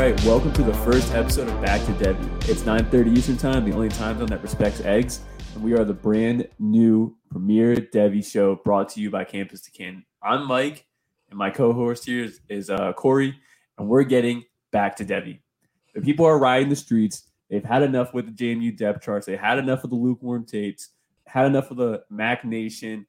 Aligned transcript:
Right, 0.00 0.18
welcome 0.24 0.50
to 0.54 0.62
the 0.62 0.72
first 0.72 1.12
episode 1.12 1.46
of 1.48 1.60
Back 1.60 1.84
to 1.84 1.92
Devy. 1.92 2.48
It's 2.48 2.62
9:30 2.62 3.18
Eastern 3.18 3.36
Time, 3.36 3.66
the 3.66 3.74
only 3.74 3.90
time 3.90 4.18
zone 4.18 4.28
that 4.28 4.40
respects 4.40 4.80
eggs, 4.80 5.20
and 5.54 5.62
we 5.62 5.74
are 5.74 5.84
the 5.84 5.92
brand 5.92 6.48
new 6.58 7.18
premier 7.30 7.76
Devy 7.76 8.24
show 8.24 8.56
brought 8.64 8.88
to 8.94 9.00
you 9.02 9.10
by 9.10 9.24
Campus 9.24 9.60
to 9.60 9.70
Can. 9.70 10.06
I'm 10.22 10.48
Mike, 10.48 10.86
and 11.28 11.38
my 11.38 11.50
co-host 11.50 12.06
here 12.06 12.24
is, 12.24 12.40
is 12.48 12.70
uh, 12.70 12.94
Corey, 12.94 13.38
and 13.76 13.90
we're 13.90 14.04
getting 14.04 14.44
back 14.72 14.96
to 14.96 15.04
Devy. 15.04 15.40
The 15.94 16.00
people 16.00 16.24
are 16.24 16.38
riding 16.38 16.70
the 16.70 16.76
streets. 16.76 17.24
They've 17.50 17.62
had 17.62 17.82
enough 17.82 18.14
with 18.14 18.24
the 18.24 18.32
JMU 18.32 18.74
depth 18.78 19.02
charts. 19.02 19.26
They 19.26 19.36
had 19.36 19.58
enough 19.58 19.84
of 19.84 19.90
the 19.90 19.96
lukewarm 19.96 20.46
tapes. 20.46 20.88
Had 21.26 21.44
enough 21.44 21.70
of 21.70 21.76
the 21.76 22.04
Mac 22.08 22.42
Nation. 22.42 23.06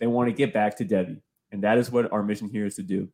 They 0.00 0.08
want 0.08 0.28
to 0.28 0.34
get 0.34 0.52
back 0.52 0.76
to 0.78 0.84
Devy, 0.84 1.22
and 1.52 1.62
that 1.62 1.78
is 1.78 1.92
what 1.92 2.10
our 2.10 2.24
mission 2.24 2.48
here 2.48 2.66
is 2.66 2.74
to 2.74 2.82
do. 2.82 3.10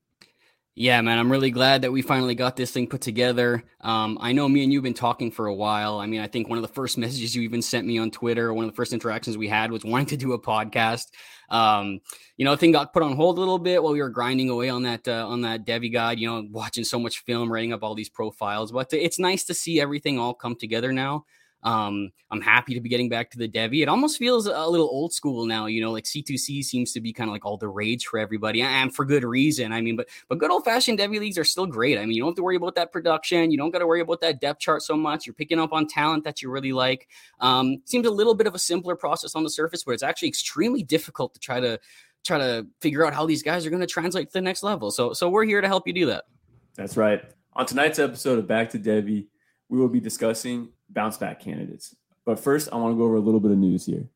Yeah, 0.81 1.01
man, 1.01 1.19
I'm 1.19 1.33
really 1.33 1.51
glad 1.51 1.83
that 1.83 1.91
we 1.91 2.03
finally 2.03 2.37
got 2.37 2.55
this 2.55 2.71
thing 2.71 2.87
put 2.87 3.01
together. 3.01 3.65
Um, 3.81 4.17
I 4.21 4.31
know 4.31 4.49
me 4.49 4.63
and 4.63 4.73
you've 4.73 4.85
been 4.85 4.95
talking 4.95 5.33
for 5.33 5.47
a 5.47 5.55
while. 5.55 5.99
I 5.99 6.07
mean, 6.07 6.21
I 6.21 6.29
think 6.29 6.49
one 6.49 6.57
of 6.57 6.63
the 6.63 6.73
first 6.73 6.97
messages 6.97 7.35
you 7.35 7.43
even 7.43 7.63
sent 7.63 7.85
me 7.85 7.99
on 7.99 8.13
Twitter, 8.13 8.55
one 8.55 8.65
of 8.65 8.71
the 8.71 8.77
first 8.77 8.93
interactions 8.93 9.37
we 9.37 9.49
had 9.49 9.73
was 9.73 9.85
wanting 9.85 10.07
to 10.07 10.17
do 10.17 10.35
a 10.35 10.41
podcast. 10.41 11.07
Um, 11.51 11.99
you 12.37 12.45
know, 12.45 12.53
the 12.53 12.59
thing 12.59 12.71
got 12.71 12.93
put 12.93 13.03
on 13.03 13.17
hold 13.17 13.39
a 13.39 13.41
little 13.41 13.59
bit 13.59 13.83
while 13.83 13.93
we 13.93 14.01
were 14.01 14.09
grinding 14.09 14.51
away 14.51 14.69
on 14.69 14.85
that 14.85 15.09
uh, 15.09 15.27
on 15.27 15.41
that 15.41 15.67
Devy 15.67 15.93
guide. 15.93 16.21
You 16.21 16.29
know, 16.29 16.47
watching 16.49 16.85
so 16.85 17.01
much 17.01 17.25
film, 17.25 17.53
writing 17.53 17.73
up 17.73 17.83
all 17.83 17.97
these 17.97 18.09
profiles. 18.09 18.71
But 18.71 18.93
it's 18.93 19.19
nice 19.19 19.43
to 19.47 19.55
see 19.55 19.81
everything 19.81 20.21
all 20.21 20.33
come 20.33 20.55
together 20.55 20.93
now. 20.93 21.25
Um, 21.63 22.11
I'm 22.31 22.41
happy 22.41 22.75
to 22.75 22.81
be 22.81 22.89
getting 22.89 23.09
back 23.09 23.31
to 23.31 23.39
the 23.39 23.49
Devy. 23.49 23.83
It 23.83 23.89
almost 23.89 24.19
feels 24.19 24.47
a 24.47 24.67
little 24.67 24.89
old 24.89 25.13
school 25.13 25.45
now, 25.45 25.67
you 25.67 25.81
know, 25.81 25.91
like 25.91 26.05
C2C 26.05 26.65
seems 26.65 26.93
to 26.93 27.01
be 27.01 27.13
kind 27.13 27.29
of 27.29 27.33
like 27.33 27.45
all 27.45 27.57
the 27.57 27.69
rage 27.69 28.07
for 28.07 28.19
everybody 28.19 28.63
and 28.63 28.95
for 28.95 29.05
good 29.05 29.25
reason. 29.25 29.73
I 29.73 29.81
mean, 29.81 29.97
but 29.97 30.09
but 30.29 30.39
good 30.39 30.51
old 30.51 30.65
fashioned 30.65 30.99
Devy 30.99 31.19
leagues 31.19 31.39
are 31.39 31.45
still 31.45 31.67
great. 31.67 31.99
I 31.99 32.03
mean, 32.03 32.13
you 32.13 32.23
don't 32.23 32.31
have 32.31 32.37
to 32.37 32.43
worry 32.43 32.57
about 32.57 32.77
that 32.77 32.93
production. 32.93 33.51
You 33.51 33.59
don't 33.59 33.71
got 33.71 33.81
to 33.81 33.87
worry 33.87 34.01
about 34.01 34.21
that 34.21 34.41
depth 34.41 34.61
chart 34.61 34.83
so 34.83 34.97
much. 34.97 35.27
You're 35.27 35.35
picking 35.35 35.59
up 35.59 35.73
on 35.73 35.87
talent 35.87 36.25
that 36.25 36.43
you 36.43 36.51
really 36.51 36.73
like. 36.73 37.09
Um, 37.41 37.83
seems 37.85 38.07
a 38.07 38.11
little 38.11 38.35
bit 38.35 38.47
of 38.47 38.55
a 38.55 38.59
simpler 38.59 38.95
process 38.95 39.35
on 39.35 39.43
the 39.43 39.51
surface, 39.51 39.83
but 39.83 39.93
it's 39.93 40.03
actually 40.03 40.29
extremely 40.29 40.83
difficult 40.83 41.35
to 41.35 41.41
try 41.41 41.61
to 41.61 41.81
try 42.25 42.39
to 42.39 42.67
figure 42.81 43.07
out 43.07 43.15
how 43.15 43.27
these 43.27 43.43
guys 43.43 43.65
are 43.67 43.71
going 43.71 43.81
to 43.81 43.87
translate 43.87 44.29
to 44.29 44.33
the 44.33 44.41
next 44.41 44.63
level. 44.63 44.91
So 44.91 45.13
so 45.13 45.29
we're 45.29 45.45
here 45.45 45.61
to 45.61 45.69
help 45.69 45.87
you 45.87 45.93
do 45.93 46.07
that. 46.07 46.25
That's 46.77 46.97
right. 46.97 47.23
On 47.55 47.67
tonight's 47.67 47.99
episode 47.99 48.39
of 48.39 48.47
Back 48.47 48.71
to 48.71 48.79
Devy, 48.79 49.27
we 49.69 49.79
will 49.79 49.89
be 49.89 49.99
discussing 49.99 50.69
bounce 50.89 51.17
back 51.17 51.41
candidates. 51.41 51.95
But 52.25 52.39
first, 52.39 52.69
I 52.73 52.77
want 52.77 52.93
to 52.93 52.99
go 52.99 53.05
over 53.05 53.17
a 53.17 53.21
little 53.21 53.41
bit 53.41 53.51
of 53.51 53.59
news 53.59 53.87
here. 53.87 54.09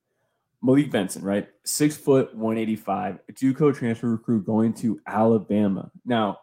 Malik 0.62 0.90
Benson, 0.90 1.22
right? 1.22 1.48
Six 1.64 1.96
foot, 1.96 2.34
185, 2.34 3.18
JUCO 3.32 3.74
transfer 3.74 4.10
recruit 4.10 4.46
going 4.46 4.72
to 4.74 5.00
Alabama. 5.06 5.90
Now, 6.04 6.38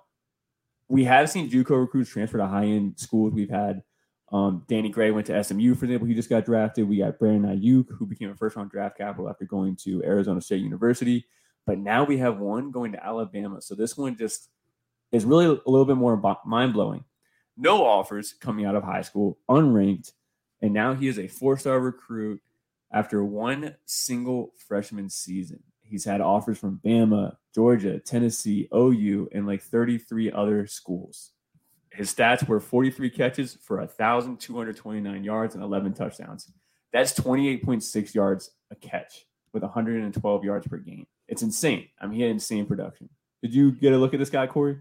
we 0.89 1.05
have 1.05 1.29
seen 1.29 1.49
JUCO 1.49 1.79
recruits 1.79 2.09
transfer 2.09 2.37
to 2.37 2.47
high 2.47 2.65
end 2.65 2.99
schools. 2.99 3.33
We've 3.33 3.49
had 3.49 3.83
um, 4.31 4.63
Danny 4.67 4.89
Gray 4.89 5.11
went 5.11 5.27
to 5.27 5.43
SMU, 5.43 5.73
for 5.75 5.85
example. 5.85 6.07
He 6.07 6.13
just 6.13 6.29
got 6.29 6.45
drafted. 6.45 6.87
We 6.87 6.97
got 6.97 7.17
Brandon 7.17 7.57
Aiyuk, 7.57 7.87
who 7.97 8.05
became 8.05 8.29
a 8.29 8.35
first 8.35 8.55
round 8.55 8.71
draft 8.71 8.97
capital 8.97 9.29
after 9.29 9.45
going 9.45 9.75
to 9.83 10.03
Arizona 10.03 10.41
State 10.41 10.61
University. 10.61 11.25
But 11.65 11.79
now 11.79 12.03
we 12.03 12.17
have 12.17 12.39
one 12.39 12.71
going 12.71 12.91
to 12.93 13.03
Alabama. 13.05 13.61
So 13.61 13.75
this 13.75 13.97
one 13.97 14.17
just 14.17 14.49
is 15.11 15.25
really 15.25 15.45
a 15.45 15.69
little 15.69 15.85
bit 15.85 15.97
more 15.97 16.19
mind 16.45 16.73
blowing. 16.73 17.05
No 17.57 17.85
offers 17.85 18.33
coming 18.33 18.65
out 18.65 18.75
of 18.75 18.83
high 18.83 19.01
school, 19.01 19.37
unranked 19.49 20.13
and 20.61 20.73
now 20.73 20.93
he 20.93 21.07
is 21.07 21.19
a 21.19 21.27
four 21.27 21.57
star 21.57 21.79
recruit 21.79 22.41
after 22.91 23.23
one 23.23 23.75
single 23.85 24.53
freshman 24.67 25.09
season. 25.09 25.63
He's 25.81 26.05
had 26.05 26.21
offers 26.21 26.57
from 26.57 26.79
Bama, 26.83 27.35
Georgia, 27.53 27.99
Tennessee, 27.99 28.67
OU, 28.75 29.29
and 29.33 29.47
like 29.47 29.61
33 29.61 30.31
other 30.31 30.67
schools. 30.67 31.31
His 31.91 32.13
stats 32.13 32.47
were 32.47 32.59
43 32.59 33.09
catches 33.09 33.55
for 33.55 33.77
1,229 33.77 35.23
yards 35.23 35.55
and 35.55 35.63
11 35.63 35.93
touchdowns. 35.93 36.51
That's 36.93 37.13
28.6 37.19 38.13
yards 38.13 38.51
a 38.71 38.75
catch 38.75 39.25
with 39.51 39.63
112 39.63 40.43
yards 40.43 40.67
per 40.67 40.77
game. 40.77 41.07
It's 41.27 41.41
insane. 41.41 41.87
I 41.99 42.05
mean, 42.05 42.15
he 42.17 42.21
had 42.21 42.31
insane 42.31 42.65
production. 42.65 43.09
Did 43.41 43.53
you 43.53 43.71
get 43.71 43.93
a 43.93 43.97
look 43.97 44.13
at 44.13 44.19
this 44.19 44.29
guy, 44.29 44.47
Corey? 44.47 44.77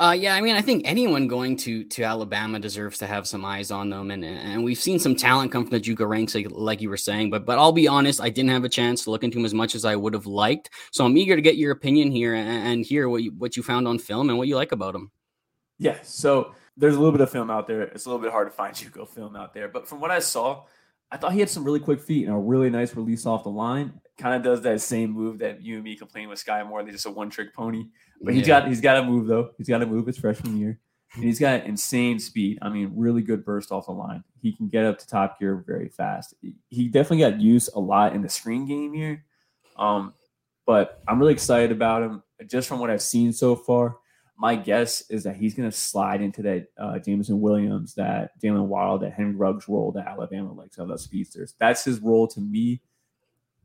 Uh, 0.00 0.16
yeah, 0.18 0.34
I 0.34 0.40
mean, 0.40 0.56
I 0.56 0.62
think 0.62 0.82
anyone 0.84 1.28
going 1.28 1.56
to 1.58 1.84
to 1.84 2.02
Alabama 2.02 2.58
deserves 2.58 2.98
to 2.98 3.06
have 3.06 3.26
some 3.26 3.44
eyes 3.44 3.70
on 3.70 3.90
them, 3.90 4.10
and 4.10 4.24
and 4.24 4.64
we've 4.64 4.78
seen 4.78 4.98
some 4.98 5.14
talent 5.14 5.52
come 5.52 5.64
from 5.64 5.70
the 5.70 5.80
JUCO 5.80 6.08
ranks, 6.08 6.34
like, 6.34 6.48
like 6.50 6.80
you 6.80 6.90
were 6.90 6.96
saying. 6.96 7.30
But 7.30 7.46
but 7.46 7.58
I'll 7.58 7.72
be 7.72 7.88
honest, 7.88 8.20
I 8.20 8.30
didn't 8.30 8.50
have 8.50 8.64
a 8.64 8.68
chance 8.68 9.04
to 9.04 9.10
look 9.10 9.22
into 9.22 9.38
him 9.38 9.44
as 9.44 9.54
much 9.54 9.74
as 9.74 9.84
I 9.84 9.94
would 9.96 10.14
have 10.14 10.26
liked. 10.26 10.70
So 10.92 11.04
I'm 11.04 11.16
eager 11.16 11.36
to 11.36 11.42
get 11.42 11.56
your 11.56 11.72
opinion 11.72 12.10
here 12.10 12.34
and, 12.34 12.48
and 12.48 12.84
hear 12.84 13.08
what 13.08 13.22
you 13.22 13.32
what 13.32 13.56
you 13.56 13.62
found 13.62 13.86
on 13.86 13.98
film 13.98 14.28
and 14.28 14.38
what 14.38 14.48
you 14.48 14.56
like 14.56 14.72
about 14.72 14.94
him. 14.94 15.10
Yeah, 15.78 15.98
so 16.02 16.54
there's 16.76 16.94
a 16.94 16.98
little 16.98 17.12
bit 17.12 17.20
of 17.20 17.30
film 17.30 17.50
out 17.50 17.66
there. 17.66 17.82
It's 17.82 18.06
a 18.06 18.08
little 18.08 18.22
bit 18.22 18.32
hard 18.32 18.48
to 18.48 18.56
find 18.56 18.74
JUCO 18.74 19.08
film 19.08 19.36
out 19.36 19.54
there, 19.54 19.68
but 19.68 19.88
from 19.88 20.00
what 20.00 20.10
I 20.10 20.18
saw, 20.18 20.64
I 21.12 21.18
thought 21.18 21.34
he 21.34 21.40
had 21.40 21.50
some 21.50 21.62
really 21.62 21.78
quick 21.78 22.00
feet 22.00 22.26
and 22.26 22.34
a 22.34 22.38
really 22.38 22.70
nice 22.70 22.96
release 22.96 23.26
off 23.26 23.44
the 23.44 23.50
line. 23.50 23.92
Kind 24.16 24.34
of 24.34 24.42
does 24.42 24.62
that 24.62 24.80
same 24.80 25.10
move 25.10 25.38
that 25.40 25.60
you 25.60 25.74
and 25.74 25.84
me 25.84 25.94
complain 25.94 26.30
with 26.30 26.42
Skyy 26.42 26.66
Moore. 26.66 26.82
They're 26.82 26.92
just 26.92 27.04
a 27.04 27.10
one 27.10 27.28
trick 27.28 27.54
pony. 27.54 27.84
But 28.22 28.32
he's 28.32 28.46
got 28.46 28.66
he's 28.66 28.80
got 28.80 28.94
to 28.94 29.04
move 29.04 29.26
though. 29.26 29.50
He's 29.58 29.68
got 29.68 29.78
to 29.78 29.86
move 29.86 30.06
his 30.06 30.16
freshman 30.16 30.56
year. 30.56 30.80
And 31.14 31.22
he's 31.22 31.38
got 31.38 31.66
insane 31.66 32.18
speed. 32.18 32.58
I 32.62 32.70
mean, 32.70 32.92
really 32.96 33.20
good 33.20 33.44
burst 33.44 33.70
off 33.70 33.84
the 33.84 33.92
line. 33.92 34.24
He 34.40 34.52
can 34.52 34.68
get 34.68 34.86
up 34.86 34.98
to 35.00 35.06
top 35.06 35.38
gear 35.38 35.62
very 35.66 35.90
fast. 35.90 36.34
He 36.70 36.88
definitely 36.88 37.18
got 37.18 37.38
used 37.38 37.68
a 37.74 37.80
lot 37.80 38.14
in 38.14 38.22
the 38.22 38.30
screen 38.30 38.66
game 38.66 38.94
here. 38.94 39.26
Um, 39.76 40.14
but 40.66 41.02
I'm 41.06 41.18
really 41.18 41.34
excited 41.34 41.70
about 41.72 42.02
him. 42.02 42.22
Just 42.46 42.68
from 42.68 42.80
what 42.80 42.88
I've 42.88 43.02
seen 43.02 43.34
so 43.34 43.54
far, 43.54 43.98
my 44.42 44.56
guess 44.56 45.08
is 45.08 45.22
that 45.22 45.36
he's 45.36 45.54
going 45.54 45.70
to 45.70 45.76
slide 45.76 46.20
into 46.20 46.42
that 46.42 46.66
uh, 46.76 46.98
Jameson 46.98 47.40
Williams, 47.40 47.94
that 47.94 48.32
Jaylen 48.42 48.66
Waddle, 48.66 48.98
that 48.98 49.12
Henry 49.12 49.36
Ruggs 49.36 49.68
role 49.68 49.92
that 49.92 50.08
Alabama 50.08 50.52
likes 50.52 50.78
of 50.78 50.88
those 50.88 51.04
speedsters. 51.04 51.54
That's 51.60 51.84
his 51.84 52.00
role 52.00 52.26
to 52.26 52.40
me. 52.40 52.80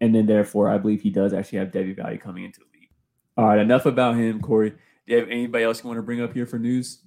And 0.02 0.14
then, 0.14 0.28
therefore, 0.28 0.70
I 0.70 0.78
believe 0.78 1.02
he 1.02 1.10
does 1.10 1.34
actually 1.34 1.58
have 1.58 1.70
Devy 1.70 1.96
value 1.96 2.20
coming 2.20 2.44
into 2.44 2.60
the 2.60 2.68
league. 2.80 2.92
All 3.38 3.48
right, 3.48 3.58
enough 3.58 3.88
about 3.88 4.18
him, 4.18 4.40
Corey. 4.40 4.70
Do 4.70 4.78
you 5.08 5.18
have 5.18 5.30
anybody 5.30 5.64
else 5.64 5.82
you 5.82 5.88
want 5.88 5.98
to 5.98 6.04
bring 6.04 6.22
up 6.22 6.32
here 6.32 6.46
for 6.46 6.60
news? 6.60 7.02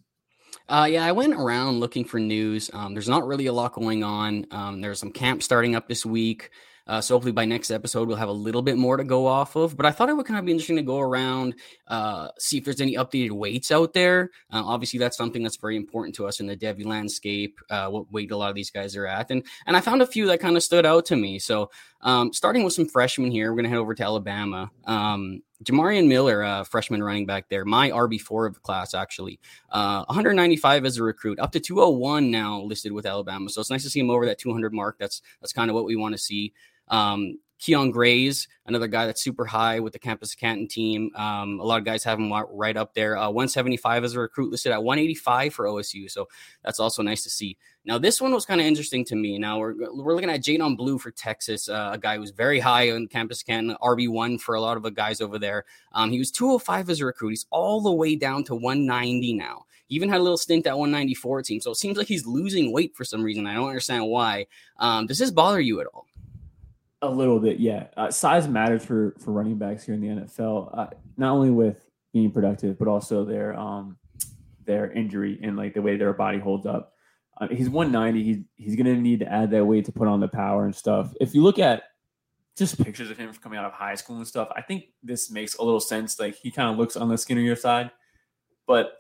Uh, 0.69 0.89
yeah, 0.91 1.07
I 1.07 1.13
went 1.13 1.35
around 1.35 1.79
looking 1.79 2.05
for 2.05 2.19
news. 2.19 2.71
Um, 2.73 2.93
there's 2.93 3.09
not 3.09 3.25
really 3.25 3.47
a 3.47 3.53
lot 3.53 3.73
going 3.73 4.03
on. 4.03 4.47
Um, 4.51 4.81
there's 4.81 4.99
some 4.99 5.13
camps 5.13 5.45
starting 5.45 5.77
up 5.77 5.87
this 5.87 6.05
week. 6.05 6.51
Uh, 6.91 7.01
so 7.01 7.15
hopefully 7.15 7.31
by 7.31 7.45
next 7.45 7.71
episode 7.71 8.09
we'll 8.09 8.17
have 8.17 8.29
a 8.29 8.33
little 8.33 8.63
bit 8.63 8.77
more 8.77 8.97
to 8.97 9.05
go 9.05 9.29
off 9.29 9.55
of. 9.55 9.77
But 9.77 9.87
I 9.87 9.93
thought 9.93 10.09
it 10.09 10.17
would 10.17 10.27
kind 10.27 10.41
of 10.41 10.45
be 10.45 10.51
interesting 10.51 10.75
to 10.75 10.83
go 10.83 10.99
around, 10.99 11.55
uh, 11.87 12.31
see 12.37 12.59
if 12.59 12.65
there's 12.65 12.81
any 12.81 12.97
updated 12.97 13.31
weights 13.31 13.71
out 13.71 13.93
there. 13.93 14.31
Uh, 14.53 14.65
obviously, 14.67 14.99
that's 14.99 15.17
something 15.17 15.41
that's 15.41 15.57
very 15.57 15.77
important 15.77 16.17
to 16.17 16.27
us 16.27 16.41
in 16.41 16.49
the 16.49 16.57
Devy 16.57 16.85
landscape. 16.85 17.61
Uh, 17.71 17.89
what 17.91 18.11
weight 18.13 18.33
a 18.33 18.37
lot 18.37 18.49
of 18.49 18.57
these 18.57 18.73
guys 18.73 18.97
are 18.97 19.07
at, 19.07 19.31
and 19.31 19.47
and 19.67 19.77
I 19.77 19.81
found 19.81 20.03
a 20.03 20.07
few 20.07 20.27
that 20.27 20.41
kind 20.41 20.57
of 20.57 20.65
stood 20.65 20.85
out 20.85 21.07
to 21.07 21.17
me. 21.17 21.39
So 21.39 21.71
um, 22.01 22.33
starting 22.33 22.65
with 22.65 22.73
some 22.73 22.89
freshmen 22.89 23.31
here, 23.31 23.53
we're 23.53 23.59
gonna 23.59 23.69
head 23.69 23.79
over 23.79 23.95
to 23.95 24.03
Alabama. 24.03 24.73
Um, 24.85 25.43
Jamarion 25.63 26.09
Miller, 26.09 26.43
uh, 26.43 26.65
freshman 26.65 27.03
running 27.03 27.27
back 27.27 27.51
there, 27.51 27.67
my 27.67 27.91
RB4 27.91 28.49
of 28.49 28.55
the 28.55 28.61
class, 28.61 28.95
actually. 28.95 29.39
Uh, 29.71 30.05
195 30.07 30.87
as 30.87 30.97
a 30.97 31.03
recruit, 31.03 31.39
up 31.39 31.53
to 31.53 31.61
201 31.61 32.31
now 32.31 32.63
listed 32.63 32.93
with 32.93 33.05
Alabama. 33.05 33.51
So 33.51 33.61
it's 33.61 33.71
nice 33.71 33.83
to 33.83 33.91
see 33.91 34.01
him 34.01 34.09
over 34.09 34.25
that 34.25 34.39
200 34.39 34.73
mark. 34.73 34.97
That's 34.99 35.21
that's 35.41 35.53
kind 35.53 35.71
of 35.71 35.75
what 35.75 35.85
we 35.85 35.97
want 35.97 36.15
to 36.15 36.19
see. 36.19 36.55
Um, 36.91 37.39
Keon 37.61 37.91
Grayes, 37.91 38.49
another 38.65 38.89
guy 38.89 39.05
that's 39.05 39.23
super 39.23 39.45
high 39.45 39.81
with 39.81 39.93
the 39.93 39.99
Campus 39.99 40.35
Canton 40.35 40.67
team. 40.67 41.11
Um, 41.15 41.61
a 41.61 41.63
lot 41.63 41.79
of 41.79 41.85
guys 41.85 42.03
have 42.05 42.19
him 42.19 42.33
right 42.53 42.77
up 42.77 42.95
there. 42.95 43.19
Uh, 43.19 43.29
175 43.29 44.03
as 44.03 44.15
a 44.15 44.21
recruit, 44.21 44.51
listed 44.51 44.73
at 44.73 44.83
185 44.83 45.53
for 45.53 45.67
OSU. 45.67 46.11
So 46.11 46.27
that's 46.65 46.81
also 46.81 47.03
nice 47.03 47.23
to 47.25 47.31
see. 47.31 47.59
Now, 47.85 47.99
this 47.99 48.19
one 48.19 48.33
was 48.33 48.47
kind 48.47 48.63
of 48.63 48.67
interesting 48.67 49.05
to 49.07 49.15
me. 49.15 49.39
Now, 49.39 49.59
we're, 49.59 49.75
we're 49.93 50.15
looking 50.15 50.31
at 50.31 50.41
Jaydon 50.41 50.77
Blue 50.77 50.99
for 50.99 51.11
Texas, 51.11 51.69
uh, 51.69 51.91
a 51.93 51.99
guy 51.99 52.17
who's 52.17 52.31
very 52.31 52.61
high 52.61 52.93
on 52.93 53.07
Campus 53.09 53.43
Canton, 53.43 53.77
RB1 53.83 54.41
for 54.41 54.55
a 54.55 54.61
lot 54.61 54.79
of 54.79 54.83
the 54.83 54.91
guys 54.91 55.21
over 55.21 55.39
there. 55.39 55.67
Um, 55.93 56.11
he 56.11 56.19
was 56.19 56.31
205 56.31 56.89
as 56.89 57.01
a 57.01 57.07
recruit. 57.07 57.31
He's 57.31 57.47
all 57.51 57.83
the 57.83 57.93
way 57.93 58.17
down 58.17 58.43
to 58.45 58.55
190 58.55 59.35
now. 59.35 59.67
He 59.87 59.97
even 59.97 60.09
had 60.09 60.21
a 60.21 60.23
little 60.23 60.39
stint 60.39 60.67
at 60.67 60.79
194 60.79 61.43
team. 61.43 61.61
So 61.61 61.73
it 61.73 61.77
seems 61.77 61.99
like 61.99 62.07
he's 62.07 62.27
losing 62.27 62.73
weight 62.73 62.97
for 62.97 63.05
some 63.05 63.23
reason. 63.23 63.47
I 63.47 63.55
don't 63.55 63.69
understand 63.69 64.07
why. 64.07 64.47
Um, 64.79 65.07
does 65.07 65.19
this 65.19 65.31
bother 65.31 65.61
you 65.61 65.81
at 65.81 65.87
all? 65.93 66.07
A 67.03 67.09
little 67.09 67.41
bit, 67.41 67.59
yeah. 67.59 67.87
Uh, 67.97 68.11
size 68.11 68.47
matters 68.47 68.85
for 68.85 69.15
for 69.19 69.33
running 69.33 69.57
backs 69.57 69.85
here 69.85 69.95
in 69.95 70.01
the 70.01 70.09
NFL. 70.09 70.71
Uh, 70.77 70.87
not 71.17 71.33
only 71.33 71.51
with 71.51 71.79
being 72.13 72.31
productive, 72.31 72.79
but 72.79 72.89
also 72.89 73.25
their 73.25 73.59
um 73.59 73.97
their 74.67 74.91
injury 74.93 75.39
and 75.43 75.57
like 75.57 75.75
the 75.75 75.83
way 75.83 75.97
their 75.97 76.13
body 76.13 76.39
holds 76.39 76.67
up. 76.67 76.93
Uh, 77.41 77.49
he's 77.49 77.71
190. 77.71 78.23
He's 78.23 78.45
he's 78.57 78.77
gonna 78.77 78.97
need 78.97 79.21
to 79.21 79.33
add 79.33 79.51
that 79.51 79.65
weight 79.65 79.87
to 79.87 79.93
put 79.93 80.09
on 80.09 80.21
the 80.21 80.29
power 80.29 80.67
and 80.67 80.75
stuff. 80.75 81.15
If 81.21 81.35
you 81.35 81.43
look 81.43 81.59
at 81.59 81.85
just 82.57 82.83
pictures 82.83 83.11
of 83.11 83.17
him 83.17 83.33
coming 83.43 83.59
out 83.59 83.65
of 83.65 83.73
high 83.73 83.95
school 83.95 84.17
and 84.17 84.27
stuff, 84.27 84.49
I 84.55 84.61
think 84.61 84.85
this 85.03 85.31
makes 85.31 85.55
a 85.55 85.63
little 85.63 85.81
sense. 85.81 86.21
Like 86.21 86.35
he 86.35 86.51
kind 86.51 86.71
of 86.71 86.77
looks 86.77 86.97
on 86.97 87.09
the 87.09 87.17
skinnier 87.17 87.57
side, 87.57 87.91
but 88.67 88.93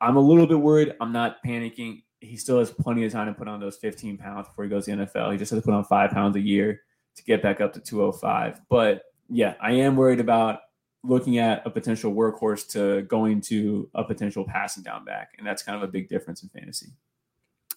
I'm 0.00 0.16
a 0.16 0.20
little 0.20 0.46
bit 0.46 0.58
worried. 0.58 0.94
I'm 1.02 1.12
not 1.12 1.36
panicking. 1.46 2.02
He 2.20 2.38
still 2.38 2.58
has 2.60 2.70
plenty 2.70 3.04
of 3.04 3.12
time 3.12 3.26
to 3.26 3.34
put 3.34 3.46
on 3.46 3.60
those 3.60 3.76
15 3.76 4.16
pounds 4.16 4.48
before 4.48 4.64
he 4.64 4.70
goes 4.70 4.86
to 4.86 4.96
the 4.96 5.04
NFL. 5.04 5.32
He 5.32 5.38
just 5.38 5.50
has 5.50 5.60
to 5.60 5.64
put 5.64 5.74
on 5.74 5.84
five 5.84 6.12
pounds 6.12 6.36
a 6.36 6.40
year 6.40 6.80
to 7.16 7.24
get 7.24 7.42
back 7.42 7.60
up 7.60 7.72
to 7.74 7.80
205. 7.80 8.60
But 8.68 9.04
yeah, 9.28 9.54
I 9.60 9.72
am 9.72 9.96
worried 9.96 10.20
about 10.20 10.60
looking 11.02 11.38
at 11.38 11.66
a 11.66 11.70
potential 11.70 12.12
workhorse 12.12 12.68
to 12.72 13.02
going 13.02 13.40
to 13.40 13.88
a 13.94 14.04
potential 14.04 14.44
passing 14.44 14.82
down 14.82 15.04
back. 15.04 15.34
And 15.38 15.46
that's 15.46 15.62
kind 15.62 15.76
of 15.76 15.88
a 15.88 15.90
big 15.90 16.08
difference 16.08 16.42
in 16.42 16.48
fantasy. 16.48 16.88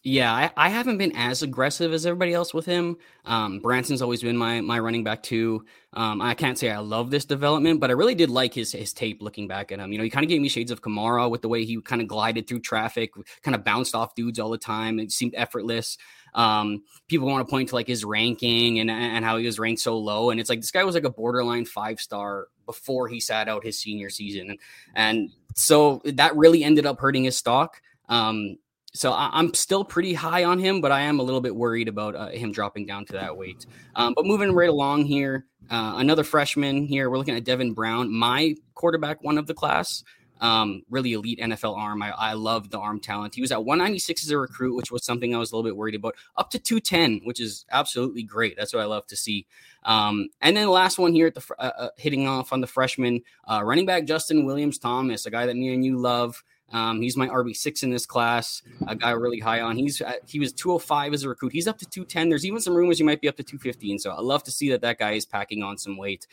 Yeah, 0.01 0.33
I, 0.33 0.51
I, 0.55 0.69
haven't 0.69 0.97
been 0.97 1.13
as 1.13 1.43
aggressive 1.43 1.91
as 1.91 2.05
everybody 2.05 2.33
else 2.33 2.53
with 2.53 2.65
him. 2.65 2.95
Um, 3.25 3.59
Branson's 3.59 4.01
always 4.01 4.21
been 4.21 4.37
my 4.37 4.61
my 4.61 4.79
running 4.79 5.03
back 5.03 5.21
too. 5.21 5.65
Um, 5.91 6.21
I 6.21 6.35
can't 6.35 6.57
say 6.57 6.71
I 6.71 6.77
love 6.77 7.11
this 7.11 7.25
development, 7.25 7.81
but 7.81 7.89
I 7.89 7.93
really 7.93 8.15
did 8.15 8.29
like 8.29 8.53
his 8.53 8.71
his 8.71 8.93
tape 8.93 9.21
looking 9.21 9.45
back 9.45 9.73
at 9.73 9.79
him. 9.79 9.91
You 9.91 9.97
know, 9.97 10.05
he 10.05 10.09
kind 10.09 10.23
of 10.23 10.29
gave 10.29 10.39
me 10.39 10.47
shades 10.47 10.71
of 10.71 10.81
Kamara 10.81 11.29
with 11.29 11.41
the 11.41 11.49
way 11.49 11.65
he 11.65 11.81
kind 11.81 12.01
of 12.01 12.07
glided 12.07 12.47
through 12.47 12.61
traffic, 12.61 13.11
kind 13.43 13.55
of 13.55 13.65
bounced 13.65 13.93
off 13.93 14.15
dudes 14.15 14.39
all 14.39 14.49
the 14.49 14.57
time. 14.57 14.99
It 14.99 15.11
seemed 15.11 15.33
effortless. 15.35 15.97
Um, 16.33 16.83
people 17.07 17.27
want 17.27 17.47
to 17.47 17.49
point 17.49 17.69
to 17.69 17.75
like 17.75 17.87
his 17.87 18.05
ranking 18.05 18.79
and 18.79 18.89
and 18.89 19.25
how 19.25 19.37
he 19.37 19.45
was 19.45 19.59
ranked 19.59 19.81
so 19.81 19.97
low, 19.97 20.29
and 20.29 20.39
it's 20.39 20.49
like 20.49 20.61
this 20.61 20.71
guy 20.71 20.83
was 20.83 20.95
like 20.95 21.03
a 21.03 21.09
borderline 21.09 21.65
five 21.65 21.99
star 21.99 22.47
before 22.65 23.07
he 23.07 23.19
sat 23.19 23.47
out 23.47 23.63
his 23.63 23.77
senior 23.79 24.09
season, 24.09 24.49
and, 24.51 24.59
and 24.95 25.29
so 25.55 26.01
that 26.05 26.35
really 26.35 26.63
ended 26.63 26.85
up 26.85 26.99
hurting 26.99 27.23
his 27.23 27.35
stock. 27.35 27.81
Um, 28.07 28.57
so 28.93 29.11
I, 29.11 29.39
am 29.39 29.53
still 29.53 29.83
pretty 29.83 30.13
high 30.13 30.43
on 30.43 30.57
him, 30.57 30.81
but 30.81 30.91
I 30.91 31.01
am 31.01 31.19
a 31.19 31.23
little 31.23 31.41
bit 31.41 31.55
worried 31.55 31.87
about 31.87 32.15
uh, 32.15 32.29
him 32.29 32.51
dropping 32.51 32.85
down 32.85 33.05
to 33.05 33.13
that 33.13 33.37
weight. 33.37 33.65
Um, 33.95 34.13
but 34.15 34.25
moving 34.25 34.51
right 34.51 34.69
along 34.69 35.05
here, 35.05 35.45
uh, 35.69 35.93
another 35.97 36.23
freshman 36.23 36.85
here. 36.85 37.09
We're 37.09 37.17
looking 37.17 37.35
at 37.35 37.43
Devin 37.43 37.73
Brown, 37.73 38.11
my 38.11 38.55
quarterback 38.73 39.23
one 39.23 39.37
of 39.37 39.45
the 39.45 39.53
class. 39.53 40.03
Um, 40.39 40.83
really 40.89 41.13
elite 41.13 41.39
NFL 41.39 41.77
arm. 41.77 42.01
I, 42.01 42.11
I 42.11 42.33
love 42.33 42.69
the 42.69 42.79
arm 42.79 42.99
talent. 42.99 43.35
He 43.35 43.41
was 43.41 43.51
at 43.51 43.65
196 43.65 44.23
as 44.23 44.31
a 44.31 44.37
recruit, 44.37 44.75
which 44.75 44.91
was 44.91 45.03
something 45.03 45.35
I 45.35 45.37
was 45.37 45.51
a 45.51 45.55
little 45.55 45.69
bit 45.69 45.75
worried 45.75 45.95
about. 45.95 46.15
Up 46.37 46.49
to 46.51 46.59
210, 46.59 47.21
which 47.25 47.41
is 47.41 47.65
absolutely 47.71 48.23
great. 48.23 48.55
That's 48.57 48.73
what 48.73 48.81
I 48.81 48.85
love 48.85 49.05
to 49.07 49.17
see. 49.17 49.45
Um, 49.83 50.29
and 50.41 50.55
then 50.55 50.65
the 50.65 50.71
last 50.71 50.97
one 50.97 51.13
here 51.13 51.27
at 51.27 51.35
the 51.35 51.43
uh, 51.57 51.71
uh, 51.77 51.89
hitting 51.97 52.27
off 52.27 52.53
on 52.53 52.61
the 52.61 52.67
freshman 52.67 53.21
uh, 53.47 53.61
running 53.63 53.85
back 53.85 54.05
Justin 54.05 54.45
Williams 54.45 54.77
Thomas, 54.77 55.25
a 55.25 55.31
guy 55.31 55.45
that 55.45 55.55
me 55.55 55.73
and 55.73 55.85
you 55.85 55.97
love. 55.97 56.43
Um, 56.71 57.01
he's 57.01 57.17
my 57.17 57.27
RB 57.27 57.55
six 57.55 57.81
in 57.81 57.89
this 57.89 58.05
class, 58.05 58.61
a 58.87 58.95
guy 58.95 59.09
really 59.11 59.39
high 59.39 59.61
on. 59.61 59.75
He's 59.75 60.01
uh, 60.01 60.13
he 60.27 60.39
was 60.39 60.53
205 60.53 61.13
as 61.13 61.23
a 61.23 61.29
recruit. 61.29 61.51
He's 61.51 61.67
up 61.67 61.79
to 61.79 61.85
210. 61.85 62.29
There's 62.29 62.45
even 62.45 62.59
some 62.59 62.75
rumors 62.75 62.99
he 62.99 63.03
might 63.03 63.21
be 63.21 63.27
up 63.27 63.37
to 63.37 63.43
215. 63.43 63.99
So 63.99 64.11
I 64.11 64.21
love 64.21 64.43
to 64.43 64.51
see 64.51 64.69
that 64.69 64.81
that 64.81 64.99
guy 64.99 65.13
is 65.13 65.25
packing 65.25 65.63
on 65.63 65.77
some 65.77 65.97
weight. 65.97 66.27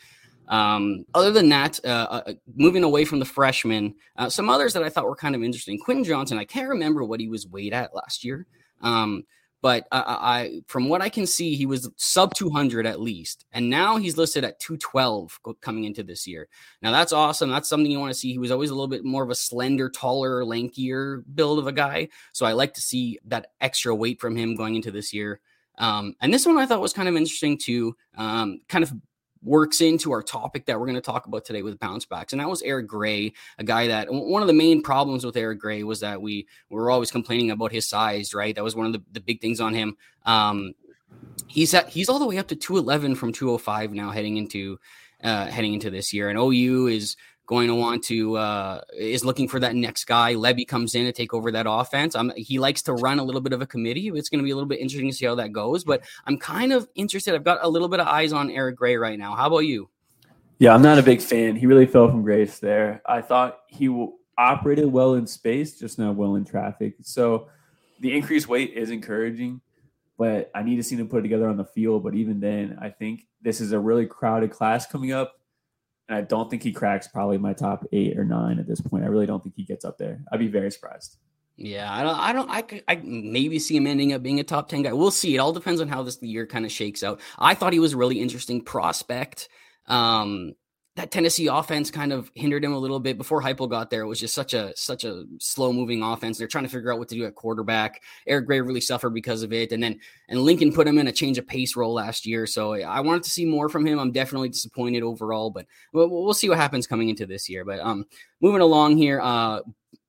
Um, 0.47 1.05
other 1.13 1.31
than 1.31 1.49
that, 1.49 1.79
uh, 1.83 2.21
uh, 2.27 2.33
moving 2.55 2.83
away 2.83 3.05
from 3.05 3.19
the 3.19 3.25
freshmen, 3.25 3.95
uh, 4.15 4.29
some 4.29 4.49
others 4.49 4.73
that 4.73 4.83
I 4.83 4.89
thought 4.89 5.05
were 5.05 5.15
kind 5.15 5.35
of 5.35 5.43
interesting. 5.43 5.77
Quinn 5.79 6.03
Johnson, 6.03 6.37
I 6.37 6.45
can't 6.45 6.69
remember 6.69 7.03
what 7.03 7.19
he 7.19 7.27
was 7.27 7.47
weighed 7.47 7.73
at 7.73 7.95
last 7.95 8.23
year. 8.23 8.47
Um, 8.81 9.23
but 9.61 9.87
I, 9.91 9.99
I, 9.99 10.61
from 10.67 10.87
what 10.87 11.01
I 11.01 11.09
can 11.09 11.25
see, 11.25 11.55
he 11.55 11.65
was 11.65 11.89
sub 11.97 12.33
200 12.35 12.85
at 12.85 13.01
least, 13.01 13.45
and 13.51 13.69
now 13.69 13.97
he's 13.97 14.15
listed 14.15 14.43
at 14.43 14.59
212 14.59 15.39
coming 15.61 15.85
into 15.85 16.03
this 16.03 16.27
year. 16.27 16.47
Now 16.81 16.91
that's 16.91 17.11
awesome. 17.11 17.49
That's 17.49 17.67
something 17.67 17.89
you 17.89 17.99
want 17.99 18.13
to 18.13 18.19
see. 18.19 18.31
He 18.31 18.37
was 18.37 18.51
always 18.51 18.69
a 18.69 18.73
little 18.73 18.87
bit 18.87 19.03
more 19.03 19.23
of 19.23 19.31
a 19.31 19.35
slender, 19.35 19.89
taller, 19.89 20.43
lankier 20.43 21.23
build 21.33 21.57
of 21.57 21.67
a 21.67 21.71
guy, 21.71 22.09
so 22.33 22.45
I 22.45 22.53
like 22.53 22.75
to 22.75 22.81
see 22.81 23.19
that 23.25 23.47
extra 23.59 23.95
weight 23.95 24.21
from 24.21 24.35
him 24.35 24.55
going 24.55 24.75
into 24.75 24.91
this 24.91 25.11
year. 25.11 25.41
Um, 25.79 26.15
and 26.21 26.33
this 26.33 26.45
one 26.45 26.57
I 26.57 26.65
thought 26.65 26.81
was 26.81 26.93
kind 26.93 27.09
of 27.09 27.15
interesting 27.15 27.57
too. 27.57 27.95
Um, 28.15 28.61
kind 28.67 28.83
of 28.83 28.93
works 29.47 29.81
into 29.81 30.11
our 30.11 30.21
topic 30.21 30.65
that 30.65 30.79
we're 30.79 30.85
going 30.85 30.95
to 30.95 31.01
talk 31.01 31.25
about 31.25 31.45
today 31.45 31.61
with 31.61 31.79
bounce 31.79 32.05
backs. 32.05 32.33
And 32.33 32.39
that 32.39 32.49
was 32.49 32.61
Eric 32.61 32.87
Gray, 32.87 33.33
a 33.57 33.63
guy 33.63 33.87
that 33.87 34.11
one 34.11 34.41
of 34.41 34.47
the 34.47 34.53
main 34.53 34.83
problems 34.83 35.25
with 35.25 35.37
Eric 35.37 35.59
Gray 35.59 35.83
was 35.83 36.01
that 36.01 36.21
we, 36.21 36.45
we 36.69 36.75
were 36.75 36.91
always 36.91 37.11
complaining 37.11 37.51
about 37.51 37.71
his 37.71 37.87
size, 37.87 38.33
right? 38.33 38.53
That 38.53 38.63
was 38.63 38.75
one 38.75 38.85
of 38.85 38.93
the, 38.93 39.01
the 39.13 39.21
big 39.21 39.41
things 39.41 39.61
on 39.61 39.73
him. 39.73 39.95
Um, 40.25 40.73
he's 41.47 41.73
at, 41.73 41.89
he's 41.89 42.09
all 42.09 42.19
the 42.19 42.27
way 42.27 42.37
up 42.37 42.47
to 42.49 42.55
211 42.55 43.15
from 43.15 43.31
205 43.31 43.93
now 43.93 44.11
heading 44.11 44.37
into, 44.37 44.77
uh, 45.23 45.45
heading 45.45 45.73
into 45.73 45.89
this 45.89 46.13
year. 46.13 46.29
And 46.29 46.37
OU 46.37 46.87
is 46.87 47.15
going 47.47 47.69
to 47.69 47.75
want 47.75 48.03
to 48.03 48.37
uh, 48.37 48.81
is 48.95 49.25
looking 49.25 49.47
for 49.47 49.59
that 49.59 49.73
next 49.73 50.05
guy. 50.05 50.35
Lebby 50.35 50.67
comes 50.67 50.93
in 50.93 51.05
to 51.05 51.13
take 51.13 51.33
over 51.33 51.49
that 51.51 51.65
offense. 51.67 52.13
Um, 52.13 52.31
he 52.35 52.59
likes 52.59 52.81
to 52.83 52.93
run 52.93 53.19
a 53.19 53.23
little 53.23 53.41
bit 53.41 53.53
of 53.53 53.61
a 53.61 53.65
committee. 53.65 54.09
It's 54.09 54.29
going 54.29 54.39
to 54.39 54.43
be 54.43 54.51
a 54.51 54.55
little 54.55 54.67
bit 54.67 54.79
interesting 54.79 55.09
to 55.09 55.15
see 55.15 55.25
how 55.25 55.35
that 55.35 55.53
goes. 55.53 55.83
But 55.83 56.03
I'm 56.25 56.37
kind 56.37 56.73
of 56.73 56.87
interested. 56.93 57.33
I've 57.33 57.45
got 57.45 57.59
a 57.63 57.69
little 57.69 57.87
bit 57.87 58.01
of 58.01 58.07
eyes 58.07 58.33
on 58.33 58.51
Eric 58.51 58.75
Gray 58.75 58.97
right 58.97 59.17
now. 59.17 59.33
How 59.33 59.47
about 59.47 59.59
you? 59.59 59.89
Yeah, 60.59 60.73
I'm 60.73 60.81
not 60.81 60.99
a 60.99 61.03
big 61.03 61.21
fan. 61.21 61.55
He 61.55 61.65
really 61.67 61.85
fell 61.85 62.09
from 62.09 62.21
grace 62.21 62.59
there. 62.59 63.01
I 63.05 63.21
thought 63.21 63.61
he 63.67 63.87
operated 64.37 64.91
well 64.91 65.13
in 65.13 65.25
space, 65.25 65.79
just 65.79 65.97
not 65.97 66.15
well 66.15 66.35
in 66.35 66.43
traffic. 66.43 66.95
So 67.01 67.47
the 68.01 68.15
increased 68.15 68.47
weight 68.49 68.73
is 68.73 68.89
encouraging, 68.89 69.61
but 70.17 70.51
I 70.53 70.63
need 70.63 70.75
to 70.75 70.83
see 70.83 70.95
him 70.95 71.07
put 71.07 71.19
it 71.19 71.21
together 71.23 71.47
on 71.47 71.57
the 71.57 71.65
field. 71.65 72.03
But 72.03 72.15
even 72.15 72.39
then, 72.39 72.77
I 72.81 72.89
think 72.89 73.25
this 73.41 73.61
is 73.61 73.71
a 73.71 73.79
really 73.79 74.05
crowded 74.05 74.51
class 74.51 74.85
coming 74.85 75.13
up 75.13 75.39
and 76.09 76.17
I 76.17 76.21
don't 76.21 76.49
think 76.49 76.63
he 76.63 76.71
cracks 76.71 77.07
probably 77.07 77.37
my 77.37 77.53
top 77.53 77.85
eight 77.91 78.17
or 78.17 78.23
nine 78.23 78.59
at 78.59 78.67
this 78.67 78.81
point. 78.81 79.03
I 79.03 79.07
really 79.07 79.25
don't 79.25 79.43
think 79.43 79.55
he 79.55 79.63
gets 79.63 79.85
up 79.85 79.97
there. 79.97 80.21
I'd 80.31 80.39
be 80.39 80.47
very 80.47 80.71
surprised. 80.71 81.17
Yeah, 81.57 81.91
I 81.91 82.03
don't, 82.03 82.19
I 82.19 82.33
don't, 82.33 82.49
I 82.49 82.61
could, 82.61 82.83
I 82.87 83.01
maybe 83.03 83.57
see 83.57 83.75
him 83.75 83.87
ending 83.87 84.13
up 84.13 84.21
being 84.21 84.39
a 84.39 84.43
top 84.43 84.69
10 84.69 84.83
guy. 84.83 84.93
We'll 84.93 85.09
see. 85.11 85.35
It 85.35 85.39
all 85.39 85.53
depends 85.53 85.81
on 85.81 85.87
how 85.87 86.03
this 86.03 86.21
year 86.21 86.45
kind 86.45 86.65
of 86.65 86.71
shakes 86.71 87.03
out. 87.03 87.19
I 87.39 87.55
thought 87.55 87.73
he 87.73 87.79
was 87.79 87.93
a 87.93 87.97
really 87.97 88.21
interesting 88.21 88.61
prospect. 88.61 89.49
Um, 89.87 90.53
that 90.97 91.11
Tennessee 91.11 91.45
offense 91.45 91.91
kind 91.91 92.11
of 92.11 92.31
hindered 92.33 92.65
him 92.65 92.73
a 92.73 92.77
little 92.77 92.99
bit 92.99 93.19
before 93.19 93.39
Heupel 93.39 93.69
got 93.69 93.91
there. 93.91 94.01
It 94.01 94.07
was 94.07 94.19
just 94.19 94.33
such 94.33 94.55
a 94.55 94.75
such 94.75 95.03
a 95.03 95.25
slow 95.39 95.71
moving 95.71 96.01
offense. 96.01 96.39
They're 96.39 96.47
trying 96.47 96.63
to 96.63 96.71
figure 96.71 96.91
out 96.91 96.97
what 96.97 97.07
to 97.09 97.15
do 97.15 97.25
at 97.25 97.35
quarterback. 97.35 98.01
Eric 98.25 98.47
Gray 98.47 98.61
really 98.61 98.81
suffered 98.81 99.11
because 99.11 99.43
of 99.43 99.53
it, 99.53 99.71
and 99.71 99.81
then 99.81 99.99
and 100.27 100.41
Lincoln 100.41 100.73
put 100.73 100.87
him 100.87 100.97
in 100.97 101.05
a 101.05 101.11
change 101.11 101.37
of 101.37 101.45
pace 101.45 101.75
role 101.75 101.93
last 101.93 102.25
year. 102.25 102.47
So 102.47 102.73
I 102.73 102.99
wanted 103.01 103.21
to 103.23 103.29
see 103.29 103.45
more 103.45 103.69
from 103.69 103.85
him. 103.85 103.99
I'm 103.99 104.11
definitely 104.11 104.49
disappointed 104.49 105.03
overall, 105.03 105.51
but 105.51 105.67
we'll, 105.93 106.09
we'll 106.09 106.33
see 106.33 106.49
what 106.49 106.57
happens 106.57 106.87
coming 106.87 107.09
into 107.09 107.27
this 107.27 107.47
year. 107.47 107.63
But 107.63 107.79
um, 107.79 108.05
moving 108.41 108.61
along 108.61 108.97
here, 108.97 109.21
uh, 109.21 109.59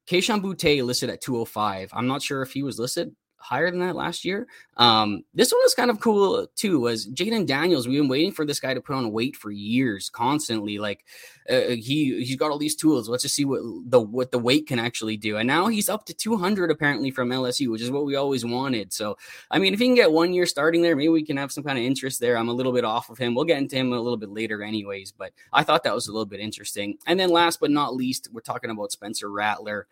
Kayshon 0.09 0.41
Boutte 0.41 0.83
listed 0.83 1.11
at 1.11 1.21
205. 1.21 1.91
I'm 1.93 2.07
not 2.07 2.23
sure 2.23 2.41
if 2.41 2.53
he 2.53 2.63
was 2.63 2.79
listed 2.79 3.15
higher 3.39 3.71
than 3.71 3.81
that 3.81 3.97
last 3.97 4.25
year. 4.25 4.47
Um, 4.77 5.25
this 5.35 5.51
one 5.51 5.61
was 5.63 5.75
kind 5.75 5.91
of 5.91 6.01
cool 6.01 6.47
too. 6.55 6.81
Was 6.81 7.07
Jayden 7.09 7.47
Daniels? 7.47 7.87
We've 7.87 8.01
been 8.01 8.09
waiting 8.09 8.33
for 8.33 8.45
this 8.45 8.61
guy 8.61 8.75
to 8.75 8.81
put 8.81 8.97
on 8.97 9.13
weight 9.13 9.37
for 9.37 9.51
years, 9.51 10.11
constantly. 10.11 10.79
Like 10.79 11.05
uh, 11.49 11.71
he 11.71 12.25
he's 12.25 12.37
got 12.37 12.51
all 12.51 12.59
these 12.59 12.77
tools. 12.77 13.09
Let's 13.09 13.23
just 13.23 13.35
see 13.35 13.45
what 13.45 13.61
the 13.87 14.01
what 14.01 14.31
the 14.33 14.39
weight 14.39 14.67
can 14.67 14.79
actually 14.79 15.17
do. 15.17 15.37
And 15.37 15.47
now 15.47 15.69
he's 15.69 15.89
up 15.89 16.05
to 16.07 16.15
200 16.15 16.71
apparently 16.71 17.11
from 17.11 17.31
LSU, 17.31 17.71
which 17.71 17.83
is 17.83 17.91
what 17.91 18.05
we 18.05 18.17
always 18.17 18.45
wanted. 18.45 18.93
So 18.93 19.17
I 19.51 19.59
mean, 19.59 19.73
if 19.73 19.81
he 19.81 19.87
can 19.87 19.95
get 19.95 20.13
one 20.13 20.35
year 20.35 20.47
starting 20.47 20.83
there, 20.83 20.97
maybe 20.97 21.09
we 21.09 21.25
can 21.25 21.37
have 21.37 21.53
some 21.53 21.65
kind 21.65 21.79
of 21.79 21.85
interest 21.85 22.21
there. 22.21 22.37
I'm 22.37 22.49
a 22.49 22.53
little 22.53 22.73
bit 22.73 22.85
off 22.85 23.11
of 23.11 23.19
him. 23.19 23.35
We'll 23.35 23.45
get 23.45 23.59
into 23.59 23.77
him 23.77 23.93
a 23.93 24.01
little 24.01 24.17
bit 24.17 24.31
later, 24.31 24.63
anyways. 24.63 25.13
But 25.13 25.33
I 25.53 25.63
thought 25.63 25.85
that 25.85 25.95
was 25.95 26.09
a 26.09 26.13
little 26.13 26.27
bit 26.27 26.41
interesting. 26.41 26.99
And 27.07 27.19
then 27.19 27.31
last 27.31 27.61
but 27.61 27.71
not 27.71 27.95
least, 27.95 28.29
we're 28.33 28.41
talking 28.41 28.71
about 28.71 28.93
Spencer 28.93 29.31
Rattler. 29.31 29.87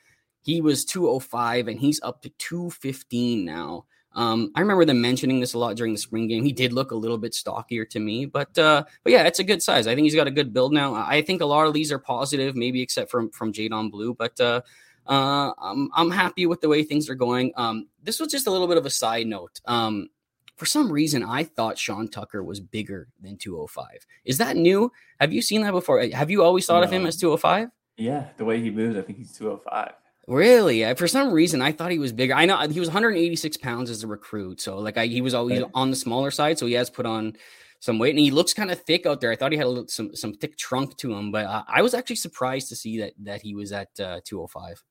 He 0.46 0.60
was 0.60 0.84
205 0.84 1.66
and 1.66 1.76
he's 1.76 2.00
up 2.04 2.22
to 2.22 2.28
215 2.28 3.44
now. 3.44 3.84
Um, 4.12 4.52
I 4.54 4.60
remember 4.60 4.84
them 4.84 5.00
mentioning 5.00 5.40
this 5.40 5.54
a 5.54 5.58
lot 5.58 5.76
during 5.76 5.92
the 5.92 5.98
spring 5.98 6.28
game. 6.28 6.44
He 6.44 6.52
did 6.52 6.72
look 6.72 6.92
a 6.92 6.94
little 6.94 7.18
bit 7.18 7.34
stockier 7.34 7.84
to 7.86 7.98
me, 7.98 8.26
but 8.26 8.56
uh, 8.56 8.84
but 9.02 9.12
yeah, 9.12 9.24
it's 9.24 9.40
a 9.40 9.44
good 9.44 9.60
size. 9.60 9.88
I 9.88 9.96
think 9.96 10.04
he's 10.04 10.14
got 10.14 10.28
a 10.28 10.30
good 10.30 10.52
build 10.52 10.72
now. 10.72 10.94
I 10.94 11.20
think 11.20 11.40
a 11.40 11.46
lot 11.46 11.66
of 11.66 11.74
these 11.74 11.90
are 11.90 11.98
positive, 11.98 12.54
maybe 12.54 12.80
except 12.80 13.10
from 13.10 13.30
from 13.30 13.52
Jaydon 13.52 13.90
Blue, 13.90 14.14
but 14.14 14.40
uh, 14.40 14.60
uh, 15.08 15.50
I'm 15.58 15.90
I'm 15.92 16.12
happy 16.12 16.46
with 16.46 16.60
the 16.60 16.68
way 16.68 16.84
things 16.84 17.10
are 17.10 17.16
going. 17.16 17.52
Um, 17.56 17.88
this 18.00 18.20
was 18.20 18.30
just 18.30 18.46
a 18.46 18.52
little 18.52 18.68
bit 18.68 18.78
of 18.78 18.86
a 18.86 18.90
side 18.90 19.26
note. 19.26 19.60
Um, 19.66 20.10
for 20.54 20.64
some 20.64 20.92
reason, 20.92 21.24
I 21.24 21.42
thought 21.42 21.76
Sean 21.76 22.06
Tucker 22.06 22.44
was 22.44 22.60
bigger 22.60 23.08
than 23.20 23.36
205. 23.36 24.06
Is 24.24 24.38
that 24.38 24.56
new? 24.56 24.92
Have 25.18 25.32
you 25.32 25.42
seen 25.42 25.62
that 25.62 25.72
before? 25.72 26.06
Have 26.12 26.30
you 26.30 26.44
always 26.44 26.66
thought 26.66 26.82
no. 26.82 26.84
of 26.84 26.92
him 26.92 27.04
as 27.04 27.16
205? 27.16 27.68
Yeah, 27.96 28.28
the 28.36 28.44
way 28.44 28.60
he 28.60 28.70
moves, 28.70 28.96
I 28.96 29.02
think 29.02 29.18
he's 29.18 29.32
205. 29.32 29.92
Really? 30.26 30.92
For 30.94 31.06
some 31.06 31.32
reason, 31.32 31.62
I 31.62 31.70
thought 31.70 31.92
he 31.92 31.98
was 31.98 32.12
bigger. 32.12 32.34
I 32.34 32.46
know 32.46 32.58
he 32.58 32.80
was 32.80 32.88
186 32.88 33.56
pounds 33.58 33.90
as 33.90 34.02
a 34.02 34.08
recruit, 34.08 34.60
so 34.60 34.78
like 34.78 34.98
I, 34.98 35.06
he 35.06 35.20
was 35.20 35.34
always 35.34 35.62
right. 35.62 35.70
on 35.72 35.90
the 35.90 35.96
smaller 35.96 36.32
side. 36.32 36.58
So 36.58 36.66
he 36.66 36.72
has 36.72 36.90
put 36.90 37.06
on 37.06 37.36
some 37.78 37.98
weight, 38.00 38.10
and 38.10 38.18
he 38.18 38.32
looks 38.32 38.52
kind 38.52 38.72
of 38.72 38.82
thick 38.82 39.06
out 39.06 39.20
there. 39.20 39.30
I 39.30 39.36
thought 39.36 39.52
he 39.52 39.58
had 39.58 39.68
little, 39.68 39.86
some 39.86 40.16
some 40.16 40.34
thick 40.34 40.56
trunk 40.56 40.96
to 40.98 41.14
him, 41.14 41.30
but 41.30 41.46
uh, 41.46 41.62
I 41.68 41.80
was 41.82 41.94
actually 41.94 42.16
surprised 42.16 42.68
to 42.70 42.76
see 42.76 42.98
that 42.98 43.12
that 43.20 43.42
he 43.42 43.54
was 43.54 43.70
at 43.70 43.88
uh, 44.00 44.20
205. 44.24 44.82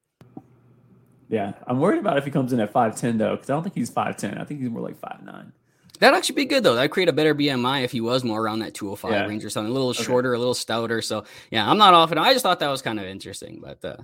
Yeah, 1.27 1.53
I'm 1.67 1.79
worried 1.79 1.99
about 1.99 2.17
if 2.17 2.23
he 2.23 2.31
comes 2.31 2.53
in 2.53 2.59
at 2.59 2.71
5'10 2.71 3.17
though, 3.17 3.35
because 3.35 3.49
I 3.49 3.53
don't 3.53 3.63
think 3.63 3.75
he's 3.75 3.89
5'10. 3.89 4.39
I 4.39 4.43
think 4.45 4.61
he's 4.61 4.69
more 4.69 4.81
like 4.81 4.99
5'9. 5.01 5.51
That'd 5.99 6.17
actually 6.17 6.35
be 6.35 6.45
good 6.45 6.63
though. 6.63 6.75
That'd 6.75 6.91
create 6.91 7.09
a 7.09 7.13
better 7.13 7.33
BMI 7.33 7.83
if 7.83 7.91
he 7.91 7.99
was 7.99 8.23
more 8.23 8.41
around 8.41 8.59
that 8.59 8.73
205 8.73 9.11
yeah. 9.11 9.25
range 9.25 9.43
or 9.43 9.49
something, 9.49 9.71
a 9.71 9.73
little 9.73 9.89
okay. 9.89 10.03
shorter, 10.03 10.33
a 10.33 10.37
little 10.37 10.53
stouter. 10.53 11.01
So 11.01 11.25
yeah, 11.51 11.69
I'm 11.69 11.77
not 11.77 11.93
off 11.93 12.11
it. 12.11 12.17
I 12.17 12.33
just 12.33 12.43
thought 12.43 12.59
that 12.59 12.69
was 12.69 12.81
kind 12.81 12.99
of 12.99 13.05
interesting, 13.05 13.59
but 13.61 13.83
uh, 13.83 14.03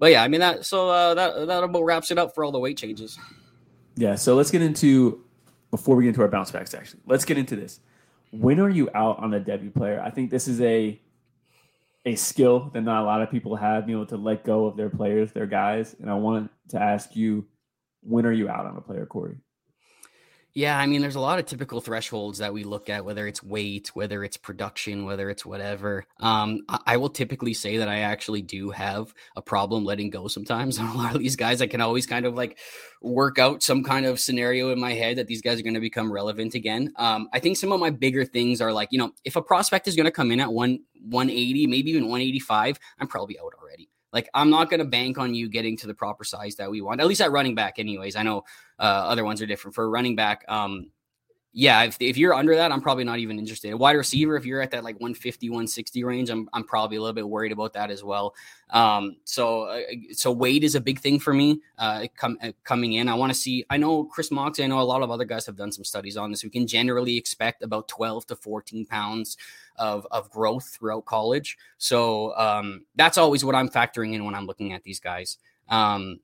but 0.00 0.10
yeah, 0.10 0.22
I 0.22 0.28
mean 0.28 0.40
that. 0.40 0.64
So 0.64 0.88
uh, 0.88 1.14
that 1.14 1.46
that 1.46 1.62
about 1.62 1.84
wraps 1.84 2.10
it 2.10 2.18
up 2.18 2.34
for 2.34 2.42
all 2.42 2.50
the 2.50 2.58
weight 2.58 2.78
changes. 2.78 3.18
Yeah. 3.96 4.14
So 4.16 4.34
let's 4.34 4.50
get 4.50 4.62
into 4.62 5.22
before 5.70 5.94
we 5.94 6.04
get 6.04 6.08
into 6.08 6.22
our 6.22 6.28
bounce 6.28 6.50
backs. 6.50 6.74
Actually, 6.74 7.02
let's 7.06 7.26
get 7.26 7.36
into 7.36 7.54
this. 7.54 7.80
When 8.32 8.58
are 8.60 8.70
you 8.70 8.88
out 8.94 9.18
on 9.18 9.34
a 9.34 9.40
debut 9.40 9.70
player? 9.70 10.00
I 10.00 10.10
think 10.10 10.30
this 10.30 10.48
is 10.48 10.60
a 10.62 10.98
a 12.06 12.16
skill 12.16 12.70
that 12.72 12.80
not 12.80 13.02
a 13.02 13.04
lot 13.04 13.20
of 13.20 13.30
people 13.30 13.56
have, 13.56 13.88
you 13.90 13.98
know, 13.98 14.06
to 14.06 14.16
let 14.16 14.42
go 14.42 14.64
of 14.64 14.76
their 14.76 14.88
players, 14.88 15.32
their 15.32 15.46
guys. 15.46 15.94
And 16.00 16.10
I 16.10 16.14
wanted 16.14 16.48
to 16.70 16.80
ask 16.80 17.14
you, 17.14 17.46
when 18.02 18.24
are 18.24 18.32
you 18.32 18.48
out 18.48 18.64
on 18.64 18.76
a 18.78 18.80
player, 18.80 19.04
Corey? 19.04 19.36
Yeah, 20.52 20.76
I 20.76 20.86
mean, 20.86 21.00
there's 21.00 21.14
a 21.14 21.20
lot 21.20 21.38
of 21.38 21.46
typical 21.46 21.80
thresholds 21.80 22.38
that 22.38 22.52
we 22.52 22.64
look 22.64 22.90
at, 22.90 23.04
whether 23.04 23.28
it's 23.28 23.42
weight, 23.42 23.90
whether 23.94 24.24
it's 24.24 24.36
production, 24.36 25.04
whether 25.04 25.30
it's 25.30 25.46
whatever. 25.46 26.04
Um, 26.18 26.62
I, 26.68 26.80
I 26.86 26.96
will 26.96 27.08
typically 27.08 27.54
say 27.54 27.76
that 27.76 27.88
I 27.88 28.00
actually 28.00 28.42
do 28.42 28.70
have 28.70 29.14
a 29.36 29.42
problem 29.42 29.84
letting 29.84 30.10
go 30.10 30.26
sometimes 30.26 30.78
on 30.80 30.88
a 30.88 30.96
lot 30.96 31.14
of 31.14 31.20
these 31.20 31.36
guys. 31.36 31.62
I 31.62 31.68
can 31.68 31.80
always 31.80 32.04
kind 32.04 32.26
of 32.26 32.34
like 32.34 32.58
work 33.00 33.38
out 33.38 33.62
some 33.62 33.84
kind 33.84 34.06
of 34.06 34.18
scenario 34.18 34.72
in 34.72 34.80
my 34.80 34.92
head 34.92 35.18
that 35.18 35.28
these 35.28 35.40
guys 35.40 35.60
are 35.60 35.62
going 35.62 35.74
to 35.74 35.80
become 35.80 36.12
relevant 36.12 36.54
again. 36.54 36.92
Um, 36.96 37.28
I 37.32 37.38
think 37.38 37.56
some 37.56 37.70
of 37.70 37.78
my 37.78 37.90
bigger 37.90 38.24
things 38.24 38.60
are 38.60 38.72
like, 38.72 38.88
you 38.90 38.98
know, 38.98 39.12
if 39.24 39.36
a 39.36 39.42
prospect 39.42 39.86
is 39.86 39.94
going 39.94 40.06
to 40.06 40.12
come 40.12 40.32
in 40.32 40.40
at 40.40 40.52
one 40.52 40.80
180, 41.02 41.66
maybe 41.68 41.90
even 41.90 42.04
185, 42.04 42.78
I'm 42.98 43.06
probably 43.06 43.38
out 43.38 43.52
already. 43.60 43.88
Like 44.12 44.28
I'm 44.34 44.50
not 44.50 44.70
going 44.70 44.80
to 44.80 44.86
bank 44.86 45.18
on 45.18 45.34
you 45.34 45.48
getting 45.48 45.76
to 45.78 45.86
the 45.86 45.94
proper 45.94 46.24
size 46.24 46.56
that 46.56 46.70
we 46.70 46.80
want. 46.80 47.00
At 47.00 47.06
least 47.06 47.20
at 47.20 47.30
running 47.30 47.54
back, 47.54 47.78
anyways. 47.78 48.16
I 48.16 48.22
know 48.22 48.44
uh, 48.78 48.82
other 48.82 49.24
ones 49.24 49.40
are 49.40 49.46
different. 49.46 49.74
For 49.74 49.88
running 49.88 50.16
back, 50.16 50.44
um, 50.48 50.90
yeah, 51.52 51.82
if, 51.82 51.96
if 52.00 52.16
you're 52.16 52.32
under 52.32 52.54
that, 52.54 52.70
I'm 52.70 52.80
probably 52.80 53.02
not 53.02 53.18
even 53.18 53.38
interested. 53.38 53.74
Wide 53.74 53.96
receiver, 53.96 54.36
if 54.36 54.44
you're 54.44 54.62
at 54.62 54.70
that 54.70 54.84
like 54.84 54.94
150, 55.00 55.48
160 55.48 56.04
range, 56.04 56.30
I'm, 56.30 56.48
I'm 56.52 56.62
probably 56.62 56.96
a 56.96 57.00
little 57.00 57.14
bit 57.14 57.28
worried 57.28 57.50
about 57.50 57.72
that 57.72 57.90
as 57.90 58.04
well. 58.04 58.34
Um, 58.70 59.16
so, 59.24 59.62
uh, 59.62 59.80
so 60.12 60.30
weight 60.30 60.62
is 60.62 60.76
a 60.76 60.80
big 60.80 61.00
thing 61.00 61.18
for 61.18 61.34
me 61.34 61.60
uh, 61.76 62.06
com- 62.16 62.38
uh, 62.40 62.52
coming 62.62 62.92
in. 62.92 63.08
I 63.08 63.14
want 63.14 63.32
to 63.32 63.38
see, 63.38 63.64
I 63.68 63.78
know 63.78 64.04
Chris 64.04 64.30
Moxley, 64.30 64.64
I 64.64 64.68
know 64.68 64.80
a 64.80 64.82
lot 64.82 65.02
of 65.02 65.10
other 65.10 65.24
guys 65.24 65.44
have 65.46 65.56
done 65.56 65.72
some 65.72 65.84
studies 65.84 66.16
on 66.16 66.30
this. 66.30 66.44
We 66.44 66.50
can 66.50 66.68
generally 66.68 67.16
expect 67.16 67.64
about 67.64 67.88
12 67.88 68.26
to 68.26 68.36
14 68.36 68.86
pounds 68.86 69.36
of, 69.80 70.06
of 70.12 70.30
growth 70.30 70.68
throughout 70.68 71.06
college. 71.06 71.58
So 71.78 72.36
um, 72.36 72.84
that's 72.94 73.18
always 73.18 73.44
what 73.44 73.56
I'm 73.56 73.68
factoring 73.68 74.14
in 74.14 74.24
when 74.24 74.36
I'm 74.36 74.46
looking 74.46 74.72
at 74.72 74.84
these 74.84 75.00
guys. 75.00 75.38
Um, 75.68 76.20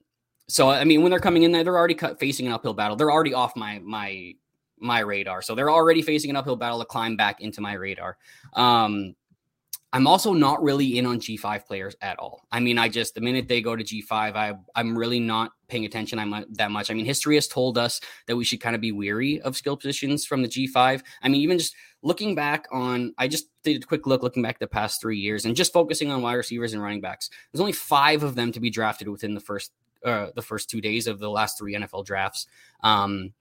so 0.47 0.69
I 0.69 0.85
mean, 0.85 1.01
when 1.01 1.09
they're 1.09 1.19
coming 1.19 1.43
in 1.43 1.51
there, 1.51 1.65
they're 1.65 1.77
already 1.77 1.95
cut, 1.95 2.19
facing 2.19 2.47
an 2.47 2.53
uphill 2.53 2.73
battle. 2.73 2.95
They're 2.95 3.11
already 3.11 3.33
off 3.33 3.55
my 3.57 3.79
my 3.79 4.33
my 4.79 4.99
radar. 4.99 5.41
So 5.41 5.55
they're 5.55 5.71
already 5.71 6.01
facing 6.01 6.29
an 6.29 6.35
uphill 6.35 6.55
battle 6.55 6.79
to 6.79 6.85
climb 6.85 7.17
back 7.17 7.41
into 7.41 7.59
my 7.59 7.73
radar. 7.73 8.17
Um, 8.53 9.15
I'm 9.93 10.05
also 10.05 10.33
not 10.33 10.61
really 10.61 10.97
in 10.97 11.05
on 11.05 11.19
G5 11.19 11.65
players 11.65 11.95
at 12.01 12.19
all. 12.19 12.45
I 12.51 12.59
mean, 12.59 12.77
I 12.77 12.89
just 12.89 13.15
the 13.15 13.21
minute 13.21 13.47
they 13.47 13.61
go 13.61 13.75
to 13.75 13.83
G5, 13.83 14.11
I 14.11 14.53
I'm 14.75 14.97
really 14.97 15.19
not 15.19 15.51
paying 15.69 15.85
attention 15.85 16.19
I'm 16.19 16.45
that 16.53 16.71
much. 16.71 16.91
I 16.91 16.93
mean, 16.93 17.05
history 17.05 17.35
has 17.35 17.47
told 17.47 17.77
us 17.77 18.01
that 18.27 18.35
we 18.35 18.43
should 18.43 18.59
kind 18.59 18.75
of 18.75 18.81
be 18.81 18.91
weary 18.91 19.39
of 19.41 19.55
skill 19.55 19.77
positions 19.77 20.25
from 20.25 20.41
the 20.41 20.47
G5. 20.49 21.01
I 21.21 21.29
mean, 21.29 21.41
even 21.41 21.57
just 21.57 21.73
looking 22.01 22.35
back 22.35 22.67
on, 22.71 23.13
I 23.17 23.29
just 23.29 23.47
did 23.63 23.83
a 23.83 23.85
quick 23.85 24.05
look 24.05 24.23
looking 24.23 24.43
back 24.43 24.59
the 24.59 24.67
past 24.67 25.01
three 25.01 25.17
years 25.17 25.45
and 25.45 25.55
just 25.55 25.71
focusing 25.71 26.11
on 26.11 26.21
wide 26.21 26.35
receivers 26.35 26.73
and 26.73 26.81
running 26.81 27.01
backs. 27.01 27.29
There's 27.51 27.61
only 27.61 27.73
five 27.73 28.23
of 28.23 28.35
them 28.35 28.51
to 28.51 28.59
be 28.59 28.69
drafted 28.69 29.07
within 29.07 29.33
the 29.33 29.41
first 29.41 29.71
uh, 30.03 30.27
the 30.35 30.41
first 30.41 30.69
two 30.69 30.81
days 30.81 31.07
of 31.07 31.19
the 31.19 31.29
last 31.29 31.57
three 31.57 31.75
NFL 31.75 32.05
drafts. 32.05 32.45
Um, 32.83 33.33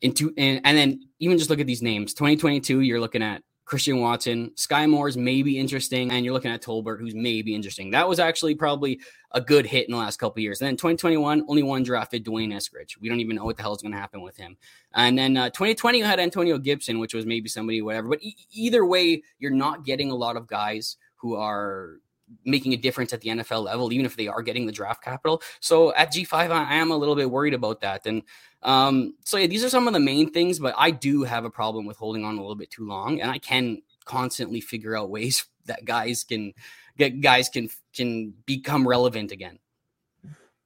into 0.00 0.34
and, 0.36 0.60
and 0.64 0.76
then 0.76 1.00
even 1.18 1.38
just 1.38 1.48
look 1.48 1.60
at 1.60 1.66
these 1.66 1.80
names 1.80 2.12
2022 2.12 2.80
you're 2.80 3.00
looking 3.00 3.22
at 3.22 3.42
Christian 3.64 4.00
Watson, 4.00 4.50
Skyy 4.56 4.88
Moore's 4.88 5.16
maybe 5.16 5.58
interesting, 5.58 6.10
and 6.10 6.24
you're 6.24 6.34
looking 6.34 6.50
at 6.50 6.62
Tolbert, 6.62 6.98
who's 6.98 7.14
maybe 7.14 7.54
interesting. 7.54 7.90
That 7.90 8.08
was 8.08 8.18
actually 8.18 8.54
probably 8.54 9.00
a 9.32 9.40
good 9.40 9.66
hit 9.66 9.86
in 9.86 9.92
the 9.92 9.98
last 9.98 10.18
couple 10.18 10.42
years. 10.42 10.60
And 10.60 10.68
then 10.68 10.76
2021, 10.76 11.44
only 11.48 11.62
one 11.62 11.82
drafted 11.82 12.24
D'Wayne 12.24 12.52
Eskridge. 12.52 13.00
We 13.00 13.08
don't 13.08 13.20
even 13.20 13.36
know 13.36 13.44
what 13.44 13.56
the 13.56 13.62
hell 13.62 13.74
is 13.74 13.82
going 13.82 13.92
to 13.92 13.98
happen 13.98 14.20
with 14.20 14.36
him. 14.36 14.56
And 14.94 15.18
then 15.18 15.36
uh, 15.36 15.50
2020 15.50 15.98
you 15.98 16.04
had 16.04 16.20
Antonio 16.20 16.58
Gibson, 16.58 16.98
which 16.98 17.14
was 17.14 17.24
maybe 17.24 17.48
somebody 17.48 17.80
whatever. 17.80 18.08
But 18.08 18.22
e- 18.22 18.36
either 18.52 18.84
way, 18.84 19.22
you're 19.38 19.50
not 19.50 19.84
getting 19.84 20.10
a 20.10 20.14
lot 20.14 20.36
of 20.36 20.46
guys 20.46 20.96
who 21.16 21.34
are 21.34 22.00
making 22.44 22.72
a 22.72 22.76
difference 22.76 23.12
at 23.12 23.20
the 23.20 23.30
NFL 23.30 23.64
level, 23.64 23.92
even 23.92 24.06
if 24.06 24.16
they 24.16 24.28
are 24.28 24.42
getting 24.42 24.66
the 24.66 24.72
draft 24.72 25.02
capital. 25.02 25.42
So 25.60 25.94
at 25.94 26.12
G5, 26.12 26.50
I 26.50 26.74
am 26.74 26.90
a 26.90 26.96
little 26.96 27.16
bit 27.16 27.30
worried 27.30 27.54
about 27.54 27.80
that. 27.80 28.06
And 28.06 28.22
um, 28.64 29.14
so 29.24 29.36
yeah, 29.36 29.46
these 29.46 29.62
are 29.62 29.68
some 29.68 29.86
of 29.86 29.92
the 29.92 30.00
main 30.00 30.30
things, 30.30 30.58
but 30.58 30.74
I 30.76 30.90
do 30.90 31.22
have 31.22 31.44
a 31.44 31.50
problem 31.50 31.84
with 31.84 31.98
holding 31.98 32.24
on 32.24 32.36
a 32.36 32.40
little 32.40 32.56
bit 32.56 32.70
too 32.70 32.86
long, 32.86 33.20
and 33.20 33.30
I 33.30 33.38
can 33.38 33.82
constantly 34.04 34.60
figure 34.60 34.96
out 34.96 35.10
ways 35.10 35.46
that 35.66 35.84
guys 35.84 36.24
can 36.24 36.52
get 36.96 37.20
guys 37.20 37.48
can 37.48 37.68
can 37.94 38.34
become 38.46 38.86
relevant 38.86 39.32
again. 39.32 39.58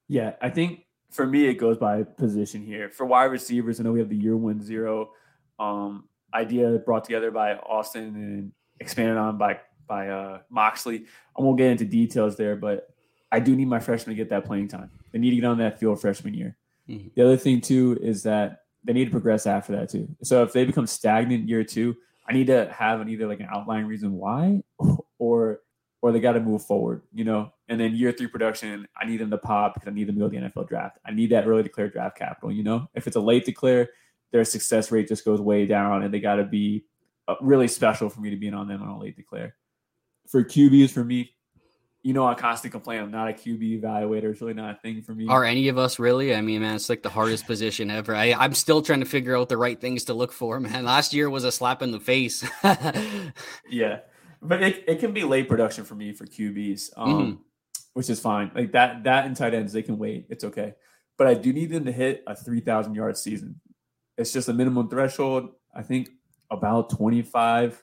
Yeah, 0.06 0.34
I 0.40 0.50
think 0.50 0.86
for 1.10 1.26
me 1.26 1.46
it 1.46 1.54
goes 1.54 1.76
by 1.76 2.04
position 2.04 2.64
here. 2.64 2.88
For 2.90 3.04
wide 3.04 3.26
receivers, 3.26 3.80
I 3.80 3.82
know 3.82 3.92
we 3.92 3.98
have 3.98 4.08
the 4.08 4.16
year 4.16 4.36
one 4.36 4.62
zero 4.62 5.10
um, 5.58 6.08
idea 6.32 6.78
brought 6.78 7.04
together 7.04 7.30
by 7.30 7.54
Austin 7.54 8.14
and 8.14 8.52
expanded 8.80 9.16
on 9.16 9.38
by 9.38 9.60
by 9.88 10.08
uh, 10.08 10.38
Moxley. 10.50 11.06
I 11.36 11.42
won't 11.42 11.58
get 11.58 11.70
into 11.70 11.84
details 11.84 12.36
there, 12.36 12.54
but 12.54 12.94
I 13.32 13.40
do 13.40 13.56
need 13.56 13.68
my 13.68 13.80
freshmen 13.80 14.16
to 14.16 14.22
get 14.22 14.30
that 14.30 14.44
playing 14.44 14.68
time. 14.68 14.90
They 15.10 15.18
need 15.18 15.30
to 15.30 15.36
get 15.36 15.44
on 15.46 15.58
that 15.58 15.80
field 15.80 16.00
freshman 16.00 16.34
year. 16.34 16.57
Mm-hmm. 16.88 17.08
The 17.14 17.24
other 17.24 17.36
thing 17.36 17.60
too 17.60 17.98
is 18.00 18.22
that 18.24 18.62
they 18.84 18.92
need 18.92 19.06
to 19.06 19.10
progress 19.10 19.46
after 19.46 19.76
that 19.76 19.90
too. 19.90 20.08
So 20.22 20.42
if 20.42 20.52
they 20.52 20.64
become 20.64 20.86
stagnant 20.86 21.48
year 21.48 21.64
two, 21.64 21.96
I 22.28 22.32
need 22.32 22.46
to 22.48 22.70
have 22.72 23.00
an 23.00 23.08
either 23.08 23.26
like 23.26 23.40
an 23.40 23.48
outline 23.52 23.86
reason 23.86 24.12
why, 24.12 24.62
or 25.18 25.60
or 26.00 26.12
they 26.12 26.20
got 26.20 26.32
to 26.32 26.40
move 26.40 26.64
forward, 26.64 27.02
you 27.12 27.24
know. 27.24 27.52
And 27.68 27.80
then 27.80 27.94
year 27.94 28.12
three 28.12 28.28
production, 28.28 28.86
I 28.96 29.04
need 29.04 29.18
them 29.18 29.30
to 29.30 29.38
pop 29.38 29.74
because 29.74 29.88
I 29.88 29.92
need 29.92 30.06
them 30.06 30.14
to 30.14 30.20
go 30.20 30.28
to 30.28 30.40
the 30.40 30.46
NFL 30.46 30.68
draft. 30.68 30.98
I 31.04 31.10
need 31.10 31.30
that 31.30 31.46
early 31.46 31.64
declare 31.64 31.88
draft 31.88 32.16
capital, 32.16 32.52
you 32.52 32.62
know. 32.62 32.88
If 32.94 33.06
it's 33.06 33.16
a 33.16 33.20
late 33.20 33.44
declare, 33.44 33.90
their 34.30 34.44
success 34.44 34.92
rate 34.92 35.08
just 35.08 35.24
goes 35.24 35.40
way 35.40 35.66
down, 35.66 36.04
and 36.04 36.14
they 36.14 36.20
got 36.20 36.36
to 36.36 36.44
be 36.44 36.84
uh, 37.26 37.34
really 37.40 37.66
special 37.68 38.08
for 38.08 38.20
me 38.20 38.30
to 38.30 38.36
be 38.36 38.46
in 38.46 38.54
on 38.54 38.68
them 38.68 38.82
on 38.82 38.88
a 38.88 38.98
late 38.98 39.16
declare 39.16 39.56
for 40.28 40.44
QBs 40.44 40.90
for 40.90 41.04
me, 41.04 41.34
you 42.02 42.12
know, 42.12 42.26
I 42.26 42.34
constantly 42.34 42.70
complain 42.70 43.00
I'm 43.00 43.10
not 43.10 43.28
a 43.28 43.32
QB 43.32 43.82
evaluator. 43.82 44.30
It's 44.30 44.40
really 44.40 44.54
not 44.54 44.76
a 44.76 44.78
thing 44.78 45.02
for 45.02 45.14
me. 45.14 45.26
Are 45.28 45.44
any 45.44 45.68
of 45.68 45.78
us 45.78 45.98
really? 45.98 46.34
I 46.34 46.40
mean, 46.40 46.62
man, 46.62 46.76
it's 46.76 46.88
like 46.88 47.02
the 47.02 47.08
hardest 47.08 47.46
position 47.46 47.90
ever. 47.90 48.14
I, 48.14 48.34
I'm 48.34 48.54
still 48.54 48.82
trying 48.82 49.00
to 49.00 49.06
figure 49.06 49.36
out 49.36 49.48
the 49.48 49.56
right 49.56 49.80
things 49.80 50.04
to 50.04 50.14
look 50.14 50.32
for, 50.32 50.60
man. 50.60 50.84
Last 50.84 51.12
year 51.12 51.28
was 51.28 51.44
a 51.44 51.50
slap 51.52 51.82
in 51.82 51.90
the 51.90 52.00
face. 52.00 52.48
yeah. 53.68 54.00
But 54.40 54.62
it, 54.62 54.84
it 54.86 55.00
can 55.00 55.12
be 55.12 55.24
late 55.24 55.48
production 55.48 55.84
for 55.84 55.96
me 55.96 56.12
for 56.12 56.24
QBs, 56.24 56.90
um, 56.96 57.08
mm-hmm. 57.08 57.42
which 57.94 58.08
is 58.08 58.20
fine. 58.20 58.52
Like 58.54 58.72
that, 58.72 59.02
that 59.02 59.26
and 59.26 59.36
tight 59.36 59.54
ends, 59.54 59.72
they 59.72 59.82
can 59.82 59.98
wait. 59.98 60.26
It's 60.30 60.44
okay. 60.44 60.74
But 61.16 61.26
I 61.26 61.34
do 61.34 61.52
need 61.52 61.70
them 61.70 61.84
to 61.86 61.92
hit 61.92 62.22
a 62.28 62.36
3,000 62.36 62.94
yard 62.94 63.16
season. 63.16 63.60
It's 64.16 64.32
just 64.32 64.48
a 64.48 64.52
minimum 64.52 64.88
threshold. 64.88 65.50
I 65.74 65.82
think 65.82 66.10
about 66.50 66.90
25 66.90 67.82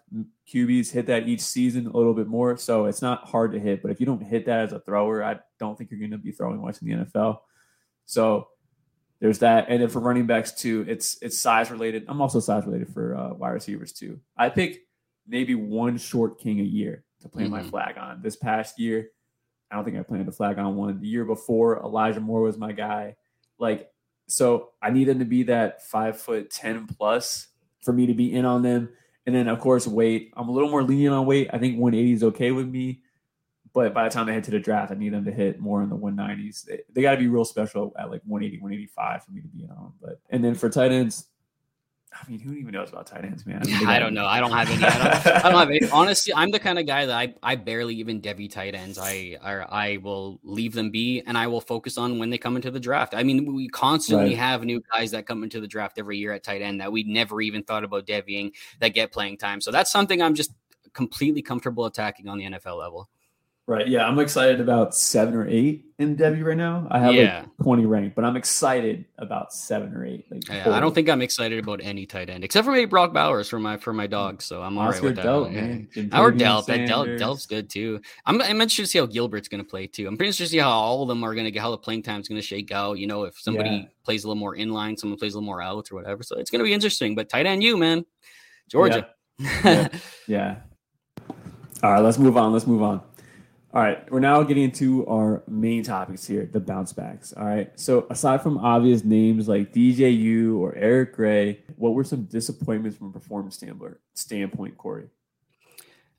QBs 0.52 0.92
hit 0.92 1.08
that 1.08 1.28
each 1.28 1.42
season 1.42 1.88
a 1.88 1.96
little 1.96 2.14
bit 2.14 2.28
more. 2.28 2.58
So 2.58 2.86
it's 2.86 3.02
not 3.02 3.28
hard 3.28 3.52
to 3.54 3.60
hit. 3.60 3.82
But 3.82 3.92
if 3.92 4.00
you 4.00 4.06
don't 4.06 4.22
hit 4.22 4.46
that 4.48 4.62
as 4.62 4.74
a 4.74 4.80
thrower, 4.80 5.24
I 5.24 5.40
don't 5.60 5.78
think 5.78 5.92
you're 5.92 6.00
going 6.00 6.12
to 6.12 6.18
be 6.18 6.32
throwing 6.32 6.62
much 6.62 6.82
in 6.82 6.88
the 6.88 7.06
NFL. 7.06 7.40
So 8.06 8.48
there's 9.20 9.40
that. 9.40 9.68
And 9.70 9.82
then 9.82 9.90
for 9.90 10.00
running 10.00 10.26
backs 10.26 10.52
too, 10.52 10.86
it's 10.88 11.18
it's 11.22 11.40
size 11.40 11.72
related. 11.72 12.06
I'm 12.08 12.22
also 12.22 12.40
size 12.40 12.66
related 12.66 12.90
for 12.90 13.16
uh, 13.16 13.34
wide 13.34 13.52
receivers 13.52 13.92
too. 13.92 14.20
I 14.38 14.50
pick 14.50 14.82
maybe 15.28 15.56
one 15.56 15.98
short 15.98 16.40
king 16.40 16.60
a 16.60 16.64
year 16.64 17.04
to 17.22 17.30
play 17.30 17.44
mm-hmm. 17.44 17.52
my 17.52 17.64
flag 17.64 17.98
on. 17.98 18.22
This 18.22 18.36
past 18.36 18.80
year, 18.80 19.10
I 19.72 19.76
don't 19.76 19.86
think 19.86 19.98
I 19.98 20.04
planted 20.04 20.28
the 20.28 20.32
flag 20.32 20.58
on 20.60 20.76
one. 20.76 21.00
The 21.00 21.08
year 21.08 21.26
before, 21.26 21.80
Elijah 21.80 22.20
Moore 22.20 22.42
was 22.42 22.58
my 22.58 22.72
guy. 22.72 23.16
Like, 23.58 23.90
so 24.28 24.72
I 24.82 24.90
need 24.90 25.08
him 25.08 25.20
to 25.20 25.26
be 25.26 25.44
that 25.44 25.84
five 25.88 26.20
foot 26.20 26.50
ten 26.50 26.88
plus 26.88 27.48
for 27.86 27.94
me 27.94 28.08
to 28.08 28.14
be 28.14 28.34
in 28.34 28.44
on 28.44 28.64
them. 28.64 28.90
And 29.26 29.34
then 29.34 29.48
of 29.48 29.60
course 29.60 29.88
weight. 29.88 30.34
I'm 30.36 30.50
a 30.50 30.52
little 30.52 30.70
more 30.70 30.84
lenient 30.84 31.16
on 31.16 31.26
weight. 31.26 31.50
I 31.54 31.58
think 31.58 31.80
180 31.80 32.12
is 32.12 32.24
okay 32.24 32.52
with 32.52 32.68
me. 32.68 33.02
But 33.74 33.94
by 33.94 34.06
the 34.06 34.10
time 34.10 34.26
they 34.26 34.34
head 34.34 34.46
to 34.46 34.52
the 34.52 34.60
draft, 34.60 34.92
I 34.92 34.96
need 34.96 35.14
them 35.14 35.26
to 35.26 35.32
hit 35.32 35.60
more 35.60 35.84
in 35.84 35.90
the 35.90 35.98
190s. 35.98 36.64
They, 36.64 36.80
they 36.94 37.02
got 37.02 37.12
to 37.12 37.18
be 37.18 37.28
real 37.28 37.44
special 37.44 37.94
at 38.00 38.10
like 38.10 38.22
180, 38.26 38.62
185 38.62 39.24
for 39.24 39.32
me 39.32 39.42
to 39.42 39.48
be 39.48 39.64
in 39.64 39.72
on. 39.72 39.94
But 40.02 40.22
and 40.30 40.44
then 40.44 40.56
for 40.56 40.70
tight 40.70 40.92
ends, 40.92 41.28
I 42.16 42.30
mean, 42.30 42.40
who 42.40 42.54
even 42.54 42.72
knows 42.72 42.90
about 42.90 43.08
tight 43.08 43.26
ends, 43.26 43.46
man? 43.46 43.62
I, 43.62 43.66
mean, 43.66 43.88
I 43.88 44.00
don't 44.00 44.14
know. 44.14 44.26
I 44.26 44.40
don't 44.40 44.52
have 44.52 44.70
any. 44.70 44.84
I 44.84 44.98
don't, 44.98 45.46
I 45.46 45.50
don't 45.50 45.60
have 45.60 45.70
any. 45.70 45.90
Honestly, 45.92 46.34
I'm 46.34 46.50
the 46.50 46.60
kind 46.60 46.80
of 46.80 46.88
guy 46.88 47.06
that 47.06 47.16
I, 47.16 47.34
I 47.44 47.56
barely 47.56 47.96
even 47.96 48.22
devy 48.22 48.50
tight 48.50 48.74
ends. 48.74 48.98
I, 48.98 49.38
I 49.42 49.54
I 49.54 49.98
will 49.98 50.40
leave 50.44 50.74
them 50.74 50.92
be, 50.92 51.22
and 51.26 51.38
I 51.38 51.48
will 51.48 51.62
focus 51.62 51.98
on 51.98 52.18
when 52.18 52.30
they 52.30 52.38
come 52.38 52.56
into 52.56 52.72
the 52.72 52.80
draft. 52.80 53.14
I 53.14 53.24
mean, 53.24 53.54
we 53.54 53.68
constantly 53.68 54.30
right. 54.30 54.38
have 54.38 54.64
new 54.64 54.82
guys 54.94 55.12
that 55.12 55.26
come 55.26 55.44
into 55.44 55.60
the 55.60 55.68
draft 55.68 56.00
every 56.00 56.18
year 56.18 56.32
at 56.32 56.44
tight 56.44 56.62
end 56.62 56.82
that 56.82 56.92
we 56.92 57.04
never 57.04 57.42
even 57.42 57.64
thought 57.64 57.84
about 57.84 58.08
devying 58.08 58.52
that 58.80 58.90
get 58.90 59.12
playing 59.12 59.38
time. 59.38 59.62
So 59.62 59.72
that's 59.72 59.92
something 59.92 60.22
I'm 60.22 60.36
just 60.36 60.52
completely 60.94 61.42
comfortable 61.42 61.86
attacking 61.86 62.28
on 62.28 62.38
the 62.38 62.46
NFL 62.46 62.80
level. 62.80 63.10
Right. 63.68 63.88
Yeah. 63.88 64.08
I'm 64.08 64.20
excited 64.20 64.60
about 64.60 64.96
seven 64.96 65.36
or 65.36 65.48
eight 65.48 65.85
in 65.98 66.18
Devy 66.18 66.44
right 66.44 66.58
now. 66.58 66.88
I 66.92 67.00
have 67.00 67.14
yeah. 67.14 67.40
like 67.40 67.58
20 67.64 67.86
ranked, 67.86 68.16
but 68.16 68.26
I'm 68.26 68.36
excited 68.36 69.06
about 69.18 69.54
seven 69.54 69.94
or 69.94 70.06
eight. 70.06 70.26
Like 70.30 70.48
yeah, 70.50 70.76
I 70.76 70.80
don't 70.82 70.94
think 70.94 71.08
I'm 71.08 71.22
excited 71.22 71.58
about 71.58 71.80
any 71.82 72.06
tight 72.06 72.30
end 72.30 72.44
except 72.44 72.66
for 72.66 72.72
maybe 72.72 72.86
Brock 72.86 73.14
Bowers 73.14 73.48
for 73.48 73.60
my 73.60 73.78
for 73.78 73.94
my 73.94 74.06
dogs. 74.06 74.46
Mm. 74.46 74.48
So 74.48 74.62
I'm 74.62 74.78
all 74.78 74.90
Oscar 74.90 75.08
right 75.08 75.16
with 75.16 75.26
Delp, 75.26 75.54
that. 75.54 76.02
Yeah. 76.02 76.04
Delp. 76.04 76.66
That 76.66 76.80
Delp, 76.82 77.18
Delp's 77.18 77.46
good 77.46 77.70
too. 77.70 78.02
I'm, 78.26 78.42
I'm 78.42 78.62
interested 78.62 78.84
to 78.84 78.88
see 78.88 79.00
how 79.00 79.06
Gilbert's 79.06 79.48
going 79.48 79.64
to 79.64 79.70
play 79.70 79.88
too. 79.88 80.08
I'm 80.08 80.18
pretty 80.18 80.30
interested 80.30 80.46
to 80.46 80.50
see 80.50 80.58
how 80.58 80.72
all 80.72 81.04
of 81.04 81.08
them 81.08 81.24
are 81.24 81.34
going 81.34 81.46
to 81.46 81.52
get 81.52 81.62
how 81.62 81.72
the 81.72 81.78
playing 81.78 82.04
time 82.04 82.20
is 82.20 82.28
going 82.28 82.40
to 82.40 82.46
shake 82.46 82.72
out. 82.72 83.00
You 83.00 83.08
know, 83.08 83.24
if 83.24 83.40
somebody 83.40 83.70
yeah. 83.70 83.86
plays 84.04 84.26
a 84.26 84.28
little 84.28 84.40
more 84.40 84.56
inline, 84.56 85.00
someone 85.00 85.18
plays 85.18 85.34
a 85.34 85.38
little 85.38 85.46
more 85.46 85.62
out 85.62 85.92
or 85.92 85.96
whatever. 85.96 86.24
So 86.24 86.38
it's 86.38 86.52
going 86.52 86.60
to 86.60 86.66
be 86.66 86.74
interesting. 86.74 87.16
But 87.16 87.30
tight 87.30 87.46
end, 87.46 87.64
you 87.64 87.78
man, 87.78 88.06
Georgia. 88.70 89.08
yeah. 89.40 89.88
yeah. 90.28 90.56
All 91.84 91.92
right. 91.92 92.02
Let's 92.02 92.18
move 92.18 92.36
on. 92.36 92.52
Let's 92.52 92.68
move 92.68 92.82
on. 92.82 93.02
All 93.76 93.82
right, 93.82 94.10
we're 94.10 94.22
now 94.22 94.42
getting 94.42 94.64
into 94.64 95.06
our 95.06 95.44
main 95.50 95.84
topics 95.84 96.26
here, 96.26 96.50
the 96.50 96.62
bounce 96.62 96.94
backs. 96.94 97.34
All 97.34 97.44
right, 97.44 97.78
so 97.78 98.08
aside 98.10 98.42
from 98.42 98.58
obvious 98.58 99.04
names 99.04 99.50
like 99.50 99.74
DJU 99.74 100.58
or 100.58 100.74
Eric 100.76 101.14
Gray, 101.14 101.60
what 101.76 101.94
were 101.94 102.06
some 102.06 102.24
disappointments 102.24 102.98
from 102.98 103.08
a 103.08 103.12
performance 103.12 103.62
standpoint, 104.14 104.78
Corey? 104.78 105.10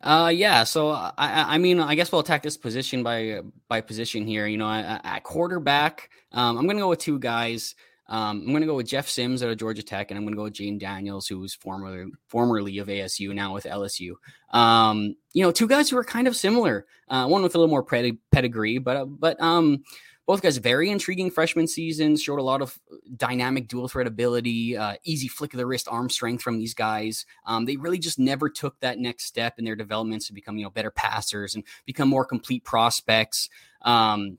Uh, 0.03 0.31
yeah. 0.35 0.65
So 0.65 0.91
I, 0.91 1.15
I 1.17 1.57
mean, 1.57 1.81
I 1.81 1.95
guess 1.95 2.13
we'll 2.13 2.21
attack 2.21 2.43
this 2.43 2.59
position 2.59 3.03
by 3.03 3.41
by 3.69 3.81
position 3.81 4.27
here. 4.27 4.47
You 4.47 4.59
know, 4.59 4.69
at, 4.69 5.23
quarterback, 5.25 6.11
um, 6.33 6.59
I'm 6.59 6.67
to 6.77 6.83
go 6.83 6.91
with 6.91 6.99
two 6.99 7.19
guys. 7.19 7.75
Um, 8.09 8.43
I'm 8.43 8.51
going 8.51 8.61
to 8.61 8.67
go 8.67 8.77
with 8.77 8.87
Jeff 8.87 9.09
Sims 9.09 9.43
out 9.43 9.51
of 9.51 9.59
Georgia 9.59 9.83
Tech, 9.83 10.11
and 10.11 10.19
I'm 10.19 10.25
going 10.25 10.35
to 10.35 10.37
go 10.37 10.45
with 10.45 10.55
Jayden 10.55 10.79
Daniels, 10.79 11.27
who 11.27 11.41
was 11.41 11.55
formerly 11.55 12.11
formerly 12.29 12.79
of 12.79 12.89
ASU, 12.89 13.35
now 13.35 13.53
with 13.53 13.65
LSU. 13.65 14.13
Um, 14.51 15.17
you 15.33 15.43
know, 15.43 15.51
two 15.51 15.67
guys 15.67 15.91
who 15.91 15.99
are 15.99 16.05
kind 16.05 16.29
of 16.29 16.37
similar. 16.37 16.87
Uh, 17.09 17.27
one 17.27 17.43
with 17.43 17.55
a 17.55 17.59
little 17.59 17.71
more 17.71 17.85
pedigree, 18.31 18.79
but 18.79 18.97
uh, 18.97 19.05
but 19.05 19.41
um, 19.41 19.83
both 20.27 20.43
guys 20.43 20.57
very 20.59 20.91
intriguing 20.91 21.31
freshman 21.31 21.67
seasons. 21.67 22.23
Showed 22.23 22.39
a 22.39 22.43
lot 22.43 22.63
of 22.63 22.79
dynamic 23.17 23.69
dual 23.69 23.89
threat 23.89 24.07
ability, 24.07 24.77
uh, 24.77 24.95
easy 25.05 25.29
flick 25.29 25.55
of 25.55 25.59
the 25.59 25.67
wrist 25.67 25.89
arm 25.91 26.09
strength 26.11 26.43
from 26.43 26.59
these 26.59 26.75
guys. 26.75 27.27
Um, 27.45 27.65
they 27.65 27.77
really 27.77 27.99
just 27.99 28.19
never 28.19 28.49
took 28.49 28.79
that 28.81 28.99
next 28.99 29.25
step 29.25 29.59
in 29.59 29.65
their 29.65 29.77
developments 29.77 30.27
to 30.29 30.33
become 30.33 30.59
you 30.59 30.65
know 30.65 30.71
better 30.71 30.91
passers 30.91 31.55
and 31.55 31.65
become 31.87 32.09
more 32.09 32.25
complete 32.25 32.65
prospects. 32.65 33.49
Um, 33.83 34.39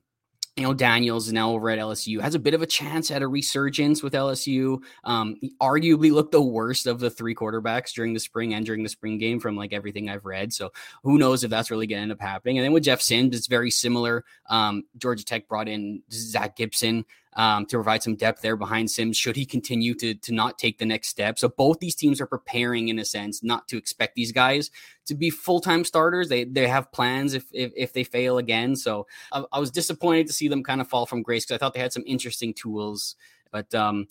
you 0.58 0.64
know, 0.64 0.74
Daniels 0.74 1.32
now 1.32 1.52
over 1.52 1.70
at 1.70 1.78
LSU, 1.78 2.20
has 2.20 2.34
a 2.34 2.40
bit 2.40 2.56
of 2.56 2.64
a 2.64 2.66
chance 2.66 3.12
at 3.12 3.22
a 3.22 3.28
resurgence 3.28 4.02
with 4.02 4.14
LSU. 4.14 4.82
Um, 5.04 5.36
arguably 5.62 6.12
looked 6.12 6.32
the 6.32 6.42
worst 6.42 6.88
of 6.88 7.00
the 7.00 7.12
three 7.12 7.36
quarterbacks 7.36 7.94
during 7.94 8.16
the 8.16 8.20
spring 8.20 8.56
and 8.56 8.66
during 8.66 8.82
the 8.82 8.90
spring 8.90 9.20
game 9.20 9.40
from 9.40 9.56
like 9.56 9.72
everything 9.72 10.10
I've 10.10 10.26
read. 10.26 10.52
So 10.52 10.72
who 11.04 11.20
knows 11.20 11.44
if 11.44 11.52
that's 11.52 11.70
really 11.70 11.86
going 11.86 12.00
to 12.00 12.04
end 12.04 12.12
up 12.12 12.20
happening. 12.20 12.58
And 12.58 12.66
then 12.66 12.74
with 12.74 12.84
Jeff 12.84 13.02
Sims, 13.02 13.38
it's 13.38 13.46
very 13.46 13.70
similar. 13.70 14.26
Um, 14.50 14.86
Georgia 14.98 15.24
Tech 15.24 15.48
brought 15.48 15.68
in 15.68 16.02
Zach 16.12 16.56
Gibson 16.56 17.06
um, 17.38 17.68
to 17.68 17.78
provide 17.78 18.02
some 18.02 18.16
depth 18.16 18.42
there 18.42 18.58
behind 18.58 18.90
Sims 18.90 19.16
should 19.16 19.36
he 19.36 19.46
continue 19.46 19.94
to, 19.94 20.16
to 20.16 20.34
not 20.34 20.58
take 20.58 20.80
the 20.80 20.86
next 20.86 21.10
step. 21.10 21.38
So 21.38 21.48
both 21.48 21.80
these 21.80 21.94
teams 21.94 22.20
are 22.20 22.26
preparing 22.26 22.90
in 22.90 22.98
a 22.98 23.06
sense 23.06 23.44
not 23.44 23.68
to 23.70 23.78
expect 23.78 24.16
these 24.16 24.32
guys 24.32 24.72
to 25.06 25.14
be 25.14 25.30
full 25.30 25.62
time 25.62 25.86
starters. 25.86 26.30
They 26.30 26.44
they 26.44 26.68
have 26.68 26.92
plans 26.92 27.36
if, 27.36 27.46
if, 27.54 27.72
if 27.76 27.94
they 27.94 28.04
fail 28.04 28.40
again. 28.40 28.76
So 28.76 29.06
I, 29.32 29.44
I, 29.54 29.60
was 29.60 29.70
disappointed 29.70 30.28
to 30.28 30.34
see 30.34 30.48
them 30.48 30.64
kind 30.64 30.82
of 30.82 30.88
fall 30.88 31.06
from 31.06 31.22
grace 31.22 31.46
because 31.46 31.56
I 31.56 31.60
thought 31.60 31.76
they 31.76 31.80
had 31.80 31.94
some 31.94 32.04
interesting 32.08 32.56
tools. 32.56 33.16
But 33.52 33.74
um, 33.76 34.08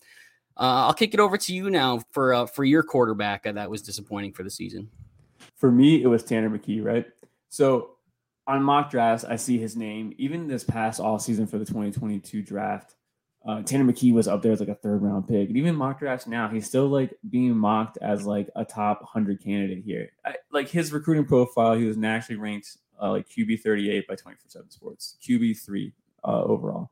uh, 0.57 0.87
I'll 0.87 0.95
kick 0.95 1.13
it 1.13 1.21
over 1.21 1.37
to 1.37 1.55
you 1.55 1.69
now 1.69 2.01
for 2.13 2.33
uh, 2.33 2.47
for 2.47 2.65
your 2.65 2.85
quarterback 2.85 3.43
that 3.43 3.71
was 3.71 3.83
disappointing 3.83 4.33
for 4.35 4.45
the 4.45 4.51
season. 4.51 4.89
For 5.57 5.71
me, 5.73 6.03
it 6.03 6.07
was 6.07 6.23
Tanner 6.23 6.51
McKee, 6.51 6.85
right? 6.85 7.07
So 7.49 7.97
on 8.47 8.63
mock 8.63 8.91
drafts, 8.91 9.25
I 9.25 9.35
see 9.37 9.59
his 9.59 9.77
name 9.77 10.15
even 10.17 10.47
this 10.47 10.63
past 10.63 11.01
all 11.01 11.19
season 11.19 11.47
for 11.47 11.59
the 11.59 11.65
2022 11.65 12.43
draft. 12.43 12.96
Uh, 13.47 13.63
Tanner 13.63 13.85
McKee 13.85 14.13
was 14.13 14.27
up 14.27 14.43
there 14.43 14.51
as 14.51 14.59
like 14.59 14.69
a 14.69 14.75
third 14.75 15.03
round 15.03 15.29
pick, 15.29 15.49
and 15.49 15.57
even 15.57 15.77
mock 15.77 16.01
drafts 16.01 16.27
now, 16.27 16.49
he's 16.49 16.67
still 16.67 16.89
like 16.89 17.15
being 17.31 17.57
mocked 17.57 17.97
as 18.03 18.27
like 18.27 18.51
a 18.57 18.65
top 18.65 19.05
hundred 19.05 19.43
candidate 19.43 19.85
here. 19.85 20.11
I, 20.25 20.35
like 20.51 20.69
his 20.69 20.93
recruiting 20.93 21.25
profile, 21.25 21.75
he 21.75 21.85
was 21.85 21.97
nationally 21.97 22.41
ranked 22.41 22.77
uh, 23.01 23.11
like 23.11 23.29
QB 23.29 23.61
thirty 23.61 23.91
eight 23.91 24.09
by 24.09 24.17
twenty 24.17 24.37
four 24.37 24.49
seven 24.49 24.71
Sports, 24.71 25.17
QB 25.23 25.65
three 25.65 25.93
uh, 26.25 26.43
overall. 26.43 26.91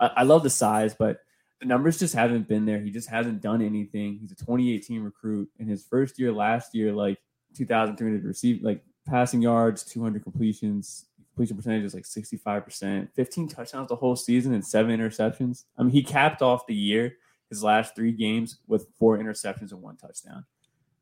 I, 0.00 0.06
I 0.16 0.22
love 0.24 0.42
the 0.42 0.50
size, 0.50 0.94
but 0.94 1.20
the 1.60 1.66
numbers 1.66 2.00
just 2.00 2.14
haven't 2.14 2.48
been 2.48 2.66
there. 2.66 2.80
He 2.80 2.90
just 2.90 3.08
hasn't 3.08 3.40
done 3.40 3.62
anything. 3.62 4.18
He's 4.20 4.32
a 4.32 4.36
2018 4.36 5.00
recruit. 5.00 5.48
In 5.60 5.68
his 5.68 5.84
first 5.84 6.18
year, 6.18 6.32
last 6.32 6.74
year, 6.74 6.92
like 6.92 7.18
2,300 7.54 8.24
receive, 8.24 8.62
like 8.64 8.82
passing 9.06 9.40
yards, 9.40 9.84
200 9.84 10.24
completions, 10.24 11.06
completion 11.32 11.56
percentage 11.56 11.84
is 11.84 11.94
like 11.94 12.04
65%, 12.04 13.08
15 13.14 13.48
touchdowns 13.48 13.88
the 13.88 13.96
whole 13.96 14.16
season 14.16 14.52
and 14.52 14.64
seven 14.64 14.98
interceptions. 14.98 15.64
I 15.78 15.82
mean, 15.82 15.92
he 15.92 16.02
capped 16.02 16.42
off 16.42 16.66
the 16.66 16.74
year, 16.74 17.16
his 17.48 17.64
last 17.64 17.96
three 17.96 18.12
games, 18.12 18.58
with 18.66 18.88
four 18.98 19.18
interceptions 19.18 19.72
and 19.72 19.80
one 19.80 19.96
touchdown. 19.96 20.44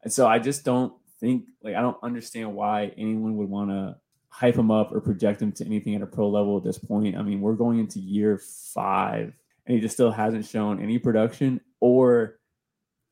And 0.02 0.12
so 0.12 0.26
I 0.26 0.38
just 0.38 0.64
don't 0.64 0.92
think, 1.18 1.46
like, 1.62 1.74
I 1.74 1.80
don't 1.80 1.98
understand 2.02 2.54
why 2.54 2.92
anyone 2.96 3.36
would 3.36 3.48
want 3.48 3.70
to 3.70 3.96
hype 4.28 4.56
him 4.56 4.70
up 4.70 4.92
or 4.92 5.00
project 5.00 5.42
him 5.42 5.50
to 5.52 5.66
anything 5.66 5.96
at 5.96 6.02
a 6.02 6.06
pro 6.06 6.28
level 6.28 6.56
at 6.56 6.62
this 6.62 6.78
point. 6.78 7.16
I 7.16 7.22
mean, 7.22 7.40
we're 7.40 7.54
going 7.54 7.80
into 7.80 7.98
year 7.98 8.40
five 8.72 9.34
and 9.66 9.74
he 9.74 9.80
just 9.80 9.94
still 9.94 10.12
hasn't 10.12 10.46
shown 10.46 10.80
any 10.80 10.98
production 10.98 11.60
or 11.80 12.38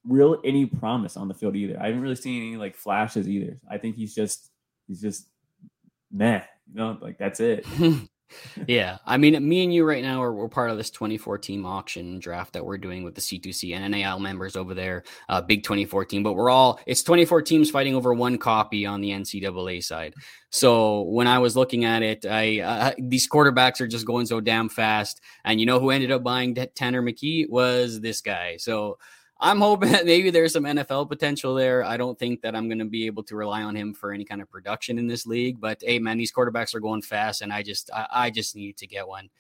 real 0.04 0.40
any 0.44 0.66
promise 0.66 1.16
on 1.16 1.26
the 1.26 1.34
field 1.34 1.56
either. 1.56 1.78
I 1.80 1.86
haven't 1.86 2.00
really 2.00 2.14
seen 2.14 2.46
any 2.46 2.56
like 2.56 2.76
flashes 2.76 3.28
either. 3.28 3.58
I 3.68 3.78
think 3.78 3.96
he's 3.96 4.14
just 4.14 4.50
he's 4.86 5.00
just 5.00 5.28
meh 6.10 6.42
know, 6.74 6.98
like 7.00 7.18
that's 7.18 7.40
it. 7.40 7.66
yeah, 8.66 8.98
I 9.06 9.16
mean, 9.16 9.46
me 9.46 9.64
and 9.64 9.72
you 9.72 9.84
right 9.84 10.02
now 10.02 10.22
are 10.22 10.32
we're 10.32 10.48
part 10.48 10.70
of 10.70 10.76
this 10.76 10.90
2014 10.90 11.64
auction 11.64 12.18
draft 12.18 12.52
that 12.52 12.64
we're 12.64 12.78
doing 12.78 13.02
with 13.02 13.14
the 13.14 13.20
C2C 13.20 13.74
and 13.74 13.90
NAL 13.90 14.18
members 14.18 14.56
over 14.56 14.74
there. 14.74 15.04
Uh, 15.28 15.40
big 15.40 15.62
2014, 15.62 16.22
but 16.22 16.34
we're 16.34 16.50
all 16.50 16.80
it's 16.86 17.02
24 17.02 17.42
teams 17.42 17.70
fighting 17.70 17.94
over 17.94 18.12
one 18.12 18.38
copy 18.38 18.84
on 18.84 19.00
the 19.00 19.10
NCAA 19.10 19.82
side. 19.82 20.14
So 20.50 21.02
when 21.02 21.26
I 21.26 21.38
was 21.38 21.56
looking 21.56 21.84
at 21.84 22.02
it, 22.02 22.26
I 22.26 22.60
uh, 22.60 22.92
these 22.98 23.28
quarterbacks 23.28 23.80
are 23.80 23.88
just 23.88 24.06
going 24.06 24.26
so 24.26 24.40
damn 24.40 24.68
fast, 24.68 25.20
and 25.44 25.60
you 25.60 25.66
know 25.66 25.80
who 25.80 25.90
ended 25.90 26.10
up 26.10 26.22
buying 26.22 26.54
Tanner 26.54 27.02
McKee 27.02 27.48
was 27.48 28.00
this 28.00 28.20
guy. 28.20 28.56
So 28.58 28.98
I'm 29.40 29.60
hoping 29.60 29.92
that 29.92 30.04
maybe 30.04 30.30
there's 30.30 30.52
some 30.52 30.64
NFL 30.64 31.08
potential 31.08 31.54
there. 31.54 31.84
I 31.84 31.96
don't 31.96 32.18
think 32.18 32.42
that 32.42 32.56
I'm 32.56 32.68
going 32.68 32.78
to 32.78 32.84
be 32.84 33.06
able 33.06 33.22
to 33.24 33.36
rely 33.36 33.62
on 33.62 33.74
him 33.76 33.94
for 33.94 34.12
any 34.12 34.24
kind 34.24 34.42
of 34.42 34.50
production 34.50 34.98
in 34.98 35.06
this 35.06 35.26
league. 35.26 35.60
But 35.60 35.80
hey, 35.80 35.98
man, 35.98 36.18
these 36.18 36.32
quarterbacks 36.32 36.74
are 36.74 36.80
going 36.80 37.02
fast, 37.02 37.42
and 37.42 37.52
I 37.52 37.62
just 37.62 37.90
I, 37.92 38.06
I 38.10 38.30
just 38.30 38.56
need 38.56 38.76
to 38.78 38.86
get 38.86 39.06
one. 39.06 39.30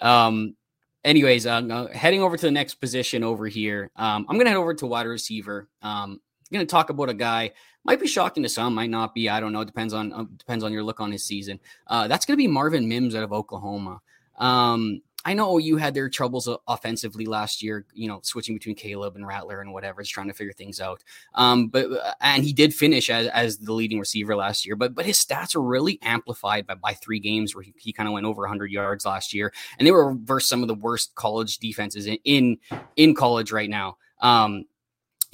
Um, 0.00 0.56
anyways, 1.04 1.46
uh, 1.46 1.88
heading 1.92 2.22
over 2.22 2.36
to 2.36 2.46
the 2.46 2.50
next 2.50 2.74
position 2.74 3.22
over 3.22 3.46
here. 3.46 3.90
Um, 3.96 4.26
I'm 4.28 4.36
going 4.36 4.46
to 4.46 4.50
head 4.50 4.58
over 4.58 4.74
to 4.74 4.86
wide 4.86 5.06
receiver. 5.06 5.68
Um, 5.82 6.20
I'm 6.50 6.54
going 6.54 6.66
to 6.66 6.70
talk 6.70 6.90
about 6.90 7.08
a 7.08 7.14
guy. 7.14 7.52
Might 7.84 8.00
be 8.00 8.06
shocking 8.06 8.42
to 8.42 8.48
some, 8.48 8.74
might 8.74 8.90
not 8.90 9.14
be. 9.14 9.28
I 9.28 9.40
don't 9.40 9.52
know. 9.52 9.60
It 9.60 9.66
Depends 9.66 9.92
on 9.92 10.12
uh, 10.12 10.24
depends 10.36 10.64
on 10.64 10.72
your 10.72 10.82
look 10.82 11.00
on 11.00 11.12
his 11.12 11.24
season. 11.24 11.60
Uh, 11.86 12.08
that's 12.08 12.26
going 12.26 12.34
to 12.34 12.42
be 12.42 12.48
Marvin 12.48 12.88
Mims 12.88 13.14
out 13.14 13.22
of 13.22 13.32
Oklahoma. 13.32 14.00
Um, 14.38 15.02
I 15.24 15.34
know 15.34 15.58
you 15.58 15.76
had 15.76 15.94
their 15.94 16.08
troubles 16.08 16.48
offensively 16.68 17.24
last 17.24 17.62
year, 17.62 17.86
you 17.94 18.08
know, 18.08 18.20
switching 18.22 18.54
between 18.54 18.74
Caleb 18.74 19.16
and 19.16 19.26
Rattler 19.26 19.60
and 19.60 19.72
whatever, 19.72 20.02
just 20.02 20.12
trying 20.12 20.28
to 20.28 20.34
figure 20.34 20.52
things 20.52 20.80
out. 20.80 21.02
Um, 21.34 21.68
but 21.68 21.90
uh, 21.90 22.14
and 22.20 22.44
he 22.44 22.52
did 22.52 22.74
finish 22.74 23.08
as, 23.08 23.28
as 23.28 23.58
the 23.58 23.72
leading 23.72 23.98
receiver 23.98 24.36
last 24.36 24.66
year, 24.66 24.76
but 24.76 24.94
but 24.94 25.06
his 25.06 25.18
stats 25.18 25.54
are 25.54 25.62
really 25.62 25.98
amplified 26.02 26.66
by, 26.66 26.74
by 26.74 26.92
three 26.92 27.20
games 27.20 27.54
where 27.54 27.62
he, 27.62 27.74
he 27.78 27.92
kind 27.92 28.08
of 28.08 28.12
went 28.12 28.26
over 28.26 28.42
100 28.42 28.70
yards 28.70 29.06
last 29.06 29.32
year, 29.32 29.52
and 29.78 29.86
they 29.86 29.92
were 29.92 30.14
versus 30.14 30.48
some 30.48 30.62
of 30.62 30.68
the 30.68 30.74
worst 30.74 31.14
college 31.14 31.58
defenses 31.58 32.06
in 32.06 32.18
in, 32.24 32.58
in 32.96 33.14
college 33.14 33.50
right 33.52 33.70
now. 33.70 33.96
Um, 34.20 34.64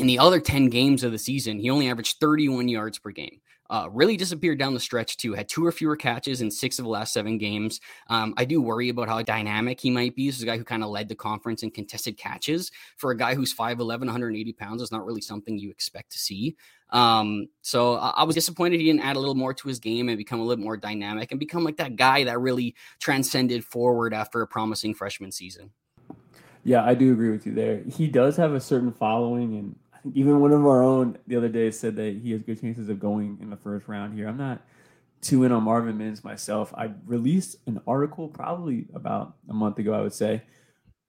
in 0.00 0.06
the 0.06 0.18
other 0.18 0.40
10 0.40 0.70
games 0.70 1.04
of 1.04 1.12
the 1.12 1.18
season, 1.18 1.58
he 1.58 1.68
only 1.68 1.88
averaged 1.88 2.20
31 2.20 2.68
yards 2.68 2.98
per 2.98 3.10
game. 3.10 3.42
Uh, 3.68 3.86
really 3.92 4.16
disappeared 4.16 4.58
down 4.58 4.74
the 4.74 4.80
stretch 4.80 5.16
too. 5.18 5.34
Had 5.34 5.48
two 5.48 5.64
or 5.64 5.70
fewer 5.70 5.94
catches 5.94 6.40
in 6.40 6.50
six 6.50 6.78
of 6.78 6.84
the 6.84 6.90
last 6.90 7.12
seven 7.12 7.38
games. 7.38 7.80
Um, 8.08 8.34
I 8.36 8.44
do 8.44 8.60
worry 8.60 8.88
about 8.88 9.08
how 9.08 9.22
dynamic 9.22 9.78
he 9.78 9.90
might 9.90 10.16
be. 10.16 10.26
This 10.26 10.38
is 10.38 10.42
a 10.42 10.46
guy 10.46 10.56
who 10.56 10.64
kind 10.64 10.82
of 10.82 10.88
led 10.88 11.08
the 11.08 11.14
conference 11.14 11.62
in 11.62 11.70
contested 11.70 12.16
catches. 12.16 12.72
For 12.96 13.12
a 13.12 13.16
guy 13.16 13.34
who's 13.36 13.54
5'11, 13.54 14.00
180 14.00 14.52
pounds, 14.54 14.82
is 14.82 14.90
not 14.90 15.04
really 15.04 15.20
something 15.20 15.56
you 15.56 15.70
expect 15.70 16.10
to 16.12 16.18
see. 16.18 16.56
Um, 16.88 17.48
so 17.60 17.94
I, 17.94 18.08
I 18.08 18.24
was 18.24 18.34
disappointed 18.34 18.80
he 18.80 18.86
didn't 18.86 19.02
add 19.02 19.16
a 19.16 19.20
little 19.20 19.36
more 19.36 19.54
to 19.54 19.68
his 19.68 19.78
game 19.78 20.08
and 20.08 20.18
become 20.18 20.40
a 20.40 20.44
little 20.44 20.64
more 20.64 20.78
dynamic 20.78 21.30
and 21.30 21.38
become 21.38 21.62
like 21.62 21.76
that 21.76 21.94
guy 21.94 22.24
that 22.24 22.40
really 22.40 22.74
transcended 22.98 23.64
forward 23.64 24.14
after 24.14 24.40
a 24.40 24.48
promising 24.48 24.94
freshman 24.94 25.30
season. 25.30 25.70
Yeah, 26.64 26.84
I 26.84 26.94
do 26.94 27.12
agree 27.12 27.30
with 27.30 27.46
you 27.46 27.54
there. 27.54 27.82
He 27.88 28.06
does 28.06 28.36
have 28.36 28.52
a 28.52 28.60
certain 28.60 28.92
following, 28.92 29.56
and 29.56 29.76
think 30.02 30.16
even 30.16 30.40
one 30.40 30.52
of 30.52 30.66
our 30.66 30.82
own 30.82 31.18
the 31.26 31.36
other 31.36 31.48
day 31.48 31.70
said 31.70 31.96
that 31.96 32.16
he 32.16 32.32
has 32.32 32.42
good 32.42 32.60
chances 32.60 32.88
of 32.88 33.00
going 33.00 33.38
in 33.40 33.50
the 33.50 33.56
first 33.56 33.88
round 33.88 34.14
here. 34.14 34.28
I'm 34.28 34.36
not 34.36 34.62
too 35.20 35.44
in 35.44 35.52
on 35.52 35.62
Marvin 35.62 35.98
Mims 35.98 36.24
myself. 36.24 36.72
I 36.76 36.90
released 37.06 37.56
an 37.66 37.80
article 37.86 38.28
probably 38.28 38.86
about 38.94 39.36
a 39.48 39.52
month 39.52 39.78
ago, 39.78 39.92
I 39.92 40.00
would 40.00 40.14
say, 40.14 40.42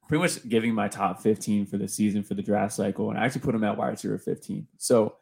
pretty 0.08 0.22
much 0.22 0.48
giving 0.50 0.74
my 0.74 0.88
top 0.88 1.22
15 1.22 1.66
for 1.66 1.78
the 1.78 1.88
season 1.88 2.24
for 2.24 2.34
the 2.34 2.42
draft 2.42 2.74
cycle, 2.74 3.10
and 3.10 3.18
I 3.20 3.26
actually 3.26 3.42
put 3.42 3.56
him 3.56 3.64
at 3.64 3.78
wide 3.78 3.90
receiver 3.90 4.18
15. 4.18 4.68
So, 4.78 5.16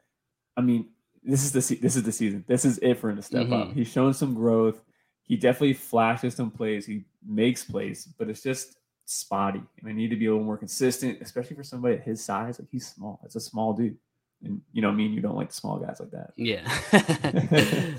I 0.57 0.61
mean, 0.61 0.89
this 1.23 1.43
is 1.43 1.51
the 1.51 1.75
this 1.75 1.95
is 1.95 2.03
the 2.03 2.11
season. 2.11 2.43
This 2.47 2.65
is 2.65 2.79
it 2.79 2.95
for 2.95 3.09
him 3.09 3.17
to 3.17 3.21
step 3.21 3.43
mm-hmm. 3.45 3.53
up. 3.53 3.73
He's 3.73 3.87
shown 3.87 4.13
some 4.13 4.33
growth. 4.33 4.81
He 5.23 5.37
definitely 5.37 5.73
flashes 5.73 6.33
some 6.33 6.49
plays. 6.49 6.87
He 6.87 7.05
makes 7.23 7.63
plays, 7.63 8.07
but 8.17 8.29
it's 8.29 8.41
just 8.41 8.78
spotty, 9.09 9.61
and 9.79 9.89
I 9.89 9.93
need 9.93 10.09
to 10.09 10.15
be 10.15 10.27
a 10.27 10.31
little 10.31 10.45
more 10.45 10.57
consistent, 10.57 11.19
especially 11.21 11.55
for 11.55 11.63
somebody 11.63 11.95
at 11.95 12.03
his 12.03 12.23
size. 12.23 12.59
Like 12.59 12.69
he's 12.71 12.87
small. 12.87 13.19
It's 13.23 13.35
a 13.35 13.39
small 13.39 13.73
dude, 13.73 13.97
and 14.43 14.61
you 14.71 14.81
know, 14.81 14.91
me 14.91 15.05
and 15.05 15.15
you 15.15 15.21
don't 15.21 15.35
like 15.35 15.51
small 15.51 15.79
guys 15.79 15.99
like 15.99 16.11
that. 16.11 16.33
Yeah. 16.37 17.95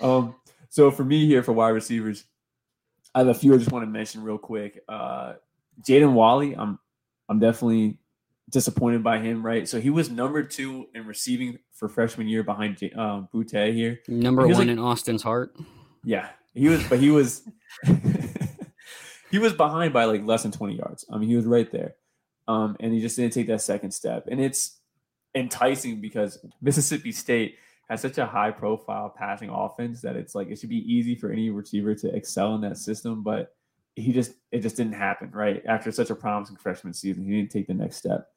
um. 0.00 0.34
So 0.70 0.90
for 0.90 1.04
me 1.04 1.26
here 1.26 1.42
for 1.42 1.52
wide 1.52 1.70
receivers, 1.70 2.24
I 3.14 3.18
have 3.18 3.28
a 3.28 3.34
few 3.34 3.54
I 3.54 3.58
just 3.58 3.72
want 3.72 3.84
to 3.84 3.90
mention 3.90 4.22
real 4.22 4.38
quick. 4.38 4.82
Uh, 4.88 5.34
Jaden 5.82 6.12
Walley, 6.12 6.54
I'm 6.56 6.78
I'm 7.28 7.38
definitely 7.38 7.98
disappointed 8.50 9.02
by 9.02 9.18
him. 9.18 9.44
Right. 9.44 9.68
So 9.68 9.80
he 9.80 9.90
was 9.90 10.10
number 10.10 10.42
two 10.42 10.86
in 10.94 11.06
receiving 11.06 11.58
for 11.72 11.88
freshman 11.88 12.28
year 12.28 12.44
behind 12.44 12.78
um, 12.96 13.28
Boutte 13.34 13.74
here. 13.74 14.00
Number 14.06 14.46
one 14.46 14.54
like, 14.54 14.68
in 14.68 14.78
Austin's 14.78 15.22
heart. 15.22 15.56
Yeah, 16.04 16.28
He 16.54 16.68
was, 16.68 16.86
but 16.88 16.98
he 16.98 17.10
was, 17.10 17.42
he 19.32 19.38
was 19.38 19.54
behind 19.54 19.94
by 19.94 20.04
like 20.04 20.24
less 20.24 20.42
than 20.42 20.52
20 20.52 20.76
yards. 20.76 21.06
I 21.10 21.16
mean, 21.16 21.28
he 21.28 21.36
was 21.36 21.46
right 21.46 21.70
there. 21.72 21.94
Um, 22.46 22.76
and 22.80 22.92
he 22.92 23.00
just 23.00 23.16
didn't 23.16 23.32
take 23.32 23.46
that 23.46 23.62
second 23.62 23.92
step. 23.92 24.28
And 24.30 24.38
it's 24.38 24.78
enticing 25.34 26.02
because 26.02 26.38
Mississippi 26.60 27.12
State 27.12 27.56
has 27.88 28.02
such 28.02 28.18
a 28.18 28.26
high 28.26 28.50
profile 28.50 29.08
passing 29.08 29.48
offense 29.48 30.02
that 30.02 30.16
it's 30.16 30.34
like 30.34 30.48
it 30.48 30.58
should 30.58 30.68
be 30.68 30.92
easy 30.92 31.14
for 31.14 31.32
any 31.32 31.48
receiver 31.48 31.94
to 31.94 32.14
excel 32.14 32.54
in 32.54 32.60
that 32.60 32.76
system. 32.76 33.22
But 33.22 33.54
he 33.96 34.12
just 34.12 34.32
it 34.50 34.60
just 34.60 34.76
didn't 34.76 34.92
happen, 34.92 35.30
right? 35.32 35.62
After 35.66 35.90
such 35.92 36.10
a 36.10 36.14
promising 36.14 36.56
freshman 36.56 36.92
season, 36.92 37.24
he 37.24 37.30
didn't 37.30 37.50
take 37.50 37.66
the 37.66 37.74
next 37.74 37.96
step. 37.96 38.28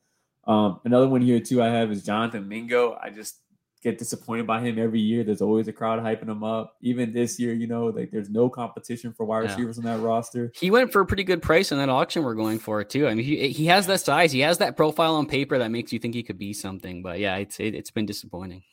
Um, 0.47 0.79
another 0.85 1.09
one 1.09 1.21
here 1.21 1.41
too 1.41 1.61
I 1.61 1.67
have 1.67 1.91
is 1.91 2.03
Jonathan 2.03 2.47
Mingo. 2.47 2.97
I 3.01 3.09
just 3.09 3.41
get 3.85 3.99
disappointed 3.99 4.47
by 4.47 4.59
him 4.59 4.79
every 4.79 4.99
year. 4.99 5.23
There's 5.23 5.43
always 5.43 5.67
a 5.67 5.71
crowd 5.71 5.99
hyping 6.03 6.27
him 6.27 6.43
up. 6.43 6.75
Even 6.81 7.13
this 7.13 7.39
year, 7.39 7.53
you 7.53 7.67
know, 7.67 7.85
like 7.85 8.09
there's 8.09 8.31
no 8.31 8.49
competition 8.49 9.13
for 9.13 9.25
wide 9.25 9.43
receivers 9.43 9.77
yeah. 9.77 9.91
on 9.91 9.97
that 9.97 10.03
roster. 10.03 10.51
He 10.55 10.71
went 10.71 10.91
for 10.91 11.01
a 11.01 11.05
pretty 11.05 11.23
good 11.23 11.41
price 11.41 11.71
in 11.71 11.77
that 11.77 11.87
auction 11.87 12.23
we're 12.23 12.33
going 12.33 12.57
for 12.57 12.83
too. 12.83 13.07
I 13.07 13.13
mean, 13.13 13.23
he 13.23 13.49
he 13.49 13.67
has 13.67 13.85
that 13.85 14.01
size, 14.01 14.31
he 14.31 14.39
has 14.39 14.57
that 14.57 14.75
profile 14.75 15.15
on 15.15 15.27
paper 15.27 15.59
that 15.59 15.69
makes 15.69 15.93
you 15.93 15.99
think 15.99 16.15
he 16.15 16.23
could 16.23 16.39
be 16.39 16.51
something. 16.51 17.03
But 17.03 17.19
yeah, 17.19 17.37
it's 17.37 17.59
it, 17.59 17.75
has 17.75 17.91
been 17.91 18.07
disappointing. 18.07 18.63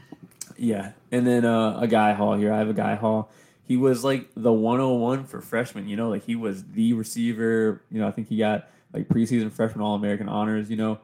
yeah, 0.56 0.92
and 1.12 1.26
then 1.26 1.44
uh, 1.44 1.78
Agiye 1.80 2.16
Hall 2.16 2.34
here. 2.34 2.52
I 2.52 2.58
have 2.58 2.68
Agiye 2.68 2.98
Hall. 2.98 3.30
He 3.64 3.76
was 3.76 4.02
like 4.02 4.28
the 4.34 4.52
101 4.52 5.24
for 5.26 5.42
freshmen. 5.42 5.86
You 5.86 5.96
know, 5.96 6.08
like 6.08 6.24
he 6.24 6.34
was 6.34 6.64
the 6.64 6.94
receiver. 6.94 7.82
You 7.90 8.00
know, 8.00 8.08
I 8.08 8.10
think 8.10 8.28
he 8.28 8.38
got 8.38 8.68
like 8.94 9.06
preseason 9.08 9.52
freshman 9.52 9.84
All 9.84 9.94
American 9.94 10.30
honors. 10.30 10.70
You 10.70 10.76
know, 10.76 10.98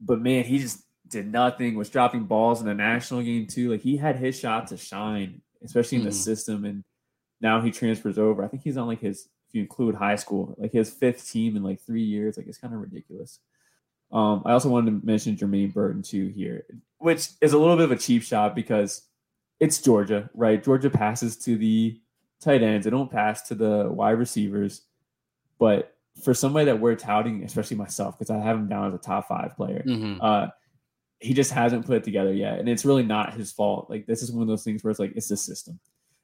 but 0.00 0.20
man, 0.20 0.42
he 0.42 0.58
just 0.58 0.82
did 1.10 1.30
nothing, 1.30 1.74
was 1.74 1.90
dropping 1.90 2.24
balls 2.24 2.60
in 2.60 2.66
the 2.66 2.74
national 2.74 3.22
game 3.22 3.46
too. 3.46 3.70
Like 3.70 3.82
he 3.82 3.96
had 3.96 4.16
his 4.16 4.38
shot 4.38 4.68
to 4.68 4.76
shine, 4.76 5.42
especially 5.62 5.98
in 5.98 6.02
mm. 6.02 6.06
the 6.06 6.12
system. 6.12 6.64
And 6.64 6.84
now 7.40 7.60
he 7.60 7.70
transfers 7.70 8.18
over. 8.18 8.44
I 8.44 8.48
think 8.48 8.62
he's 8.62 8.76
on 8.76 8.86
like 8.86 9.00
his, 9.00 9.28
if 9.48 9.54
you 9.54 9.60
include 9.60 9.94
high 9.94 10.16
school, 10.16 10.54
like 10.58 10.72
his 10.72 10.90
fifth 10.90 11.30
team 11.30 11.56
in 11.56 11.62
like 11.62 11.80
three 11.80 12.02
years. 12.02 12.36
Like 12.36 12.46
it's 12.46 12.58
kind 12.58 12.72
of 12.72 12.80
ridiculous. 12.80 13.40
Um, 14.12 14.42
I 14.44 14.52
also 14.52 14.68
wanted 14.68 15.00
to 15.00 15.06
mention 15.06 15.36
Jermaine 15.36 15.72
Burton 15.72 16.02
too 16.02 16.28
here, 16.28 16.64
which 16.98 17.28
is 17.40 17.52
a 17.52 17.58
little 17.58 17.76
bit 17.76 17.84
of 17.84 17.92
a 17.92 17.96
cheap 17.96 18.22
shot 18.22 18.54
because 18.54 19.02
it's 19.60 19.80
Georgia, 19.80 20.30
right? 20.34 20.62
Georgia 20.62 20.90
passes 20.90 21.36
to 21.38 21.56
the 21.56 22.00
tight 22.40 22.62
ends. 22.62 22.84
They 22.84 22.90
don't 22.90 23.10
pass 23.10 23.42
to 23.48 23.54
the 23.54 23.88
wide 23.90 24.12
receivers. 24.12 24.82
But 25.58 25.94
for 26.22 26.34
somebody 26.34 26.66
that 26.66 26.80
we're 26.80 26.96
touting, 26.96 27.44
especially 27.44 27.76
myself, 27.76 28.18
because 28.18 28.30
I 28.30 28.38
have 28.38 28.56
him 28.56 28.68
down 28.68 28.88
as 28.88 28.94
a 28.94 28.98
top 28.98 29.28
five 29.28 29.54
player, 29.56 29.84
mm-hmm. 29.86 30.20
uh, 30.20 30.48
he 31.20 31.34
just 31.34 31.52
hasn't 31.52 31.86
put 31.86 31.96
it 31.96 32.04
together 32.04 32.32
yet. 32.32 32.58
And 32.58 32.68
it's 32.68 32.84
really 32.84 33.02
not 33.02 33.34
his 33.34 33.52
fault. 33.52 33.88
Like 33.90 34.06
this 34.06 34.22
is 34.22 34.32
one 34.32 34.42
of 34.42 34.48
those 34.48 34.64
things 34.64 34.82
where 34.82 34.90
it's 34.90 34.98
like 34.98 35.12
it's 35.14 35.28
the 35.28 35.36
system. 35.36 35.78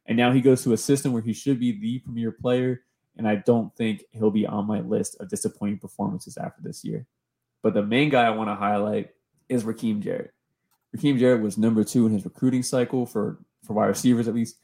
And 0.06 0.16
now 0.16 0.32
he 0.32 0.40
goes 0.40 0.62
to 0.64 0.72
a 0.72 0.76
system 0.76 1.12
where 1.12 1.22
he 1.22 1.32
should 1.32 1.60
be 1.60 1.78
the 1.78 1.98
premier 2.00 2.32
player. 2.32 2.82
And 3.16 3.28
I 3.28 3.36
don't 3.36 3.74
think 3.76 4.04
he'll 4.10 4.30
be 4.30 4.46
on 4.46 4.66
my 4.66 4.80
list 4.80 5.16
of 5.20 5.28
disappointing 5.28 5.78
performances 5.78 6.36
after 6.36 6.62
this 6.62 6.84
year. 6.84 7.06
But 7.62 7.74
the 7.74 7.82
main 7.82 8.08
guy 8.08 8.24
I 8.24 8.30
want 8.30 8.48
to 8.48 8.54
highlight 8.54 9.10
is 9.48 9.64
Rakim 9.64 10.00
Jarrett. 10.00 10.32
Rakim 10.96 11.18
Jarrett 11.18 11.42
was 11.42 11.58
number 11.58 11.84
two 11.84 12.06
in 12.06 12.12
his 12.12 12.24
recruiting 12.24 12.62
cycle 12.62 13.06
for 13.06 13.38
for 13.64 13.74
wide 13.74 13.86
receivers 13.86 14.28
at 14.28 14.34
least. 14.34 14.56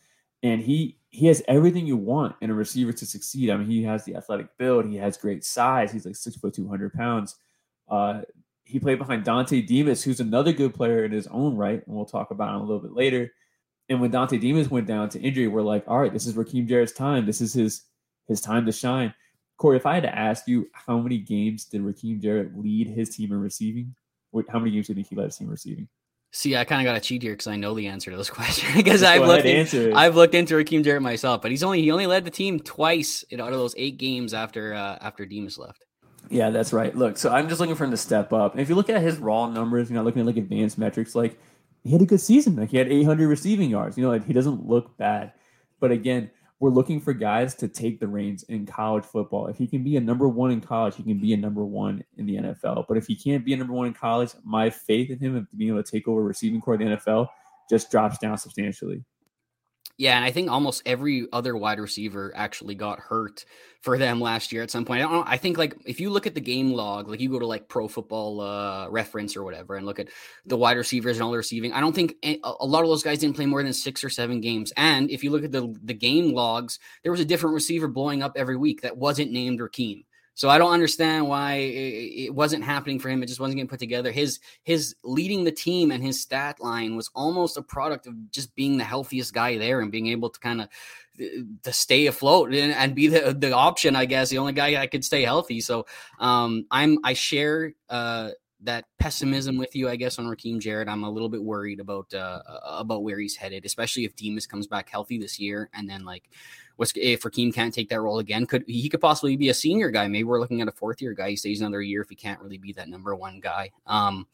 And 0.42 0.62
he 0.62 0.98
he 1.10 1.26
has 1.26 1.42
everything 1.46 1.86
you 1.86 1.96
want 1.96 2.36
in 2.40 2.50
a 2.50 2.54
receiver 2.54 2.92
to 2.92 3.06
succeed. 3.06 3.50
I 3.50 3.56
mean, 3.56 3.68
he 3.68 3.82
has 3.82 4.04
the 4.04 4.16
athletic 4.16 4.56
build, 4.56 4.86
he 4.86 4.96
has 4.96 5.16
great 5.18 5.44
size, 5.44 5.92
he's 5.92 6.06
like 6.06 6.16
six 6.16 6.36
foot 6.36 6.54
two 6.54 6.68
hundred 6.68 6.94
pounds. 6.94 7.36
Uh, 7.88 8.22
he 8.64 8.78
played 8.78 8.98
behind 8.98 9.24
Dontay 9.24 9.66
Demus, 9.66 10.02
who's 10.02 10.20
another 10.20 10.52
good 10.52 10.74
player 10.74 11.04
in 11.04 11.12
his 11.12 11.26
own 11.28 11.56
right, 11.56 11.84
and 11.86 11.96
we'll 11.96 12.04
talk 12.04 12.30
about 12.30 12.54
him 12.54 12.60
a 12.60 12.64
little 12.64 12.80
bit 12.80 12.92
later. 12.92 13.30
And 13.88 14.00
when 14.00 14.12
Dontay 14.12 14.40
Demus 14.40 14.70
went 14.70 14.86
down 14.86 15.08
to 15.10 15.20
injury, 15.20 15.48
we're 15.48 15.62
like, 15.62 15.84
all 15.86 15.98
right, 15.98 16.12
this 16.12 16.26
is 16.26 16.34
Rakim 16.34 16.66
Jarrett's 16.66 16.92
time. 16.92 17.26
This 17.26 17.40
is 17.40 17.52
his 17.52 17.82
his 18.28 18.40
time 18.40 18.64
to 18.66 18.72
shine. 18.72 19.12
Corey, 19.58 19.76
if 19.76 19.86
I 19.86 19.94
had 19.94 20.04
to 20.04 20.18
ask 20.18 20.48
you, 20.48 20.68
how 20.72 20.98
many 20.98 21.18
games 21.18 21.66
did 21.66 21.82
Rakim 21.82 22.20
Jarrett 22.20 22.58
lead 22.58 22.88
his 22.88 23.14
team 23.14 23.32
in 23.32 23.40
receiving? 23.40 23.94
How 24.48 24.58
many 24.58 24.70
games 24.70 24.86
think 24.86 25.06
he 25.06 25.16
led 25.16 25.26
his 25.26 25.36
team 25.36 25.48
receiving? 25.48 25.88
See, 26.34 26.56
I 26.56 26.64
kind 26.64 26.80
of 26.80 26.90
got 26.90 26.94
to 26.94 27.06
cheat 27.06 27.22
here 27.22 27.34
because 27.34 27.46
I 27.46 27.56
know 27.56 27.74
the 27.74 27.88
answer 27.88 28.10
to 28.10 28.16
this 28.16 28.30
question 28.38 28.74
because 28.74 29.02
I've 29.02 29.26
looked 29.26 29.44
in, 29.44 29.94
I've 29.94 30.16
looked 30.16 30.34
into 30.34 30.54
Rakim 30.54 30.82
Jarrett 30.82 31.02
myself, 31.02 31.42
but 31.42 31.50
he's 31.50 31.62
only 31.62 31.82
he 31.82 31.90
only 31.90 32.06
led 32.06 32.24
the 32.24 32.30
team 32.30 32.58
twice 32.60 33.22
in 33.24 33.40
out 33.40 33.52
of 33.52 33.58
those 33.58 33.74
eight 33.76 33.98
games 33.98 34.32
after 34.32 34.72
uh, 34.72 34.96
after 35.00 35.26
Demus 35.26 35.58
left. 35.58 35.84
Yeah, 36.32 36.48
that's 36.48 36.72
right. 36.72 36.96
Look, 36.96 37.18
so 37.18 37.30
I'm 37.30 37.46
just 37.46 37.60
looking 37.60 37.74
for 37.74 37.84
him 37.84 37.90
to 37.90 37.96
step 37.98 38.32
up. 38.32 38.52
And 38.52 38.60
if 38.62 38.70
you 38.70 38.74
look 38.74 38.88
at 38.88 39.02
his 39.02 39.18
raw 39.18 39.48
numbers, 39.48 39.90
you 39.90 39.96
know, 39.96 40.02
looking 40.02 40.20
at 40.20 40.26
like 40.26 40.38
advanced 40.38 40.78
metrics, 40.78 41.14
like 41.14 41.38
he 41.84 41.90
had 41.90 42.00
a 42.00 42.06
good 42.06 42.22
season. 42.22 42.56
Like 42.56 42.70
he 42.70 42.78
had 42.78 42.90
800 42.90 43.28
receiving 43.28 43.68
yards. 43.68 43.98
You 43.98 44.04
know, 44.04 44.10
like 44.10 44.26
he 44.26 44.32
doesn't 44.32 44.66
look 44.66 44.96
bad. 44.96 45.32
But 45.78 45.90
again, 45.90 46.30
we're 46.58 46.70
looking 46.70 47.00
for 47.00 47.12
guys 47.12 47.54
to 47.56 47.68
take 47.68 48.00
the 48.00 48.08
reins 48.08 48.44
in 48.44 48.64
college 48.64 49.04
football. 49.04 49.48
If 49.48 49.58
he 49.58 49.66
can 49.66 49.84
be 49.84 49.98
a 49.98 50.00
number 50.00 50.26
one 50.26 50.50
in 50.50 50.62
college, 50.62 50.96
he 50.96 51.02
can 51.02 51.18
be 51.18 51.34
a 51.34 51.36
number 51.36 51.66
one 51.66 52.02
in 52.16 52.24
the 52.24 52.36
NFL. 52.36 52.86
But 52.88 52.96
if 52.96 53.06
he 53.06 53.14
can't 53.14 53.44
be 53.44 53.52
a 53.52 53.56
number 53.58 53.74
one 53.74 53.88
in 53.88 53.92
college, 53.92 54.30
my 54.42 54.70
faith 54.70 55.10
in 55.10 55.18
him 55.18 55.36
of 55.36 55.46
being 55.58 55.72
able 55.72 55.82
to 55.82 55.90
take 55.90 56.08
over 56.08 56.22
receiving 56.22 56.62
core 56.62 56.74
of 56.74 56.80
the 56.80 56.86
NFL 56.86 57.28
just 57.68 57.90
drops 57.90 58.16
down 58.16 58.38
substantially. 58.38 59.04
Yeah, 59.98 60.16
and 60.16 60.24
I 60.24 60.30
think 60.30 60.50
almost 60.50 60.82
every 60.86 61.28
other 61.32 61.56
wide 61.56 61.78
receiver 61.78 62.32
actually 62.34 62.74
got 62.74 62.98
hurt 62.98 63.44
for 63.82 63.98
them 63.98 64.20
last 64.20 64.50
year 64.50 64.62
at 64.62 64.70
some 64.70 64.84
point. 64.84 65.02
I. 65.02 65.22
I 65.32 65.36
think 65.36 65.58
like 65.58 65.76
if 65.84 66.00
you 66.00 66.10
look 66.10 66.26
at 66.26 66.34
the 66.34 66.40
game 66.40 66.72
log, 66.72 67.08
like 67.08 67.20
you 67.20 67.28
go 67.28 67.38
to 67.38 67.46
like 67.46 67.68
Pro 67.68 67.88
Football 67.88 68.40
uh, 68.40 68.88
Reference 68.88 69.36
or 69.36 69.44
whatever, 69.44 69.76
and 69.76 69.84
look 69.84 69.98
at 69.98 70.08
the 70.46 70.56
wide 70.56 70.76
receivers 70.76 71.18
and 71.18 71.24
all 71.24 71.30
the 71.30 71.36
receiving. 71.36 71.72
I 71.72 71.80
don't 71.80 71.94
think 71.94 72.16
a, 72.24 72.40
a 72.42 72.66
lot 72.66 72.82
of 72.82 72.88
those 72.88 73.02
guys 73.02 73.18
didn't 73.18 73.36
play 73.36 73.46
more 73.46 73.62
than 73.62 73.72
six 73.72 74.02
or 74.02 74.10
seven 74.10 74.40
games. 74.40 74.72
And 74.76 75.10
if 75.10 75.22
you 75.22 75.30
look 75.30 75.44
at 75.44 75.52
the 75.52 75.72
the 75.82 75.94
game 75.94 76.32
logs, 76.32 76.78
there 77.02 77.12
was 77.12 77.20
a 77.20 77.24
different 77.24 77.54
receiver 77.54 77.86
blowing 77.86 78.22
up 78.22 78.32
every 78.34 78.56
week 78.56 78.80
that 78.80 78.96
wasn't 78.96 79.30
named 79.30 79.60
Rakim. 79.60 80.04
So 80.34 80.48
I 80.48 80.58
don't 80.58 80.72
understand 80.72 81.28
why 81.28 81.54
it 81.54 82.34
wasn't 82.34 82.64
happening 82.64 82.98
for 82.98 83.10
him. 83.10 83.22
It 83.22 83.26
just 83.26 83.40
wasn't 83.40 83.56
getting 83.56 83.68
put 83.68 83.80
together. 83.80 84.10
His 84.10 84.40
his 84.64 84.94
leading 85.04 85.44
the 85.44 85.52
team 85.52 85.90
and 85.90 86.02
his 86.02 86.20
stat 86.20 86.58
line 86.60 86.96
was 86.96 87.10
almost 87.14 87.58
a 87.58 87.62
product 87.62 88.06
of 88.06 88.30
just 88.30 88.54
being 88.54 88.78
the 88.78 88.84
healthiest 88.84 89.34
guy 89.34 89.58
there 89.58 89.80
and 89.80 89.92
being 89.92 90.08
able 90.08 90.30
to 90.30 90.40
kind 90.40 90.62
of 90.62 90.68
uh, 91.20 91.24
to 91.62 91.72
stay 91.72 92.06
afloat 92.06 92.54
and, 92.54 92.72
and, 92.72 92.94
be 92.94 93.08
the 93.08 93.36
the 93.38 93.52
option. 93.52 93.94
I 93.94 94.06
guess 94.06 94.30
the 94.30 94.38
only 94.38 94.54
guy 94.54 94.72
that 94.72 94.90
could 94.90 95.04
stay 95.04 95.22
healthy. 95.22 95.60
So 95.60 95.86
um, 96.18 96.66
I'm 96.70 96.98
I 97.04 97.12
share 97.12 97.74
uh, 97.90 98.30
that 98.62 98.86
pessimism 98.98 99.58
with 99.58 99.74
you, 99.74 99.88
I 99.88 99.96
guess, 99.96 100.18
on 100.18 100.26
Rakim 100.26 100.60
Jarrett. 100.60 100.88
I'm 100.88 101.04
a 101.04 101.10
little 101.10 101.28
bit 101.28 101.42
worried 101.42 101.80
about 101.80 102.12
uh, 102.14 102.40
about 102.64 103.02
where 103.02 103.18
he's 103.18 103.36
headed, 103.36 103.66
especially 103.66 104.04
if 104.04 104.16
Demus 104.16 104.46
comes 104.46 104.66
back 104.66 104.88
healthy 104.88 105.18
this 105.18 105.38
year, 105.38 105.68
and 105.74 105.88
then 105.88 106.04
like 106.04 106.30
if 106.82 107.22
Rakim 107.22 107.54
can't 107.54 107.72
take 107.72 107.88
that 107.90 108.00
role 108.00 108.18
again, 108.18 108.46
could 108.46 108.64
he 108.66 108.88
could 108.88 109.00
possibly 109.00 109.36
be 109.36 109.48
a 109.48 109.54
senior 109.54 109.90
guy? 109.90 110.06
Maybe 110.08 110.24
we're 110.24 110.40
looking 110.40 110.60
at 110.60 110.68
a 110.68 110.72
fourth 110.72 111.00
year 111.00 111.12
guy. 111.12 111.30
He 111.30 111.36
stays 111.36 111.60
another 111.60 111.82
year 111.82 112.02
if 112.02 112.08
he 112.08 112.14
can't 112.14 112.40
really 112.40 112.58
be 112.58 112.72
that 112.74 112.88
number 112.88 113.14
one 113.14 113.40
guy. 113.40 113.70
Um, 113.86 114.26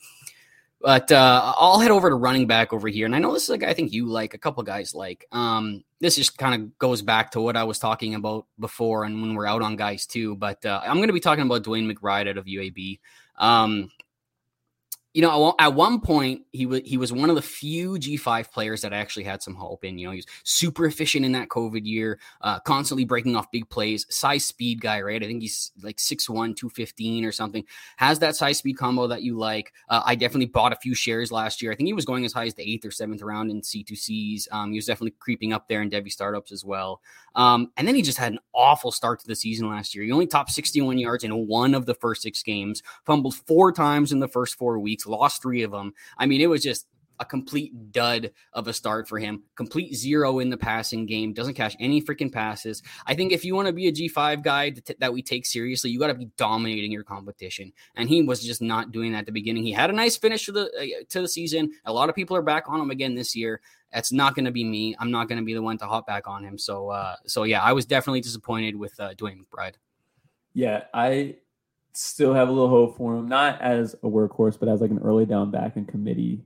but 0.80 1.11
uh, 1.11 1.54
I'll 1.56 1.80
head 1.80 1.90
over 1.90 2.08
to 2.08 2.14
running 2.14 2.46
back 2.46 2.72
over 2.72 2.88
here, 2.88 3.06
and 3.06 3.14
I 3.14 3.18
know 3.18 3.32
this 3.32 3.44
is 3.44 3.50
a 3.50 3.58
guy 3.58 3.68
I 3.68 3.74
think 3.74 3.92
you 3.92 4.06
like. 4.06 4.34
A 4.34 4.38
couple 4.38 4.62
guys 4.62 4.94
like. 4.94 5.26
Um, 5.32 5.82
this 6.00 6.14
just 6.14 6.38
kind 6.38 6.54
of 6.54 6.78
goes 6.78 7.02
back 7.02 7.32
to 7.32 7.40
what 7.40 7.56
I 7.56 7.64
was 7.64 7.80
talking 7.80 8.14
about 8.14 8.46
before, 8.61 9.04
and 9.04 9.20
when 9.20 9.34
we're 9.34 9.46
out 9.46 9.62
on 9.62 9.74
guys 9.74 10.06
too. 10.06 10.37
But 10.37 10.64
uh, 10.64 10.80
I'm 10.84 10.96
going 10.96 11.08
to 11.08 11.12
be 11.12 11.20
talking 11.20 11.44
about 11.44 11.64
DeWayne 11.64 11.92
McBride 11.92 12.28
out 12.28 12.37
of 12.37 12.44
UAB. 12.44 13.00
Um, 13.37 13.90
you 15.14 15.22
know, 15.22 15.54
at 15.58 15.74
one 15.74 16.00
point 16.00 16.42
he 16.52 16.66
was 16.66 16.82
he 16.84 16.98
was 16.98 17.12
one 17.12 17.30
of 17.30 17.36
the 17.36 17.42
few 17.42 17.92
G5 17.92 18.52
players 18.52 18.82
that 18.82 18.92
actually 18.92 19.24
had 19.24 19.42
some 19.42 19.54
hope 19.54 19.84
in. 19.84 19.98
You 19.98 20.06
know, 20.06 20.12
he 20.12 20.18
was 20.18 20.26
super 20.44 20.84
efficient 20.84 21.24
in 21.24 21.32
that 21.32 21.48
COVID 21.48 21.86
year, 21.86 22.20
uh, 22.42 22.60
constantly 22.60 23.04
breaking 23.04 23.34
off 23.34 23.50
big 23.50 23.68
plays, 23.70 24.06
size 24.10 24.44
speed 24.44 24.82
guy, 24.82 25.00
right? 25.00 25.22
I 25.22 25.26
think 25.26 25.40
he's 25.40 25.72
like 25.82 25.96
6'1, 25.96 26.56
215 26.56 27.24
or 27.24 27.32
something. 27.32 27.64
Has 27.96 28.18
that 28.18 28.36
size 28.36 28.58
speed 28.58 28.76
combo 28.76 29.06
that 29.06 29.22
you 29.22 29.36
like. 29.38 29.72
Uh, 29.88 30.02
I 30.04 30.14
definitely 30.14 30.46
bought 30.46 30.74
a 30.74 30.76
few 30.76 30.94
shares 30.94 31.32
last 31.32 31.62
year. 31.62 31.72
I 31.72 31.74
think 31.74 31.86
he 31.86 31.94
was 31.94 32.04
going 32.04 32.26
as 32.26 32.34
high 32.34 32.46
as 32.46 32.54
the 32.54 32.70
eighth 32.70 32.84
or 32.84 32.90
seventh 32.90 33.22
round 33.22 33.50
in 33.50 33.62
C2Cs. 33.62 34.46
Um, 34.52 34.72
he 34.72 34.78
was 34.78 34.86
definitely 34.86 35.14
creeping 35.18 35.54
up 35.54 35.68
there 35.68 35.80
in 35.80 35.88
Devy 35.88 36.12
startups 36.12 36.52
as 36.52 36.64
well. 36.64 37.00
Um, 37.34 37.72
and 37.76 37.88
then 37.88 37.94
he 37.94 38.02
just 38.02 38.18
had 38.18 38.32
an 38.32 38.40
awful 38.52 38.92
start 38.92 39.20
to 39.20 39.26
the 39.26 39.36
season 39.36 39.68
last 39.68 39.94
year. 39.94 40.04
He 40.04 40.12
only 40.12 40.26
topped 40.26 40.50
61 40.50 40.98
yards 40.98 41.24
in 41.24 41.46
one 41.46 41.74
of 41.74 41.86
the 41.86 41.94
first 41.94 42.22
six 42.22 42.42
games, 42.42 42.82
fumbled 43.06 43.34
four 43.34 43.72
times 43.72 44.12
in 44.12 44.18
the 44.18 44.28
first 44.28 44.56
four 44.56 44.78
weeks 44.78 44.97
lost 45.06 45.42
three 45.42 45.62
of 45.62 45.70
them. 45.70 45.92
I 46.16 46.26
mean, 46.26 46.40
it 46.40 46.48
was 46.48 46.62
just 46.62 46.87
a 47.20 47.24
complete 47.24 47.92
dud 47.92 48.30
of 48.52 48.68
a 48.68 48.72
start 48.72 49.08
for 49.08 49.18
him. 49.18 49.42
Complete 49.56 49.94
zero 49.94 50.38
in 50.38 50.50
the 50.50 50.56
passing 50.56 51.06
game. 51.06 51.32
Doesn't 51.32 51.54
catch 51.54 51.76
any 51.80 52.00
freaking 52.00 52.32
passes. 52.32 52.82
I 53.06 53.14
think 53.14 53.32
if 53.32 53.44
you 53.44 53.54
want 53.54 53.66
to 53.66 53.72
be 53.72 53.88
a 53.88 53.92
G5 53.92 54.42
guy 54.42 54.70
that, 54.70 55.00
that 55.00 55.12
we 55.12 55.22
take 55.22 55.46
seriously, 55.46 55.90
you 55.90 55.98
got 55.98 56.08
to 56.08 56.14
be 56.14 56.30
dominating 56.37 56.92
your 56.92 57.04
competition. 57.04 57.72
And 57.96 58.08
he 58.08 58.22
was 58.22 58.42
just 58.42 58.62
not 58.62 58.92
doing 58.92 59.12
that 59.12 59.20
at 59.20 59.26
the 59.26 59.32
beginning. 59.32 59.64
He 59.64 59.72
had 59.72 59.90
a 59.90 59.92
nice 59.92 60.16
finish 60.16 60.46
to 60.46 60.52
the 60.52 60.66
uh, 60.66 61.04
to 61.08 61.22
the 61.22 61.28
season. 61.28 61.72
A 61.84 61.92
lot 61.92 62.08
of 62.08 62.14
people 62.14 62.37
are 62.37 62.42
back 62.42 62.64
on 62.68 62.80
him 62.80 62.90
again 62.90 63.14
this 63.14 63.34
year. 63.34 63.61
That's 63.92 64.12
not 64.12 64.34
going 64.34 64.44
to 64.44 64.50
be 64.50 64.64
me. 64.64 64.94
I'm 64.98 65.11
not 65.11 65.28
going 65.28 65.38
to 65.38 65.44
be 65.44 65.54
the 65.54 65.62
one 65.62 65.78
to 65.78 65.87
hop 65.87 66.06
back 66.06 66.28
on 66.28 66.44
him. 66.44 66.58
So, 66.58 66.90
uh, 66.90 67.16
so 67.26 67.44
yeah, 67.44 67.62
I 67.62 67.72
was 67.72 67.87
definitely 67.87 68.20
disappointed 68.20 68.76
with 68.76 68.98
uh, 69.00 69.14
DeWayne 69.14 69.38
McBride. 69.38 69.74
Yeah, 70.52 70.84
I 70.92 71.37
still 71.92 72.35
have 72.35 72.48
a 72.48 72.53
little 72.53 72.68
hope 72.68 72.96
for 72.96 73.16
him, 73.16 73.29
not 73.29 73.61
as 73.61 73.94
a 73.94 74.07
workhorse, 74.07 74.59
but 74.59 74.68
as 74.68 74.81
like 74.81 74.90
an 74.90 75.01
early 75.01 75.27
down 75.27 75.51
back 75.51 75.77
in 75.77 75.85
committee. 75.85 76.44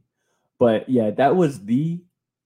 But 0.58 0.88
yeah, 0.88 1.10
that 1.10 1.36
was 1.36 1.64
the 1.64 2.00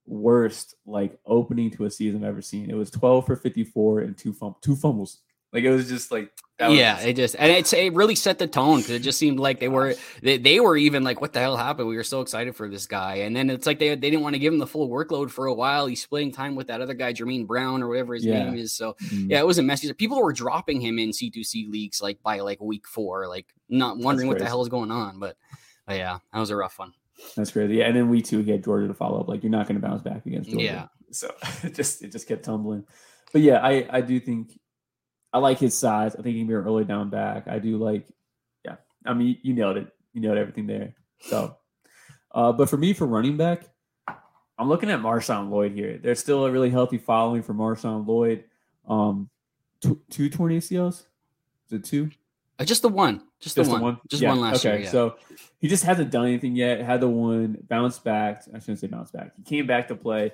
worst 0.06 0.74
like 0.86 1.18
opening 1.26 1.70
to 1.72 1.84
a 1.84 1.90
season 1.90 2.22
I've 2.22 2.30
ever 2.30 2.42
seen. 2.42 2.70
It 2.70 2.76
was 2.76 2.90
12 2.90 3.26
for 3.26 3.36
54 3.36 4.00
and 4.00 4.16
two 4.16 4.32
fum- 4.32 4.56
two 4.60 4.76
fumbles. 4.76 5.20
Like 5.56 5.64
it 5.64 5.70
was 5.70 5.88
just 5.88 6.12
like 6.12 6.30
yeah, 6.60 7.00
it 7.00 7.14
just 7.14 7.34
and 7.38 7.50
it's 7.50 7.72
it 7.72 7.94
really 7.94 8.14
set 8.14 8.38
the 8.38 8.46
tone 8.46 8.76
because 8.76 8.90
it 8.90 8.98
just 8.98 9.18
seemed 9.18 9.40
like 9.40 9.58
they 9.58 9.68
were 9.68 9.94
they, 10.20 10.36
they 10.36 10.60
were 10.60 10.76
even 10.76 11.02
like 11.02 11.18
what 11.18 11.32
the 11.32 11.38
hell 11.38 11.56
happened? 11.56 11.88
We 11.88 11.96
were 11.96 12.04
so 12.04 12.20
excited 12.20 12.54
for 12.54 12.68
this 12.68 12.86
guy, 12.86 13.16
and 13.16 13.34
then 13.34 13.48
it's 13.48 13.66
like 13.66 13.78
they 13.78 13.88
they 13.88 14.10
didn't 14.10 14.20
want 14.20 14.34
to 14.34 14.38
give 14.38 14.52
him 14.52 14.58
the 14.58 14.66
full 14.66 14.90
workload 14.90 15.30
for 15.30 15.46
a 15.46 15.54
while. 15.54 15.86
He's 15.86 16.02
splitting 16.02 16.30
time 16.30 16.54
with 16.54 16.66
that 16.66 16.82
other 16.82 16.92
guy, 16.92 17.14
Jermaine 17.14 17.46
Brown 17.46 17.82
or 17.82 17.88
whatever 17.88 18.14
his 18.14 18.26
yeah. 18.26 18.44
name 18.44 18.58
is. 18.58 18.74
So 18.74 18.96
mm-hmm. 19.02 19.30
yeah, 19.30 19.40
it 19.40 19.46
was 19.46 19.56
a 19.56 19.62
messy. 19.62 19.90
People 19.94 20.22
were 20.22 20.34
dropping 20.34 20.82
him 20.82 20.98
in 20.98 21.14
C 21.14 21.30
two 21.30 21.42
C 21.42 21.68
leagues 21.70 22.02
like 22.02 22.22
by 22.22 22.40
like 22.40 22.60
week 22.60 22.86
four, 22.86 23.28
like 23.28 23.46
not 23.70 23.96
wondering 23.96 24.28
what 24.28 24.38
the 24.38 24.44
hell 24.44 24.60
is 24.60 24.68
going 24.68 24.90
on. 24.90 25.18
But, 25.18 25.38
but 25.86 25.96
yeah, 25.96 26.18
that 26.34 26.38
was 26.38 26.50
a 26.50 26.56
rough 26.56 26.78
one. 26.78 26.92
That's 27.34 27.50
crazy. 27.50 27.76
Yeah, 27.76 27.86
and 27.86 27.96
then 27.96 28.10
we 28.10 28.20
too 28.20 28.42
get 28.42 28.62
Georgia 28.62 28.88
to 28.88 28.94
follow 28.94 29.20
up. 29.20 29.28
Like 29.28 29.42
you're 29.42 29.50
not 29.50 29.68
going 29.68 29.80
to 29.80 29.86
bounce 29.86 30.02
back 30.02 30.26
against 30.26 30.50
Georgia. 30.50 30.64
Yeah. 30.64 30.86
So 31.10 31.34
it 31.62 31.74
just 31.74 32.02
it 32.02 32.12
just 32.12 32.28
kept 32.28 32.44
tumbling. 32.44 32.84
But 33.32 33.42
yeah, 33.42 33.58
I 33.62 33.86
I 33.90 34.00
do 34.00 34.18
think 34.20 34.58
I 35.32 35.38
like 35.38 35.58
his 35.58 35.76
size. 35.76 36.14
I 36.14 36.22
think 36.22 36.34
he 36.34 36.40
can 36.40 36.48
be 36.48 36.54
an 36.54 36.60
early 36.60 36.84
down 36.84 37.10
back. 37.10 37.48
I 37.48 37.58
do 37.58 37.76
like, 37.76 38.06
yeah. 38.64 38.76
I 39.04 39.14
mean, 39.14 39.38
you 39.42 39.54
nailed 39.54 39.76
it. 39.76 39.88
You 40.12 40.20
nailed 40.20 40.38
everything 40.38 40.66
there. 40.66 40.94
So, 41.20 41.56
uh, 42.32 42.52
but 42.52 42.70
for 42.70 42.76
me, 42.76 42.92
for 42.92 43.06
running 43.06 43.36
back, 43.36 43.64
I'm 44.58 44.68
looking 44.68 44.90
at 44.90 45.00
Marshawn 45.00 45.50
Lloyd 45.50 45.72
here. 45.72 45.98
There's 46.02 46.20
still 46.20 46.46
a 46.46 46.50
really 46.50 46.70
healthy 46.70 46.98
following 46.98 47.42
for 47.42 47.52
Marshawn 47.52 48.06
Lloyd. 48.06 48.44
Um, 48.88 49.28
two, 49.80 50.00
two 50.10 50.30
torn 50.30 50.52
ACLs. 50.52 51.04
Is 51.66 51.72
it 51.72 51.84
two? 51.84 52.10
Uh, 52.58 52.64
just 52.64 52.82
the 52.82 52.88
one. 52.88 53.22
Just, 53.40 53.56
just 53.56 53.68
the, 53.68 53.72
one. 53.72 53.82
one. 53.82 54.00
Just 54.08 54.22
yeah. 54.22 54.30
one 54.30 54.40
last 54.40 54.64
okay. 54.64 54.76
year. 54.76 54.84
Yeah. 54.84 54.90
So 54.90 55.16
he 55.58 55.68
just 55.68 55.84
hasn't 55.84 56.10
done 56.10 56.26
anything 56.26 56.56
yet. 56.56 56.80
Had 56.80 57.00
the 57.00 57.08
one 57.08 57.58
bounce 57.68 57.98
back. 57.98 58.44
I 58.54 58.58
shouldn't 58.58 58.78
say 58.78 58.86
bounce 58.86 59.10
back. 59.10 59.32
He 59.36 59.42
came 59.42 59.66
back 59.66 59.88
to 59.88 59.96
play, 59.96 60.32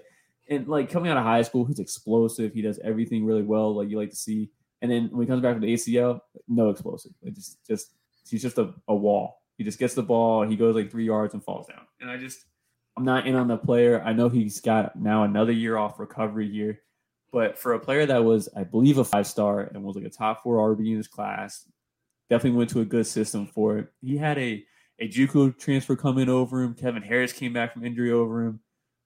and 0.48 0.68
like 0.68 0.90
coming 0.90 1.10
out 1.10 1.16
of 1.16 1.24
high 1.24 1.42
school, 1.42 1.64
he's 1.64 1.80
explosive. 1.80 2.52
He 2.52 2.62
does 2.62 2.78
everything 2.78 3.24
really 3.24 3.42
well, 3.42 3.74
like 3.74 3.88
you 3.88 3.98
like 3.98 4.10
to 4.10 4.16
see. 4.16 4.50
And 4.82 4.90
then 4.90 5.08
when 5.12 5.22
he 5.22 5.26
comes 5.26 5.42
back 5.42 5.54
from 5.54 5.62
the 5.62 5.72
ACL, 5.72 6.20
no 6.48 6.68
explosive. 6.68 7.12
It 7.22 7.34
just 7.34 7.64
just 7.66 7.94
he's 8.28 8.42
just 8.42 8.58
a, 8.58 8.74
a 8.88 8.94
wall. 8.94 9.42
He 9.56 9.64
just 9.64 9.78
gets 9.78 9.94
the 9.94 10.02
ball, 10.02 10.42
he 10.42 10.56
goes 10.56 10.74
like 10.74 10.90
three 10.90 11.06
yards 11.06 11.34
and 11.34 11.42
falls 11.42 11.68
down. 11.68 11.86
And 12.00 12.10
I 12.10 12.16
just 12.16 12.44
I'm 12.96 13.04
not 13.04 13.26
in 13.26 13.36
on 13.36 13.48
the 13.48 13.56
player. 13.56 14.02
I 14.04 14.12
know 14.12 14.28
he's 14.28 14.60
got 14.60 14.96
now 14.96 15.22
another 15.22 15.52
year 15.52 15.76
off 15.76 15.98
recovery 15.98 16.46
year. 16.46 16.80
But 17.32 17.58
for 17.58 17.72
a 17.72 17.80
player 17.80 18.04
that 18.04 18.22
was, 18.22 18.50
I 18.54 18.64
believe, 18.64 18.98
a 18.98 19.04
five 19.04 19.26
star 19.26 19.60
and 19.60 19.82
was 19.82 19.96
like 19.96 20.04
a 20.04 20.10
top 20.10 20.42
four 20.42 20.76
RB 20.76 20.90
in 20.90 20.96
his 20.98 21.08
class, 21.08 21.66
definitely 22.28 22.58
went 22.58 22.70
to 22.70 22.80
a 22.80 22.84
good 22.84 23.06
system 23.06 23.46
for 23.46 23.78
it. 23.78 23.88
He 24.02 24.18
had 24.18 24.36
a 24.38 24.64
a 24.98 25.08
JUCO 25.08 25.58
transfer 25.58 25.96
coming 25.96 26.28
over 26.28 26.62
him. 26.62 26.74
Kevin 26.74 27.02
Harris 27.02 27.32
came 27.32 27.52
back 27.52 27.72
from 27.72 27.84
injury 27.84 28.12
over 28.12 28.44
him. 28.44 28.60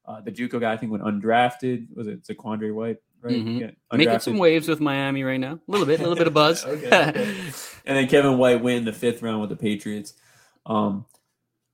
Uh, 0.05 0.21
the 0.21 0.33
JUCO 0.33 0.61
guy 0.61 0.73
I 0.73 0.77
think 0.77 0.91
went 0.91 1.05
undrafted. 1.05 1.87
Was 1.95 2.07
it 2.07 2.25
Zaquandre 2.25 2.75
White? 2.75 2.99
Right? 3.27 3.37
Mm-hmm. 3.37 3.59
Yeah, 3.59 3.71
Making 3.93 4.21
some 4.21 4.39
waves 4.39 4.69
with 4.69 4.81
Miami 4.81 5.23
right 5.23 5.41
now. 5.41 5.55
A 5.55 5.71
little 5.71 5.87
bit, 5.87 6.01
a 6.01 6.03
little 6.03 6.17
bit 6.17 6.27
of 6.27 6.35
buzz. 6.35 6.65
okay, 6.67 6.87
okay. 6.87 7.37
And 7.89 7.97
then 7.97 8.09
Kevin 8.09 8.37
White 8.37 8.63
win 8.63 8.85
the 8.85 8.93
fifth 8.93 9.23
round 9.23 9.41
with 9.41 9.51
the 9.51 9.55
Patriots. 9.55 10.15
Um, 10.67 11.07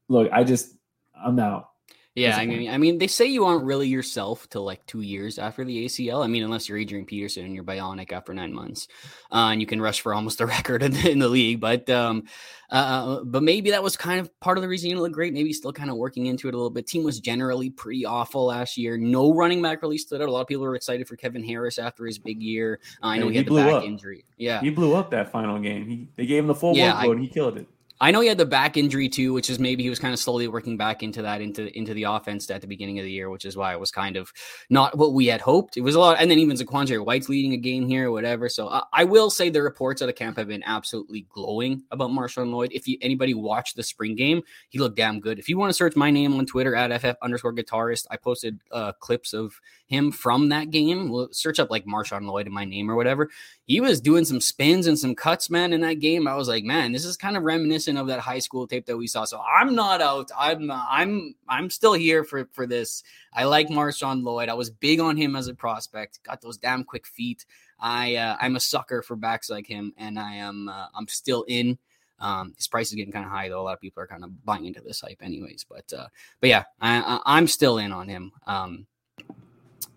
look, 0.08 0.30
I 0.30 0.44
just 0.44 0.74
I'm 1.16 1.38
out. 1.38 1.70
Yeah, 2.14 2.36
I 2.36 2.44
mean, 2.44 2.68
I 2.68 2.76
mean, 2.76 2.98
they 2.98 3.06
say 3.06 3.24
you 3.24 3.46
aren't 3.46 3.64
really 3.64 3.88
yourself 3.88 4.46
till 4.50 4.64
like 4.64 4.84
two 4.86 5.00
years 5.00 5.38
after 5.38 5.64
the 5.64 5.86
ACL. 5.86 6.22
I 6.22 6.26
mean, 6.26 6.42
unless 6.42 6.68
you're 6.68 6.76
Adrian 6.76 7.06
Peterson 7.06 7.46
and 7.46 7.54
you're 7.54 7.64
bionic 7.64 8.12
after 8.12 8.34
nine 8.34 8.52
months, 8.52 8.86
uh, 9.30 9.48
and 9.50 9.62
you 9.62 9.66
can 9.66 9.80
rush 9.80 10.02
for 10.02 10.12
almost 10.12 10.36
the 10.36 10.44
record 10.58 10.82
in 10.82 10.92
the, 10.92 11.10
in 11.10 11.18
the 11.20 11.28
league. 11.28 11.60
But 11.60 11.88
um, 11.88 12.24
uh, 12.70 12.74
uh, 12.74 13.24
but 13.24 13.42
maybe 13.42 13.70
that 13.70 13.82
was 13.82 13.96
kind 13.96 14.20
of 14.20 14.28
part 14.40 14.58
of 14.58 14.62
the 14.62 14.68
reason 14.68 14.90
you 14.90 15.00
look 15.00 15.12
great. 15.12 15.32
Maybe 15.32 15.54
still 15.54 15.72
kind 15.72 15.88
of 15.88 15.96
working 15.96 16.26
into 16.26 16.48
it 16.48 16.54
a 16.54 16.56
little 16.56 16.68
bit. 16.68 16.86
Team 16.86 17.02
was 17.02 17.18
generally 17.18 17.70
pretty 17.70 18.04
awful 18.04 18.44
last 18.46 18.76
year. 18.76 18.98
No 18.98 19.32
running 19.32 19.62
back 19.62 19.80
really 19.80 19.96
stood 19.96 20.20
out. 20.20 20.28
A 20.28 20.32
lot 20.32 20.42
of 20.42 20.46
people 20.46 20.64
were 20.64 20.74
excited 20.74 21.08
for 21.08 21.16
Kevin 21.16 21.42
Harris 21.42 21.78
after 21.78 22.04
his 22.04 22.18
big 22.18 22.42
year. 22.42 22.78
Uh, 23.02 23.06
I 23.06 23.18
know 23.18 23.28
he, 23.28 23.32
he 23.32 23.38
had 23.38 23.46
the 23.46 23.54
back 23.54 23.72
up. 23.72 23.84
injury. 23.84 24.26
Yeah, 24.36 24.60
he 24.60 24.68
blew 24.68 24.94
up 24.94 25.10
that 25.12 25.32
final 25.32 25.58
game. 25.60 25.88
He 25.88 26.08
they 26.16 26.26
gave 26.26 26.40
him 26.40 26.48
the 26.48 26.54
full 26.54 26.76
yeah, 26.76 26.92
workload. 26.92 27.16
I, 27.16 27.20
he 27.22 27.28
killed 27.28 27.56
it. 27.56 27.66
I 28.02 28.10
know 28.10 28.20
he 28.20 28.28
had 28.28 28.36
the 28.36 28.44
back 28.44 28.76
injury 28.76 29.08
too, 29.08 29.32
which 29.32 29.48
is 29.48 29.58
maybe 29.58 29.82
he 29.82 29.88
was 29.88 29.98
kind 29.98 30.12
of 30.12 30.20
slowly 30.20 30.48
working 30.48 30.76
back 30.76 31.02
into 31.02 31.22
that 31.22 31.40
into 31.40 31.74
into 31.76 31.94
the 31.94 32.02
offense 32.02 32.50
at 32.50 32.60
the 32.60 32.66
beginning 32.66 32.98
of 32.98 33.04
the 33.04 33.10
year, 33.10 33.30
which 33.30 33.44
is 33.44 33.56
why 33.56 33.72
it 33.72 33.80
was 33.80 33.90
kind 33.90 34.16
of 34.16 34.32
not 34.68 34.98
what 34.98 35.14
we 35.14 35.26
had 35.26 35.40
hoped. 35.40 35.76
It 35.76 35.80
was 35.80 35.94
a 35.94 36.00
lot, 36.00 36.18
and 36.20 36.30
then 36.30 36.38
even 36.38 36.56
Zaquandre 36.56 37.04
White's 37.04 37.28
leading 37.28 37.54
a 37.54 37.56
game 37.56 37.88
here 37.88 38.10
whatever. 38.10 38.48
So 38.48 38.68
uh, 38.68 38.84
I 38.92 39.04
will 39.04 39.30
say 39.30 39.50
the 39.50 39.62
reports 39.62 40.00
of 40.00 40.12
camp 40.14 40.36
have 40.36 40.48
been 40.48 40.62
absolutely 40.64 41.26
glowing 41.30 41.82
about 41.90 42.10
Marshawn 42.10 42.52
Lloyd. 42.52 42.70
If 42.72 42.86
you, 42.86 42.98
anybody 43.00 43.34
watched 43.34 43.76
the 43.76 43.82
spring 43.82 44.14
game, 44.14 44.42
he 44.68 44.78
looked 44.78 44.96
damn 44.96 45.20
good. 45.20 45.38
If 45.38 45.48
you 45.48 45.58
want 45.58 45.70
to 45.70 45.74
search 45.74 45.96
my 45.96 46.10
name 46.10 46.34
on 46.34 46.46
Twitter 46.46 46.74
at 46.74 46.90
ff 47.00 47.16
underscore 47.22 47.54
guitarist, 47.54 48.06
I 48.10 48.16
posted 48.16 48.60
uh, 48.70 48.92
clips 48.92 49.32
of 49.32 49.60
him 49.86 50.12
from 50.12 50.48
that 50.48 50.70
game. 50.70 51.08
We'll 51.08 51.28
search 51.32 51.58
up 51.58 51.70
like 51.70 51.86
Marshawn 51.86 52.26
Lloyd 52.26 52.46
in 52.46 52.52
my 52.52 52.64
name 52.64 52.90
or 52.90 52.96
whatever. 52.96 53.30
He 53.66 53.80
was 53.80 54.00
doing 54.00 54.24
some 54.24 54.40
spins 54.40 54.86
and 54.86 54.98
some 54.98 55.14
cuts, 55.14 55.50
man, 55.50 55.72
in 55.72 55.80
that 55.82 56.00
game. 56.00 56.26
I 56.26 56.34
was 56.34 56.48
like, 56.48 56.64
man, 56.64 56.92
this 56.92 57.04
is 57.04 57.16
kind 57.16 57.36
of 57.36 57.42
reminiscent 57.42 57.91
of 57.96 58.06
that 58.08 58.20
high 58.20 58.38
school 58.38 58.66
tape 58.66 58.86
that 58.86 58.96
we 58.96 59.06
saw. 59.06 59.24
So 59.24 59.40
I'm 59.40 59.74
not 59.74 60.00
out. 60.00 60.30
I'm 60.36 60.70
I'm 60.70 61.34
I'm 61.48 61.70
still 61.70 61.92
here 61.92 62.24
for 62.24 62.48
for 62.52 62.66
this. 62.66 63.02
I 63.32 63.44
like 63.44 63.68
Marshawn 63.68 64.22
Lloyd. 64.22 64.48
I 64.48 64.54
was 64.54 64.70
big 64.70 65.00
on 65.00 65.16
him 65.16 65.36
as 65.36 65.48
a 65.48 65.54
prospect. 65.54 66.22
Got 66.22 66.40
those 66.40 66.58
damn 66.58 66.84
quick 66.84 67.06
feet. 67.06 67.46
I 67.78 68.16
uh, 68.16 68.36
I'm 68.40 68.56
a 68.56 68.60
sucker 68.60 69.02
for 69.02 69.16
backs 69.16 69.50
like 69.50 69.66
him, 69.66 69.92
and 69.96 70.18
I 70.18 70.36
am 70.36 70.68
uh, 70.68 70.86
I'm 70.94 71.08
still 71.08 71.44
in. 71.48 71.78
Um, 72.20 72.54
his 72.56 72.68
price 72.68 72.88
is 72.88 72.94
getting 72.94 73.12
kind 73.12 73.24
of 73.24 73.32
high 73.32 73.48
though. 73.48 73.60
A 73.60 73.64
lot 73.64 73.74
of 73.74 73.80
people 73.80 74.02
are 74.02 74.06
kind 74.06 74.22
of 74.22 74.44
buying 74.44 74.64
into 74.64 74.80
this 74.80 75.00
hype, 75.00 75.18
anyways. 75.20 75.66
But 75.68 75.92
uh, 75.92 76.06
but 76.40 76.50
yeah, 76.50 76.64
I, 76.80 77.20
I, 77.26 77.38
am 77.38 77.48
still 77.48 77.78
in 77.78 77.90
on 77.90 78.08
him. 78.08 78.30
Um, 78.46 78.86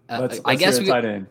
uh, 0.10 0.22
let's, 0.22 0.34
let's 0.36 0.42
I 0.46 0.56
guess 0.56 0.80
we 0.80 0.88
tight 0.88 1.06
end. 1.06 1.28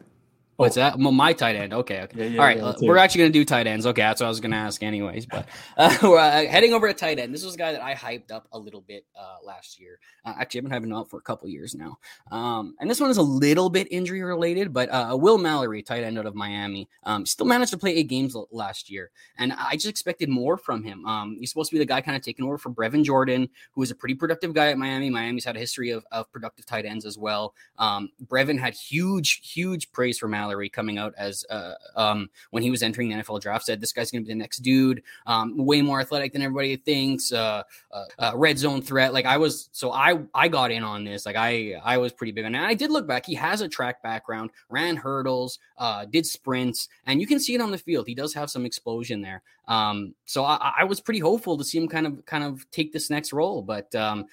What's 0.56 0.76
oh. 0.76 0.80
that? 0.80 0.98
Well, 0.98 1.12
my 1.12 1.32
tight 1.32 1.56
end. 1.56 1.72
Okay. 1.72 2.02
okay. 2.02 2.18
Yeah, 2.18 2.24
yeah, 2.26 2.38
All 2.38 2.44
right. 2.44 2.56
Yeah, 2.58 2.88
we're 2.88 2.96
actually 2.96 3.20
going 3.20 3.32
to 3.32 3.38
do 3.38 3.44
tight 3.44 3.66
ends. 3.66 3.86
Okay. 3.86 4.02
That's 4.02 4.20
what 4.20 4.26
I 4.26 4.28
was 4.28 4.40
going 4.40 4.52
to 4.52 4.56
ask, 4.56 4.82
anyways. 4.82 5.26
But 5.26 5.48
uh, 5.76 5.96
we're 6.02 6.18
uh, 6.18 6.46
heading 6.46 6.72
over 6.72 6.86
to 6.86 6.94
tight 6.94 7.18
end. 7.18 7.34
This 7.34 7.44
was 7.44 7.54
a 7.54 7.58
guy 7.58 7.72
that 7.72 7.82
I 7.82 7.94
hyped 7.94 8.30
up 8.30 8.46
a 8.52 8.58
little 8.58 8.80
bit 8.80 9.04
uh, 9.18 9.36
last 9.44 9.80
year. 9.80 9.98
Uh, 10.24 10.34
actually, 10.38 10.60
I've 10.60 10.64
been 10.64 10.72
hyping 10.72 10.84
him 10.84 10.94
up 10.94 11.10
for 11.10 11.18
a 11.18 11.22
couple 11.22 11.48
years 11.48 11.74
now. 11.74 11.98
Um, 12.30 12.76
and 12.80 12.88
this 12.88 13.00
one 13.00 13.10
is 13.10 13.16
a 13.16 13.22
little 13.22 13.68
bit 13.68 13.88
injury 13.90 14.22
related, 14.22 14.72
but 14.72 14.88
uh, 14.90 15.16
Will 15.18 15.38
Mallory, 15.38 15.82
tight 15.82 16.04
end 16.04 16.18
out 16.18 16.26
of 16.26 16.34
Miami, 16.34 16.88
um, 17.02 17.26
still 17.26 17.46
managed 17.46 17.72
to 17.72 17.78
play 17.78 17.94
eight 17.94 18.08
games 18.08 18.36
l- 18.36 18.48
last 18.52 18.90
year. 18.90 19.10
And 19.38 19.52
I 19.52 19.74
just 19.74 19.88
expected 19.88 20.28
more 20.28 20.56
from 20.56 20.84
him. 20.84 21.04
Um, 21.04 21.36
he's 21.40 21.50
supposed 21.50 21.70
to 21.70 21.74
be 21.74 21.80
the 21.80 21.84
guy 21.84 22.00
kind 22.00 22.16
of 22.16 22.22
taking 22.22 22.44
over 22.44 22.58
for 22.58 22.70
Brevin 22.70 23.04
Jordan, 23.04 23.48
who 23.72 23.82
is 23.82 23.90
a 23.90 23.94
pretty 23.94 24.14
productive 24.14 24.54
guy 24.54 24.68
at 24.68 24.78
Miami. 24.78 25.10
Miami's 25.10 25.44
had 25.44 25.56
a 25.56 25.60
history 25.60 25.90
of, 25.90 26.06
of 26.12 26.30
productive 26.32 26.64
tight 26.64 26.84
ends 26.84 27.04
as 27.04 27.18
well. 27.18 27.54
Um, 27.78 28.10
Brevin 28.24 28.58
had 28.58 28.74
huge, 28.74 29.40
huge 29.52 29.90
praise 29.92 30.18
for 30.18 30.28
Mallory 30.28 30.43
coming 30.68 30.98
out 30.98 31.14
as 31.16 31.44
uh, 31.50 31.74
um, 31.96 32.28
when 32.50 32.62
he 32.62 32.70
was 32.70 32.82
entering 32.82 33.08
the 33.08 33.16
NFL 33.16 33.40
draft, 33.40 33.64
said 33.64 33.80
this 33.80 33.92
guy's 33.92 34.10
going 34.10 34.22
to 34.22 34.26
be 34.26 34.32
the 34.32 34.38
next 34.38 34.58
dude, 34.58 35.02
um, 35.26 35.56
way 35.56 35.82
more 35.82 36.00
athletic 36.00 36.32
than 36.32 36.42
everybody 36.42 36.76
thinks, 36.76 37.32
uh, 37.32 37.62
uh, 37.92 38.04
uh, 38.18 38.32
red 38.34 38.58
zone 38.58 38.82
threat. 38.82 39.12
Like 39.12 39.26
I 39.26 39.36
was, 39.36 39.68
so 39.72 39.92
I 39.92 40.20
I 40.34 40.48
got 40.48 40.70
in 40.70 40.82
on 40.82 41.04
this. 41.04 41.26
Like 41.26 41.36
I 41.36 41.74
I 41.84 41.98
was 41.98 42.12
pretty 42.12 42.32
big 42.32 42.44
on 42.44 42.54
it. 42.54 42.58
And 42.58 42.66
I 42.66 42.74
did 42.74 42.90
look 42.90 43.06
back. 43.06 43.26
He 43.26 43.34
has 43.34 43.60
a 43.60 43.68
track 43.68 44.02
background, 44.02 44.50
ran 44.68 44.96
hurdles, 44.96 45.58
uh, 45.78 46.04
did 46.06 46.26
sprints, 46.26 46.88
and 47.06 47.20
you 47.20 47.26
can 47.26 47.40
see 47.40 47.54
it 47.54 47.60
on 47.60 47.70
the 47.70 47.78
field. 47.78 48.06
He 48.06 48.14
does 48.14 48.34
have 48.34 48.50
some 48.50 48.66
explosion 48.66 49.22
there. 49.22 49.42
Um, 49.66 50.14
so 50.26 50.44
I, 50.44 50.74
I 50.80 50.84
was 50.84 51.00
pretty 51.00 51.20
hopeful 51.20 51.56
to 51.56 51.64
see 51.64 51.78
him 51.78 51.88
kind 51.88 52.06
of 52.06 52.24
kind 52.26 52.44
of 52.44 52.70
take 52.70 52.92
this 52.92 53.10
next 53.10 53.32
role, 53.32 53.62
but 53.62 53.94
um, 53.94 54.26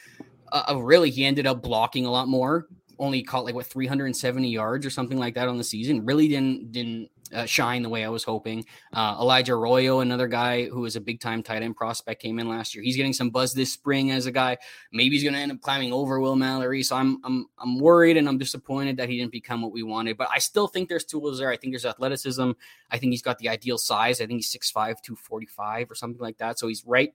uh, 0.52 0.76
really 0.78 1.10
he 1.10 1.26
ended 1.26 1.48
up 1.48 1.62
blocking 1.62 2.06
a 2.06 2.12
lot 2.12 2.28
more 2.28 2.68
only 3.02 3.24
caught 3.24 3.44
like 3.44 3.56
what 3.56 3.66
370 3.66 4.48
yards 4.48 4.86
or 4.86 4.90
something 4.90 5.18
like 5.18 5.34
that 5.34 5.48
on 5.48 5.58
the 5.58 5.64
season. 5.64 6.06
Really 6.06 6.28
didn't 6.28 6.72
didn't 6.72 7.10
uh, 7.34 7.46
shine 7.46 7.82
the 7.82 7.90
way 7.90 8.06
I 8.06 8.10
was 8.10 8.24
hoping. 8.24 8.66
Uh, 8.94 9.18
Elijah 9.20 9.54
Arroyo, 9.54 10.02
another 10.02 10.28
guy 10.28 10.66
who 10.66 10.82
was 10.82 10.96
a 10.96 11.02
big 11.02 11.20
time 11.20 11.42
tight 11.42 11.64
end 11.64 11.76
prospect, 11.76 12.22
came 12.22 12.40
in 12.40 12.48
last 12.48 12.76
year. 12.76 12.84
He's 12.84 12.96
getting 12.96 13.14
some 13.14 13.30
buzz 13.30 13.54
this 13.54 13.72
spring 13.74 14.12
as 14.12 14.26
a 14.26 14.32
guy. 14.32 14.58
Maybe 14.94 15.16
he's 15.16 15.24
going 15.24 15.34
to 15.34 15.40
end 15.40 15.52
up 15.52 15.62
climbing 15.62 15.92
over 15.92 16.20
Will 16.20 16.36
Mallory. 16.36 16.84
So 16.84 16.96
I'm 16.96 17.20
I'm 17.24 17.48
I'm 17.58 17.80
worried 17.80 18.18
and 18.18 18.28
I'm 18.30 18.38
disappointed 18.38 18.98
that 18.98 19.10
he 19.10 19.18
didn't 19.18 19.32
become 19.32 19.62
what 19.62 19.72
we 19.72 19.84
wanted. 19.84 20.18
But 20.18 20.30
I 20.34 20.40
still 20.40 20.68
think 20.68 20.88
there's 20.88 21.06
tools 21.06 21.40
there. 21.40 21.50
I 21.50 21.58
think 21.58 21.74
there's 21.74 21.86
athleticism. 21.86 22.52
I 22.92 22.98
think 22.98 23.12
he's 23.12 23.24
got 23.24 23.40
the 23.40 23.50
ideal 23.50 23.78
size. 23.78 24.22
I 24.22 24.28
think 24.28 24.38
he's 24.38 24.54
6'5", 24.54 24.74
245 25.02 25.90
or 25.90 25.96
something 25.96 26.22
like 26.22 26.38
that. 26.38 26.60
So 26.60 26.68
he's 26.68 26.86
right 26.86 27.14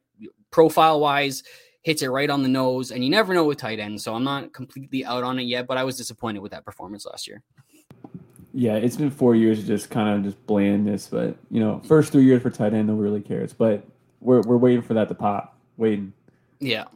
profile 0.50 1.00
wise 1.00 1.42
hits 1.86 2.02
it 2.02 2.08
right 2.08 2.28
on 2.30 2.42
the 2.42 2.48
nose, 2.48 2.90
and 2.90 3.04
you 3.04 3.08
never 3.08 3.32
know 3.32 3.44
with 3.44 3.58
tight 3.58 3.78
ends. 3.78 4.02
So 4.02 4.12
I'm 4.12 4.24
not 4.24 4.52
completely 4.52 5.04
out 5.04 5.22
on 5.22 5.38
it 5.38 5.44
yet, 5.44 5.68
but 5.68 5.78
I 5.78 5.84
was 5.84 5.96
disappointed 5.96 6.40
with 6.40 6.50
that 6.50 6.64
performance 6.64 7.06
last 7.06 7.28
year. 7.28 7.44
Yeah, 8.52 8.74
it's 8.74 8.96
been 8.96 9.12
four 9.12 9.36
years 9.36 9.60
of 9.60 9.66
just 9.66 9.88
kind 9.88 10.18
of 10.18 10.24
just 10.24 10.46
blandness, 10.48 11.06
but 11.06 11.36
you 11.48 11.60
know, 11.60 11.80
first 11.86 12.10
three 12.10 12.24
years 12.24 12.42
for 12.42 12.50
tight 12.50 12.74
end, 12.74 12.88
nobody 12.88 13.08
really 13.08 13.20
cares. 13.20 13.52
But 13.52 13.86
we're 14.18 14.40
we're 14.40 14.56
waiting 14.56 14.82
for 14.82 14.94
that 14.94 15.06
to 15.10 15.14
pop. 15.14 15.60
Waiting. 15.76 16.12
Yeah. 16.58 16.86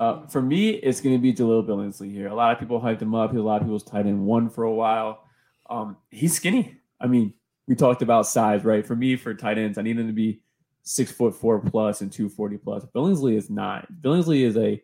Uh, 0.00 0.26
for 0.26 0.42
me, 0.42 0.70
it's 0.70 1.00
going 1.00 1.14
to 1.14 1.22
be 1.22 1.32
Jahleel 1.32 1.64
Billingsley 1.64 2.10
here. 2.10 2.26
A 2.26 2.34
lot 2.34 2.52
of 2.52 2.58
people 2.58 2.80
hyped 2.80 3.00
him 3.00 3.14
up. 3.14 3.30
He's 3.30 3.38
A 3.38 3.44
lot 3.44 3.60
of 3.60 3.62
people's 3.62 3.84
tight 3.84 4.06
end 4.06 4.26
one 4.26 4.50
for 4.50 4.64
a 4.64 4.74
while. 4.74 5.22
Um, 5.70 5.98
he's 6.10 6.34
skinny. 6.34 6.78
I 7.00 7.06
mean, 7.06 7.32
we 7.68 7.76
talked 7.76 8.02
about 8.02 8.26
size, 8.26 8.64
right? 8.64 8.84
For 8.84 8.96
me, 8.96 9.14
for 9.14 9.34
tight 9.34 9.56
ends, 9.56 9.78
I 9.78 9.82
need 9.82 10.00
him 10.00 10.08
to 10.08 10.12
be 10.12 10.40
six 10.86 11.10
foot 11.10 11.34
four 11.34 11.58
plus 11.58 12.00
and 12.00 12.12
240 12.12 12.58
plus. 12.58 12.84
Billingsley 12.94 13.36
is 13.36 13.50
not. 13.50 13.86
Billingsley 14.00 14.42
is 14.42 14.56
a 14.56 14.80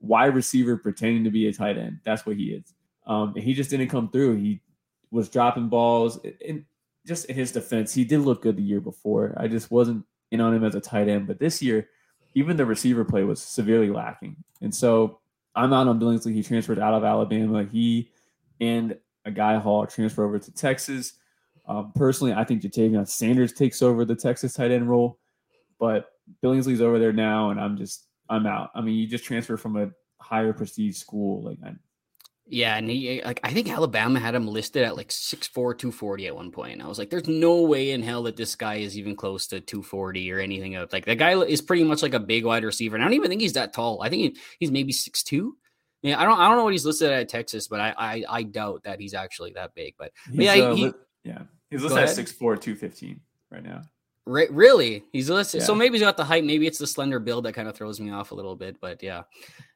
wide 0.00 0.34
receiver 0.34 0.76
pretending 0.76 1.24
to 1.24 1.30
be 1.30 1.48
a 1.48 1.52
tight 1.52 1.76
end. 1.76 1.98
That's 2.04 2.24
what 2.24 2.36
he 2.36 2.52
is. 2.52 2.72
Um, 3.06 3.34
he 3.34 3.52
just 3.52 3.68
didn't 3.68 3.88
come 3.88 4.08
through. 4.08 4.36
He 4.36 4.60
was 5.10 5.28
dropping 5.28 5.68
balls. 5.68 6.20
And 6.46 6.64
just 7.06 7.24
in 7.26 7.34
his 7.34 7.50
defense, 7.50 7.92
he 7.92 8.04
did 8.04 8.20
look 8.20 8.42
good 8.42 8.56
the 8.56 8.62
year 8.62 8.80
before. 8.80 9.34
I 9.36 9.48
just 9.48 9.70
wasn't 9.70 10.06
in 10.30 10.40
on 10.40 10.54
him 10.54 10.64
as 10.64 10.76
a 10.76 10.80
tight 10.80 11.08
end. 11.08 11.26
But 11.26 11.40
this 11.40 11.60
year, 11.60 11.88
even 12.34 12.56
the 12.56 12.64
receiver 12.64 13.04
play 13.04 13.24
was 13.24 13.42
severely 13.42 13.90
lacking. 13.90 14.36
And 14.60 14.72
so 14.72 15.18
I'm 15.56 15.72
out 15.72 15.88
on 15.88 15.98
Billingsley. 15.98 16.34
He 16.34 16.44
transferred 16.44 16.78
out 16.78 16.94
of 16.94 17.02
Alabama. 17.02 17.64
He 17.64 18.12
and 18.60 18.96
Agiye 19.26 19.60
Hall 19.60 19.86
transfer 19.86 20.24
over 20.24 20.38
to 20.38 20.54
Texas. 20.54 21.14
Um, 21.66 21.92
personally, 21.94 22.32
I 22.32 22.44
think 22.44 22.62
Ja'Tavion 22.62 23.08
Sanders 23.08 23.52
takes 23.52 23.82
over 23.82 24.04
the 24.04 24.16
Texas 24.16 24.54
tight 24.54 24.70
end 24.70 24.88
role, 24.88 25.18
but 25.82 26.12
Billingsley's 26.44 26.80
over 26.80 27.00
there 27.00 27.12
now, 27.12 27.50
and 27.50 27.60
I'm 27.60 27.76
just 27.76 28.06
I'm 28.30 28.46
out. 28.46 28.70
I 28.72 28.80
mean, 28.82 28.94
you 28.94 29.08
just 29.08 29.24
transfer 29.24 29.56
from 29.56 29.76
a 29.76 29.90
higher 30.20 30.52
prestige 30.52 30.96
school, 30.96 31.42
like 31.42 31.58
I, 31.66 31.72
yeah, 32.46 32.76
and 32.76 32.88
he 32.88 33.20
like 33.24 33.40
I 33.42 33.52
think 33.52 33.68
Alabama 33.68 34.20
had 34.20 34.36
him 34.36 34.46
listed 34.46 34.84
at 34.84 34.96
like 34.96 35.08
6'4", 35.08 35.52
240 35.52 36.28
at 36.28 36.36
one 36.36 36.52
point. 36.52 36.74
And 36.74 36.82
I 36.84 36.86
was 36.86 37.00
like, 37.00 37.10
there's 37.10 37.26
no 37.26 37.62
way 37.62 37.90
in 37.90 38.00
hell 38.00 38.22
that 38.22 38.36
this 38.36 38.54
guy 38.54 38.76
is 38.76 38.96
even 38.96 39.16
close 39.16 39.48
to 39.48 39.60
240 39.60 40.32
or 40.32 40.38
anything 40.38 40.76
of 40.76 40.92
like 40.92 41.04
the 41.04 41.16
guy 41.16 41.34
is 41.42 41.60
pretty 41.60 41.82
much 41.82 42.00
like 42.00 42.14
a 42.14 42.20
big 42.20 42.44
wide 42.44 42.62
receiver. 42.62 42.94
And 42.94 43.04
I 43.04 43.08
don't 43.08 43.14
even 43.14 43.28
think 43.28 43.40
he's 43.40 43.54
that 43.54 43.72
tall. 43.72 44.02
I 44.02 44.08
think 44.08 44.38
he's 44.60 44.70
maybe 44.70 44.92
6'2. 44.92 45.50
Yeah, 46.02 46.20
I 46.20 46.24
don't 46.24 46.38
I 46.38 46.46
don't 46.46 46.58
know 46.58 46.64
what 46.64 46.74
he's 46.74 46.86
listed 46.86 47.10
at 47.10 47.28
Texas, 47.28 47.66
but 47.66 47.80
I 47.80 47.92
I, 47.98 48.24
I 48.28 48.42
doubt 48.44 48.84
that 48.84 49.00
he's 49.00 49.14
actually 49.14 49.54
that 49.56 49.74
big. 49.74 49.94
But, 49.98 50.12
but 50.32 50.44
yeah, 50.44 50.52
uh, 50.52 50.74
he, 50.76 50.92
yeah, 51.24 51.42
he's 51.70 51.82
listed 51.82 52.04
at 52.04 52.08
6'4", 52.08 52.60
215 52.60 53.20
right 53.50 53.64
now. 53.64 53.82
Re- 54.24 54.48
really, 54.50 55.04
he's 55.12 55.28
listed. 55.28 55.60
Yeah. 55.60 55.66
So 55.66 55.74
maybe 55.74 55.98
he's 55.98 56.04
got 56.04 56.16
the 56.16 56.24
height. 56.24 56.44
Maybe 56.44 56.66
it's 56.66 56.78
the 56.78 56.86
slender 56.86 57.18
build 57.18 57.44
that 57.44 57.54
kind 57.54 57.68
of 57.68 57.74
throws 57.74 58.00
me 58.00 58.10
off 58.10 58.30
a 58.30 58.34
little 58.34 58.54
bit. 58.54 58.80
But 58.80 59.02
yeah, 59.02 59.22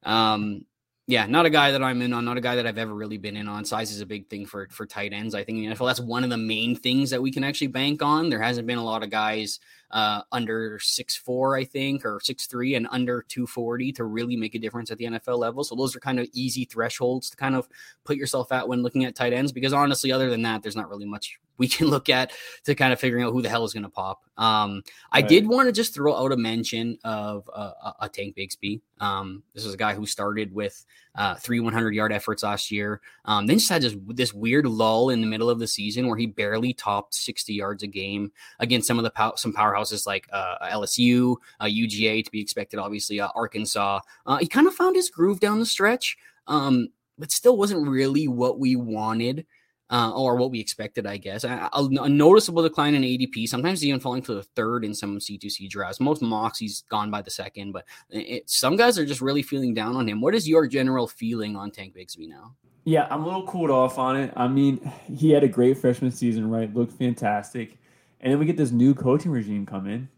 um, 0.05 0.65
yeah, 1.09 1.27
not 1.27 1.47
a 1.47 1.51
guy 1.51 1.71
that 1.71 1.83
I'm 1.83 2.03
in 2.03 2.13
on, 2.13 2.25
not 2.25 2.37
a 2.37 2.41
guy 2.41 2.57
that 2.57 2.67
I've 2.67 2.79
ever 2.79 2.93
really 2.93 3.17
been 3.17 3.37
in 3.37 3.47
on. 3.47 3.65
Size 3.65 3.93
is 3.93 4.01
a 4.01 4.07
big 4.07 4.29
thing 4.29 4.45
for 4.45 4.67
for 4.71 4.87
tight 4.87 5.13
ends. 5.13 5.35
I 5.35 5.45
think 5.45 5.59
in 5.59 5.71
the 5.71 5.77
NFL 5.77 5.87
that's 5.87 6.01
one 6.01 6.25
of 6.25 6.31
the 6.31 6.37
main 6.37 6.75
things 6.75 7.11
that 7.11 7.23
we 7.23 7.31
can 7.31 7.45
actually 7.45 7.69
bank 7.69 8.03
on. 8.03 8.29
There 8.29 8.41
hasn't 8.41 8.67
been 8.67 8.79
a 8.79 8.85
lot 8.85 9.05
of 9.05 9.11
guys 9.11 9.61
uh, 9.93 10.23
under 10.33 10.81
six 10.81 11.17
four, 11.17 11.57
I 11.57 11.63
think, 11.63 12.05
or 12.05 12.19
six 12.21 12.47
three 12.47 12.75
and 12.75 12.89
under 12.91 13.23
240 13.23 13.93
to 13.93 14.05
really 14.05 14.37
make 14.37 14.57
a 14.57 14.59
difference 14.59 14.91
at 14.91 14.99
the 14.99 15.07
NFL 15.07 15.39
level. 15.39 15.63
So 15.63 15.77
those 15.77 15.95
are 15.95 16.01
kind 16.01 16.19
of 16.19 16.29
easy 16.33 16.65
thresholds 16.65 17.31
to 17.31 17.37
kind 17.37 17.55
of 17.55 17.69
put 18.05 18.17
yourself 18.17 18.51
at 18.51 18.67
when 18.67 18.83
looking 18.83 19.05
at 19.05 19.15
tight 19.15 19.33
ends. 19.33 19.53
Because 19.53 19.73
honestly, 19.73 20.11
other 20.11 20.29
than 20.29 20.43
that, 20.43 20.63
there's 20.63 20.77
not 20.77 20.89
really 20.89 21.07
much 21.07 21.39
we 21.59 21.69
can 21.69 21.87
look 21.89 22.09
at 22.09 22.33
to 22.65 22.75
kind 22.75 22.93
of 22.93 23.01
figuring 23.01 23.25
out 23.25 23.33
who 23.33 23.43
the 23.43 23.49
hell 23.49 23.65
is 23.65 23.73
going 23.73 23.83
to 23.83 23.89
pop. 23.89 24.23
Um, 24.37 24.83
I 25.13 25.23
did 25.23 25.47
want 25.47 25.67
to 25.67 25.73
just 25.73 25.95
throw 25.95 26.15
out 26.15 26.33
a 26.33 26.37
mention 26.37 26.99
of 27.05 27.49
uh, 27.53 27.93
a 28.01 28.09
Tank 28.09 28.37
Bigsby. 28.37 28.81
Um, 29.01 29.43
this 29.55 29.65
is 29.65 29.75
a 29.75 29.79
guy 29.79 29.95
who 29.95 30.07
started 30.07 30.53
with 30.53 30.85
uh, 31.15 31.35
three 31.37 31.61
100 31.61 31.95
yard 31.95 32.13
efforts 32.13 32.43
last 32.43 32.71
year. 32.71 33.01
Um, 33.25 33.47
then 33.47 33.59
just 33.59 33.71
had 33.71 33.83
this, 33.83 33.97
this 34.09 34.35
weird 34.35 34.67
lull 34.67 35.11
in 35.11 35.21
the 35.21 35.27
middle 35.27 35.51
of 35.51 35.59
the 35.59 35.67
season 35.67 36.07
where 36.07 36.17
he 36.17 36.27
barely 36.27 36.73
topped 36.73 37.15
60 37.15 37.53
yards 37.55 37.83
a 37.83 37.87
game 37.87 38.33
against 38.59 38.87
some 38.87 38.99
of 38.99 39.05
the 39.05 39.11
pow- 39.11 39.35
some 39.37 39.53
powerhouses 39.53 40.07
like 40.07 40.29
uh, 40.33 40.57
LSU, 40.69 41.37
UGA 41.61 42.21
uh, 42.21 42.23
to 42.23 42.31
be 42.31 42.41
expected, 42.41 42.79
obviously 42.79 43.21
uh, 43.21 43.29
Arkansas. 43.35 44.01
Uh, 44.27 44.37
he 44.37 44.47
kind 44.47 44.67
of 44.67 44.75
found 44.75 44.97
his 44.97 45.11
groove 45.11 45.41
down 45.41 45.59
the 45.59 45.67
stretch, 45.67 46.17
um, 46.47 46.89
but 47.19 47.33
still 47.33 47.57
wasn't 47.57 47.89
really 47.89 48.29
what 48.29 48.59
we 48.59 48.77
wanted 48.77 49.47
uh, 49.91 50.13
or 50.15 50.37
what 50.37 50.51
we 50.51 50.61
expected, 50.61 51.07
I 51.07 51.17
guess. 51.17 51.45
A, 51.45 51.71
a, 51.73 52.09
noticeable 52.09 52.63
decline 52.63 52.95
in 52.95 53.03
ADP. 53.03 53.49
Sometimes 53.49 53.85
even 53.85 54.01
falling 54.01 54.23
to 54.23 54.35
the 54.35 54.43
third 54.43 54.85
in 54.85 54.95
some 54.95 55.19
C2C 55.19 55.69
drafts. 55.69 56.01
Most 56.01 56.23
mocks, 56.23 56.59
he's 56.59 56.83
gone 56.89 57.11
by 57.11 57.23
the 57.23 57.31
second, 57.31 57.73
but 57.73 57.85
it, 58.11 58.49
some 58.51 58.77
guys 58.77 58.99
are 58.99 59.07
just 59.07 59.21
really 59.21 59.43
feeling 59.43 59.75
down 59.75 59.95
on 59.97 60.09
him. 60.09 60.21
What 60.21 60.35
is 60.35 60.49
your 60.49 60.67
general 60.67 61.07
feeling 61.07 61.57
on 61.57 61.71
Tank 61.71 61.95
Bigsby 61.95 62.29
now? 62.29 62.55
Yeah, 62.85 63.07
I'm 63.11 63.23
a 63.23 63.27
little 63.27 63.47
cooled 63.47 63.71
off 63.71 63.99
on 63.99 64.17
it. 64.17 64.33
I 64.37 64.47
mean, 64.49 64.93
he 65.13 65.31
had 65.31 65.43
a 65.43 65.49
great 65.49 65.79
freshman 65.79 66.11
season, 66.11 66.49
right? 66.51 66.73
Looked 66.73 66.93
fantastic. 66.93 67.79
And 68.21 68.33
then 68.33 68.39
we 68.39 68.47
get 68.47 68.57
this 68.57 68.71
new 68.71 68.95
coaching 68.95 69.31
regime 69.31 69.67
come 69.67 69.89
in, 69.89 70.09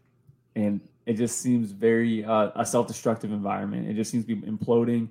and 0.55 0.79
it 1.05 1.13
just 1.13 1.39
seems 1.39 1.71
very 1.71 2.23
uh, 2.23 2.51
a 2.55 2.65
self 2.65 2.87
destructive 2.87 3.31
environment. 3.31 3.89
It 3.89 3.95
just 3.95 4.11
seems 4.11 4.25
to 4.25 4.35
be 4.35 4.47
imploding 4.47 5.09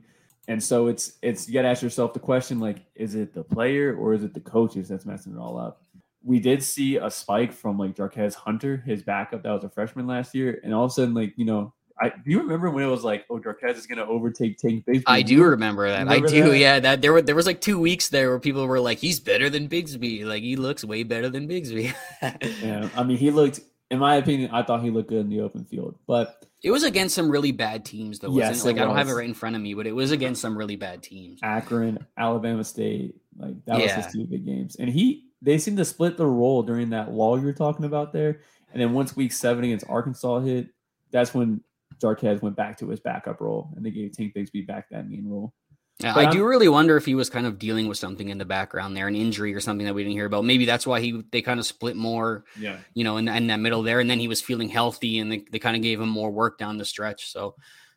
and 0.48 0.64
so 0.64 0.86
it's 0.86 1.12
it's 1.22 1.46
you 1.46 1.54
got 1.54 1.62
to 1.62 1.68
ask 1.68 1.82
yourself 1.82 2.14
the 2.14 2.20
question 2.20 2.58
like 2.58 2.78
is 2.94 3.14
it 3.14 3.34
the 3.34 3.44
player 3.44 3.94
or 3.94 4.14
is 4.14 4.24
it 4.24 4.32
the 4.32 4.40
coaches 4.40 4.88
that's 4.88 5.06
messing 5.06 5.34
it 5.34 5.38
all 5.38 5.58
up? 5.58 5.82
We 6.24 6.40
did 6.40 6.62
see 6.62 6.96
a 6.96 7.10
spike 7.10 7.52
from 7.52 7.78
like 7.78 7.94
Jarquez 7.94 8.34
Hunter 8.34 8.82
his 8.84 9.02
backup 9.02 9.42
that 9.42 9.52
was 9.52 9.64
a 9.64 9.68
freshman 9.68 10.06
last 10.06 10.34
year. 10.34 10.60
And 10.64 10.74
all 10.74 10.86
of 10.86 10.90
a 10.90 10.94
sudden 10.94 11.14
like 11.14 11.34
you 11.36 11.44
know 11.44 11.74
I 12.00 12.08
do 12.08 12.30
you 12.30 12.40
remember 12.40 12.70
when 12.70 12.82
it 12.82 12.88
was 12.88 13.04
like 13.04 13.26
oh 13.28 13.38
Jarquez 13.38 13.76
is 13.76 13.86
going 13.86 13.98
to 13.98 14.06
overtake 14.06 14.56
Tank 14.56 14.86
Bigsby? 14.86 15.02
I 15.06 15.20
do 15.20 15.44
remember 15.44 15.86
that. 15.86 16.00
Remember 16.00 16.26
I 16.26 16.30
do 16.30 16.50
that? 16.50 16.58
yeah 16.58 16.80
that 16.80 17.02
there 17.02 17.12
were 17.12 17.20
there 17.20 17.36
was 17.36 17.46
like 17.46 17.60
two 17.60 17.78
weeks 17.78 18.08
there 18.08 18.30
where 18.30 18.40
people 18.40 18.66
were 18.66 18.80
like 18.80 18.98
he's 18.98 19.20
better 19.20 19.50
than 19.50 19.68
Bigsby. 19.68 20.24
Like 20.24 20.42
he 20.42 20.56
looks 20.56 20.82
way 20.82 21.02
better 21.02 21.28
than 21.28 21.46
Bigsby. 21.46 21.94
Yeah 22.62 22.88
I 22.96 23.02
mean 23.02 23.18
he 23.18 23.30
looked 23.30 23.60
in 23.90 23.98
my 23.98 24.16
opinion 24.16 24.50
I 24.52 24.62
thought 24.62 24.82
he 24.82 24.90
looked 24.90 25.08
good 25.08 25.20
in 25.20 25.28
the 25.28 25.40
open 25.40 25.64
field 25.64 25.98
but 26.06 26.48
it 26.62 26.72
was 26.72 26.82
against 26.82 27.14
some 27.14 27.30
really 27.30 27.52
bad 27.52 27.84
teams, 27.84 28.18
though. 28.18 28.36
Yes, 28.36 28.64
like 28.64 28.78
I 28.78 28.80
don't 28.80 28.96
have 28.96 29.08
it 29.08 29.12
right 29.12 29.28
in 29.28 29.34
front 29.34 29.54
of 29.54 29.62
me, 29.62 29.74
but 29.74 29.86
it 29.86 29.92
was 29.92 30.10
against 30.10 30.40
some 30.42 30.58
really 30.58 30.74
bad 30.76 31.02
teams. 31.02 31.38
Akron, 31.42 32.04
Alabama 32.16 32.64
State, 32.64 33.14
like 33.38 33.64
that 33.66 33.78
yeah. 33.78 33.96
was 33.96 34.06
his 34.06 34.12
two 34.12 34.26
big 34.26 34.44
games, 34.44 34.74
and 34.76 34.88
he 34.88 35.26
they 35.40 35.58
seemed 35.58 35.76
to 35.76 35.84
split 35.84 36.16
the 36.16 36.26
role 36.26 36.64
during 36.64 36.90
that 36.90 37.12
lull 37.12 37.40
you're 37.40 37.52
talking 37.52 37.84
about 37.84 38.12
there. 38.12 38.40
And 38.72 38.82
then 38.82 38.92
once 38.92 39.14
week 39.14 39.32
seven 39.32 39.64
against 39.64 39.88
Arkansas 39.88 40.40
hit, 40.40 40.68
that's 41.12 41.32
when 41.32 41.62
Jarquez 42.02 42.42
went 42.42 42.56
back 42.56 42.78
to 42.78 42.88
his 42.88 42.98
backup 42.98 43.40
role, 43.40 43.72
and 43.76 43.86
they 43.86 43.90
gave 43.90 44.12
Tank 44.12 44.34
Bigsby 44.34 44.66
back 44.66 44.88
that 44.90 45.08
main 45.08 45.28
role. 45.28 45.54
Yeah, 46.00 46.16
I 46.16 46.30
do 46.30 46.46
really 46.46 46.68
wonder 46.68 46.96
if 46.96 47.04
he 47.04 47.16
was 47.16 47.28
kind 47.28 47.44
of 47.44 47.58
dealing 47.58 47.88
with 47.88 47.98
something 47.98 48.28
in 48.28 48.38
the 48.38 48.44
background 48.44 48.96
there, 48.96 49.08
an 49.08 49.16
injury 49.16 49.52
or 49.52 49.58
something 49.58 49.84
that 49.84 49.94
we 49.94 50.04
didn't 50.04 50.14
hear 50.14 50.26
about. 50.26 50.44
Maybe 50.44 50.64
that's 50.64 50.86
why 50.86 51.00
he 51.00 51.24
they 51.32 51.42
kind 51.42 51.58
of 51.58 51.66
split 51.66 51.96
more, 51.96 52.44
yeah, 52.56 52.76
you 52.94 53.02
know, 53.02 53.16
in, 53.16 53.26
in 53.26 53.48
that 53.48 53.58
middle 53.58 53.82
there, 53.82 53.98
and 53.98 54.08
then 54.08 54.20
he 54.20 54.28
was 54.28 54.40
feeling 54.40 54.68
healthy, 54.68 55.18
and 55.18 55.32
they, 55.32 55.44
they 55.50 55.58
kind 55.58 55.74
of 55.74 55.82
gave 55.82 56.00
him 56.00 56.08
more 56.08 56.30
work 56.30 56.56
down 56.56 56.78
the 56.78 56.84
stretch. 56.84 57.32
So, 57.32 57.56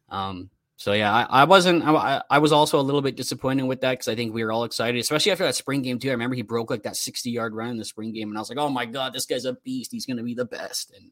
um, 0.09 0.49
so 0.77 0.93
yeah, 0.93 1.13
I, 1.13 1.27
I 1.29 1.43
wasn't. 1.43 1.83
I, 1.85 2.23
I, 2.27 2.39
was 2.39 2.51
also 2.51 2.79
a 2.79 2.81
little 2.81 3.03
bit 3.03 3.15
disappointed 3.15 3.65
with 3.65 3.81
that 3.81 3.91
because 3.91 4.07
I 4.07 4.15
think 4.15 4.33
we 4.33 4.43
were 4.43 4.51
all 4.51 4.63
excited, 4.63 4.99
especially 4.99 5.31
after 5.31 5.43
that 5.43 5.53
spring 5.53 5.83
game 5.83 5.99
too. 5.99 6.09
I 6.09 6.13
remember 6.13 6.35
he 6.35 6.41
broke 6.41 6.71
like 6.71 6.81
that 6.81 6.95
sixty 6.95 7.29
yard 7.29 7.53
run 7.53 7.69
in 7.69 7.77
the 7.77 7.85
spring 7.85 8.13
game, 8.13 8.29
and 8.29 8.37
I 8.37 8.41
was 8.41 8.49
like, 8.49 8.57
oh 8.57 8.69
my 8.69 8.87
god, 8.87 9.13
this 9.13 9.27
guy's 9.27 9.45
a 9.45 9.53
beast. 9.53 9.91
He's 9.91 10.07
going 10.07 10.17
to 10.17 10.23
be 10.23 10.33
the 10.33 10.45
best. 10.45 10.91
And 10.97 11.11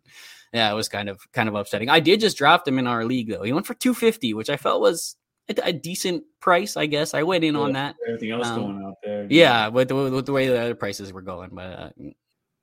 yeah, 0.51 0.71
it 0.71 0.73
was 0.73 0.89
kind 0.89 1.07
of 1.07 1.19
kind 1.33 1.47
of 1.47 1.53
upsetting. 1.53 1.87
I 1.87 1.99
did 1.99 2.19
just 2.19 2.35
draft 2.35 2.67
him 2.67 2.79
in 2.79 2.87
our 2.87 3.05
league 3.05 3.29
though. 3.29 3.43
He 3.43 3.53
went 3.53 3.67
for 3.67 3.75
two 3.75 3.93
fifty, 3.93 4.33
which 4.33 4.49
I 4.49 4.57
felt 4.57 4.81
was 4.81 5.17
a, 5.49 5.67
a, 5.67 5.73
decent 5.73 6.23
price, 6.39 6.77
I 6.77 6.85
guess. 6.85 7.13
I 7.13 7.23
went 7.23 7.43
in 7.43 7.55
yeah, 7.55 7.61
on 7.61 7.73
that. 7.73 7.95
Everything 8.07 8.31
else 8.31 8.47
um, 8.47 8.61
going 8.61 8.85
out 8.85 8.95
there. 9.03 9.27
Yeah, 9.29 9.67
with 9.67 9.89
the, 9.89 9.95
with 9.95 10.25
the 10.25 10.31
way 10.31 10.47
the 10.47 10.59
other 10.59 10.75
prices 10.75 11.11
were 11.13 11.21
going, 11.21 11.49
but. 11.53 11.79
Uh, 11.79 11.89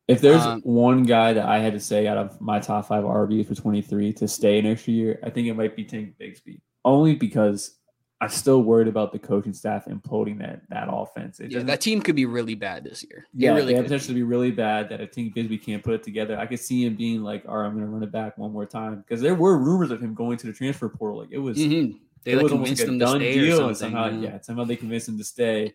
if 0.09 0.20
there's 0.20 0.42
um, 0.42 0.61
one 0.62 1.03
guy 1.03 1.33
that 1.33 1.46
I 1.46 1.59
had 1.59 1.72
to 1.72 1.81
say 1.81 2.07
out 2.07 2.16
of 2.16 2.40
my 2.40 2.61
top 2.61 2.87
five 2.87 3.03
RBs 3.03 3.49
for 3.49 3.57
23 3.57 4.12
to 4.12 4.29
stay 4.29 4.59
an 4.59 4.66
extra 4.66 4.92
year, 4.92 5.18
I 5.25 5.31
think 5.31 5.49
it 5.49 5.55
might 5.55 5.75
be 5.75 5.85
Tank 5.85 6.14
Bigsby. 6.20 6.61
Only 6.85 7.16
because 7.16 7.77
I'm 8.20 8.31
still 8.31 8.62
worried 8.62 8.88
about 8.88 9.12
the 9.12 9.18
coaching 9.18 9.53
staff 9.53 9.87
imploding 9.87 10.38
that 10.38 10.62
that 10.70 10.88
offense. 10.90 11.38
It 11.38 11.51
yeah, 11.51 11.62
that 11.64 11.83
team 11.83 12.01
could 12.01 12.16
be 12.16 12.25
really 12.25 12.55
bad 12.55 12.85
this 12.85 13.05
year. 13.05 13.27
Yeah, 13.35 13.53
really 13.53 13.75
they 13.75 13.83
potentially 13.83 14.14
be 14.14 14.22
really 14.22 14.53
bad. 14.53 14.88
That 14.88 15.03
I 15.03 15.07
think 15.07 15.35
Bigsby 15.35 15.62
can't 15.62 15.83
put 15.83 15.94
it 15.94 16.03
together. 16.03 16.38
I 16.38 16.46
could 16.46 16.61
see 16.61 16.87
him 16.87 16.96
being 16.96 17.22
like, 17.22 17.44
"All 17.46 17.59
right, 17.59 17.66
I'm 17.66 17.75
going 17.75 17.85
to 17.85 17.90
run 17.90 18.03
it 18.03 18.12
back 18.12 18.38
one 18.38 18.53
more 18.53 18.64
time," 18.64 18.96
because 18.96 19.20
there 19.20 19.35
were 19.35 19.59
rumors 19.59 19.90
of 19.90 20.01
him 20.01 20.14
going 20.14 20.38
to 20.38 20.46
the 20.46 20.53
transfer 20.55 20.88
portal. 20.88 21.18
Like 21.18 21.29
it 21.31 21.38
was, 21.38 21.59
mm-hmm. 21.59 21.99
They 22.27 22.33
it 22.33 22.39
like 22.39 22.49
convinced 22.49 22.81
like 22.81 22.87
them 22.89 22.99
to 22.99 23.07
stay 23.07 23.39
or 23.39 23.57
something. 23.57 23.75
Somehow, 23.77 24.09
yeah. 24.09 24.19
yeah, 24.19 24.41
somehow 24.41 24.65
they 24.65 24.75
convinced 24.75 25.09
him 25.09 25.17
to 25.17 25.23
stay. 25.23 25.75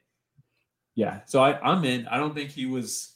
Yeah, 0.95 1.21
so 1.25 1.41
I, 1.41 1.57
I'm 1.61 1.85
in. 1.85 2.05
I 2.07 2.17
don't 2.17 2.35
think 2.35 2.49
he 2.49 2.65
was. 2.65 3.15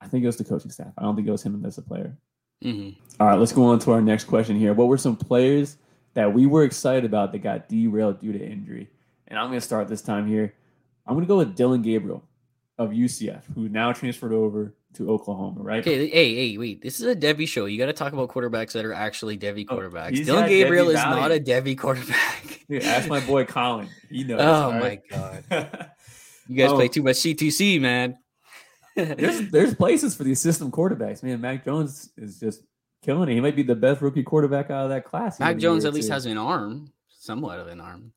I 0.00 0.08
think 0.08 0.24
it 0.24 0.26
was 0.26 0.36
the 0.36 0.42
coaching 0.42 0.72
staff. 0.72 0.92
I 0.98 1.02
don't 1.02 1.14
think 1.14 1.28
it 1.28 1.30
was 1.30 1.44
him 1.44 1.64
as 1.64 1.78
a 1.78 1.82
player. 1.82 2.16
Mm-hmm. 2.64 3.00
All 3.20 3.28
right, 3.28 3.38
let's 3.38 3.52
go 3.52 3.66
on 3.66 3.78
to 3.78 3.92
our 3.92 4.00
next 4.00 4.24
question 4.24 4.58
here. 4.58 4.74
What 4.74 4.88
were 4.88 4.98
some 4.98 5.14
players 5.14 5.76
that 6.14 6.34
we 6.34 6.44
were 6.46 6.64
excited 6.64 7.04
about 7.04 7.30
that 7.30 7.38
got 7.38 7.68
derailed 7.68 8.20
due 8.20 8.32
to 8.32 8.44
injury? 8.44 8.90
And 9.28 9.38
I'm 9.38 9.46
going 9.46 9.60
to 9.60 9.64
start 9.64 9.86
this 9.86 10.02
time 10.02 10.26
here. 10.26 10.52
I'm 11.06 11.14
going 11.14 11.24
to 11.24 11.28
go 11.28 11.38
with 11.38 11.54
Dillon 11.54 11.82
Gabriel 11.82 12.24
of 12.78 12.90
UCF, 12.90 13.42
who 13.54 13.68
now 13.68 13.92
transferred 13.92 14.32
over 14.32 14.74
to 14.94 15.10
Oklahoma, 15.10 15.62
right? 15.62 15.80
Okay, 15.80 16.08
hey, 16.08 16.34
hey, 16.34 16.58
wait. 16.58 16.82
This 16.82 17.00
is 17.00 17.06
a 17.06 17.16
Devy 17.16 17.48
show. 17.48 17.66
You 17.66 17.78
got 17.78 17.86
to 17.86 17.92
talk 17.92 18.12
about 18.12 18.28
quarterbacks 18.28 18.72
that 18.72 18.84
are 18.84 18.92
actually 18.92 19.38
Devy 19.38 19.66
oh, 19.68 19.76
quarterbacks. 19.76 20.20
Oh, 20.20 20.24
Dillon 20.24 20.48
Gabriel 20.48 20.86
Debbie 20.86 20.98
is 20.98 21.04
not 21.04 21.32
a 21.32 21.40
Devy 21.40 21.78
quarterback. 21.78 22.64
Dude, 22.68 22.82
ask 22.82 23.08
my 23.08 23.20
boy 23.20 23.44
Colin. 23.44 23.88
He 24.10 24.24
knows. 24.24 24.40
Oh 24.40 24.72
my 24.72 25.00
god. 25.10 25.90
You 26.48 26.56
guys 26.56 26.70
oh. 26.70 26.74
play 26.74 26.88
too 26.88 27.02
much 27.02 27.16
C2C, 27.16 27.80
man. 27.80 28.18
there's 28.96 29.48
there's 29.50 29.74
places 29.74 30.14
for 30.14 30.24
the 30.24 30.32
assistant 30.32 30.72
quarterbacks, 30.72 31.22
man. 31.22 31.40
Mac 31.40 31.64
Jones 31.64 32.10
is 32.16 32.38
just 32.38 32.62
killing 33.02 33.28
it. 33.28 33.34
He 33.34 33.40
might 33.40 33.56
be 33.56 33.62
the 33.62 33.74
best 33.74 34.02
rookie 34.02 34.22
quarterback 34.22 34.70
out 34.70 34.84
of 34.84 34.90
that 34.90 35.04
class. 35.04 35.40
Mac 35.40 35.56
Jones 35.58 35.84
at 35.84 35.94
least 35.94 36.10
has 36.10 36.26
an 36.26 36.36
arm, 36.36 36.92
somewhat 37.08 37.58
of 37.58 37.68
an 37.68 37.80
arm. 37.80 38.12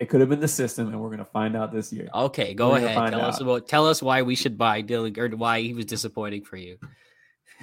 It 0.00 0.08
could 0.08 0.20
have 0.20 0.28
been 0.28 0.40
the 0.40 0.48
system, 0.48 0.88
and 0.88 1.00
we're 1.00 1.10
gonna 1.10 1.24
find 1.24 1.56
out 1.56 1.72
this 1.72 1.92
year. 1.92 2.08
Okay, 2.14 2.54
go 2.54 2.70
we're 2.70 2.78
ahead. 2.78 3.12
Tell 3.12 3.20
out. 3.20 3.28
us 3.28 3.40
about. 3.40 3.68
Tell 3.68 3.86
us 3.86 4.02
why 4.02 4.22
we 4.22 4.34
should 4.34 4.58
buy 4.58 4.80
Dillon 4.80 5.18
or 5.18 5.28
why 5.28 5.60
he 5.60 5.72
was 5.72 5.86
disappointing 5.86 6.44
for 6.44 6.56
you. 6.56 6.78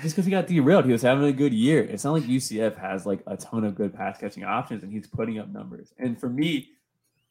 Just 0.02 0.16
because 0.16 0.26
he 0.26 0.32
got 0.32 0.48
derailed, 0.48 0.86
he 0.86 0.94
was 0.94 1.02
having 1.02 1.26
a 1.26 1.34
good 1.34 1.54
year. 1.54 1.84
It's 1.84 2.06
not 2.06 2.14
like 2.14 2.24
UCF 2.24 2.78
has 2.78 3.06
like 3.06 3.22
a 3.28 3.36
ton 3.36 3.66
of 3.66 3.76
good 3.76 3.94
pass 3.94 4.18
catching 4.18 4.46
options, 4.46 4.84
and 4.84 4.92
he's 4.92 5.08
putting 5.08 5.40
up 5.40 5.50
numbers. 5.50 5.94
And 6.00 6.18
for 6.18 6.30
me, 6.30 6.70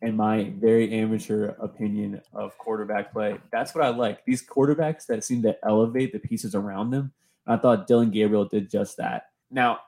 and 0.03 0.16
my 0.16 0.53
very 0.59 0.92
amateur 0.92 1.55
opinion 1.61 2.20
of 2.32 2.57
quarterback 2.59 3.12
play. 3.12 3.38
That's 3.53 3.74
what 3.74 3.84
I 3.84 3.88
like. 3.88 4.24
These 4.24 4.46
quarterbacks 4.46 5.07
that 5.07 5.24
seem 5.24 5.42
to 5.42 5.57
elevate 5.64 6.12
the 6.12 6.18
pieces 6.18 6.55
around 6.55 6.90
them. 6.90 7.12
I 7.46 7.57
thought 7.57 7.86
Dillon 7.86 8.11
Gabriel 8.11 8.44
did 8.44 8.70
just 8.70 8.96
that. 8.96 9.24
Now, 9.51 9.80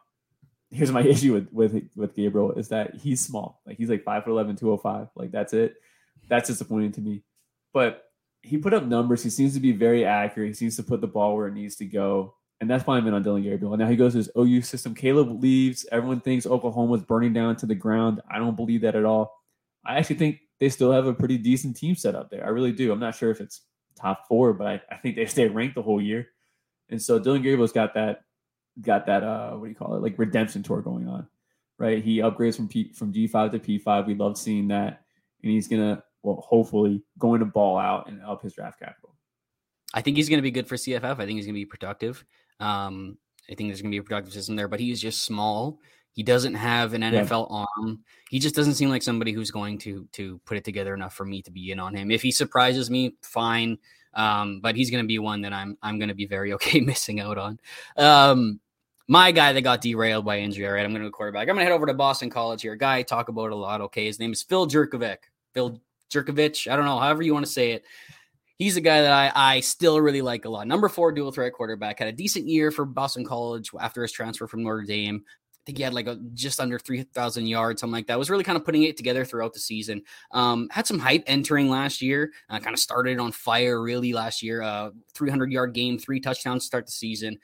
here's 0.72 0.90
my 0.90 1.02
issue 1.06 1.34
with 1.34 1.52
with 1.52 1.88
with 1.94 2.16
Gabriel 2.16 2.52
is 2.52 2.68
that 2.68 2.94
he's 2.94 3.20
small. 3.20 3.60
Like 3.66 3.76
he's 3.76 3.90
like 3.90 4.04
5 4.04 4.24
foot 4.24 4.30
11, 4.30 4.56
205. 4.56 5.08
Like 5.14 5.30
that's 5.30 5.52
it. 5.52 5.76
That's 6.28 6.48
disappointing 6.48 6.92
to 6.92 7.00
me. 7.00 7.22
But 7.72 8.04
he 8.42 8.58
put 8.58 8.74
up 8.74 8.84
numbers. 8.84 9.22
He 9.22 9.30
seems 9.30 9.54
to 9.54 9.60
be 9.60 9.72
very 9.72 10.04
accurate. 10.04 10.48
He 10.48 10.54
seems 10.54 10.76
to 10.76 10.82
put 10.82 11.00
the 11.00 11.06
ball 11.06 11.36
where 11.36 11.46
it 11.46 11.54
needs 11.54 11.76
to 11.76 11.84
go. 11.84 12.34
And 12.60 12.70
that's 12.70 12.86
why 12.86 12.96
I'm 12.96 13.06
in 13.06 13.14
on 13.14 13.22
Dillon 13.22 13.42
Gabriel. 13.42 13.76
Now 13.76 13.88
he 13.88 13.96
goes 13.96 14.12
to 14.12 14.18
his 14.18 14.30
OU 14.38 14.62
system. 14.62 14.94
Caleb 14.94 15.42
leaves. 15.42 15.86
Everyone 15.90 16.20
thinks 16.20 16.46
Oklahoma's 16.46 17.02
burning 17.02 17.32
down 17.32 17.56
to 17.56 17.66
the 17.66 17.74
ground. 17.74 18.20
I 18.30 18.38
don't 18.38 18.56
believe 18.56 18.82
that 18.82 18.94
at 18.94 19.04
all. 19.04 19.36
I 19.84 19.96
actually 19.98 20.16
think 20.16 20.40
they 20.60 20.68
still 20.68 20.92
have 20.92 21.06
a 21.06 21.14
pretty 21.14 21.38
decent 21.38 21.76
team 21.76 21.96
set 21.96 22.14
up 22.14 22.30
there. 22.30 22.44
I 22.44 22.50
really 22.50 22.70
do. 22.70 22.92
I'm 22.92 23.00
not 23.00 23.16
sure 23.16 23.30
if 23.30 23.40
it's 23.40 23.62
top 23.96 24.28
four, 24.28 24.52
but 24.52 24.66
I, 24.66 24.80
I 24.92 24.96
think 24.96 25.16
they 25.16 25.26
stay 25.26 25.48
ranked 25.48 25.74
the 25.74 25.82
whole 25.82 26.00
year. 26.00 26.28
And 26.88 27.02
so 27.02 27.18
Dillon 27.18 27.42
Gabriel's 27.42 27.72
got 27.72 27.94
that 27.94 28.22
got 28.80 29.06
that 29.06 29.22
uh 29.22 29.52
what 29.52 29.64
do 29.66 29.68
you 29.68 29.74
call 29.74 29.94
it 29.94 30.02
like 30.02 30.18
redemption 30.18 30.62
tour 30.62 30.80
going 30.80 31.08
on, 31.08 31.26
right? 31.78 32.02
He 32.02 32.18
upgrades 32.18 32.56
from 32.56 32.68
P, 32.68 32.92
from 32.92 33.12
G5 33.12 33.52
to 33.52 33.58
P5. 33.58 34.06
We 34.06 34.14
love 34.14 34.38
seeing 34.38 34.68
that, 34.68 35.02
and 35.42 35.52
he's 35.52 35.68
gonna 35.68 36.02
well 36.22 36.44
hopefully 36.48 37.02
going 37.18 37.40
to 37.40 37.46
ball 37.46 37.78
out 37.78 38.08
and 38.08 38.22
up 38.22 38.42
his 38.42 38.54
draft 38.54 38.78
capital. 38.78 39.14
I 39.94 40.00
think 40.00 40.16
he's 40.16 40.28
to 40.28 40.42
be 40.42 40.50
good 40.50 40.68
for 40.68 40.76
CFF. 40.76 41.18
I 41.18 41.26
think 41.26 41.36
he's 41.36 41.46
to 41.46 41.52
be 41.52 41.66
productive. 41.66 42.24
Um, 42.60 43.18
I 43.50 43.54
think 43.54 43.68
there's 43.68 43.82
to 43.82 43.88
be 43.88 43.96
a 43.98 44.02
productive 44.02 44.32
system 44.32 44.56
there, 44.56 44.68
but 44.68 44.80
he's 44.80 45.00
just 45.00 45.24
small. 45.24 45.80
He 46.12 46.22
doesn't 46.22 46.54
have 46.54 46.94
an 46.94 47.02
NFL 47.02 47.48
yeah. 47.50 47.64
arm. 47.78 48.00
He 48.30 48.38
just 48.38 48.54
doesn't 48.54 48.74
seem 48.74 48.90
like 48.90 49.02
somebody 49.02 49.32
who's 49.32 49.50
going 49.50 49.78
to 49.78 50.06
to 50.12 50.40
put 50.44 50.56
it 50.56 50.64
together 50.64 50.94
enough 50.94 51.14
for 51.14 51.24
me 51.24 51.42
to 51.42 51.50
be 51.50 51.72
in 51.72 51.80
on 51.80 51.94
him. 51.94 52.10
If 52.10 52.22
he 52.22 52.30
surprises 52.30 52.90
me, 52.90 53.16
fine. 53.22 53.78
Um, 54.14 54.60
but 54.60 54.76
he's 54.76 54.90
going 54.90 55.02
to 55.02 55.08
be 55.08 55.18
one 55.18 55.40
that 55.42 55.54
I'm 55.54 55.78
I'm 55.82 55.98
going 55.98 56.10
to 56.10 56.14
be 56.14 56.26
very 56.26 56.52
okay 56.54 56.80
missing 56.80 57.20
out 57.20 57.38
on. 57.38 57.58
Um, 57.96 58.60
my 59.08 59.32
guy 59.32 59.52
that 59.52 59.62
got 59.62 59.80
derailed 59.80 60.24
by 60.24 60.38
injury. 60.38 60.66
All 60.66 60.72
right, 60.72 60.84
I'm 60.84 60.92
going 60.92 61.02
to 61.02 61.08
go 61.08 61.12
quarterback. 61.12 61.48
I'm 61.48 61.54
going 61.54 61.58
to 61.58 61.64
head 61.64 61.72
over 61.72 61.86
to 61.86 61.94
Boston 61.94 62.30
College 62.30 62.62
here. 62.62 62.72
A 62.72 62.78
guy 62.78 62.96
I 62.96 63.02
talk 63.02 63.28
about 63.28 63.50
a 63.50 63.56
lot. 63.56 63.80
Okay, 63.82 64.06
his 64.06 64.18
name 64.18 64.32
is 64.32 64.42
Phil 64.42 64.66
Jurkovec. 64.66 65.18
Phil 65.54 65.80
Jurkovich. 66.10 66.70
I 66.70 66.76
don't 66.76 66.84
know, 66.84 66.98
however 66.98 67.22
you 67.22 67.34
want 67.34 67.46
to 67.46 67.52
say 67.52 67.72
it 67.72 67.84
he's 68.62 68.76
a 68.76 68.80
guy 68.80 69.02
that 69.02 69.12
I, 69.12 69.32
I 69.34 69.60
still 69.60 70.00
really 70.00 70.22
like 70.22 70.44
a 70.44 70.48
lot. 70.48 70.66
Number 70.66 70.88
four 70.88 71.12
dual 71.12 71.32
threat 71.32 71.52
quarterback 71.52 71.98
had 71.98 72.08
a 72.08 72.12
decent 72.12 72.46
year 72.46 72.70
for 72.70 72.84
Boston 72.84 73.24
College 73.24 73.70
after 73.78 74.02
his 74.02 74.12
transfer 74.12 74.46
from 74.46 74.62
Notre 74.62 74.82
Dame. 74.82 75.24
I 75.26 75.60
think 75.66 75.78
he 75.78 75.84
had 75.84 75.94
like 75.94 76.08
a, 76.08 76.16
just 76.34 76.60
under 76.60 76.78
3,000 76.78 77.46
yards, 77.46 77.80
something 77.80 77.92
like 77.92 78.08
that. 78.08 78.18
Was 78.18 78.30
really 78.30 78.44
kind 78.44 78.58
of 78.58 78.64
putting 78.64 78.82
it 78.82 78.96
together 78.96 79.24
throughout 79.24 79.52
the 79.52 79.60
season. 79.60 80.02
Um, 80.32 80.68
had 80.70 80.86
some 80.86 80.98
hype 80.98 81.22
entering 81.26 81.70
last 81.70 82.02
year. 82.02 82.32
Uh, 82.48 82.58
kind 82.58 82.74
of 82.74 82.80
started 82.80 83.20
on 83.20 83.30
fire 83.30 83.80
really 83.80 84.12
last 84.12 84.42
year. 84.42 84.62
Uh, 84.62 84.90
300 85.14 85.52
yard 85.52 85.72
game, 85.72 85.98
three 85.98 86.18
touchdowns 86.18 86.64
to 86.64 86.66
start 86.66 86.86
the 86.86 86.92
season, 86.92 87.38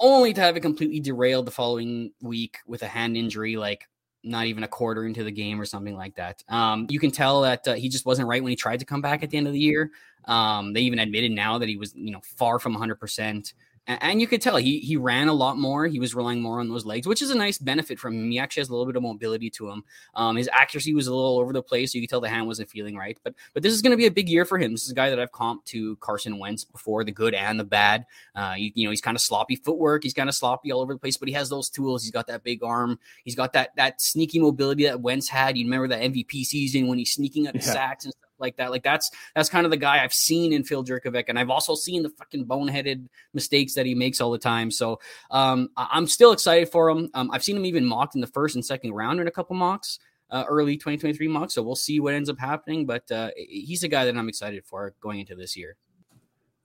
only 0.00 0.32
to 0.32 0.40
have 0.40 0.56
it 0.56 0.60
completely 0.60 1.00
derailed 1.00 1.46
the 1.46 1.50
following 1.50 2.12
week 2.22 2.58
with 2.66 2.82
a 2.82 2.88
hand 2.88 3.16
injury. 3.16 3.56
Like 3.56 3.88
not 4.24 4.46
even 4.46 4.64
a 4.64 4.68
quarter 4.68 5.04
into 5.04 5.24
the 5.24 5.30
game 5.30 5.60
or 5.60 5.64
something 5.64 5.96
like 5.96 6.14
that. 6.16 6.42
Um, 6.48 6.86
you 6.90 6.98
can 6.98 7.10
tell 7.10 7.42
that 7.42 7.66
uh, 7.68 7.74
he 7.74 7.88
just 7.88 8.06
wasn't 8.06 8.28
right 8.28 8.42
when 8.42 8.50
he 8.50 8.56
tried 8.56 8.80
to 8.80 8.84
come 8.84 9.00
back 9.00 9.22
at 9.22 9.30
the 9.30 9.36
end 9.36 9.46
of 9.46 9.52
the 9.52 9.58
year. 9.58 9.90
Um, 10.24 10.72
they 10.72 10.80
even 10.80 10.98
admitted 10.98 11.32
now 11.32 11.58
that 11.58 11.68
he 11.68 11.76
was, 11.76 11.94
you 11.94 12.10
know, 12.10 12.20
far 12.22 12.58
from 12.58 12.76
100% 12.76 13.52
and 13.88 14.20
you 14.20 14.26
could 14.26 14.42
tell 14.42 14.56
he 14.56 14.80
he 14.80 14.96
ran 14.96 15.28
a 15.28 15.32
lot 15.32 15.56
more. 15.56 15.86
He 15.86 15.98
was 15.98 16.14
relying 16.14 16.42
more 16.42 16.60
on 16.60 16.68
those 16.68 16.84
legs, 16.84 17.06
which 17.06 17.22
is 17.22 17.30
a 17.30 17.34
nice 17.34 17.56
benefit 17.56 17.98
from 17.98 18.14
him. 18.14 18.30
He 18.30 18.38
actually 18.38 18.60
has 18.60 18.68
a 18.68 18.72
little 18.72 18.84
bit 18.84 18.96
of 18.96 19.02
mobility 19.02 19.48
to 19.50 19.70
him. 19.70 19.82
Um, 20.14 20.36
his 20.36 20.48
accuracy 20.52 20.94
was 20.94 21.06
a 21.06 21.14
little 21.14 21.38
over 21.38 21.54
the 21.54 21.62
place, 21.62 21.92
so 21.92 21.96
you 21.96 22.02
could 22.02 22.10
tell 22.10 22.20
the 22.20 22.28
hand 22.28 22.46
wasn't 22.46 22.68
feeling 22.68 22.96
right. 22.96 23.18
But 23.24 23.34
but 23.54 23.62
this 23.62 23.72
is 23.72 23.80
going 23.80 23.92
to 23.92 23.96
be 23.96 24.04
a 24.04 24.10
big 24.10 24.28
year 24.28 24.44
for 24.44 24.58
him. 24.58 24.72
This 24.72 24.84
is 24.84 24.90
a 24.90 24.94
guy 24.94 25.08
that 25.08 25.18
I've 25.18 25.32
comped 25.32 25.64
to 25.66 25.96
Carson 25.96 26.38
Wentz 26.38 26.64
before, 26.64 27.02
the 27.02 27.12
good 27.12 27.32
and 27.32 27.58
the 27.58 27.64
bad. 27.64 28.04
Uh, 28.34 28.54
you, 28.58 28.70
you 28.74 28.84
know, 28.84 28.90
he's 28.90 29.00
kind 29.00 29.16
of 29.16 29.22
sloppy 29.22 29.56
footwork. 29.56 30.02
He's 30.02 30.14
kind 30.14 30.28
of 30.28 30.34
sloppy 30.34 30.70
all 30.70 30.80
over 30.80 30.92
the 30.92 31.00
place, 31.00 31.16
but 31.16 31.28
he 31.28 31.34
has 31.34 31.48
those 31.48 31.70
tools. 31.70 32.02
He's 32.02 32.12
got 32.12 32.26
that 32.26 32.44
big 32.44 32.62
arm. 32.62 32.98
He's 33.24 33.34
got 33.34 33.54
that 33.54 33.74
that 33.76 34.02
sneaky 34.02 34.38
mobility 34.38 34.84
that 34.84 35.00
Wentz 35.00 35.28
had. 35.28 35.56
You 35.56 35.64
remember 35.64 35.88
that 35.88 36.02
MVP 36.02 36.44
season 36.44 36.88
when 36.88 36.98
he's 36.98 37.12
sneaking 37.12 37.48
up 37.48 37.54
yeah. 37.54 37.62
sacks 37.62 38.04
and 38.04 38.12
stuff 38.12 38.27
like 38.40 38.56
that. 38.56 38.70
Like 38.70 38.82
that's 38.82 39.10
that's 39.34 39.48
kind 39.48 39.64
of 39.64 39.70
the 39.70 39.76
guy 39.76 40.02
I've 40.02 40.12
seen 40.12 40.52
in 40.52 40.64
Phil 40.64 40.84
Jurkovec, 40.84 41.24
and 41.28 41.38
I've 41.38 41.50
also 41.50 41.74
seen 41.74 42.02
the 42.02 42.10
fucking 42.10 42.46
boneheaded 42.46 43.06
mistakes 43.34 43.74
that 43.74 43.86
he 43.86 43.94
makes 43.94 44.20
all 44.20 44.30
the 44.30 44.38
time. 44.38 44.70
So 44.70 45.00
um, 45.30 45.70
I'm 45.76 46.06
still 46.06 46.32
excited 46.32 46.68
for 46.70 46.88
him. 46.90 47.10
Um, 47.14 47.30
I've 47.30 47.42
seen 47.42 47.56
him 47.56 47.66
even 47.66 47.84
mocked 47.84 48.14
in 48.14 48.20
the 48.20 48.26
first 48.26 48.54
and 48.54 48.64
second 48.64 48.92
round 48.92 49.20
in 49.20 49.28
a 49.28 49.32
couple 49.32 49.56
mocks. 49.56 49.98
Uh, 50.30 50.44
early 50.46 50.76
2023 50.76 51.26
mocks, 51.26 51.54
so 51.54 51.62
we'll 51.62 51.74
see 51.74 52.00
what 52.00 52.12
ends 52.12 52.28
up 52.28 52.38
happening. 52.38 52.84
But 52.84 53.10
uh, 53.10 53.30
he's 53.34 53.82
a 53.82 53.88
guy 53.88 54.04
that 54.04 54.14
I'm 54.14 54.28
excited 54.28 54.62
for 54.66 54.92
going 55.00 55.20
into 55.20 55.34
this 55.34 55.56
year. 55.56 55.76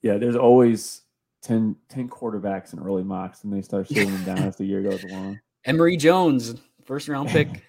Yeah, 0.01 0.17
there's 0.17 0.35
always 0.35 1.03
10, 1.43 1.77
10 1.87 2.09
quarterbacks 2.09 2.73
in 2.73 2.79
early 2.79 3.03
mocks, 3.03 3.45
and 3.45 3.53
they 3.53 3.61
start 3.61 3.87
shooting 3.87 4.11
them 4.11 4.23
down 4.25 4.39
as 4.39 4.57
the 4.57 4.65
year 4.65 4.81
goes 4.81 5.03
along. 5.05 5.39
Emory 5.65 5.95
Jones, 5.95 6.55
first 6.83 7.07
round 7.07 7.29
pick. 7.29 7.63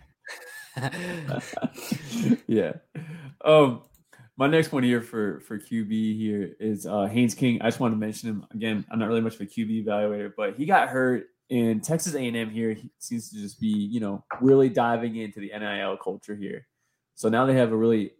yeah. 2.47 2.73
Um, 3.45 3.83
my 4.37 4.47
next 4.47 4.73
one 4.73 4.83
here 4.83 5.01
for 5.01 5.41
for 5.41 5.59
QB 5.59 6.19
here 6.19 6.57
is 6.59 6.87
uh, 6.87 7.07
Haynes 7.07 7.35
King. 7.35 7.61
I 7.63 7.67
just 7.67 7.81
want 7.81 7.93
to 7.93 7.99
mention 7.99 8.29
him 8.29 8.47
again. 8.53 8.85
I'm 8.91 8.99
not 8.99 9.09
really 9.09 9.21
much 9.21 9.35
of 9.37 9.43
a 9.43 9.47
QB 9.47 9.85
evaluator, 9.85 10.33
but 10.37 10.57
he 10.57 10.67
got 10.67 10.89
hurt 10.89 11.27
in 11.51 11.81
Texas 11.81 12.15
A&M 12.15 12.51
here. 12.51 12.73
He 12.73 12.91
seems 12.99 13.31
to 13.31 13.37
just 13.37 13.61
be 13.61 13.69
you 13.69 14.01
know 14.01 14.25
really 14.41 14.69
diving 14.69 15.17
into 15.17 15.41
the 15.41 15.53
NIL 15.57 15.97
culture 15.97 16.35
here. 16.35 16.67
So 17.15 17.29
now 17.29 17.47
they 17.47 17.55
have 17.55 17.73
a 17.73 17.77
really 17.77 18.13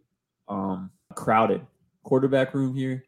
um, 0.47 0.91
crowded 1.15 1.65
quarterback 2.03 2.53
room 2.53 2.73
here. 2.73 3.03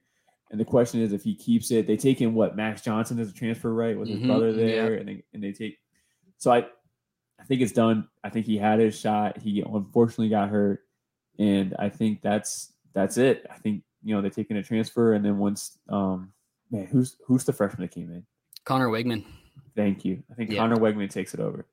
And 0.51 0.59
the 0.59 0.65
question 0.65 1.01
is 1.01 1.13
if 1.13 1.23
he 1.23 1.35
keeps 1.35 1.71
it. 1.71 1.87
They 1.87 1.97
take 1.97 2.21
in 2.21 2.33
what 2.33 2.55
Max 2.55 2.81
Johnson 2.81 3.19
as 3.19 3.29
a 3.29 3.33
transfer, 3.33 3.73
right, 3.73 3.97
with 3.97 4.07
his 4.07 4.19
mm-hmm, 4.19 4.27
brother 4.27 4.53
there, 4.53 4.93
yeah. 4.93 4.99
and 4.99 5.07
they 5.07 5.23
and 5.33 5.43
they 5.43 5.51
take. 5.51 5.77
So 6.37 6.51
I, 6.51 6.59
I 7.39 7.43
think 7.47 7.61
it's 7.61 7.71
done. 7.71 8.07
I 8.23 8.29
think 8.29 8.45
he 8.45 8.57
had 8.57 8.79
his 8.79 8.97
shot. 8.97 9.37
He 9.37 9.61
unfortunately 9.61 10.29
got 10.29 10.49
hurt, 10.49 10.81
and 11.37 11.75
I 11.79 11.89
think 11.89 12.21
that's 12.21 12.73
that's 12.97 13.17
it. 13.17 13.45
I 13.51 13.57
think 13.59 13.83
you 14.03 14.15
know 14.15 14.21
they're 14.21 14.31
taking 14.31 14.57
a 14.57 14.63
transfer, 14.63 15.13
and 15.13 15.23
then 15.23 15.37
once 15.37 15.77
um 15.87 16.33
man, 16.71 16.87
who's 16.87 17.17
who's 17.25 17.43
the 17.43 17.53
freshman 17.53 17.81
that 17.81 17.91
came 17.91 18.11
in? 18.11 18.25
Conner 18.65 18.89
Weigman. 18.89 19.23
Thank 19.75 20.03
you. 20.03 20.23
I 20.31 20.33
think 20.33 20.51
yeah. 20.51 20.57
Conner 20.57 20.77
Weigman 20.77 21.09
takes 21.09 21.33
it 21.33 21.39
over. 21.39 21.67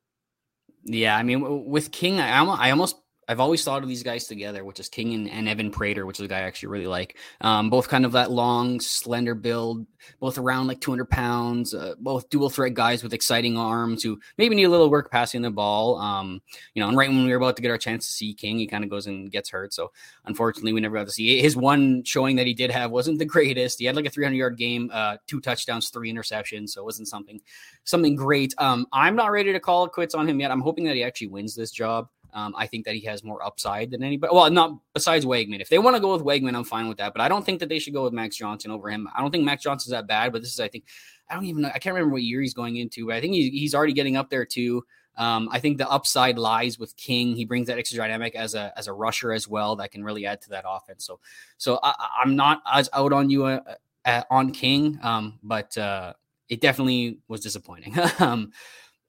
Yeah, 0.83 1.17
I 1.17 1.23
mean, 1.23 1.65
with 1.65 1.91
King, 1.91 2.19
I, 2.19 2.43
I 2.43 2.69
almost 2.69 2.97
I've 3.27 3.39
always 3.39 3.63
thought 3.63 3.81
of 3.81 3.89
these 3.89 4.03
guys 4.03 4.25
together, 4.27 4.63
which 4.63 4.79
is 4.79 4.87
King 4.87 5.13
and, 5.13 5.29
and, 5.29 5.49
Evan 5.49 5.71
Prater, 5.71 6.05
which 6.05 6.19
is 6.19 6.25
a 6.25 6.27
guy 6.27 6.39
I 6.39 6.43
actually 6.43 6.69
really 6.69 6.87
like. 6.87 7.17
Um, 7.41 7.69
both 7.69 7.87
kind 7.87 8.05
of 8.05 8.11
that 8.11 8.29
long, 8.29 8.79
slender 8.79 9.33
build, 9.33 9.87
both 10.19 10.37
around 10.37 10.67
like 10.67 10.79
200 10.79 11.09
pounds, 11.09 11.73
uh, 11.73 11.95
both 11.99 12.29
dual 12.29 12.49
threat 12.49 12.75
guys 12.75 13.01
with 13.01 13.13
exciting 13.13 13.57
arms 13.57 14.03
who 14.03 14.19
maybe 14.37 14.55
need 14.55 14.65
a 14.65 14.69
little 14.69 14.89
work 14.89 15.11
passing 15.11 15.41
the 15.41 15.49
ball. 15.49 15.97
Um, 15.97 16.41
you 16.73 16.81
know, 16.81 16.87
and 16.87 16.97
right 16.97 17.09
when 17.09 17.25
we 17.25 17.31
were 17.31 17.37
about 17.37 17.55
to 17.55 17.61
get 17.61 17.71
our 17.71 17.77
chance 17.77 18.05
to 18.05 18.13
see 18.13 18.33
King, 18.33 18.59
he 18.59 18.67
kind 18.67 18.83
of 18.83 18.89
goes 18.89 19.07
and 19.07 19.31
gets 19.31 19.49
hurt. 19.49 19.73
So 19.73 19.91
unfortunately, 20.25 20.73
we 20.73 20.81
never 20.81 20.97
got 20.97 21.07
to 21.07 21.13
see 21.13 21.41
his 21.41 21.55
one 21.55 22.03
showing 22.03 22.35
that 22.35 22.45
he 22.45 22.53
did 22.53 22.69
have 22.69 22.91
wasn't 22.91 23.19
the 23.19 23.25
greatest. 23.25 23.79
He 23.79 23.85
had 23.85 23.95
like 23.95 24.05
a 24.05 24.11
300 24.11 24.35
yard 24.35 24.57
game, 24.57 24.91
uh, 24.93 25.17
two 25.25 25.41
touchdowns, 25.41 25.89
three 25.89 26.13
interceptions, 26.13 26.69
so 26.69 26.81
it 26.81 26.85
wasn't 26.85 27.07
something 27.07 27.41
something 27.85 28.15
great. 28.15 28.53
Um, 28.59 28.85
I'm 28.93 29.15
not 29.15 29.31
ready 29.31 29.51
to 29.51 29.59
call 29.59 29.85
it 29.85 29.93
quits 29.93 30.13
on 30.13 30.29
him 30.29 30.39
yet. 30.39 30.51
I'm 30.51 30.61
hoping 30.61 30.85
that 30.85 30.95
he 30.95 31.03
actually 31.03 31.27
wins 31.27 31.55
this 31.55 31.71
job. 31.71 32.07
Um, 32.35 32.53
I 32.57 32.67
think 32.67 32.83
that 32.83 32.95
he 32.95 33.01
has 33.05 33.23
more 33.23 33.41
upside 33.43 33.91
than 33.91 34.03
anybody. 34.03 34.35
Well, 34.35 34.51
not 34.51 34.77
besides 34.93 35.25
Weigman. 35.25 35.61
If 35.61 35.69
they 35.69 35.79
want 35.79 35.95
to 35.95 36.01
go 36.01 36.11
with 36.11 36.21
Weigman, 36.21 36.53
I'm 36.53 36.65
fine 36.65 36.89
with 36.89 36.97
that. 36.97 37.13
But 37.13 37.21
I 37.21 37.29
don't 37.29 37.45
think 37.45 37.61
that 37.61 37.69
they 37.69 37.79
should 37.79 37.93
go 37.93 38.03
with 38.03 38.11
Max 38.11 38.35
Johnson 38.35 38.71
over 38.71 38.89
him. 38.89 39.07
I 39.15 39.21
don't 39.21 39.31
think 39.31 39.45
Max 39.45 39.63
Johnson's 39.63 39.91
that 39.91 40.05
bad. 40.05 40.33
But 40.33 40.41
this 40.41 40.51
is, 40.51 40.59
I 40.59 40.67
think, 40.67 40.83
I 41.29 41.35
don't 41.35 41.45
even 41.45 41.61
know. 41.61 41.69
I 41.73 41.79
can't 41.79 41.95
remember 41.95 42.11
what 42.11 42.23
year 42.23 42.41
he's 42.41 42.53
going 42.53 42.75
into. 42.75 43.07
But 43.07 43.15
I 43.15 43.21
think 43.21 43.33
he's, 43.33 43.51
he's 43.51 43.73
already 43.73 43.93
getting 43.93 44.17
up 44.17 44.29
there 44.29 44.45
too. 44.45 44.83
Um, 45.17 45.47
I 45.49 45.59
think 45.59 45.77
the 45.77 45.89
upside 45.89 46.37
lies 46.37 46.77
with 46.77 46.95
King. 46.97 47.37
He 47.37 47.45
brings 47.45 47.67
that 47.67 47.79
extra 47.79 47.97
dynamic 47.97 48.35
as 48.35 48.53
a 48.53 48.73
as 48.77 48.87
a 48.87 48.93
rusher 48.93 49.31
as 49.31 49.47
well 49.47 49.77
that 49.77 49.91
can 49.91 50.03
really 50.03 50.25
add 50.25 50.41
to 50.41 50.49
that 50.49 50.65
offense. 50.67 51.05
So, 51.05 51.19
so 51.57 51.79
I, 51.81 51.93
am 52.21 52.35
not 52.35 52.61
as 52.69 52.89
out 52.91 53.13
on 53.13 53.29
you 53.29 53.45
uh, 53.45 53.61
uh, 54.03 54.23
on 54.29 54.51
King, 54.51 54.99
um, 55.01 55.39
but 55.41 55.77
uh, 55.77 56.13
it 56.49 56.59
definitely 56.59 57.19
was 57.27 57.39
disappointing. 57.41 57.95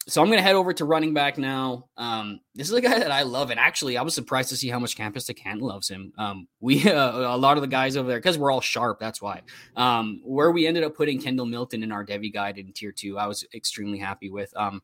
so 0.08 0.22
I'm 0.22 0.28
going 0.28 0.38
to 0.38 0.42
head 0.42 0.54
over 0.54 0.72
to 0.72 0.84
running 0.84 1.14
back 1.14 1.36
now. 1.36 1.88
Um, 1.96 2.40
this 2.54 2.68
is 2.68 2.74
a 2.74 2.80
guy 2.80 2.98
that 2.98 3.10
I 3.10 3.22
love, 3.22 3.50
and 3.50 3.58
actually, 3.58 3.96
I 3.96 4.02
was 4.02 4.14
surprised 4.14 4.50
to 4.50 4.56
see 4.56 4.68
how 4.68 4.78
much 4.78 4.96
Campus 4.96 5.24
to 5.24 5.34
Canton 5.34 5.66
loves 5.66 5.88
him. 5.88 6.12
Um, 6.16 6.46
we 6.60 6.88
uh, 6.90 7.34
a 7.34 7.36
lot 7.36 7.56
of 7.56 7.62
the 7.62 7.68
guys 7.68 7.96
over 7.96 8.08
there 8.08 8.18
because 8.18 8.38
we're 8.38 8.52
all 8.52 8.60
sharp. 8.60 9.00
That's 9.00 9.20
why. 9.20 9.42
Um, 9.74 10.20
where 10.24 10.52
we 10.52 10.66
ended 10.66 10.84
up 10.84 10.94
putting 10.94 11.20
Kendall 11.20 11.46
Milton 11.46 11.82
in 11.82 11.90
our 11.90 12.04
Devy 12.04 12.32
guide 12.32 12.58
in 12.58 12.72
tier 12.72 12.92
two, 12.92 13.18
I 13.18 13.26
was 13.26 13.44
extremely 13.52 13.98
happy 13.98 14.30
with. 14.30 14.56
Um, 14.56 14.80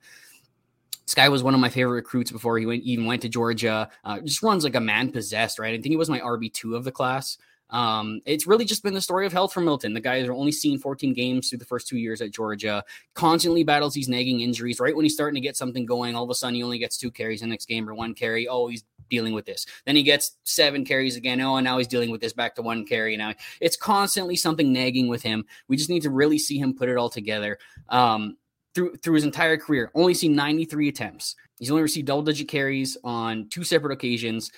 this 1.07 1.15
guy 1.15 1.29
was 1.29 1.43
one 1.43 1.55
of 1.55 1.61
my 1.61 1.69
favorite 1.69 1.97
recruits 1.97 2.33
before 2.33 2.59
he 2.59 2.67
went, 2.67 2.83
even 2.83 3.07
went 3.07 3.23
to 3.23 3.29
Georgia. 3.29 3.89
Uh, 4.05 4.21
just 4.21 4.43
runs 4.43 4.65
like 4.65 4.75
a 4.75 4.81
man 4.81 5.11
possessed, 5.13 5.59
right? 5.59 5.75
I 5.75 5.77
think 5.77 5.87
he 5.87 5.97
was 5.97 6.11
my 6.11 6.21
RB 6.21 6.53
two 6.53 6.75
of 6.75 6.85
the 6.85 6.93
class. 6.93 7.39
Um, 7.73 8.21
it's 8.27 8.47
really 8.47 8.65
just 8.65 8.83
been 8.83 8.95
the 8.95 9.01
story 9.01 9.27
of 9.27 9.33
health 9.33 9.53
for 9.53 9.61
Milton. 9.61 9.95
The 9.95 10.01
guys 10.01 10.27
are 10.27 10.33
only 10.33 10.53
seen 10.53 10.79
14 10.79 11.13
games 11.15 11.49
through 11.49 11.59
the 11.59 11.65
first 11.65 11.89
two 11.89 11.99
years 11.99 12.21
at 12.21 12.31
Georgia, 12.31 12.85
constantly 13.15 13.65
battles 13.65 13.95
these 13.95 14.09
nagging 14.09 14.41
injuries. 14.41 14.79
Right 14.79 14.95
when 14.95 15.05
he's 15.05 15.15
starting 15.15 15.35
to 15.35 15.47
get 15.47 15.57
something 15.57 15.87
going, 15.87 16.15
all 16.15 16.25
of 16.25 16.31
a 16.31 16.35
sudden 16.35 16.55
he 16.55 16.63
only 16.63 16.79
gets 16.79 16.97
two 16.97 17.11
carries 17.11 17.41
the 17.41 17.47
next 17.47 17.67
game 17.67 17.89
or 17.89 17.95
one 17.95 18.15
carry. 18.15 18.47
Oh, 18.47 18.69
he's 18.69 18.85
dealing 19.09 19.35
with 19.35 19.47
this. 19.47 19.67
Then 19.87 19.97
he 19.97 20.03
gets 20.03 20.37
seven 20.45 20.85
carries 20.85 21.17
again. 21.17 21.41
Oh, 21.41 21.57
and 21.57 21.65
now 21.65 21.79
he's 21.79 21.89
dealing 21.89 22.11
with 22.11 22.21
this 22.21 22.33
back 22.33 22.55
to 22.57 22.63
one 22.63 22.87
carry. 22.87 23.17
Now 23.17 23.33
it's 23.61 23.77
constantly 23.77 24.37
something 24.37 24.73
nagging 24.73 25.09
with 25.09 25.23
him. 25.23 25.45
We 25.69 25.77
just 25.77 25.91
need 25.91 26.03
to 26.03 26.11
really 26.11 26.39
see 26.39 26.59
him 26.59 26.75
put 26.75 26.89
it 26.89 26.97
all 26.97 27.11
together. 27.11 27.59
Um, 27.89 28.37
through 28.75 28.97
through 28.97 29.15
his 29.15 29.25
entire 29.25 29.57
career, 29.57 29.91
only 29.95 30.15
seen 30.15 30.35
93 30.35 30.89
attempts. 30.89 31.37
He's 31.59 31.71
only 31.71 31.83
received 31.83 32.07
double 32.07 32.23
digit 32.23 32.49
carries 32.49 32.97
on 33.05 33.49
two 33.51 33.65
separate 33.65 33.93
occasions. 33.93 34.51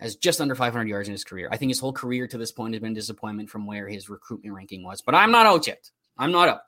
Has 0.00 0.16
just 0.16 0.40
under 0.40 0.54
500 0.54 0.88
yards 0.88 1.08
in 1.08 1.12
his 1.12 1.24
career. 1.24 1.48
I 1.52 1.56
think 1.56 1.70
his 1.70 1.78
whole 1.78 1.92
career 1.92 2.26
to 2.26 2.38
this 2.38 2.52
point 2.52 2.74
has 2.74 2.80
been 2.80 2.94
disappointment 2.94 3.50
from 3.50 3.66
where 3.66 3.86
his 3.86 4.08
recruitment 4.08 4.54
ranking 4.54 4.82
was. 4.82 5.02
But 5.02 5.14
I'm 5.14 5.30
not 5.30 5.46
out 5.46 5.66
yet. 5.66 5.90
I'm 6.16 6.32
not 6.32 6.48
out. 6.48 6.62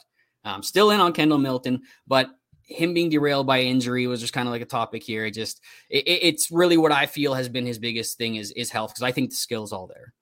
I'm 0.45 0.63
still 0.63 0.91
in 0.91 1.01
on 1.01 1.13
Kendall 1.13 1.39
Milton, 1.39 1.83
but 2.07 2.29
him 2.65 2.95
being 2.95 3.11
derailed 3.11 3.47
by 3.47 3.61
injury 3.61 4.07
was 4.07 4.21
just 4.21 4.33
kind 4.33 4.49
of 4.49 4.53
like 4.53 4.63
a 4.63 4.67
topic 4.67 5.03
here. 5.03 5.25
It 5.25 5.33
just 5.33 5.61
it, 5.91 6.05
it's 6.07 6.51
really 6.51 6.77
what 6.77 6.93
I 6.93 7.07
feel 7.07 7.35
has 7.35 7.49
been 7.49 7.67
his 7.67 7.79
biggest 7.79 8.19
thing 8.19 8.37
is 8.37 8.51
is 8.53 8.71
health 8.71 8.91
because 8.91 9.03
I 9.03 9.13
think 9.13 9.31
the 9.31 9.37
skill 9.37 9.65
is 9.65 9.73
all 9.73 9.87
there. 9.87 10.15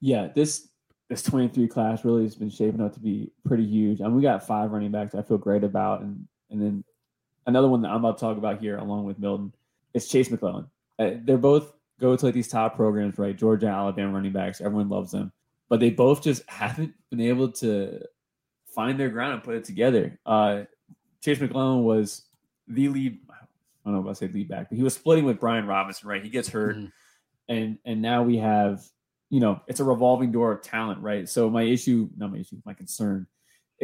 Yeah, 0.00 0.28
this 0.34 0.68
this 1.08 1.22
23 1.22 1.68
class 1.68 2.04
really 2.04 2.24
has 2.24 2.34
been 2.34 2.50
shaping 2.50 2.80
up 2.80 2.94
to 2.94 3.00
be 3.00 3.30
pretty 3.44 3.64
huge. 3.64 4.00
I 4.00 4.04
and 4.04 4.14
mean, 4.14 4.16
we 4.16 4.22
got 4.22 4.46
five 4.46 4.72
running 4.72 4.90
backs 4.90 5.14
I 5.14 5.22
feel 5.22 5.38
great 5.38 5.64
about, 5.64 6.00
and 6.00 6.26
and 6.50 6.60
then 6.60 6.84
another 7.46 7.68
one 7.68 7.82
that 7.82 7.90
I'm 7.90 8.04
about 8.04 8.18
to 8.18 8.20
talk 8.20 8.38
about 8.38 8.60
here, 8.60 8.78
along 8.78 9.04
with 9.04 9.18
Milton, 9.18 9.52
is 9.92 10.08
Jase 10.08 10.30
McClellan. 10.30 10.66
Uh, 10.98 11.10
they're 11.22 11.38
both 11.38 11.72
go 12.00 12.16
to 12.16 12.26
like 12.26 12.34
these 12.34 12.48
top 12.48 12.76
programs, 12.76 13.18
right? 13.18 13.36
Georgia, 13.36 13.66
Alabama 13.66 14.12
running 14.12 14.32
backs, 14.32 14.60
everyone 14.60 14.88
loves 14.88 15.12
them, 15.12 15.32
but 15.68 15.80
they 15.80 15.90
both 15.90 16.22
just 16.22 16.42
haven't 16.48 16.94
been 17.10 17.20
able 17.20 17.50
to 17.52 18.00
find 18.66 18.98
their 18.98 19.08
ground 19.08 19.34
and 19.34 19.42
put 19.42 19.54
it 19.54 19.64
together. 19.64 20.18
Uh, 20.26 20.62
Jase 21.22 21.40
McClellan 21.40 21.84
was 21.84 22.24
the 22.68 22.88
lead. 22.88 23.18
I 23.30 23.90
don't 23.90 23.94
know 23.94 24.10
if 24.10 24.16
I 24.16 24.18
say 24.18 24.32
lead 24.32 24.48
back, 24.48 24.68
but 24.70 24.76
he 24.76 24.84
was 24.84 24.94
splitting 24.94 25.24
with 25.24 25.40
Brian 25.40 25.66
Robinson, 25.66 26.08
right? 26.08 26.22
He 26.22 26.30
gets 26.30 26.48
hurt, 26.48 26.76
mm-hmm. 26.76 26.86
and 27.48 27.78
and 27.84 28.02
now 28.02 28.22
we 28.22 28.38
have, 28.38 28.82
you 29.30 29.40
know, 29.40 29.60
it's 29.66 29.80
a 29.80 29.84
revolving 29.84 30.32
door 30.32 30.52
of 30.52 30.62
talent, 30.62 31.00
right? 31.00 31.28
So 31.28 31.50
my 31.50 31.62
issue, 31.62 32.08
not 32.16 32.32
my 32.32 32.38
issue, 32.38 32.56
my 32.64 32.74
concern 32.74 33.26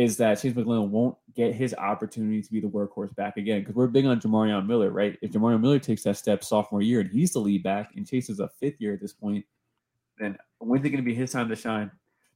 is 0.00 0.16
that 0.16 0.40
Jase 0.40 0.54
McClellan 0.54 0.90
won't 0.90 1.16
get 1.34 1.54
his 1.54 1.74
opportunity 1.74 2.40
to 2.42 2.50
be 2.50 2.58
the 2.58 2.66
workhorse 2.66 3.14
back 3.14 3.36
again 3.36 3.60
because 3.60 3.74
we're 3.74 3.86
big 3.86 4.06
on 4.06 4.18
Jamarion 4.18 4.66
Miller, 4.66 4.90
right? 4.90 5.18
If 5.20 5.32
Jamarion 5.32 5.60
Miller 5.60 5.78
takes 5.78 6.02
that 6.04 6.16
step 6.16 6.42
sophomore 6.42 6.80
year 6.80 7.00
and 7.00 7.10
he's 7.10 7.32
the 7.32 7.38
lead 7.38 7.62
back 7.62 7.90
and 7.94 8.06
Jase 8.06 8.30
is 8.30 8.40
a 8.40 8.48
fifth 8.48 8.80
year 8.80 8.94
at 8.94 9.00
this 9.00 9.12
point, 9.12 9.44
then 10.18 10.38
when's 10.58 10.84
it 10.86 10.88
going 10.88 11.04
to 11.04 11.08
be 11.08 11.14
his 11.14 11.32
time 11.32 11.50
to 11.50 11.56
shine? 11.56 11.90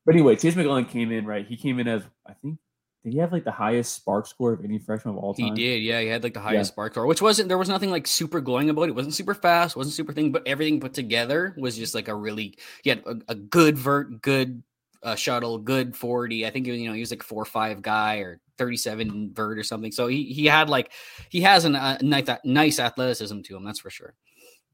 But 0.05 0.15
anyway, 0.15 0.37
Jase 0.37 0.57
McClellan 0.57 0.85
came 0.85 1.11
in, 1.11 1.25
right? 1.25 1.47
He 1.47 1.57
came 1.57 1.79
in 1.79 1.89
as 1.89 2.03
I 2.27 2.35
think 2.35 2.59
did 3.03 3.13
he 3.13 3.19
have 3.19 3.33
like 3.33 3.45
the 3.45 3.51
highest 3.51 4.05
SPARQ 4.05 4.27
score 4.27 4.53
of 4.53 4.65
any 4.65 4.79
freshman 4.79 5.15
of 5.15 5.23
all 5.23 5.35
time? 5.35 5.55
He 5.55 5.63
did, 5.63 5.83
yeah. 5.83 6.01
He 6.01 6.07
had 6.07 6.23
like 6.23 6.33
the 6.33 6.41
highest 6.41 6.73
yeah. 6.73 6.85
SPARQ 6.85 6.91
score, 6.93 7.07
which 7.07 7.21
wasn't 7.21 7.49
there 7.49 7.59
was 7.59 7.69
nothing 7.69 7.91
like 7.91 8.07
super 8.07 8.41
glowing 8.41 8.71
about 8.71 8.85
it. 8.85 8.89
it. 8.89 8.95
wasn't 8.95 9.15
super 9.15 9.35
fast, 9.35 9.77
wasn't 9.77 9.95
super 9.95 10.13
thing, 10.13 10.33
but 10.33 10.47
everything 10.47 10.81
put 10.81 10.95
together 10.95 11.55
was 11.59 11.77
just 11.77 11.95
like 11.95 12.09
a 12.09 12.15
really 12.15 12.57
he 12.83 12.91
had 12.91 13.03
a, 13.07 13.17
a 13.29 13.35
good 13.35 13.77
vert, 13.77 14.23
good 14.23 14.63
uh, 15.05 15.15
shuttle, 15.15 15.59
good 15.59 15.95
40. 15.95 16.47
I 16.47 16.51
think 16.51 16.67
you 16.67 16.87
know 16.87 16.95
he 16.95 17.01
was 17.01 17.11
like 17.11 17.23
four 17.23 17.45
five 17.45 17.83
guy 17.83 18.17
or 18.17 18.41
37 18.59 19.33
vert 19.35 19.59
or 19.59 19.63
something. 19.63 19.93
So 19.93 20.07
he 20.07 20.25
he 20.25 20.47
had 20.47 20.69
like 20.69 20.93
he 21.29 21.41
has 21.43 21.65
a 21.65 21.71
uh, 21.71 21.99
nice 22.03 22.29
nice 22.45 22.81
athleticism 22.81 23.41
to 23.43 23.57
him, 23.57 23.65
that's 23.65 23.81
for 23.81 23.91
sure. 23.91 24.15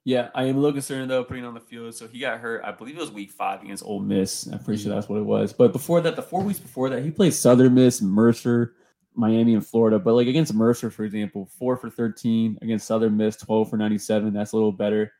Yeah, 0.05 0.31
I 0.35 0.45
am 0.45 0.57
a 0.57 0.61
little 0.61 0.72
concerned 0.72 1.11
though 1.11 1.24
putting 1.24 1.45
on 1.45 1.55
the 1.55 1.61
field. 1.61 1.95
So 1.95 2.09
he 2.09 2.18
got 2.18 2.41
hurt. 2.41 2.62
I 2.64 2.72
believe 2.72 2.97
it 2.97 3.01
was 3.01 3.11
week 3.11 3.31
five 3.33 3.62
against 3.62 3.85
Ole 3.85 4.01
Miss. 4.01 4.47
I'm 4.47 4.59
pretty 4.61 4.83
sure 4.83 4.93
mm. 4.93 4.95
that's 4.95 5.09
what 5.09 5.18
it 5.18 5.24
was. 5.24 5.53
But 5.53 5.72
before 5.72 6.01
that, 6.01 6.16
the 6.16 6.22
four 6.22 6.43
weeks 6.43 6.59
before 6.59 6.89
that, 6.91 7.03
he 7.03 7.11
played 7.11 7.35
Southern 7.35 7.74
Miss, 7.74 8.01
Mercer, 8.01 8.74
Miami, 9.14 9.55
and 9.55 9.66
Florida. 9.66 9.99
But 9.99 10.14
like 10.14 10.26
against 10.26 10.55
Mercer, 10.55 10.91
for 10.91 11.05
example, 11.05 11.51
four 11.59 11.76
for 11.76 11.91
13 11.91 12.59
against 12.62 12.87
Southern 12.87 13.16
Miss, 13.16 13.37
12 13.37 13.68
for 13.68 13.76
97. 13.76 14.33
That's 14.33 14.53
a 14.53 14.57
little 14.57 14.72
better. 14.72 15.12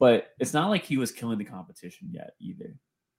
But 0.00 0.28
it's 0.38 0.54
not 0.54 0.68
like 0.68 0.84
he 0.84 0.96
was 0.96 1.12
killing 1.12 1.38
the 1.38 1.44
competition 1.44 2.08
yet 2.10 2.32
either. 2.40 2.74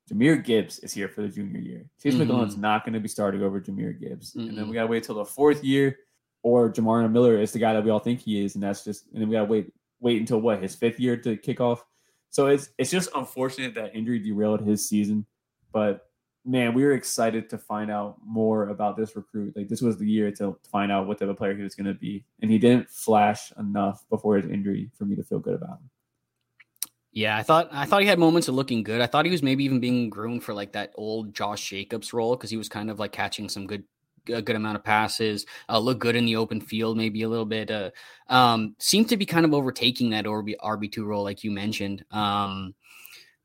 Jahmyr 0.10 0.44
Gibbs 0.44 0.80
is 0.80 0.94
here 0.94 1.08
for 1.08 1.22
the 1.22 1.30
junior 1.30 1.60
year. 1.60 1.86
Jase 2.02 2.16
mm-hmm. 2.16 2.62
Not 2.62 2.84
going 2.84 2.94
to 2.94 3.00
be 3.00 3.08
starting 3.08 3.44
over 3.44 3.62
Jahmyr 3.62 4.00
Gibbs. 4.00 4.32
Mm-hmm. 4.32 4.50
And 4.50 4.58
then 4.58 4.68
we 4.68 4.74
got 4.74 4.82
to 4.82 4.88
wait 4.88 5.04
till 5.04 5.16
the 5.16 5.26
fourth 5.26 5.64
year, 5.64 6.00
or 6.42 6.72
Jamar 6.72 7.10
Miller 7.12 7.40
is 7.40 7.52
the 7.52 7.60
guy 7.60 7.74
that 7.74 7.84
we 7.84 7.92
all 7.92 8.00
think 8.00 8.22
he 8.22 8.44
is. 8.44 8.56
And 8.56 8.64
that's 8.64 8.84
just, 8.84 9.06
and 9.14 9.22
then 9.22 9.30
we 9.30 9.34
got 9.34 9.46
to 9.46 9.52
wait 9.52 9.74
wait 10.00 10.20
until 10.20 10.40
what 10.40 10.62
his 10.62 10.76
fifth 10.76 11.00
year 11.00 11.18
to 11.18 11.38
kick 11.38 11.60
off. 11.60 11.84
So 12.30 12.48
it's 12.48 12.70
it's 12.78 12.92
just 12.92 13.10
unfortunate 13.16 13.74
that 13.76 13.96
injury 13.96 14.20
derailed 14.20 14.62
his 14.62 14.88
season. 14.88 15.26
But 15.72 16.08
man, 16.46 16.74
we 16.74 16.84
were 16.84 16.94
excited 16.94 17.50
to 17.50 17.58
find 17.58 17.92
out 17.92 18.18
more 18.26 18.70
about 18.70 18.98
this 18.98 19.16
recruit. 19.16 19.56
Like 19.56 19.68
this 19.68 19.82
was 19.82 19.98
the 19.98 20.10
year 20.10 20.32
to 20.34 20.58
find 20.72 20.92
out 20.92 21.08
what 21.08 21.20
type 21.20 21.30
of 21.30 21.38
player 21.38 21.56
he 21.56 21.64
was 21.64 21.76
going 21.76 21.88
to 21.88 21.94
be, 21.94 22.24
and 22.42 22.52
he 22.52 22.58
didn't 22.58 22.90
flash 22.90 23.52
enough 23.58 24.06
before 24.10 24.38
his 24.38 24.50
injury 24.50 24.90
for 24.98 25.06
me 25.06 25.16
to 25.16 25.24
feel 25.24 25.40
good 25.40 25.56
about 25.56 25.80
him. 25.80 25.90
Yeah, 27.12 27.36
I 27.38 27.44
thought 27.44 27.70
I 27.72 27.86
thought 27.86 28.02
he 28.02 28.08
had 28.08 28.20
moments 28.20 28.48
of 28.48 28.56
looking 28.56 28.84
good. 28.84 29.02
I 29.02 29.08
thought 29.08 29.26
he 29.26 29.32
was 29.32 29.42
maybe 29.42 29.64
even 29.64 29.80
being 29.80 30.10
groomed 30.10 30.44
for 30.44 30.54
like 30.54 30.74
that 30.74 30.92
old 30.96 31.34
Josh 31.34 31.68
Jacobs 31.70 32.14
role 32.14 32.36
because 32.36 32.52
he 32.52 32.58
was 32.58 32.70
kind 32.70 32.90
of 32.92 33.00
like 33.00 33.12
catching 33.12 33.50
some 33.50 33.66
good 33.66 33.84
a 34.32 34.42
good 34.44 34.56
amount 34.56 34.76
of 34.76 34.84
passes, 34.84 35.46
uh, 35.70 35.80
look 35.80 35.98
good 35.98 36.16
in 36.16 36.26
the 36.26 36.36
open 36.36 36.62
field, 36.62 36.98
maybe 36.98 37.24
a 37.24 37.30
little 37.30 37.46
bit. 37.48 37.72
Uh, 37.72 37.90
um, 38.28 38.76
seemed 38.78 39.10
to 39.10 39.18
be 39.18 39.26
kind 39.26 39.44
of 39.46 39.54
overtaking 39.56 40.12
that 40.12 40.26
RB 40.26 40.92
two 40.92 41.06
role, 41.06 41.24
like 41.24 41.44
you 41.44 41.50
mentioned. 41.52 42.06
Um, 42.12 42.76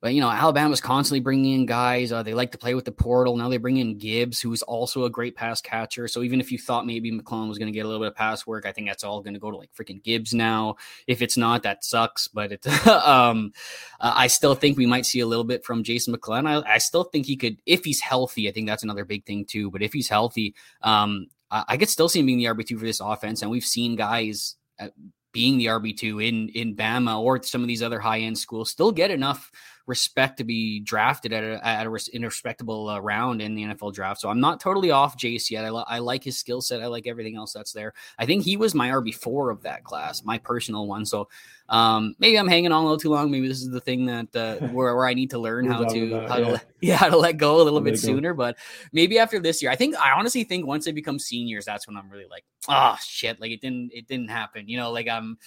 but 0.04 0.12
you 0.12 0.20
know, 0.20 0.28
Alabama's 0.28 0.82
constantly 0.82 1.20
bringing 1.20 1.54
in 1.54 1.64
guys. 1.64 2.12
Uh, 2.12 2.22
they 2.22 2.34
like 2.34 2.52
to 2.52 2.58
play 2.58 2.74
with 2.74 2.84
the 2.84 2.92
portal. 2.92 3.38
Now 3.38 3.48
they 3.48 3.56
bring 3.56 3.78
in 3.78 3.96
Gibbs, 3.96 4.38
who's 4.38 4.60
also 4.60 5.06
a 5.06 5.10
great 5.10 5.34
pass 5.34 5.62
catcher. 5.62 6.08
So 6.08 6.22
even 6.22 6.42
if 6.42 6.52
you 6.52 6.58
thought 6.58 6.84
maybe 6.84 7.10
McClellan 7.10 7.48
was 7.48 7.56
going 7.56 7.72
to 7.72 7.74
get 7.74 7.86
a 7.86 7.88
little 7.88 8.02
bit 8.02 8.08
of 8.08 8.14
pass 8.14 8.46
work, 8.46 8.66
I 8.66 8.72
think 8.72 8.86
that's 8.86 9.02
all 9.02 9.22
going 9.22 9.32
to 9.32 9.40
go 9.40 9.50
to 9.50 9.56
like 9.56 9.72
freaking 9.72 10.02
Gibbs 10.02 10.34
now. 10.34 10.76
If 11.06 11.22
it's 11.22 11.38
not, 11.38 11.62
that 11.62 11.86
sucks. 11.86 12.28
But 12.28 12.52
it, 12.52 12.66
um, 12.86 13.54
uh, 13.98 14.12
I 14.14 14.26
still 14.26 14.54
think 14.54 14.76
we 14.76 14.84
might 14.84 15.06
see 15.06 15.20
a 15.20 15.26
little 15.26 15.42
bit 15.42 15.64
from 15.64 15.82
Jason 15.82 16.12
McClellan. 16.12 16.46
I, 16.48 16.74
I, 16.74 16.76
still 16.76 17.04
think 17.04 17.24
he 17.24 17.38
could, 17.38 17.62
if 17.64 17.82
he's 17.86 18.02
healthy. 18.02 18.46
I 18.46 18.52
think 18.52 18.68
that's 18.68 18.82
another 18.82 19.06
big 19.06 19.24
thing 19.24 19.46
too. 19.46 19.70
But 19.70 19.80
if 19.80 19.94
he's 19.94 20.10
healthy, 20.10 20.54
um, 20.82 21.28
I, 21.50 21.64
I 21.66 21.76
could 21.78 21.88
still 21.88 22.10
see 22.10 22.20
him 22.20 22.26
being 22.26 22.36
the 22.36 22.44
RB 22.44 22.66
two 22.66 22.76
for 22.78 22.84
this 22.84 23.00
offense. 23.00 23.40
And 23.40 23.50
we've 23.50 23.64
seen 23.64 23.96
guys. 23.96 24.56
Uh, 24.78 24.88
being 25.32 25.58
the 25.58 25.66
RB2 25.66 26.26
in 26.26 26.48
in 26.50 26.76
Bama 26.76 27.20
or 27.20 27.42
some 27.42 27.60
of 27.60 27.66
these 27.66 27.82
other 27.82 27.98
high 27.98 28.20
end 28.20 28.38
schools 28.38 28.70
still 28.70 28.92
get 28.92 29.10
enough 29.10 29.50
respect 29.86 30.38
to 30.38 30.44
be 30.44 30.80
drafted 30.80 31.32
at 31.32 31.44
a, 31.44 31.66
at 31.66 31.86
a 31.86 31.90
respectable 31.90 32.88
uh, 32.88 32.98
round 32.98 33.42
in 33.42 33.54
the 33.54 33.64
NFL 33.64 33.92
draft. 33.92 34.20
So 34.20 34.30
I'm 34.30 34.40
not 34.40 34.60
totally 34.60 34.90
off 34.90 35.16
Jase 35.16 35.50
yet. 35.50 35.64
I, 35.64 35.70
li- 35.70 35.84
I 35.86 35.98
like 35.98 36.24
his 36.24 36.38
skill 36.38 36.60
set. 36.60 36.82
I 36.82 36.86
like 36.86 37.06
everything 37.06 37.36
else 37.36 37.52
that's 37.52 37.72
there. 37.72 37.92
I 38.18 38.26
think 38.26 38.44
he 38.44 38.56
was 38.56 38.74
my 38.74 38.88
RB4 38.90 39.52
of 39.52 39.62
that 39.62 39.84
class, 39.84 40.24
my 40.24 40.38
personal 40.38 40.86
one. 40.86 41.04
So 41.04 41.28
um, 41.68 42.14
maybe 42.18 42.38
I'm 42.38 42.48
hanging 42.48 42.72
on 42.72 42.80
a 42.80 42.82
little 42.82 42.98
too 42.98 43.10
long. 43.10 43.30
Maybe 43.30 43.48
this 43.48 43.62
is 43.62 43.70
the 43.70 43.80
thing 43.80 44.06
that 44.06 44.34
uh, 44.34 44.66
where, 44.68 44.94
where 44.94 45.06
I 45.06 45.14
need 45.14 45.30
to 45.30 45.38
learn 45.38 45.66
how 45.66 45.84
to 45.84 46.26
how 46.28 46.36
yeah. 46.38 46.44
to 46.44 46.50
let, 46.52 46.64
yeah 46.80 46.96
how 46.96 47.08
to 47.08 47.16
let 47.16 47.36
go 47.36 47.60
a 47.60 47.64
little 47.64 47.80
bit 47.80 47.98
sooner. 47.98 48.34
But 48.34 48.56
maybe 48.92 49.18
after 49.18 49.38
this 49.38 49.62
year, 49.62 49.70
I 49.70 49.76
think 49.76 49.96
I 49.96 50.12
honestly 50.12 50.44
think 50.44 50.66
once 50.66 50.84
they 50.84 50.92
become 50.92 51.18
seniors, 51.18 51.64
that's 51.64 51.86
when 51.86 51.96
I'm 51.96 52.10
really 52.10 52.26
like, 52.30 52.44
oh 52.68 52.96
shit, 53.02 53.40
like 53.40 53.50
it 53.50 53.60
didn't 53.60 53.92
it 53.94 54.06
didn't 54.06 54.28
happen. 54.28 54.68
You 54.68 54.76
know, 54.76 54.90
like 54.92 55.08
I'm 55.08 55.38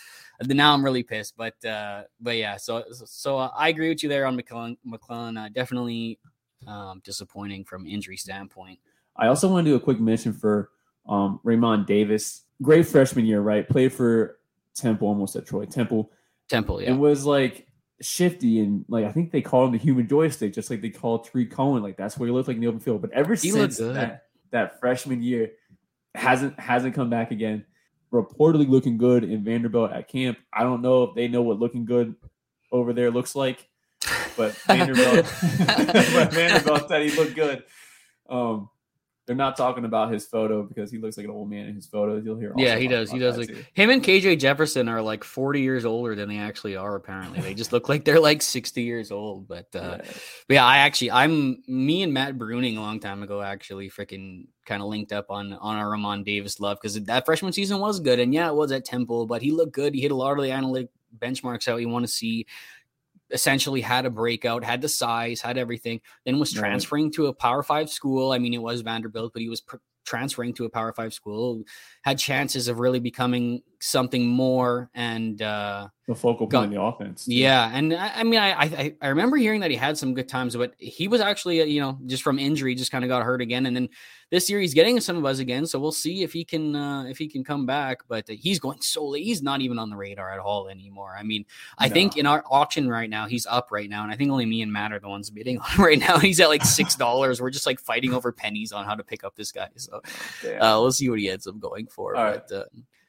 now 0.45 0.73
I'm 0.73 0.83
really 0.83 1.03
pissed. 1.03 1.35
But 1.37 1.63
uh, 1.65 2.03
but 2.19 2.37
yeah, 2.37 2.57
so 2.57 2.83
so 2.91 3.37
uh, 3.37 3.51
I 3.55 3.69
agree 3.69 3.89
with 3.89 4.03
you 4.03 4.09
there 4.09 4.25
on 4.25 4.35
McClellan. 4.35 4.77
McClellan 4.83 5.37
uh, 5.37 5.49
definitely 5.49 6.19
um, 6.67 7.01
disappointing 7.03 7.63
from 7.65 7.87
injury 7.87 8.17
standpoint. 8.17 8.79
I 9.15 9.27
also 9.27 9.49
want 9.49 9.65
to 9.65 9.71
do 9.71 9.75
a 9.75 9.79
quick 9.79 9.99
mention 9.99 10.33
for 10.33 10.69
um, 11.07 11.39
Re'Mahn 11.43 11.85
Davis. 11.85 12.43
Great 12.61 12.87
freshman 12.87 13.25
year, 13.25 13.41
right? 13.41 13.67
Played 13.67 13.93
for 13.93 14.39
Temple, 14.75 15.07
almost 15.07 15.35
at 15.35 15.45
Troy 15.45 15.65
Temple. 15.65 16.11
Temple, 16.49 16.81
yeah. 16.81 16.91
And 16.91 16.99
was 16.99 17.25
like 17.25 17.67
shifty 17.99 18.59
and 18.59 18.85
like 18.87 19.05
I 19.05 19.11
think 19.11 19.31
they 19.31 19.41
call 19.41 19.65
him 19.65 19.71
the 19.71 19.77
human 19.79 20.07
joystick, 20.07 20.53
just 20.53 20.69
like 20.69 20.81
they 20.81 20.89
call 20.89 21.19
Tarik 21.19 21.51
Cohen. 21.51 21.81
Like 21.81 21.97
that's 21.97 22.17
what 22.17 22.27
he 22.27 22.31
looked 22.31 22.47
like 22.47 22.55
in 22.55 22.61
the 22.61 22.67
open 22.67 22.79
field. 22.79 23.01
But 23.01 23.11
ever 23.11 23.33
he 23.33 23.49
since 23.49 23.77
that, 23.77 24.25
that 24.51 24.79
freshman 24.79 25.21
year, 25.21 25.51
hasn't 26.15 26.59
hasn't 26.59 26.95
come 26.95 27.09
back 27.09 27.31
again 27.31 27.65
reportedly 28.11 28.67
looking 28.67 28.97
good 28.97 29.23
in 29.23 29.43
Vanderbilt 29.43 29.91
at 29.91 30.07
camp. 30.07 30.37
I 30.53 30.63
don't 30.63 30.81
know 30.81 31.03
if 31.03 31.15
they 31.15 31.27
know 31.27 31.41
what 31.41 31.59
looking 31.59 31.85
good 31.85 32.15
over 32.71 32.93
there 32.93 33.11
looks 33.11 33.35
like, 33.35 33.67
but 34.35 34.53
Vanderbilt, 34.67 35.25
but 35.67 36.33
Vanderbilt 36.33 36.87
said 36.87 37.01
he 37.01 37.11
looked 37.11 37.35
good. 37.35 37.63
Um, 38.29 38.69
they're 39.27 39.35
not 39.35 39.57
talking 39.57 39.83
about 39.83 40.11
his 40.11 40.25
photo 40.25 40.63
because 40.63 40.89
he 40.89 40.97
looks 40.97 41.17
like 41.17 41.25
an 41.25 41.31
old 41.31 41.49
man 41.49 41.67
in 41.67 41.75
his 41.75 41.85
photos. 41.85 42.23
You'll 42.23 42.39
hear. 42.39 42.53
Yeah, 42.55 42.77
he 42.77 42.87
does. 42.87 43.11
He 43.11 43.19
does. 43.19 43.37
Like, 43.37 43.71
him 43.73 43.89
and 43.89 44.01
KJ 44.01 44.39
Jefferson 44.39 44.87
are 44.87 45.01
like 45.01 45.25
40 45.25 45.59
years 45.59 45.83
older 45.83 46.15
than 46.15 46.29
they 46.29 46.37
actually 46.37 46.77
are. 46.77 46.95
Apparently, 46.95 47.41
they 47.41 47.53
just 47.53 47.73
look 47.73 47.89
like 47.89 48.05
they're 48.05 48.21
like 48.21 48.41
60 48.41 48.81
years 48.81 49.11
old. 49.11 49.45
But, 49.45 49.67
uh, 49.75 49.97
yeah. 49.99 50.11
but 50.47 50.53
yeah, 50.53 50.65
I 50.65 50.77
actually, 50.77 51.11
I'm 51.11 51.61
me 51.67 52.03
and 52.03 52.13
Matt 52.13 52.37
Bruning 52.37 52.77
a 52.77 52.79
long 52.79 53.01
time 53.01 53.21
ago 53.21 53.41
actually 53.41 53.89
freaking 53.89 54.47
kind 54.65 54.81
of 54.81 54.87
linked 54.87 55.11
up 55.11 55.25
on 55.29 55.53
on 55.53 55.75
our 55.75 55.87
Re'Mahn 55.87 56.23
Davis 56.23 56.61
love 56.61 56.77
because 56.81 57.01
that 57.01 57.25
freshman 57.25 57.51
season 57.51 57.79
was 57.79 57.99
good 57.99 58.19
and 58.19 58.33
yeah, 58.33 58.47
it 58.47 58.55
was 58.55 58.71
at 58.71 58.85
Temple, 58.85 59.25
but 59.27 59.41
he 59.41 59.51
looked 59.51 59.73
good. 59.73 59.93
He 59.93 60.01
hit 60.01 60.11
a 60.11 60.15
lot 60.15 60.37
of 60.37 60.43
the 60.43 60.51
analytic 60.51 60.87
benchmarks 61.17 61.65
that 61.65 61.75
we 61.75 61.85
want 61.85 62.05
to 62.05 62.11
see 62.11 62.45
essentially 63.31 63.81
had 63.81 64.05
a 64.05 64.09
breakout, 64.09 64.63
had 64.63 64.81
the 64.81 64.89
size, 64.89 65.41
had 65.41 65.57
everything, 65.57 66.01
then 66.25 66.39
was 66.39 66.53
transferring 66.53 67.05
right. 67.05 67.13
to 67.13 67.27
a 67.27 67.33
Power 67.33 67.63
Five 67.63 67.89
school. 67.89 68.31
I 68.31 68.39
mean, 68.39 68.53
it 68.53 68.61
was 68.61 68.81
Vanderbilt, 68.81 69.33
but 69.33 69.41
he 69.41 69.49
was 69.49 69.61
pr- 69.61 69.77
transferring 70.05 70.53
to 70.53 70.65
a 70.65 70.69
Power 70.69 70.93
Five 70.93 71.13
school, 71.13 71.63
had 72.01 72.17
chances 72.17 72.67
of 72.67 72.79
really 72.79 72.99
becoming 72.99 73.61
something 73.79 74.25
more 74.25 74.89
and 74.95 75.41
uh, 75.41 75.87
the 76.07 76.15
focal 76.15 76.47
point 76.47 76.65
of 76.65 76.71
the 76.71 76.81
offense. 76.81 77.25
Too. 77.25 77.35
Yeah, 77.35 77.69
and 77.71 77.93
I, 77.93 78.11
I 78.15 78.23
mean, 78.23 78.39
I, 78.39 78.51
I, 78.51 78.95
I 79.01 79.07
remember 79.09 79.37
hearing 79.37 79.59
that 79.61 79.71
he 79.71 79.77
had 79.77 79.97
some 79.97 80.13
good 80.13 80.29
times, 80.29 80.55
but 80.55 80.73
he 80.77 81.07
was 81.07 81.21
actually, 81.21 81.61
uh, 81.61 81.65
you 81.65 81.81
know, 81.81 81.99
just 82.05 82.23
from 82.23 82.39
injury, 82.39 82.73
just 82.75 82.91
kind 82.91 83.03
of 83.03 83.09
got 83.09 83.23
hurt 83.23 83.41
again, 83.41 83.65
and 83.65 83.75
then 83.75 83.89
this 84.29 84.49
year 84.49 84.59
he's 84.59 84.73
getting 84.73 84.99
some 84.99 85.17
of 85.17 85.25
us 85.25 85.39
again, 85.39 85.65
so 85.65 85.79
we'll 85.79 85.91
see 85.91 86.23
if 86.23 86.33
he 86.33 86.43
can 86.43 86.75
uh, 86.75 87.03
if 87.03 87.17
he 87.17 87.27
can 87.27 87.43
come 87.43 87.65
back. 87.65 88.01
But 88.07 88.27
he's 88.27 88.59
going 88.59 88.81
so 88.81 89.05
late; 89.05 89.23
he's 89.23 89.41
not 89.41 89.61
even 89.61 89.79
on 89.79 89.89
the 89.89 89.95
radar 89.95 90.31
at 90.31 90.39
all 90.39 90.67
anymore. 90.67 91.15
I 91.17 91.23
mean, 91.23 91.45
I 91.77 91.87
no. 91.87 91.93
think 91.93 92.17
in 92.17 92.25
our 92.25 92.43
auction 92.49 92.89
right 92.89 93.09
now, 93.09 93.27
he's 93.27 93.45
up 93.45 93.71
right 93.71 93.89
now, 93.89 94.03
and 94.03 94.11
I 94.11 94.15
think 94.15 94.31
only 94.31 94.45
me 94.45 94.61
and 94.61 94.71
Matt 94.71 94.91
are 94.91 94.99
the 94.99 95.07
ones 95.07 95.29
bidding 95.29 95.59
on 95.59 95.77
right 95.77 95.99
now. 95.99 96.17
He's 96.17 96.39
at 96.39 96.49
like 96.49 96.65
six 96.65 96.95
dollars. 96.95 97.41
We're 97.41 97.51
just 97.51 97.65
like 97.65 97.79
fighting 97.79 98.13
over 98.13 98.31
pennies 98.31 98.71
on 98.71 98.85
how 98.85 98.95
to 98.95 99.03
pick 99.03 99.23
up 99.23 99.35
this 99.35 99.51
guy. 99.51 99.69
So 99.75 99.97
uh, 99.97 100.79
we'll 100.79 100.91
see 100.91 101.09
what 101.09 101.19
he 101.19 101.29
ends 101.29 101.47
up 101.47 101.59
going 101.59 101.87
for. 101.87 102.15
All 102.15 102.31
but, 102.31 102.51
right. 102.51 102.63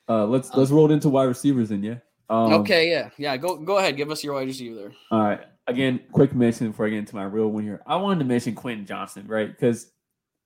uh, 0.09 0.13
uh, 0.23 0.27
let's 0.27 0.55
let's 0.55 0.71
roll 0.71 0.91
into 0.91 1.09
wide 1.09 1.25
receivers 1.25 1.71
then, 1.71 1.83
yeah. 1.83 1.97
Um, 2.31 2.53
okay, 2.53 2.91
yeah, 2.91 3.11
yeah. 3.17 3.37
Go 3.37 3.57
go 3.57 3.79
ahead. 3.79 3.97
Give 3.97 4.11
us 4.11 4.23
your 4.23 4.35
wide 4.35 4.47
receiver 4.47 4.75
there. 4.75 4.93
All 5.11 5.23
right. 5.23 5.41
Again, 5.67 6.01
quick 6.13 6.35
mention 6.35 6.71
before 6.71 6.87
I 6.87 6.91
get 6.91 6.99
into 6.99 7.15
my 7.15 7.25
real 7.25 7.49
one 7.49 7.63
here. 7.63 7.83
I 7.87 7.97
wanted 7.97 8.21
to 8.21 8.25
mention 8.25 8.55
Quentin 8.55 8.87
Johnston, 8.87 9.27
right? 9.27 9.51
Because 9.51 9.91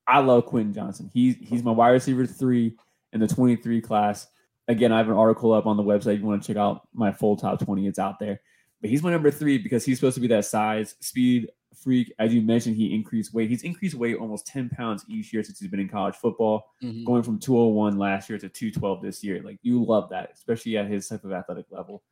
I 0.07 0.19
love 0.19 0.45
Quentin 0.45 0.73
Johnston. 0.73 1.09
He's 1.13 1.35
he's 1.39 1.63
my 1.63 1.71
wide 1.71 1.89
receiver 1.89 2.25
three 2.25 2.75
in 3.13 3.19
the 3.19 3.27
23 3.27 3.81
class. 3.81 4.27
Again, 4.67 4.91
I 4.91 4.97
have 4.97 5.09
an 5.09 5.15
article 5.15 5.53
up 5.53 5.65
on 5.65 5.77
the 5.77 5.83
website. 5.83 6.15
If 6.15 6.21
you 6.21 6.25
want 6.25 6.41
to 6.41 6.47
check 6.47 6.57
out 6.57 6.87
my 6.93 7.11
full 7.11 7.35
top 7.35 7.59
20, 7.59 7.87
it's 7.87 7.99
out 7.99 8.19
there. 8.19 8.39
But 8.81 8.89
he's 8.89 9.03
my 9.03 9.11
number 9.11 9.31
three 9.31 9.57
because 9.57 9.85
he's 9.85 9.97
supposed 9.97 10.15
to 10.15 10.21
be 10.21 10.27
that 10.27 10.45
size, 10.45 10.95
speed 10.99 11.49
freak. 11.73 12.13
As 12.19 12.33
you 12.33 12.41
mentioned, 12.41 12.75
he 12.75 12.93
increased 12.93 13.33
weight. 13.33 13.49
He's 13.49 13.63
increased 13.63 13.95
weight 13.95 14.17
almost 14.17 14.47
10 14.47 14.69
pounds 14.69 15.05
each 15.07 15.33
year 15.33 15.43
since 15.43 15.59
he's 15.59 15.69
been 15.69 15.79
in 15.79 15.89
college 15.89 16.15
football, 16.15 16.71
mm-hmm. 16.81 17.03
going 17.05 17.23
from 17.23 17.39
201 17.39 17.97
last 17.97 18.29
year 18.29 18.37
to 18.39 18.49
212 18.49 19.01
this 19.01 19.23
year. 19.23 19.41
Like 19.41 19.59
you 19.61 19.83
love 19.83 20.09
that, 20.09 20.31
especially 20.33 20.77
at 20.77 20.87
his 20.87 21.07
type 21.07 21.23
of 21.23 21.31
athletic 21.31 21.65
level. 21.69 22.03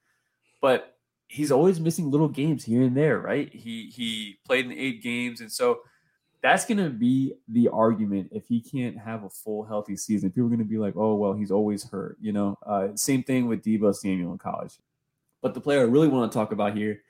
But 0.61 0.95
he's 1.27 1.51
always 1.51 1.79
missing 1.79 2.11
little 2.11 2.27
games 2.27 2.63
here 2.63 2.81
and 2.83 2.95
there, 2.95 3.19
right? 3.19 3.51
He 3.53 3.91
he 3.93 4.39
played 4.45 4.65
in 4.65 4.73
eight 4.73 5.01
games, 5.01 5.41
and 5.41 5.51
so 5.51 5.81
that's 6.41 6.65
going 6.65 6.79
to 6.79 6.89
be 6.89 7.33
the 7.47 7.69
argument 7.69 8.29
if 8.31 8.47
he 8.47 8.61
can't 8.61 8.97
have 8.97 9.23
a 9.23 9.29
full 9.29 9.63
healthy 9.63 9.95
season. 9.95 10.31
People 10.31 10.45
are 10.45 10.49
going 10.49 10.59
to 10.59 10.65
be 10.65 10.79
like, 10.79 10.95
oh, 10.97 11.15
well, 11.15 11.33
he's 11.33 11.51
always 11.51 11.83
hurt. 11.83 12.17
You 12.19 12.33
know, 12.33 12.57
uh, 12.65 12.89
same 12.95 13.23
thing 13.23 13.47
with 13.47 13.63
Deebo 13.63 13.93
Samuel 13.93 14.31
in 14.31 14.37
college. 14.39 14.73
But 15.41 15.53
the 15.53 15.61
player 15.61 15.81
I 15.81 15.83
really 15.83 16.07
want 16.07 16.31
to 16.31 16.37
talk 16.37 16.51
about 16.51 16.75
here 16.75 17.01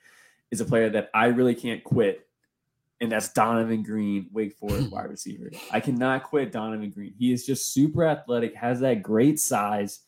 is 0.50 0.60
a 0.60 0.64
player 0.66 0.90
that 0.90 1.10
I 1.14 1.26
really 1.26 1.54
can't 1.54 1.82
quit, 1.82 2.26
and 3.00 3.10
that's 3.10 3.30
Donavon 3.30 3.84
Greene, 3.84 4.28
Wake 4.32 4.54
Forest 4.54 4.90
wide 4.92 5.10
receiver. 5.10 5.50
I 5.70 5.80
cannot 5.80 6.24
quit 6.24 6.52
Donavon 6.52 6.92
Greene. 6.94 7.14
He 7.18 7.32
is 7.32 7.46
just 7.46 7.72
super 7.72 8.04
athletic, 8.04 8.54
has 8.54 8.80
that 8.80 9.02
great 9.02 9.40
size, 9.40 10.00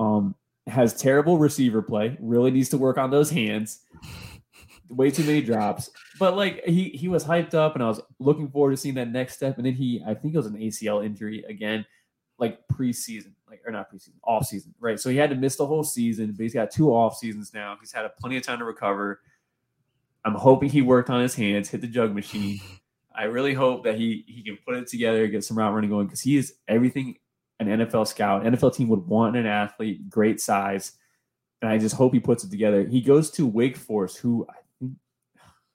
um, 0.00 0.34
has 0.66 0.94
terrible 0.94 1.38
receiver 1.38 1.82
play, 1.82 2.16
really 2.20 2.50
needs 2.50 2.68
to 2.70 2.78
work 2.78 2.98
on 2.98 3.10
those 3.10 3.30
hands 3.30 3.84
way 4.92 5.10
too 5.10 5.24
many 5.24 5.40
drops. 5.40 5.90
But 6.18 6.36
like 6.36 6.64
he 6.64 6.90
he 6.90 7.08
was 7.08 7.24
hyped 7.24 7.54
up, 7.54 7.74
and 7.74 7.82
I 7.82 7.88
was 7.88 8.00
looking 8.18 8.48
forward 8.48 8.72
to 8.72 8.76
seeing 8.76 8.94
that 8.96 9.10
next 9.10 9.34
step. 9.34 9.56
And 9.56 9.66
then 9.66 9.74
he, 9.74 10.02
I 10.06 10.14
think 10.14 10.34
it 10.34 10.36
was 10.36 10.46
an 10.46 10.56
ACL 10.56 11.04
injury 11.04 11.44
again, 11.48 11.84
like 12.38 12.60
preseason, 12.68 13.32
like 13.48 13.62
or 13.66 13.72
not 13.72 13.92
preseason, 13.92 14.14
off 14.24 14.46
season, 14.46 14.74
right? 14.80 14.98
So 14.98 15.10
he 15.10 15.16
had 15.16 15.30
to 15.30 15.36
miss 15.36 15.56
the 15.56 15.66
whole 15.66 15.84
season, 15.84 16.32
but 16.32 16.42
he's 16.42 16.54
got 16.54 16.70
two 16.70 16.90
off 16.90 17.16
seasons 17.16 17.52
now. 17.54 17.76
He's 17.80 17.92
had 17.92 18.08
plenty 18.16 18.36
of 18.36 18.42
time 18.42 18.58
to 18.58 18.64
recover. 18.64 19.20
I'm 20.24 20.34
hoping 20.34 20.70
he 20.70 20.82
worked 20.82 21.10
on 21.10 21.20
his 21.20 21.34
hands, 21.34 21.68
hit 21.68 21.80
the 21.80 21.88
jug 21.88 22.14
machine. 22.14 22.60
I 23.14 23.24
really 23.24 23.54
hope 23.54 23.84
that 23.84 23.96
he 23.96 24.24
he 24.26 24.42
can 24.42 24.58
put 24.64 24.76
it 24.76 24.86
together, 24.86 25.26
get 25.26 25.44
some 25.44 25.58
route 25.58 25.74
running 25.74 25.90
going 25.90 26.06
because 26.06 26.20
he 26.20 26.36
is 26.36 26.54
everything 26.68 27.16
an 27.60 27.86
NFL 27.86 28.06
scout, 28.06 28.44
NFL 28.44 28.74
team 28.74 28.88
would 28.88 29.06
want 29.06 29.36
an 29.36 29.46
athlete, 29.46 30.08
great 30.08 30.40
size. 30.40 30.92
And 31.60 31.70
I 31.70 31.78
just 31.78 31.94
hope 31.94 32.12
he 32.12 32.20
puts 32.20 32.44
it 32.44 32.50
together. 32.50 32.84
He 32.84 33.00
goes 33.00 33.30
to 33.32 33.46
Wake 33.46 33.76
Forest, 33.76 34.18
who 34.18 34.46
I 34.48 34.54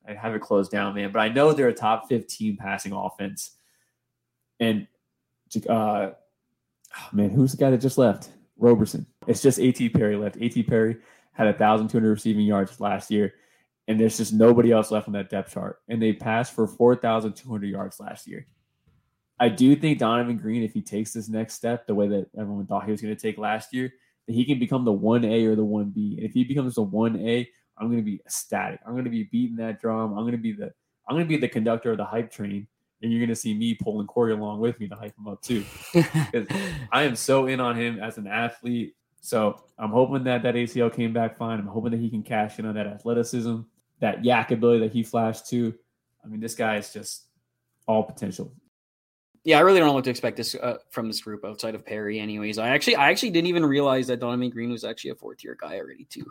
I 0.08 0.14
have 0.14 0.34
it 0.34 0.42
closed 0.42 0.72
down, 0.72 0.96
man. 0.96 1.12
But 1.12 1.20
I 1.20 1.30
know 1.30 1.52
they're 1.52 1.68
a 1.68 1.74
top 1.74 2.08
15 2.08 2.58
passing 2.58 2.94
offense. 2.94 3.58
And 4.60 4.88
uh, 5.70 6.12
oh, 6.12 7.08
man, 7.12 7.30
who's 7.30 7.52
the 7.52 7.58
guy 7.58 7.72
that 7.72 7.82
just 7.82 7.98
left? 7.98 8.30
Roberson. 8.58 9.06
It's 9.28 9.42
just 9.42 9.60
A.T. 9.60 9.90
Perry 9.90 10.16
left. 10.16 10.38
A.T. 10.40 10.64
Perry 10.64 10.98
had 11.34 11.48
1,200 11.48 12.10
receiving 12.10 12.46
yards 12.46 12.80
last 12.80 13.12
year, 13.12 13.36
and 13.88 14.00
there's 14.00 14.18
just 14.18 14.34
nobody 14.34 14.72
else 14.72 14.90
left 14.90 15.08
on 15.08 15.14
that 15.14 15.30
depth 15.30 15.54
chart. 15.54 15.80
And 15.88 16.02
they 16.02 16.14
passed 16.14 16.54
for 16.54 16.68
4,200 16.68 17.68
yards 17.68 18.00
last 18.00 18.28
year. 18.28 18.48
I 19.40 19.50
do 19.50 19.76
think 19.76 20.00
Donavon 20.00 20.42
Greene, 20.42 20.64
if 20.64 20.74
he 20.74 20.82
takes 20.82 21.14
this 21.14 21.30
next 21.30 21.54
step 21.54 21.86
the 21.86 21.94
way 21.94 22.08
that 22.08 22.30
everyone 22.38 22.66
thought 22.66 22.86
he 22.86 22.92
was 22.92 23.02
going 23.02 23.16
to 23.16 23.22
take 23.22 23.38
last 23.38 23.74
year, 23.74 23.94
that 24.26 24.34
he 24.34 24.46
can 24.46 24.58
become 24.58 24.84
the 24.84 24.92
1A 24.92 25.46
or 25.46 25.56
the 25.56 25.66
1B. 25.66 26.18
And 26.18 26.24
if 26.24 26.34
he 26.34 26.44
becomes 26.44 26.76
the 26.76 26.86
1A, 26.86 27.48
I'm 27.80 27.88
going 27.88 28.00
to 28.00 28.06
be 28.06 28.22
ecstatic. 28.26 28.80
I'm 28.86 28.94
going 28.94 29.06
to 29.06 29.10
be 29.10 29.24
beating 29.24 29.58
that 29.58 29.80
drum. 29.80 30.12
I'm 30.18 30.24
going 30.24 30.32
to 30.32 30.38
be 30.38 30.52
the 30.52 30.74
I'm 31.08 31.16
going 31.16 31.26
to 31.26 31.30
be 31.30 31.38
the 31.38 31.48
conductor 31.48 31.92
of 31.92 31.98
the 31.98 32.06
hype 32.06 32.32
train, 32.32 32.68
and 33.02 33.12
you're 33.12 33.20
going 33.22 33.30
to 33.30 33.36
see 33.36 33.54
me 33.54 33.76
pulling 33.76 34.08
Corey 34.08 34.34
along 34.34 34.60
with 34.60 34.80
me 34.80 34.88
to 34.90 34.96
hype 34.96 35.18
him 35.18 35.28
up 35.28 35.42
too. 35.42 35.64
Because 35.94 36.48
I 36.92 37.04
am 37.04 37.16
so 37.16 37.48
in 37.48 37.60
on 37.60 37.78
him 37.78 38.00
as 38.00 38.18
an 38.18 38.28
athlete. 38.28 38.96
So 39.22 39.64
I'm 39.78 39.92
hoping 39.92 40.24
that 40.26 40.44
that 40.44 40.56
ACL 40.56 40.94
came 40.94 41.14
back 41.14 41.38
fine. 41.38 41.60
I'm 41.60 41.68
hoping 41.68 41.92
that 41.92 42.00
he 42.00 42.10
can 42.10 42.24
cash 42.24 42.60
in 42.60 42.66
on 42.66 42.76
that 42.76 42.88
athleticism, 42.88 43.60
that 44.00 44.22
YAC 44.22 44.52
ability 44.52 44.80
that 44.82 44.92
he 44.92 45.04
flashed 45.04 45.48
too. 45.48 45.74
I 46.24 46.28
mean, 46.28 46.40
this 46.40 46.56
guy 46.56 46.78
is 46.78 46.92
just 46.92 47.28
all 47.88 48.04
potential. 48.04 48.54
Yeah, 49.44 49.60
I 49.60 49.62
really 49.62 49.80
don't 49.80 49.88
know 49.88 49.94
what 49.94 50.04
to 50.04 50.10
expect 50.10 50.36
this 50.36 50.56
uh, 50.56 50.78
from 50.90 51.08
this 51.08 51.22
group 51.22 51.46
outside 51.46 51.74
of 51.74 51.86
Perry. 51.86 52.20
Anyways, 52.20 52.58
I 52.58 52.70
actually 52.70 52.98
I 52.98 53.10
actually 53.10 53.30
didn't 53.30 53.48
even 53.48 53.66
realize 53.66 54.08
that 54.08 54.20
Donavon 54.20 54.52
Greene 54.52 54.72
was 54.72 54.84
actually 54.84 55.12
a 55.12 55.16
fourth 55.16 55.42
year 55.42 55.58
guy 55.60 55.78
already 55.78 56.04
too. 56.04 56.26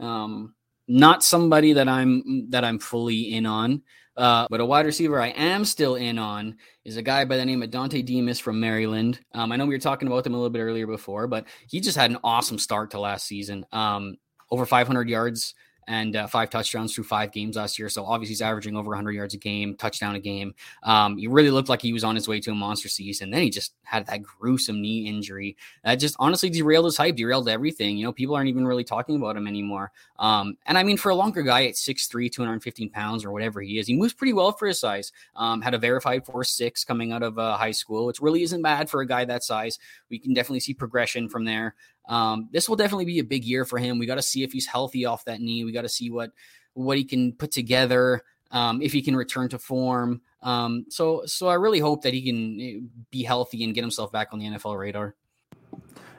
Um, 0.00 0.54
not 0.88 1.22
somebody 1.22 1.74
that 1.74 1.88
I'm 1.88 2.50
that 2.50 2.64
I'm 2.64 2.78
fully 2.78 3.34
in 3.34 3.46
on. 3.46 3.82
Uh, 4.16 4.48
but 4.50 4.58
a 4.58 4.64
wide 4.64 4.84
receiver 4.84 5.22
I 5.22 5.28
am 5.28 5.64
still 5.64 5.94
in 5.94 6.18
on 6.18 6.56
is 6.84 6.96
a 6.96 7.02
guy 7.02 7.24
by 7.24 7.36
the 7.36 7.44
name 7.44 7.62
of 7.62 7.70
Dontay 7.70 8.04
Demus 8.04 8.40
from 8.40 8.58
Maryland. 8.58 9.20
Um, 9.32 9.52
I 9.52 9.56
know 9.56 9.64
we 9.64 9.76
were 9.76 9.78
talking 9.78 10.08
about 10.08 10.26
him 10.26 10.34
a 10.34 10.36
little 10.36 10.50
bit 10.50 10.58
earlier 10.58 10.88
before, 10.88 11.28
but 11.28 11.46
he 11.68 11.80
just 11.80 11.96
had 11.96 12.10
an 12.10 12.18
awesome 12.24 12.58
start 12.58 12.90
to 12.90 13.00
last 13.00 13.28
season. 13.28 13.64
Um, 13.70 14.16
over 14.50 14.66
500 14.66 15.08
yards 15.08 15.54
and 15.88 16.16
uh, 16.16 16.26
five 16.26 16.50
touchdowns 16.50 16.94
through 16.94 17.04
five 17.04 17.32
games 17.32 17.56
last 17.56 17.78
year. 17.78 17.88
So 17.88 18.04
obviously 18.04 18.32
he's 18.32 18.42
averaging 18.42 18.76
over 18.76 18.90
100 18.90 19.12
yards 19.12 19.32
a 19.32 19.38
game, 19.38 19.74
touchdown 19.74 20.14
a 20.14 20.20
game. 20.20 20.54
Um, 20.82 21.16
he 21.16 21.26
really 21.26 21.50
looked 21.50 21.70
like 21.70 21.80
he 21.80 21.94
was 21.94 22.04
on 22.04 22.14
his 22.14 22.28
way 22.28 22.40
to 22.40 22.50
a 22.50 22.54
monster 22.54 22.90
season. 22.90 23.30
Then 23.30 23.42
he 23.42 23.48
just 23.48 23.72
had 23.84 24.06
that 24.06 24.22
gruesome 24.22 24.82
knee 24.82 25.08
injury 25.08 25.56
that 25.82 25.94
just 25.96 26.14
honestly 26.18 26.50
derailed 26.50 26.84
his 26.84 26.98
hype, 26.98 27.16
derailed 27.16 27.48
everything. 27.48 27.96
You 27.96 28.04
know, 28.04 28.12
people 28.12 28.36
aren't 28.36 28.50
even 28.50 28.66
really 28.66 28.84
talking 28.84 29.16
about 29.16 29.36
him 29.36 29.46
anymore. 29.46 29.90
Um, 30.18 30.58
and 30.66 30.76
I 30.76 30.82
mean, 30.82 30.98
for 30.98 31.08
a 31.08 31.14
longer 31.14 31.42
guy 31.42 31.64
at 31.66 31.74
6'3", 31.74 32.30
215 32.30 32.90
pounds 32.90 33.24
or 33.24 33.32
whatever 33.32 33.62
he 33.62 33.78
is, 33.78 33.86
he 33.86 33.96
moves 33.96 34.12
pretty 34.12 34.34
well 34.34 34.52
for 34.52 34.68
his 34.68 34.78
size. 34.78 35.10
Um, 35.36 35.62
had 35.62 35.72
a 35.72 35.78
verified 35.78 36.26
4'6 36.26 36.86
coming 36.86 37.12
out 37.12 37.22
of 37.22 37.38
uh, 37.38 37.56
high 37.56 37.70
school, 37.70 38.04
which 38.04 38.20
really 38.20 38.42
isn't 38.42 38.60
bad 38.60 38.90
for 38.90 39.00
a 39.00 39.06
guy 39.06 39.24
that 39.24 39.42
size. 39.42 39.78
We 40.10 40.18
can 40.18 40.34
definitely 40.34 40.60
see 40.60 40.74
progression 40.74 41.30
from 41.30 41.46
there. 41.46 41.74
Um, 42.08 42.48
this 42.52 42.68
will 42.68 42.76
definitely 42.76 43.04
be 43.04 43.18
a 43.18 43.24
big 43.24 43.44
year 43.44 43.64
for 43.64 43.78
him. 43.78 43.98
We 43.98 44.06
got 44.06 44.16
to 44.16 44.22
see 44.22 44.42
if 44.42 44.52
he's 44.52 44.66
healthy 44.66 45.04
off 45.04 45.24
that 45.26 45.40
knee. 45.40 45.64
We 45.64 45.72
got 45.72 45.82
to 45.82 45.88
see 45.88 46.10
what 46.10 46.30
what 46.74 46.96
he 46.96 47.04
can 47.04 47.32
put 47.32 47.50
together. 47.52 48.22
Um, 48.50 48.80
if 48.80 48.92
he 48.92 49.02
can 49.02 49.14
return 49.14 49.50
to 49.50 49.58
form. 49.58 50.22
Um, 50.42 50.86
so 50.88 51.22
so 51.26 51.48
I 51.48 51.54
really 51.54 51.80
hope 51.80 52.02
that 52.02 52.14
he 52.14 52.22
can 52.22 52.60
eh, 52.60 53.02
be 53.10 53.22
healthy 53.22 53.62
and 53.62 53.74
get 53.74 53.82
himself 53.82 54.10
back 54.10 54.28
on 54.32 54.38
the 54.38 54.46
NFL 54.46 54.78
radar. 54.78 55.14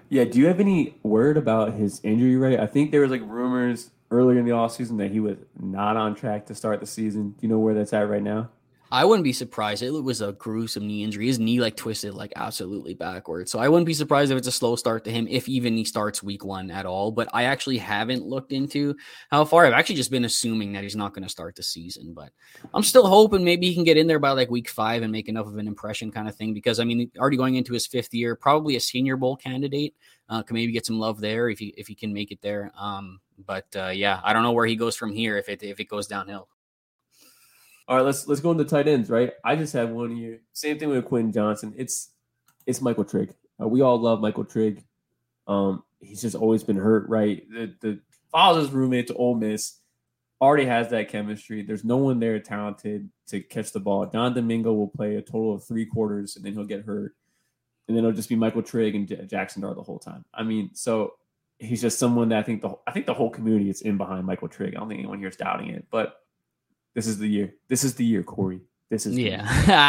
Yeah, 0.09 0.25
do 0.25 0.37
you 0.37 0.47
have 0.47 0.59
any 0.59 0.95
word 1.01 1.37
about 1.37 1.73
his 1.73 2.01
injury 2.03 2.35
rate? 2.35 2.59
I 2.59 2.67
think 2.67 2.91
there 2.91 3.01
was 3.01 3.11
like 3.11 3.21
rumors 3.25 3.91
earlier 4.11 4.39
in 4.39 4.45
the 4.45 4.51
offseason 4.51 4.97
that 4.97 5.11
he 5.11 5.19
was 5.19 5.37
not 5.59 5.97
on 5.97 6.15
track 6.15 6.47
to 6.47 6.55
start 6.55 6.79
the 6.79 6.87
season. 6.87 7.31
Do 7.31 7.37
you 7.41 7.47
know 7.47 7.59
where 7.59 7.73
that's 7.73 7.93
at 7.93 8.09
right 8.09 8.21
now? 8.21 8.49
I 8.91 9.05
wouldn't 9.05 9.23
be 9.23 9.33
surprised. 9.33 9.83
It 9.83 9.91
was 9.91 10.21
a 10.21 10.33
gruesome 10.33 10.87
knee 10.87 11.03
injury. 11.03 11.27
His 11.27 11.37
knee 11.37 11.61
like 11.61 11.75
twisted 11.75 12.15
like 12.15 12.33
absolutely 12.35 12.95
backwards. 12.95 13.51
So 13.51 13.59
I 13.59 13.69
wouldn't 13.69 13.85
be 13.85 13.93
surprised 13.93 14.31
if 14.31 14.37
it's 14.37 14.47
a 14.47 14.51
slow 14.51 14.75
start 14.75 15.03
to 15.05 15.11
him, 15.11 15.27
if 15.29 15.47
even 15.47 15.77
he 15.77 15.85
starts 15.85 16.23
week 16.23 16.43
one 16.43 16.71
at 16.71 16.87
all. 16.87 17.11
But 17.11 17.29
I 17.31 17.43
actually 17.43 17.77
haven't 17.77 18.25
looked 18.25 18.51
into 18.51 18.95
how 19.29 19.45
far. 19.45 19.65
I've 19.65 19.73
actually 19.73 19.97
just 19.97 20.09
been 20.09 20.25
assuming 20.25 20.73
that 20.73 20.83
he's 20.83 20.95
not 20.95 21.13
going 21.13 21.23
to 21.23 21.29
start 21.29 21.55
the 21.55 21.61
season. 21.63 22.13
But 22.15 22.31
I'm 22.73 22.83
still 22.83 23.05
hoping 23.05 23.43
maybe 23.43 23.67
he 23.67 23.75
can 23.75 23.83
get 23.83 23.97
in 23.97 24.07
there 24.07 24.19
by 24.19 24.31
like 24.31 24.49
week 24.49 24.69
five 24.69 25.03
and 25.03 25.11
make 25.11 25.29
enough 25.29 25.45
of 25.45 25.57
an 25.57 25.67
impression 25.67 26.11
kind 26.11 26.27
of 26.27 26.35
thing. 26.35 26.55
Because 26.55 26.79
I 26.79 26.83
mean, 26.83 27.11
already 27.19 27.37
going 27.37 27.55
into 27.55 27.73
his 27.73 27.85
fifth 27.85 28.13
year, 28.13 28.35
probably 28.35 28.75
a 28.75 28.79
senior 28.79 29.17
bowl 29.17 29.35
candidate. 29.35 29.93
Uh, 30.29 30.43
can 30.43 30.53
maybe 30.53 30.71
get 30.71 30.85
some 30.85 30.99
love 30.99 31.19
there 31.19 31.49
if 31.49 31.57
he 31.57 31.73
if 31.77 31.87
he 31.87 31.95
can 31.95 32.13
make 32.13 32.31
it 32.31 32.41
there. 32.41 32.71
Um, 32.79 33.19
but 33.45 33.65
uh, 33.75 33.87
yeah, 33.87 34.19
I 34.23 34.33
don't 34.33 34.43
know 34.43 34.51
where 34.51 34.65
he 34.65 34.75
goes 34.75 34.95
from 34.95 35.11
here 35.11 35.37
if 35.37 35.49
it 35.49 35.61
if 35.63 35.79
it 35.79 35.89
goes 35.89 36.07
downhill. 36.07 36.47
All 37.89 37.95
right, 37.95 38.05
let's 38.05 38.27
let's 38.27 38.39
go 38.39 38.51
into 38.51 38.65
tight 38.65 38.87
ends, 38.87 39.09
right? 39.09 39.31
I 39.43 39.55
just 39.55 39.73
have 39.73 39.89
one 39.89 40.15
here. 40.15 40.41
Same 40.53 40.77
thing 40.77 40.89
with 40.89 41.05
Quentin 41.05 41.33
Johnston. 41.33 41.73
It's 41.75 42.11
it's 42.67 42.81
Michael 42.81 43.03
Trigg. 43.03 43.33
Uh, 43.59 43.67
we 43.67 43.81
all 43.81 43.99
love 43.99 44.21
Michael 44.21 44.45
Trigg. 44.45 44.83
Um, 45.47 45.83
he's 45.99 46.21
just 46.21 46.35
always 46.35 46.63
been 46.63 46.77
hurt, 46.77 47.09
right? 47.09 47.43
The 47.49 47.73
the 47.81 48.69
roommate 48.71 49.07
to 49.07 49.15
Ole 49.15 49.33
Miss. 49.33 49.77
Already 50.39 50.65
has 50.65 50.91
that 50.91 51.09
chemistry. 51.09 51.63
There's 51.63 51.83
no 51.83 51.97
one 51.97 52.19
there 52.19 52.39
talented 52.39 53.09
to 53.27 53.41
catch 53.41 53.71
the 53.71 53.79
ball. 53.79 54.05
Jonathan 54.05 54.45
Mingo 54.45 54.71
will 54.71 54.87
play 54.87 55.15
a 55.15 55.21
total 55.23 55.55
of 55.55 55.63
three 55.65 55.87
quarters, 55.87 56.35
and 56.35 56.45
then 56.45 56.53
he'll 56.53 56.65
get 56.65 56.85
hurt, 56.85 57.15
and 57.87 57.97
then 57.97 58.05
it'll 58.05 58.15
just 58.15 58.29
be 58.29 58.35
Michael 58.35 58.61
Trigg 58.61 58.93
and 58.93 59.07
J- 59.07 59.25
Jaxson 59.25 59.61
Dart 59.61 59.75
the 59.75 59.81
whole 59.81 59.99
time. 59.99 60.23
I 60.31 60.43
mean, 60.43 60.69
so 60.75 61.15
he's 61.57 61.81
just 61.81 61.97
someone 61.97 62.29
that 62.29 62.37
I 62.37 62.43
think 62.43 62.61
the 62.61 62.75
I 62.85 62.91
think 62.91 63.07
the 63.07 63.15
whole 63.15 63.31
community 63.31 63.71
is 63.71 63.81
in 63.81 63.97
behind 63.97 64.27
Michael 64.27 64.47
Trigg. 64.47 64.75
I 64.75 64.79
don't 64.79 64.89
think 64.89 64.99
anyone 64.99 65.17
here 65.17 65.27
is 65.27 65.35
doubting 65.35 65.71
it, 65.71 65.87
but 65.89 66.17
this 66.95 67.07
is 67.07 67.17
the 67.17 67.27
year. 67.27 67.55
This 67.67 67.83
is 67.83 67.95
the 67.95 68.05
year, 68.05 68.23
Corey. 68.23 68.61
This 68.89 69.05
is 69.05 69.19
yeah, 69.19 69.45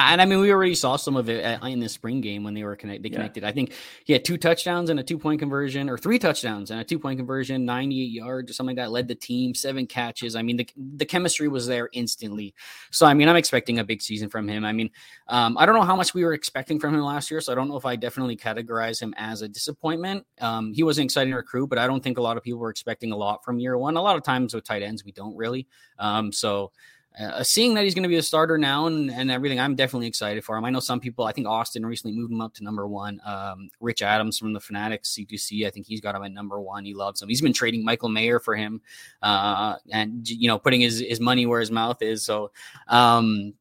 and 0.13 0.21
I 0.21 0.27
mean 0.27 0.41
we 0.41 0.53
already 0.53 0.75
saw 0.75 0.97
some 0.97 1.17
of 1.17 1.31
it 1.31 1.43
in 1.63 1.81
the 1.81 1.89
spring 1.89 2.21
game 2.21 2.45
when 2.45 2.53
they 2.53 2.65
were 2.65 2.77
connect- 2.77 3.03
they 3.03 3.09
connected. 3.09 3.45
Yeah. 3.45 3.49
I 3.49 3.53
think 3.53 3.73
he 4.05 4.13
had 4.13 4.27
two 4.27 4.37
touchdowns 4.37 4.91
and 4.91 5.01
a 5.01 5.03
two 5.03 5.17
point 5.17 5.41
conversion, 5.41 5.89
or 5.89 5.97
three 5.97 6.19
touchdowns 6.19 6.71
and 6.71 6.79
a 6.79 6.85
two 6.85 6.99
point 6.99 7.19
conversion, 7.19 7.65
ninety 7.65 8.03
eight 8.03 8.11
yards 8.11 8.51
or 8.51 8.53
something 8.53 8.77
like 8.77 8.85
that. 8.85 8.91
Led 8.91 9.09
the 9.09 9.15
team, 9.15 9.55
seven 9.55 9.87
catches. 9.87 10.37
I 10.37 10.43
mean 10.43 10.59
the 10.59 10.69
the 10.77 11.07
chemistry 11.07 11.49
was 11.49 11.67
there 11.67 11.89
instantly. 11.95 12.55
So 12.91 13.07
I 13.07 13.15
mean 13.15 13.27
I'm 13.27 13.37
expecting 13.37 13.79
a 13.79 13.85
big 13.85 14.03
season 14.03 14.29
from 14.29 14.47
him. 14.47 14.67
I 14.67 14.73
mean 14.73 14.91
um, 15.29 15.57
I 15.57 15.65
don't 15.65 15.77
know 15.77 15.83
how 15.83 15.97
much 15.97 16.13
we 16.13 16.23
were 16.23 16.35
expecting 16.35 16.79
from 16.79 16.95
him 16.95 17.01
last 17.01 17.31
year, 17.31 17.41
so 17.41 17.53
I 17.53 17.55
don't 17.55 17.71
know 17.71 17.77
if 17.77 17.87
I 17.87 17.97
definitely 17.97 18.37
categorize 18.37 19.01
him 19.01 19.15
as 19.17 19.41
a 19.41 19.49
disappointment. 19.49 20.27
Um, 20.43 20.75
he 20.75 20.83
was 20.83 20.99
an 20.99 21.05
exciting 21.05 21.33
recruit, 21.33 21.69
but 21.69 21.79
I 21.79 21.87
don't 21.87 22.05
think 22.05 22.19
a 22.19 22.23
lot 22.23 22.37
of 22.37 22.43
people 22.43 22.61
were 22.61 22.69
expecting 22.69 23.13
a 23.13 23.17
lot 23.17 23.47
from 23.47 23.61
year 23.61 23.79
one. 23.79 23.97
A 23.97 24.03
lot 24.03 24.17
of 24.17 24.25
times 24.25 24.53
with 24.53 24.65
tight 24.65 24.83
ends 24.83 25.07
we 25.07 25.13
don't 25.13 25.35
really. 25.37 25.67
Um, 25.99 26.33
so 26.33 26.71
uh, 27.19 27.43
seeing 27.43 27.75
that 27.75 27.85
he's 27.85 27.95
going 27.95 28.05
to 28.05 28.09
be 28.09 28.17
a 28.17 28.23
starter 28.23 28.57
now 28.57 28.87
and, 28.87 29.11
and 29.11 29.31
everything, 29.31 29.59
I'm 29.59 29.75
definitely 29.75 30.07
excited 30.07 30.45
for 30.45 30.57
him. 30.57 30.65
I 30.65 30.71
know 30.71 30.81
some 30.81 31.01
people, 31.01 31.25
I 31.25 31.33
think 31.33 31.47
Austin 31.47 31.85
recently 31.85 32.17
moved 32.17 32.33
him 32.33 32.41
up 32.41 32.55
to 32.55 32.65
number 32.65 32.87
one. 32.87 33.21
Um, 33.25 33.69
Rich 33.81 34.03
Adams 34.03 34.39
from 34.39 34.53
the 34.53 34.61
Fanatics 34.61 35.17
C2C, 35.19 35.67
I 35.67 35.71
think 35.71 35.87
he's 35.87 36.01
got 36.01 36.15
him 36.15 36.23
at 36.23 36.33
number 36.33 36.61
one. 36.61 36.85
He 36.85 36.95
loves 36.95 37.21
him. 37.21 37.29
He's 37.29 37.43
been 37.43 37.53
trading 37.53 37.85
Michael 37.85 38.09
Mayer 38.09 38.39
for 38.39 38.55
him 38.55 38.81
uh, 39.23 39.77
and, 39.91 40.29
you 40.29 40.49
know, 40.49 40.59
putting 40.59 40.81
his, 40.81 41.01
his 41.01 41.21
money 41.21 41.47
where 41.47 41.61
his 41.61 41.71
mouth 41.71 42.01
is. 42.01 42.25
So, 42.25 42.53
um, 42.89 43.55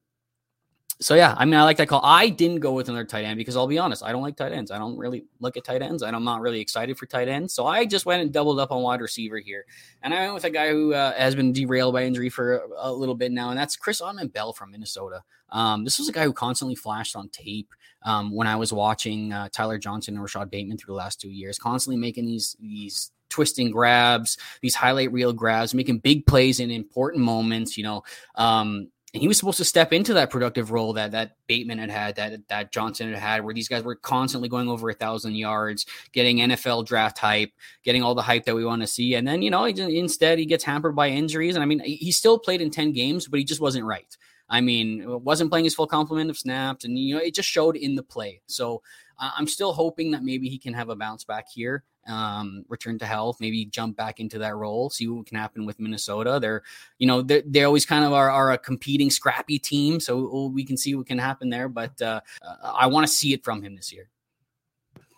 so 1.01 1.15
yeah, 1.15 1.33
I 1.37 1.45
mean, 1.45 1.53
I 1.53 1.63
like 1.63 1.77
that 1.77 1.87
call. 1.87 2.01
I 2.03 2.27
didn't 2.27 2.59
go 2.59 2.73
with 2.73 2.89
another 2.89 3.05
tight 3.05 3.23
end 3.23 3.37
because 3.37 3.55
I'll 3.55 3.67
be 3.67 3.77
honest, 3.77 4.03
I 4.03 4.11
don't 4.11 4.21
like 4.21 4.35
tight 4.35 4.51
ends. 4.51 4.69
I 4.69 4.77
don't 4.77 4.97
really 4.97 5.23
look 5.39 5.55
at 5.55 5.63
tight 5.63 5.81
ends, 5.81 6.03
and 6.03 6.13
I'm 6.13 6.25
not 6.25 6.41
really 6.41 6.59
excited 6.59 6.97
for 6.97 7.05
tight 7.05 7.29
ends. 7.29 7.53
So 7.53 7.65
I 7.65 7.85
just 7.85 8.05
went 8.05 8.21
and 8.21 8.33
doubled 8.33 8.59
up 8.59 8.71
on 8.71 8.81
wide 8.81 8.99
receiver 8.99 9.39
here, 9.39 9.65
and 10.03 10.13
I 10.13 10.21
went 10.23 10.33
with 10.33 10.43
a 10.43 10.49
guy 10.49 10.69
who 10.71 10.93
uh, 10.93 11.13
has 11.13 11.35
been 11.35 11.53
derailed 11.53 11.93
by 11.93 12.03
injury 12.03 12.29
for 12.29 12.57
a, 12.57 12.67
a, 12.77 12.91
little 12.91 13.15
bit 13.15 13.31
now, 13.31 13.49
and 13.49 13.57
that's 13.57 13.77
Chris 13.77 14.01
Autman-Bell 14.01 14.51
from 14.51 14.71
Minnesota. 14.71 15.23
Um, 15.51 15.85
this 15.85 15.99
was 15.99 16.09
a 16.09 16.11
guy 16.11 16.25
who 16.25 16.33
constantly 16.33 16.75
flashed 16.75 17.15
on 17.15 17.29
tape 17.29 17.73
um, 18.03 18.35
when 18.35 18.47
I 18.47 18.57
was 18.57 18.73
watching 18.73 19.31
uh, 19.31 19.47
Tyler 19.53 19.77
Johnson 19.77 20.15
and 20.15 20.21
Rashod 20.21 20.51
Bateman 20.51 20.77
through 20.77 20.93
the 20.93 20.97
last 20.97 21.21
two 21.21 21.29
years, 21.29 21.57
constantly 21.57 21.99
making 21.99 22.25
these 22.25 22.57
these 22.59 23.11
twisting 23.29 23.71
grabs, 23.71 24.37
these 24.61 24.75
highlight 24.75 25.11
reel 25.11 25.31
grabs, 25.31 25.73
making 25.73 25.99
big 25.99 26.25
plays 26.25 26.59
in 26.59 26.71
important 26.71 27.23
moments. 27.23 27.77
You 27.77 27.83
know, 27.83 28.03
um, 28.35 28.89
and 29.13 29.21
he 29.21 29.27
was 29.27 29.37
supposed 29.37 29.57
to 29.57 29.65
step 29.65 29.91
into 29.91 30.13
that 30.13 30.29
productive 30.29 30.71
role 30.71 30.93
that 30.93 31.11
that 31.11 31.35
Bateman 31.47 31.79
had 31.79 31.89
had, 31.89 32.15
that 32.17 32.47
that 32.49 32.71
Johnson 32.71 33.11
had 33.11 33.17
had, 33.17 33.43
where 33.43 33.53
these 33.53 33.67
guys 33.67 33.83
were 33.83 33.95
constantly 33.95 34.49
going 34.49 34.69
over 34.69 34.89
a 34.89 34.93
thousand 34.93 35.35
yards, 35.35 35.85
getting 36.11 36.37
NFL 36.37 36.85
draft 36.85 37.17
hype, 37.17 37.51
getting 37.83 38.03
all 38.03 38.13
the 38.13 38.21
hype 38.21 38.45
that 38.45 38.55
we 38.55 38.65
want 38.65 38.81
to 38.81 38.87
see, 38.87 39.15
and 39.15 39.27
then 39.27 39.41
you 39.41 39.49
know 39.49 39.65
instead 39.65 40.37
he 40.37 40.45
gets 40.45 40.63
hampered 40.63 40.95
by 40.95 41.09
injuries, 41.09 41.55
and 41.55 41.63
I 41.63 41.65
mean 41.65 41.79
he 41.79 42.11
still 42.11 42.37
played 42.37 42.61
in 42.61 42.69
ten 42.69 42.91
games, 42.91 43.27
but 43.27 43.39
he 43.39 43.43
just 43.43 43.61
wasn't 43.61 43.85
right. 43.85 44.15
I 44.49 44.61
mean, 44.61 45.03
wasn't 45.23 45.51
playing 45.51 45.65
his 45.65 45.75
full 45.75 45.87
complement 45.87 46.29
of 46.29 46.37
snaps, 46.37 46.85
and 46.85 46.97
you 46.97 47.15
know 47.15 47.21
it 47.21 47.35
just 47.35 47.49
showed 47.49 47.75
in 47.75 47.95
the 47.95 48.03
play. 48.03 48.41
So 48.47 48.81
uh, 49.19 49.31
I'm 49.37 49.47
still 49.47 49.73
hoping 49.73 50.11
that 50.11 50.23
maybe 50.23 50.49
he 50.49 50.57
can 50.57 50.73
have 50.73 50.89
a 50.89 50.95
bounce 50.95 51.23
back 51.23 51.47
here, 51.53 51.83
um, 52.09 52.65
return 52.67 52.97
to 52.99 53.05
health, 53.05 53.37
maybe 53.39 53.65
jump 53.65 53.95
back 53.95 54.19
into 54.19 54.39
that 54.39 54.55
role, 54.55 54.89
see 54.89 55.07
what 55.07 55.25
can 55.25 55.37
happen 55.37 55.65
with 55.65 55.79
Minnesota. 55.79 56.39
They're, 56.41 56.63
you 56.97 57.07
know, 57.07 57.21
they're, 57.21 57.43
they 57.45 57.63
always 57.63 57.85
kind 57.85 58.03
of 58.03 58.11
are, 58.13 58.29
are, 58.29 58.51
a 58.51 58.57
competing, 58.57 59.09
scrappy 59.09 59.59
team, 59.59 59.99
so 59.99 60.47
we 60.47 60.65
can 60.65 60.75
see 60.75 60.95
what 60.95 61.07
can 61.07 61.17
happen 61.17 61.49
there. 61.49 61.69
But 61.69 62.01
uh, 62.01 62.21
I 62.63 62.87
want 62.87 63.07
to 63.07 63.13
see 63.13 63.33
it 63.33 63.43
from 63.43 63.61
him 63.61 63.75
this 63.75 63.93
year. 63.93 64.09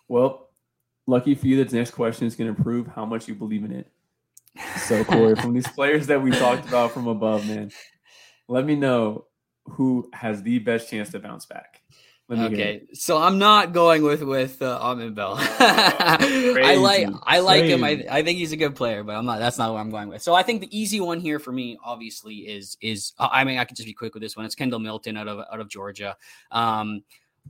Well, 0.08 0.50
lucky 1.08 1.36
for 1.36 1.48
you, 1.48 1.64
the 1.64 1.76
next 1.76 1.92
question 1.92 2.28
is 2.28 2.36
going 2.36 2.54
to 2.54 2.62
prove 2.62 2.88
how 2.88 3.06
much 3.06 3.28
you 3.28 3.36
believe 3.36 3.64
in 3.64 3.72
it. 3.72 3.88
So, 4.82 5.04
Corey, 5.06 5.36
from 5.36 5.54
these 5.54 5.68
players 5.68 6.08
that 6.08 6.22
we 6.22 6.32
talked 6.32 6.68
about 6.68 6.92
from 6.92 7.08
above, 7.08 7.48
man, 7.48 7.72
let 8.48 8.66
me 8.66 8.76
know 8.76 9.26
who 9.66 10.10
has 10.14 10.44
the 10.44 10.60
best 10.60 10.90
chance 10.90 11.10
to 11.12 11.20
bounce 11.20 11.46
back 11.46 11.82
okay, 12.32 12.84
so 12.94 13.18
I'm 13.18 13.38
not 13.38 13.74
going 13.74 14.04
with 14.04 14.22
with 14.24 14.62
uh, 14.62 14.80
Autman-Bell. 14.82 15.36
I 15.40 16.78
like 16.80 17.08
I 17.24 17.40
like 17.40 17.62
Crazy. 17.62 17.74
him. 17.74 17.84
I, 17.84 18.06
I 18.10 18.24
think 18.24 18.40
he's 18.40 18.52
a 18.52 18.58
good 18.58 18.76
player, 18.76 19.04
but 19.04 19.16
I'm 19.16 19.26
not. 19.26 19.40
That's 19.40 19.58
not 19.58 19.74
what 19.74 19.80
I'm 19.80 19.90
going 19.90 20.10
with. 20.10 20.22
So 20.22 20.34
I 20.34 20.44
think 20.44 20.62
the 20.62 20.78
easy 20.78 21.00
one 21.00 21.20
here 21.20 21.40
for 21.40 21.52
me, 21.52 21.78
obviously, 21.84 22.36
is 22.36 22.78
is 22.82 23.14
I 23.20 23.44
mean 23.44 23.58
I 23.58 23.66
can 23.66 23.76
just 23.76 23.88
be 23.88 23.94
quick 23.94 24.14
with 24.14 24.22
this 24.22 24.38
one. 24.38 24.46
It's 24.46 24.56
Kendall 24.56 24.80
Milton 24.80 25.18
out 25.18 25.28
of 25.28 25.40
out 25.52 25.60
of 25.60 25.68
Georgia. 25.70 26.16
Um, 26.52 27.04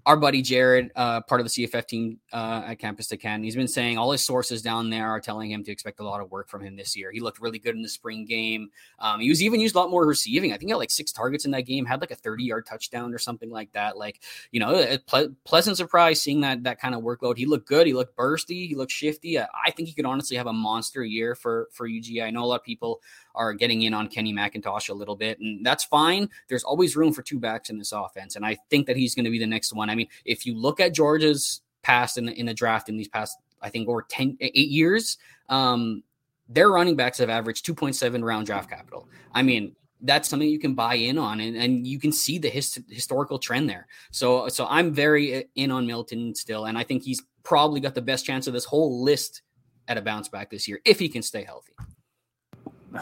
our 0.05 0.17
buddy 0.17 0.41
Jared, 0.41 0.91
uh, 0.95 1.21
part 1.21 1.41
of 1.41 1.45
the 1.45 1.67
CFF 1.67 1.85
team 1.85 2.19
uh, 2.33 2.63
at 2.65 2.79
Campus 2.79 3.07
to 3.07 3.17
Canton, 3.17 3.43
he's 3.43 3.55
been 3.55 3.67
saying 3.67 3.97
all 3.97 4.11
his 4.11 4.25
sources 4.25 4.61
down 4.61 4.89
there 4.89 5.07
are 5.07 5.19
telling 5.19 5.51
him 5.51 5.63
to 5.63 5.71
expect 5.71 5.99
a 5.99 6.03
lot 6.03 6.21
of 6.21 6.31
work 6.31 6.49
from 6.49 6.63
him 6.63 6.75
this 6.75 6.95
year. 6.95 7.11
He 7.11 7.19
looked 7.19 7.39
really 7.39 7.59
good 7.59 7.75
in 7.75 7.81
the 7.81 7.89
spring 7.89 8.25
game. 8.25 8.69
Um, 8.99 9.19
he 9.19 9.29
was 9.29 9.43
even 9.43 9.59
used 9.59 9.75
a 9.75 9.79
lot 9.79 9.91
more 9.91 10.05
receiving. 10.05 10.51
I 10.51 10.57
think 10.57 10.69
he 10.69 10.71
had 10.71 10.77
like 10.77 10.91
six 10.91 11.11
targets 11.11 11.45
in 11.45 11.51
that 11.51 11.63
game, 11.63 11.85
had 11.85 12.01
like 12.01 12.11
a 12.11 12.15
30 12.15 12.43
yard 12.43 12.65
touchdown 12.65 13.13
or 13.13 13.19
something 13.19 13.51
like 13.51 13.71
that. 13.73 13.97
Like, 13.97 14.21
you 14.51 14.59
know, 14.59 14.73
a 14.73 14.97
ple- 14.97 15.35
pleasant 15.43 15.77
surprise 15.77 16.21
seeing 16.21 16.41
that 16.41 16.63
that 16.63 16.79
kind 16.79 16.95
of 16.95 17.01
workload. 17.01 17.37
He 17.37 17.45
looked 17.45 17.67
good. 17.67 17.85
He 17.85 17.93
looked 17.93 18.15
bursty. 18.15 18.67
He 18.67 18.75
looked 18.75 18.91
shifty. 18.91 19.37
I, 19.37 19.47
I 19.65 19.71
think 19.71 19.87
he 19.87 19.93
could 19.93 20.05
honestly 20.05 20.37
have 20.37 20.47
a 20.47 20.53
monster 20.53 21.03
year 21.03 21.35
for 21.35 21.67
for 21.73 21.87
UGA. 21.87 22.23
I 22.23 22.31
know 22.31 22.43
a 22.43 22.45
lot 22.45 22.61
of 22.61 22.63
people 22.63 23.01
are 23.35 23.53
getting 23.53 23.83
in 23.83 23.93
on 23.93 24.07
Kenny 24.07 24.33
McIntosh 24.33 24.89
a 24.89 24.93
little 24.93 25.15
bit, 25.15 25.39
and 25.39 25.65
that's 25.65 25.83
fine. 25.83 26.29
There's 26.47 26.63
always 26.63 26.95
room 26.95 27.13
for 27.13 27.21
two 27.21 27.39
backs 27.39 27.69
in 27.69 27.77
this 27.77 27.91
offense, 27.91 28.35
and 28.35 28.45
I 28.45 28.57
think 28.69 28.87
that 28.87 28.97
he's 28.97 29.15
going 29.15 29.25
to 29.25 29.31
be 29.31 29.39
the 29.39 29.47
next 29.47 29.73
one. 29.73 29.89
I 29.89 29.95
mean, 29.95 30.07
if 30.25 30.45
you 30.45 30.55
look 30.55 30.79
at 30.79 30.93
Georgia's 30.93 31.61
past 31.83 32.17
in 32.17 32.25
the 32.25 32.33
in 32.33 32.45
the 32.45 32.53
draft 32.53 32.89
in 32.89 32.97
these 32.97 33.07
past, 33.07 33.37
I 33.61 33.69
think 33.69 33.87
over 33.87 34.01
10, 34.01 34.37
eight 34.41 34.55
years, 34.69 35.17
um, 35.49 36.03
their 36.49 36.69
running 36.69 36.95
backs 36.95 37.17
have 37.19 37.29
averaged 37.29 37.65
2.7 37.65 38.23
round 38.23 38.45
draft 38.45 38.69
capital. 38.69 39.07
I 39.33 39.41
mean, 39.41 39.75
that's 40.01 40.27
something 40.27 40.49
you 40.49 40.59
can 40.59 40.73
buy 40.73 40.95
in 40.95 41.17
on 41.17 41.39
and, 41.39 41.55
and 41.55 41.87
you 41.87 41.99
can 41.99 42.11
see 42.11 42.37
the 42.37 42.49
hist- 42.49 42.79
historical 42.89 43.39
trend 43.39 43.69
there. 43.69 43.87
So 44.11 44.47
so 44.49 44.65
I'm 44.67 44.93
very 44.93 45.45
in 45.55 45.71
on 45.71 45.85
Milton 45.85 46.33
still 46.35 46.65
and 46.65 46.77
I 46.77 46.83
think 46.83 47.03
he's 47.03 47.21
probably 47.43 47.79
got 47.79 47.95
the 47.95 48.01
best 48.01 48.25
chance 48.25 48.47
of 48.47 48.53
this 48.53 48.65
whole 48.65 49.03
list 49.03 49.41
at 49.87 49.97
a 49.97 50.01
bounce 50.01 50.27
back 50.27 50.49
this 50.49 50.67
year 50.67 50.81
if 50.85 50.99
he 50.99 51.07
can 51.07 51.21
stay 51.21 51.43
healthy. 51.43 51.73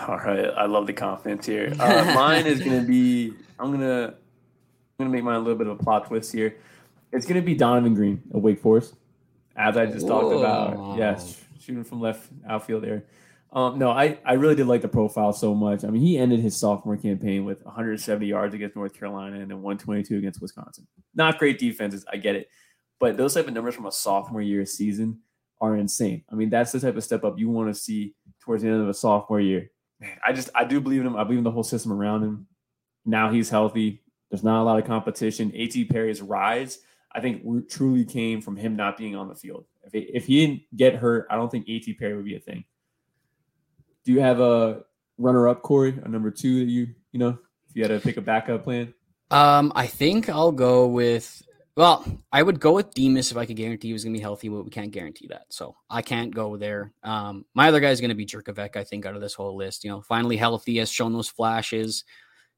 All 0.08 0.18
right, 0.18 0.46
I 0.56 0.66
love 0.66 0.86
the 0.86 0.94
confidence 0.94 1.46
here. 1.46 1.74
Uh, 1.80 2.12
mine 2.16 2.46
is 2.46 2.62
gonna 2.62 2.84
be. 2.84 3.34
I'm 3.60 3.72
gonna. 3.72 4.14
I'm 5.00 5.06
gonna 5.06 5.10
make 5.10 5.24
mine 5.24 5.36
a 5.36 5.40
little 5.40 5.58
bit 5.58 5.68
of 5.68 5.80
a 5.80 5.84
plot 5.84 6.08
twist 6.08 6.32
here. 6.32 6.58
It's 7.12 7.26
gonna 7.26 7.42
be 7.42 7.56
Donavon 7.56 7.96
Greene 7.96 8.22
of 8.32 8.44
Wake 8.44 8.60
Forest, 8.60 8.94
as 9.56 9.78
I 9.78 9.88
just 9.88 10.06
Whoa. 10.06 10.22
talked 10.22 10.36
about. 10.36 10.98
Yes, 10.98 11.44
shooting 11.60 11.84
from 11.84 12.02
left 12.02 12.30
outfield 12.48 12.84
there. 12.84 13.06
Um, 13.52 13.80
no, 13.80 13.90
I, 13.90 14.20
I 14.24 14.34
really 14.34 14.54
did 14.54 14.68
like 14.68 14.84
the 14.84 14.88
profile 14.88 15.34
so 15.34 15.56
much. 15.56 15.84
I 15.84 15.88
mean, 15.88 16.04
he 16.04 16.20
ended 16.20 16.40
his 16.40 16.56
sophomore 16.56 16.98
campaign 16.98 17.46
with 17.46 17.66
170 17.66 18.28
yards 18.28 18.54
against 18.54 18.76
North 18.76 18.94
Carolina 18.94 19.40
and 19.40 19.50
then 19.50 19.64
122 19.64 20.20
against 20.20 20.40
Wisconsin. 20.40 20.86
Not 21.16 21.40
great 21.40 21.58
defenses, 21.58 22.06
I 22.14 22.18
get 22.18 22.36
it, 22.36 22.48
but 23.00 23.18
those 23.18 23.34
type 23.34 23.48
of 23.48 23.56
numbers 23.56 23.74
from 23.74 23.88
a 23.88 23.92
sophomore 23.92 24.44
year 24.44 24.68
season 24.68 25.22
are 25.60 25.76
insane. 25.76 26.24
I 26.32 26.36
mean, 26.36 26.52
that's 26.52 26.72
the 26.72 26.80
type 26.80 26.96
of 26.96 27.04
step 27.04 27.24
up 27.24 27.40
you 27.40 27.50
want 27.50 27.74
to 27.74 27.80
see 27.80 28.14
towards 28.40 28.62
the 28.62 28.70
end 28.70 28.84
of 28.84 28.88
a 28.88 28.94
sophomore 28.94 29.42
year 29.42 29.72
I 30.26 30.34
just 30.34 30.50
I 30.56 30.64
do 30.64 30.80
believe 30.80 31.02
in 31.02 31.08
him. 31.08 31.16
I 31.16 31.24
believe 31.24 31.39
in 31.39 31.43
the 31.43 31.52
whole 31.52 31.64
system 31.64 31.91
around 31.91 32.24
him. 32.24 32.47
Now 33.06 33.32
he's 33.32 33.50
healthy. 33.50 34.04
There's 34.30 34.43
not 34.43 34.62
a 34.62 34.64
lot 34.64 34.80
of 34.80 34.86
competition. 34.86 35.52
A.T. 35.56 35.86
Perry's 35.86 36.22
rise, 36.22 36.80
I 37.12 37.20
think, 37.20 37.70
truly 37.70 38.06
came 38.06 38.41
from 38.41 38.56
him 38.56 38.76
not 38.76 38.97
being 38.97 39.16
on 39.16 39.28
the 39.28 39.36
field. 39.36 39.66
If 39.84 39.93
he, 39.93 40.00
if 40.00 40.26
he 40.28 40.45
didn't 40.45 40.62
get 40.76 40.95
hurt, 40.95 41.28
I 41.32 41.36
don't 41.36 41.50
think 41.50 41.68
A.T. 41.68 41.95
Perry 41.95 42.16
would 42.16 42.26
be 42.26 42.36
a 42.36 42.39
thing. 42.39 42.64
Do 44.06 44.12
you 44.12 44.22
have 44.22 44.39
a 44.39 44.84
runner-up, 45.18 45.64
Corey, 45.64 46.00
a 46.04 46.08
number 46.08 46.32
two 46.32 46.60
that 46.60 46.72
you 46.72 46.88
you 47.12 47.20
know 47.20 47.38
if 47.70 47.76
you 47.76 47.84
had 47.84 47.89
to 47.89 48.00
pick 48.00 48.18
a 48.18 48.22
backup 48.22 48.64
plan? 48.64 48.93
Um, 49.32 49.72
I 49.76 49.88
think 49.88 50.30
I'll 50.30 50.52
go 50.52 50.88
with 50.88 51.41
well, 51.80 52.05
I 52.30 52.43
would 52.43 52.59
go 52.59 52.73
with 52.73 52.93
Demus 52.93 53.32
if 53.32 53.38
I 53.38 53.45
could 53.45 53.55
guarantee 53.55 53.88
he 53.88 53.93
was 53.93 54.03
going 54.03 54.13
to 54.13 54.17
be 54.17 54.21
healthy, 54.21 54.49
but 54.49 54.65
we 54.65 54.69
can't 54.69 54.91
guarantee 54.91 55.27
that. 55.27 55.45
So 55.47 55.77
I 55.89 56.01
can't 56.01 56.36
go 56.36 56.57
there. 56.57 56.91
Um, 57.03 57.45
my 57.53 57.69
other 57.69 57.80
guy 57.80 57.91
is 57.91 58.01
going 58.01 58.09
to 58.09 58.15
be 58.15 58.25
Jurkovec, 58.25 58.75
I 58.75 58.84
think, 58.84 59.05
out 59.05 59.15
of 59.15 59.21
this 59.21 59.34
whole 59.34 59.55
list. 59.55 59.86
You 59.86 59.91
know, 59.91 60.01
finally 60.01 60.36
healthy, 60.36 60.80
has 60.80 60.91
shown 60.91 61.13
those 61.13 61.30
flashes. 61.30 62.03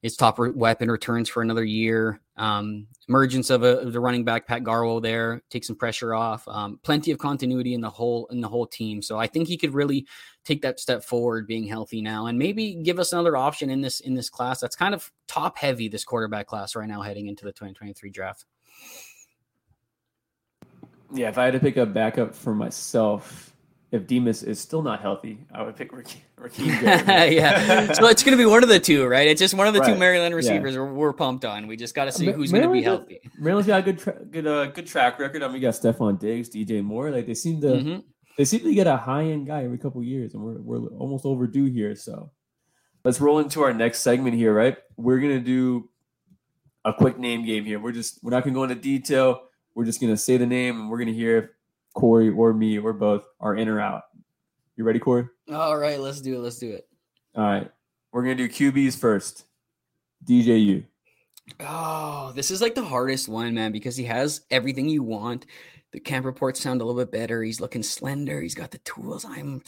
His 0.02 0.16
top 0.18 0.40
weapon 0.40 0.90
returns 0.90 1.30
for 1.30 1.44
another 1.44 1.64
year. 1.64 2.20
Um, 2.36 2.88
emergence 3.08 3.52
of, 3.52 3.62
a, 3.62 3.82
of 3.82 3.94
the 3.94 4.00
running 4.00 4.26
back 4.26 4.48
Pat 4.48 4.64
Garwo 4.64 5.00
there 5.00 5.44
takes 5.52 5.68
some 5.68 5.76
pressure 5.76 6.16
off. 6.16 6.48
Um, 6.48 6.80
plenty 6.82 7.12
of 7.12 7.20
continuity 7.20 7.76
in 7.76 7.82
the 7.82 7.92
whole 7.92 8.26
in 8.32 8.42
the 8.42 8.50
whole 8.50 8.66
team. 8.66 9.04
So 9.04 9.20
I 9.20 9.28
think 9.28 9.48
he 9.48 9.56
could 9.56 9.76
really 9.76 10.08
take 10.46 10.64
that 10.64 10.80
step 10.80 11.04
forward, 11.04 11.46
being 11.46 11.68
healthy 11.68 12.02
now, 12.02 12.26
and 12.26 12.40
maybe 12.40 12.74
give 12.74 12.98
us 12.98 13.14
another 13.14 13.38
option 13.38 13.70
in 13.70 13.82
this 13.82 14.00
in 14.00 14.16
this 14.16 14.32
class. 14.32 14.62
That's 14.62 14.76
kind 14.76 14.96
of 14.96 15.12
top 15.28 15.60
heavy 15.60 15.90
this 15.90 16.04
quarterback 16.04 16.48
class 16.48 16.76
right 16.76 16.90
now, 16.90 17.04
heading 17.04 17.28
into 17.28 17.46
the 17.46 17.52
2023 17.52 18.10
draft. 18.10 18.46
Yeah, 21.14 21.30
if 21.30 21.38
I 21.38 21.46
had 21.46 21.54
to 21.54 21.60
pick 21.60 21.78
a 21.78 21.86
backup 21.86 22.34
for 22.34 22.54
myself, 22.54 23.54
if 23.92 24.08
Demus 24.08 24.44
is 24.44 24.60
still 24.60 24.82
not 24.82 25.02
healthy, 25.02 25.38
I 25.54 25.64
would 25.64 25.76
pick 25.76 25.92
Rakim. 25.92 26.22
yeah, 27.32 27.92
so 27.94 28.08
it's 28.08 28.24
going 28.24 28.38
to 28.38 28.42
be 28.42 28.46
one 28.46 28.64
of 28.64 28.70
the 28.70 28.80
two, 28.80 29.06
right? 29.06 29.28
It's 29.28 29.40
just 29.40 29.54
one 29.54 29.68
of 29.68 29.74
the 29.74 29.82
right. 29.82 29.94
two 29.94 30.00
Maryland 30.00 30.34
receivers 30.34 30.74
yeah. 30.74 30.82
we're, 30.82 30.94
we're, 30.94 31.14
pumped 31.14 31.46
on. 31.46 31.68
We 31.68 31.76
just 31.76 31.94
got 31.94 32.06
to 32.06 32.12
see 32.12 32.32
who's 32.32 32.52
going 32.52 32.64
to 32.64 32.72
be 32.72 32.82
healthy. 32.82 33.20
Maryland's 33.38 33.68
got 33.68 33.82
a 33.82 33.84
good, 33.84 34.00
tra- 34.00 34.24
good, 34.24 34.48
uh, 34.48 34.68
good 34.68 34.88
track 34.88 35.20
record. 35.20 35.44
I 35.44 35.48
mean, 35.48 35.56
we 35.56 35.60
got 35.60 35.74
Stefon 35.74 36.20
Diggs, 36.20 36.50
DJ 36.50 36.84
Moore. 36.84 37.12
Like 37.12 37.28
they 37.28 37.36
seem 37.36 37.62
to, 37.62 37.68
mm-hmm. 37.68 38.00
They 38.38 38.46
seem 38.46 38.62
to 38.62 38.74
get 38.74 38.88
a 38.88 38.98
high 38.98 39.26
end 39.26 39.48
guy 39.48 39.64
every 39.64 39.78
couple 39.78 40.02
years, 40.04 40.34
and 40.34 40.44
we're 40.44 40.60
we're 40.62 40.88
almost 40.98 41.26
overdue 41.26 41.66
here. 41.66 41.96
So 41.96 42.32
let's 43.04 43.20
roll 43.20 43.40
into 43.40 43.62
our 43.62 43.74
next 43.74 44.00
segment 44.00 44.36
here. 44.36 44.54
Right, 44.54 44.78
we're 44.98 45.20
gonna 45.20 45.40
do 45.40 45.90
a 46.86 46.94
quick 46.94 47.20
name 47.20 47.46
game 47.46 47.66
here. 47.66 47.80
We're 47.80 47.92
just 47.92 48.24
we're 48.24 48.32
not 48.32 48.44
gonna 48.44 48.56
go 48.56 48.64
into 48.64 48.76
detail. 48.76 49.42
We're 49.76 49.86
just 49.86 50.02
gonna 50.02 50.18
say 50.18 50.38
the 50.38 50.46
name, 50.46 50.80
and 50.80 50.90
we're 50.90 51.00
gonna 51.00 51.12
hear 51.12 51.38
if 51.38 51.50
Corey 51.94 52.30
or 52.30 52.54
me 52.54 52.78
or 52.78 52.94
both 52.94 53.24
are 53.40 53.56
in 53.56 53.68
or 53.68 53.80
out. 53.80 54.04
You 54.76 54.84
ready, 54.84 55.00
Corey? 55.00 55.28
All 55.52 55.78
right, 55.78 56.00
let's 56.00 56.22
do 56.22 56.36
it. 56.36 56.40
Let's 56.40 56.58
do 56.58 56.72
it. 56.72 56.88
All 57.36 57.44
right, 57.44 57.72
we're 58.12 58.24
gonna 58.24 58.36
do 58.36 58.50
QBs 58.50 58.98
first. 58.98 59.46
DJU. 60.26 60.86
Oh, 61.60 62.32
this 62.36 62.52
is 62.52 62.62
like 62.62 62.76
the 62.76 62.84
hardest 62.84 63.28
one, 63.28 63.54
man, 63.54 63.72
because 63.72 63.98
he 63.98 64.06
has 64.06 64.42
everything 64.52 64.88
you 64.88 65.04
want. 65.04 65.46
The 65.92 66.00
camp 66.00 66.26
reports 66.26 66.62
sound 66.62 66.82
a 66.82 66.86
little 66.86 67.02
bit 67.02 67.12
better. 67.12 67.44
He's 67.44 67.60
looking 67.60 67.84
slender. 67.84 68.42
He's 68.42 68.56
got 68.56 68.72
the 68.72 68.78
tools. 68.80 69.26
I'm 69.26 69.62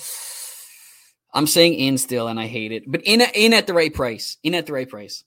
I'm 1.34 1.48
saying 1.48 1.74
in 1.74 1.98
still, 1.98 2.28
and 2.28 2.40
I 2.40 2.48
hate 2.48 2.72
it, 2.72 2.84
but 2.88 3.02
in 3.04 3.22
in 3.36 3.54
at 3.54 3.68
the 3.68 3.74
right 3.74 3.94
price. 3.94 4.38
In 4.44 4.56
at 4.56 4.66
the 4.66 4.74
right 4.74 4.90
price. 4.90 5.24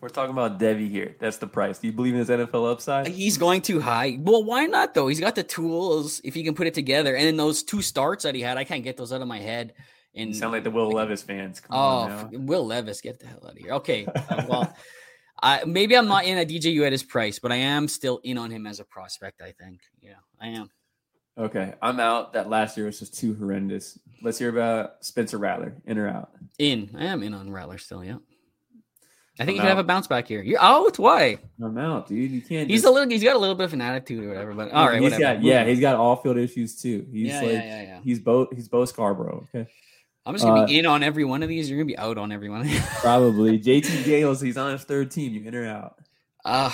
We're 0.00 0.08
talking 0.08 0.32
about 0.32 0.60
Devy 0.60 0.88
here. 0.88 1.16
That's 1.18 1.38
the 1.38 1.48
price. 1.48 1.78
Do 1.78 1.88
you 1.88 1.92
believe 1.92 2.14
in 2.14 2.20
his 2.20 2.28
NFL 2.28 2.70
upside? 2.70 3.08
He's 3.08 3.36
going 3.36 3.62
too 3.62 3.80
high. 3.80 4.16
Well, 4.20 4.44
why 4.44 4.66
not 4.66 4.94
though? 4.94 5.08
He's 5.08 5.18
got 5.18 5.34
the 5.34 5.42
tools 5.42 6.20
if 6.22 6.34
he 6.34 6.44
can 6.44 6.54
put 6.54 6.68
it 6.68 6.74
together. 6.74 7.16
And 7.16 7.26
then 7.26 7.36
those 7.36 7.64
two 7.64 7.82
starts 7.82 8.22
that 8.22 8.36
he 8.36 8.40
had, 8.40 8.58
I 8.58 8.64
can't 8.64 8.84
get 8.84 8.96
those 8.96 9.12
out 9.12 9.22
of 9.22 9.28
my 9.28 9.38
head. 9.38 9.74
And 10.14 10.28
you 10.28 10.34
sound 10.34 10.52
like 10.52 10.64
the 10.64 10.70
Will 10.70 10.90
Levis 10.90 11.22
fans. 11.22 11.60
Come 11.60 11.76
oh, 11.76 12.28
Will 12.32 12.64
Levis, 12.64 13.00
get 13.00 13.18
the 13.18 13.26
hell 13.26 13.40
out 13.44 13.52
of 13.52 13.58
here. 13.58 13.72
Okay, 13.74 14.06
uh, 14.30 14.44
well. 14.48 14.74
I, 15.40 15.62
maybe 15.64 15.96
I'm 15.96 16.08
not 16.08 16.24
in 16.24 16.36
a 16.36 16.44
DJU 16.44 16.84
at 16.84 16.90
his 16.90 17.04
price, 17.04 17.38
but 17.38 17.52
I 17.52 17.56
am 17.56 17.86
still 17.86 18.18
in 18.24 18.38
on 18.38 18.50
him 18.50 18.66
as 18.66 18.80
a 18.80 18.84
prospect. 18.84 19.40
I 19.40 19.52
think, 19.52 19.82
yeah, 20.02 20.14
I 20.40 20.48
am. 20.48 20.68
Okay, 21.38 21.74
I'm 21.80 22.00
out. 22.00 22.32
That 22.32 22.50
last 22.50 22.76
year 22.76 22.86
was 22.86 22.98
just 22.98 23.16
too 23.16 23.36
horrendous. 23.36 23.96
Let's 24.20 24.38
hear 24.38 24.48
about 24.48 25.04
Spencer 25.04 25.38
Rattler. 25.38 25.76
In 25.84 25.96
or 25.96 26.08
out? 26.08 26.30
In. 26.58 26.90
I 26.98 27.04
am 27.04 27.22
in 27.22 27.34
on 27.34 27.52
Rattler 27.52 27.78
still. 27.78 28.02
Yeah. 28.02 28.16
I 29.40 29.44
think 29.44 29.50
I'm 29.50 29.54
he 29.54 29.60
could 29.60 29.68
have 29.68 29.78
a 29.78 29.84
bounce 29.84 30.06
back 30.08 30.26
here. 30.26 30.42
You're 30.42 30.60
out. 30.60 30.98
Why? 30.98 31.38
I'm 31.62 31.78
out, 31.78 32.08
dude. 32.08 32.30
You 32.30 32.42
can't. 32.42 32.68
He's 32.68 32.82
just... 32.82 32.90
a 32.90 32.92
little. 32.92 33.08
He's 33.08 33.22
got 33.22 33.36
a 33.36 33.38
little 33.38 33.54
bit 33.54 33.64
of 33.64 33.72
an 33.72 33.80
attitude 33.80 34.24
or 34.24 34.28
whatever. 34.28 34.52
But 34.52 34.72
all 34.72 34.86
right, 34.86 35.00
he's 35.00 35.12
whatever. 35.12 35.34
got 35.36 35.42
yeah. 35.44 35.64
He's 35.64 35.80
got 35.80 35.94
all 35.94 36.16
field 36.16 36.38
issues 36.38 36.80
too. 36.80 37.06
He's 37.12 37.28
yeah, 37.28 37.40
like 37.40 37.50
yeah, 37.52 37.62
yeah, 37.62 37.82
yeah. 37.82 38.00
he's 38.02 38.18
both. 38.18 38.48
He's 38.52 38.68
both 38.68 38.88
Scarborough. 38.88 39.46
Okay. 39.54 39.70
I'm 40.26 40.34
just 40.34 40.44
gonna 40.44 40.62
uh, 40.62 40.66
be 40.66 40.78
in 40.78 40.86
on 40.86 41.02
every 41.02 41.24
one 41.24 41.42
of 41.42 41.48
these. 41.48 41.70
You're 41.70 41.78
gonna 41.78 41.86
be 41.86 41.96
out 41.96 42.18
on 42.18 42.32
every 42.32 42.50
one. 42.50 42.62
Of 42.62 42.66
these. 42.66 42.84
probably 42.96 43.58
JT 43.60 44.04
Daniels. 44.04 44.40
He's 44.40 44.56
on 44.56 44.72
his 44.72 44.84
third 44.84 45.10
team. 45.10 45.32
You 45.32 45.42
in 45.42 45.54
or 45.54 45.66
out? 45.66 45.94
Uh 46.44 46.70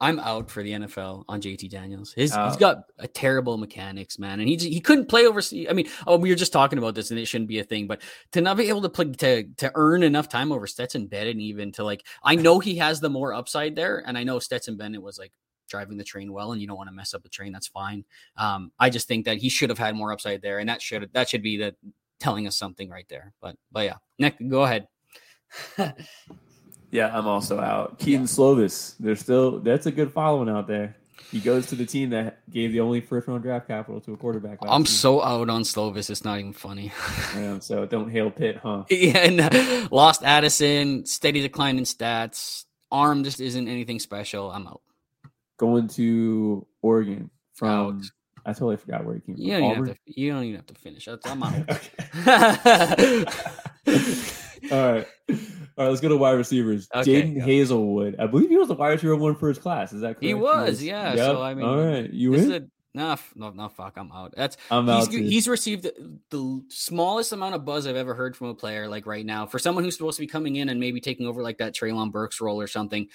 I'm 0.00 0.18
out 0.20 0.50
for 0.50 0.62
the 0.62 0.72
NFL 0.72 1.24
on 1.28 1.40
JT 1.40 1.70
Daniels. 1.70 2.12
His, 2.12 2.34
he's 2.34 2.56
got 2.56 2.84
a 2.98 3.08
terrible 3.08 3.56
mechanics, 3.56 4.18
man, 4.18 4.40
and 4.40 4.48
he 4.48 4.56
he 4.56 4.80
couldn't 4.80 5.06
play 5.06 5.26
overseas. 5.26 5.66
I 5.70 5.72
mean, 5.72 5.88
oh, 6.06 6.16
we 6.16 6.30
were 6.30 6.36
just 6.36 6.52
talking 6.52 6.78
about 6.78 6.94
this, 6.94 7.10
and 7.10 7.18
it 7.18 7.26
shouldn't 7.26 7.48
be 7.48 7.58
a 7.58 7.64
thing, 7.64 7.86
but 7.86 8.02
to 8.32 8.40
not 8.40 8.56
be 8.56 8.68
able 8.68 8.82
to 8.82 8.88
play 8.88 9.06
to 9.06 9.44
to 9.44 9.72
earn 9.74 10.02
enough 10.02 10.28
time 10.28 10.52
over 10.52 10.66
Stetson 10.66 11.06
Bennett, 11.06 11.36
even 11.36 11.72
to 11.72 11.84
like, 11.84 12.04
I 12.22 12.34
know 12.36 12.58
he 12.58 12.76
has 12.76 13.00
the 13.00 13.10
more 13.10 13.32
upside 13.32 13.74
there, 13.74 14.02
and 14.06 14.18
I 14.18 14.24
know 14.24 14.38
Stetson 14.38 14.76
Bennett 14.76 15.02
was 15.02 15.18
like 15.18 15.32
driving 15.68 15.96
the 15.96 16.04
train 16.04 16.32
well, 16.32 16.52
and 16.52 16.60
you 16.60 16.66
don't 16.66 16.76
want 16.76 16.88
to 16.88 16.94
mess 16.94 17.14
up 17.14 17.22
the 17.22 17.28
train. 17.28 17.52
That's 17.52 17.68
fine. 17.68 18.04
Um, 18.36 18.72
I 18.78 18.90
just 18.90 19.08
think 19.08 19.24
that 19.24 19.38
he 19.38 19.48
should 19.48 19.70
have 19.70 19.78
had 19.78 19.94
more 19.94 20.12
upside 20.12 20.42
there, 20.42 20.58
and 20.58 20.68
that 20.68 20.82
should 20.82 21.10
that 21.12 21.28
should 21.28 21.42
be 21.42 21.56
the 21.56 21.74
telling 22.18 22.46
us 22.46 22.56
something 22.56 22.88
right 22.90 23.06
there. 23.08 23.32
But 23.40 23.56
but 23.72 23.84
yeah, 23.84 23.96
Nick, 24.18 24.36
go 24.48 24.64
ahead. 24.64 24.88
yeah, 26.90 27.16
I'm 27.16 27.26
also 27.26 27.58
out. 27.60 27.98
Kedon 27.98 28.22
yeah. 28.22 28.26
Slovis, 28.26 28.94
there's 28.98 29.20
still 29.20 29.60
that's 29.60 29.86
a 29.86 29.92
good 29.92 30.12
following 30.12 30.48
out 30.48 30.66
there. 30.66 30.96
He 31.30 31.40
goes 31.40 31.66
to 31.66 31.74
the 31.74 31.86
team 31.86 32.10
that 32.10 32.48
gave 32.50 32.72
the 32.72 32.80
only 32.80 33.00
first 33.00 33.26
round 33.26 33.42
draft 33.42 33.66
capital 33.66 34.00
to 34.02 34.12
a 34.12 34.16
quarterback. 34.16 34.58
I'm 34.62 34.86
so 34.86 35.22
out 35.22 35.50
on 35.50 35.62
Slovis. 35.62 36.08
It's 36.08 36.24
not 36.24 36.38
even 36.38 36.52
funny. 36.52 36.92
so 37.60 37.84
don't 37.90 38.10
hail 38.10 38.30
Pitt, 38.30 38.58
huh? 38.62 38.84
yeah, 38.88 39.18
and, 39.18 39.40
uh, 39.40 39.88
lost 39.90 40.22
Addison, 40.22 41.04
steady 41.04 41.40
decline 41.40 41.78
in 41.78 41.84
stats. 41.84 42.64
Arm 42.92 43.24
just 43.24 43.40
isn't 43.40 43.66
anything 43.66 43.98
special. 43.98 44.52
I'm 44.52 44.68
out. 44.68 44.82
Going 45.58 45.88
to 45.88 46.66
Oregon 46.82 47.30
from 47.54 47.68
out. 47.68 48.02
I 48.44 48.52
totally 48.52 48.76
forgot 48.76 49.04
where 49.04 49.16
he 49.16 49.20
came 49.20 49.34
you 49.36 49.58
from. 49.58 49.74
Don't 49.74 49.86
to, 49.86 49.96
you 50.06 50.32
don't 50.32 50.44
even 50.44 50.56
have 50.56 50.66
to 50.66 50.74
finish. 50.74 51.08
I'm 51.08 51.42
out. 51.42 51.68
All 54.72 54.92
right. 54.92 55.06
All 55.76 55.84
right, 55.84 55.90
let's 55.90 56.00
go 56.00 56.08
to 56.08 56.16
wide 56.16 56.32
receivers. 56.32 56.88
Okay, 56.94 57.22
Jadon 57.22 57.44
Haselwood. 57.44 58.18
I 58.18 58.26
believe 58.26 58.48
he 58.48 58.56
was 58.56 58.68
the 58.68 58.74
wide 58.74 58.92
receiver 58.92 59.16
one 59.16 59.34
for 59.36 59.48
his 59.48 59.58
class. 59.58 59.92
Is 59.92 60.00
that 60.00 60.14
correct? 60.14 60.22
He 60.22 60.34
was, 60.34 60.82
yeah. 60.82 61.14
Yep. 61.14 61.18
So 61.18 61.42
I 61.42 61.54
mean, 61.54 61.66
all 61.66 61.76
right, 61.76 62.10
you 62.10 62.32
in? 62.34 62.52
A, 62.52 62.66
nah, 62.94 63.16
no, 63.34 63.50
no, 63.50 63.68
fuck, 63.68 63.94
I'm 63.96 64.10
out. 64.10 64.32
That's 64.34 64.56
I'm 64.70 64.86
he's, 64.86 65.06
out. 65.08 65.12
He's 65.12 65.48
received 65.48 65.82
the, 65.82 66.18
the 66.30 66.62
smallest 66.68 67.32
amount 67.32 67.56
of 67.56 67.64
buzz 67.66 67.86
I've 67.86 67.96
ever 67.96 68.14
heard 68.14 68.36
from 68.36 68.46
a 68.48 68.54
player. 68.54 68.88
Like 68.88 69.06
right 69.06 69.26
now, 69.26 69.46
for 69.46 69.58
someone 69.58 69.84
who's 69.84 69.96
supposed 69.96 70.16
to 70.16 70.22
be 70.22 70.26
coming 70.26 70.56
in 70.56 70.70
and 70.70 70.80
maybe 70.80 71.00
taking 71.00 71.26
over 71.26 71.42
like 71.42 71.58
that 71.58 71.74
Treylon 71.74 72.10
Burks 72.10 72.40
role 72.40 72.60
or 72.60 72.66
something 72.66 73.08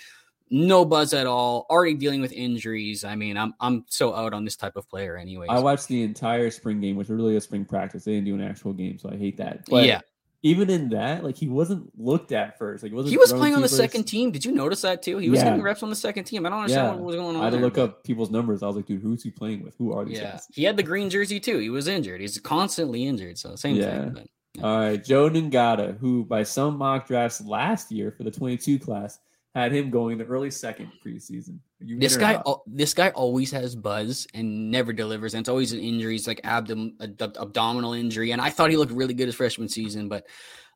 no 0.51 0.83
buzz 0.83 1.13
at 1.13 1.25
all. 1.25 1.65
Already 1.69 1.95
dealing 1.95 2.21
with 2.21 2.33
injuries. 2.33 3.03
I 3.03 3.15
mean, 3.15 3.37
I'm 3.37 3.55
I'm 3.59 3.85
so 3.87 4.13
out 4.13 4.33
on 4.33 4.43
this 4.43 4.57
type 4.57 4.75
of 4.75 4.87
player 4.87 5.17
anyway. 5.17 5.47
I 5.49 5.59
watched 5.59 5.87
the 5.87 6.03
entire 6.03 6.51
spring 6.51 6.81
game, 6.81 6.97
which 6.97 7.07
was 7.07 7.17
really 7.17 7.37
a 7.37 7.41
spring 7.41 7.65
practice. 7.65 8.03
They 8.03 8.11
didn't 8.11 8.25
do 8.25 8.35
an 8.35 8.41
actual 8.41 8.73
game, 8.73 8.99
so 8.99 9.09
I 9.09 9.15
hate 9.15 9.37
that. 9.37 9.65
But 9.67 9.85
yeah. 9.85 10.01
Even 10.43 10.71
in 10.71 10.89
that, 10.89 11.23
like 11.23 11.35
he 11.35 11.47
wasn't 11.47 11.91
looked 11.99 12.31
at 12.31 12.57
first. 12.57 12.81
Like 12.81 12.91
he 12.91 12.95
wasn't. 12.95 13.11
He 13.11 13.17
was 13.17 13.31
playing 13.31 13.53
on 13.53 13.61
the 13.61 13.67
first. 13.67 13.77
second 13.77 14.05
team. 14.05 14.31
Did 14.31 14.43
you 14.43 14.51
notice 14.51 14.81
that 14.81 15.03
too? 15.03 15.19
He 15.19 15.29
was 15.29 15.37
yeah. 15.37 15.45
getting 15.45 15.61
reps 15.61 15.83
on 15.83 15.91
the 15.91 15.95
second 15.95 16.23
team. 16.23 16.45
I 16.47 16.49
don't 16.49 16.59
understand 16.59 16.87
yeah. 16.87 16.93
what 16.93 17.03
was 17.03 17.15
going 17.15 17.35
on. 17.35 17.41
I 17.41 17.45
had 17.45 17.53
to 17.53 17.59
look 17.59 17.77
up 17.77 18.03
people's 18.03 18.31
numbers. 18.31 18.63
I 18.63 18.67
was 18.67 18.75
like, 18.75 18.87
dude, 18.87 19.03
who's 19.03 19.21
he 19.21 19.29
playing 19.29 19.63
with? 19.63 19.75
Who 19.77 19.93
are 19.93 20.03
these 20.03 20.17
yeah. 20.17 20.31
guys? 20.31 20.47
He 20.51 20.63
had 20.63 20.77
the 20.77 20.83
green 20.83 21.11
jersey 21.11 21.39
too. 21.39 21.59
He 21.59 21.69
was 21.69 21.87
injured. 21.87 22.21
He's 22.21 22.39
constantly 22.39 23.05
injured. 23.05 23.37
So 23.37 23.55
same 23.55 23.75
yeah. 23.75 23.99
thing. 23.99 24.13
But, 24.13 24.27
yeah. 24.55 24.63
All 24.63 24.79
right, 24.79 25.03
Joe 25.03 25.29
Ngata, 25.29 25.99
who 25.99 26.25
by 26.25 26.43
some 26.43 26.77
mock 26.77 27.07
drafts 27.07 27.39
last 27.41 27.91
year 27.91 28.11
for 28.11 28.23
the 28.23 28.31
22 28.31 28.79
class 28.79 29.19
had 29.53 29.71
him 29.71 29.89
going 29.89 30.17
the 30.17 30.25
early 30.25 30.51
second 30.51 30.91
preseason. 31.05 31.59
You 31.83 31.99
this 31.99 32.17
guy, 32.17 32.41
this 32.67 32.93
guy 32.93 33.09
always 33.09 33.51
has 33.51 33.75
buzz 33.75 34.27
and 34.33 34.71
never 34.71 34.93
delivers, 34.93 35.33
and 35.33 35.41
it's 35.41 35.49
always 35.49 35.73
an 35.73 35.79
injury. 35.79 36.15
It's 36.15 36.27
like 36.27 36.41
abdom- 36.43 36.95
ab- 37.01 37.35
abdominal 37.37 37.93
injury, 37.93 38.31
and 38.31 38.41
I 38.41 38.49
thought 38.49 38.69
he 38.69 38.77
looked 38.77 38.91
really 38.91 39.13
good 39.13 39.27
his 39.27 39.35
freshman 39.35 39.69
season, 39.69 40.07
but 40.07 40.27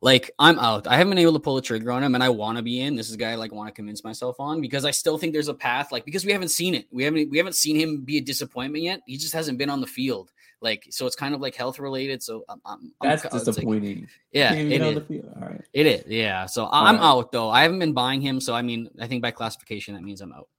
like 0.01 0.31
I'm 0.37 0.59
out. 0.59 0.87
I 0.87 0.97
haven't 0.97 1.11
been 1.11 1.19
able 1.19 1.33
to 1.33 1.39
pull 1.39 1.57
a 1.57 1.61
trigger 1.61 1.91
on 1.91 2.03
him, 2.03 2.15
and 2.15 2.23
I 2.23 2.29
want 2.29 2.57
to 2.57 2.63
be 2.63 2.81
in. 2.81 2.95
This 2.95 3.07
is 3.07 3.15
a 3.15 3.17
guy 3.17 3.31
I 3.31 3.35
like 3.35 3.53
want 3.53 3.69
to 3.69 3.73
convince 3.73 4.03
myself 4.03 4.35
on 4.39 4.61
because 4.61 4.85
I 4.85 4.91
still 4.91 5.17
think 5.17 5.33
there's 5.33 5.47
a 5.47 5.53
path. 5.53 5.91
Like 5.91 6.05
because 6.05 6.25
we 6.25 6.31
haven't 6.31 6.49
seen 6.49 6.75
it, 6.75 6.87
we 6.91 7.03
haven't 7.03 7.29
we 7.29 7.37
haven't 7.37 7.55
seen 7.55 7.75
him 7.75 8.01
be 8.01 8.17
a 8.17 8.21
disappointment 8.21 8.83
yet. 8.83 9.01
He 9.05 9.17
just 9.17 9.33
hasn't 9.33 9.57
been 9.57 9.69
on 9.69 9.81
the 9.81 9.87
field. 9.87 10.31
Like 10.61 10.87
so, 10.89 11.05
it's 11.05 11.15
kind 11.15 11.33
of 11.33 11.41
like 11.41 11.55
health 11.55 11.79
related. 11.79 12.21
So 12.23 12.43
I'm, 12.49 12.61
I'm 12.65 12.91
that's 13.01 13.25
I'm, 13.25 13.43
disappointing. 13.43 14.01
Like, 14.01 14.09
yeah, 14.31 14.53
it 14.53 14.81
is. 14.81 14.97
All 15.35 15.41
right, 15.41 15.61
it 15.73 15.85
is. 15.85 16.03
Yeah, 16.07 16.45
so 16.45 16.67
I'm 16.71 16.97
right. 16.97 17.03
out 17.03 17.31
though. 17.31 17.49
I 17.49 17.61
haven't 17.61 17.79
been 17.79 17.93
buying 17.93 18.21
him, 18.21 18.39
so 18.39 18.53
I 18.53 18.61
mean, 18.61 18.89
I 18.99 19.07
think 19.07 19.21
by 19.21 19.31
classification 19.31 19.95
that 19.95 20.03
means 20.03 20.21
I'm 20.21 20.33
out. 20.33 20.49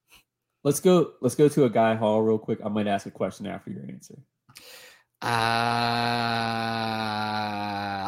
Let's 0.67 0.81
go. 0.81 1.13
Let's 1.21 1.37
go 1.37 1.49
to 1.49 1.71
Agiye 1.71 1.97
Hall 1.97 2.21
real 2.23 2.39
quick. 2.39 2.59
I 2.65 2.69
might 2.69 2.89
ask 2.89 3.07
a 3.07 3.11
question 3.13 3.47
after 3.47 3.71
your 3.71 3.85
answer. 3.85 4.19
Uh, 5.23 5.29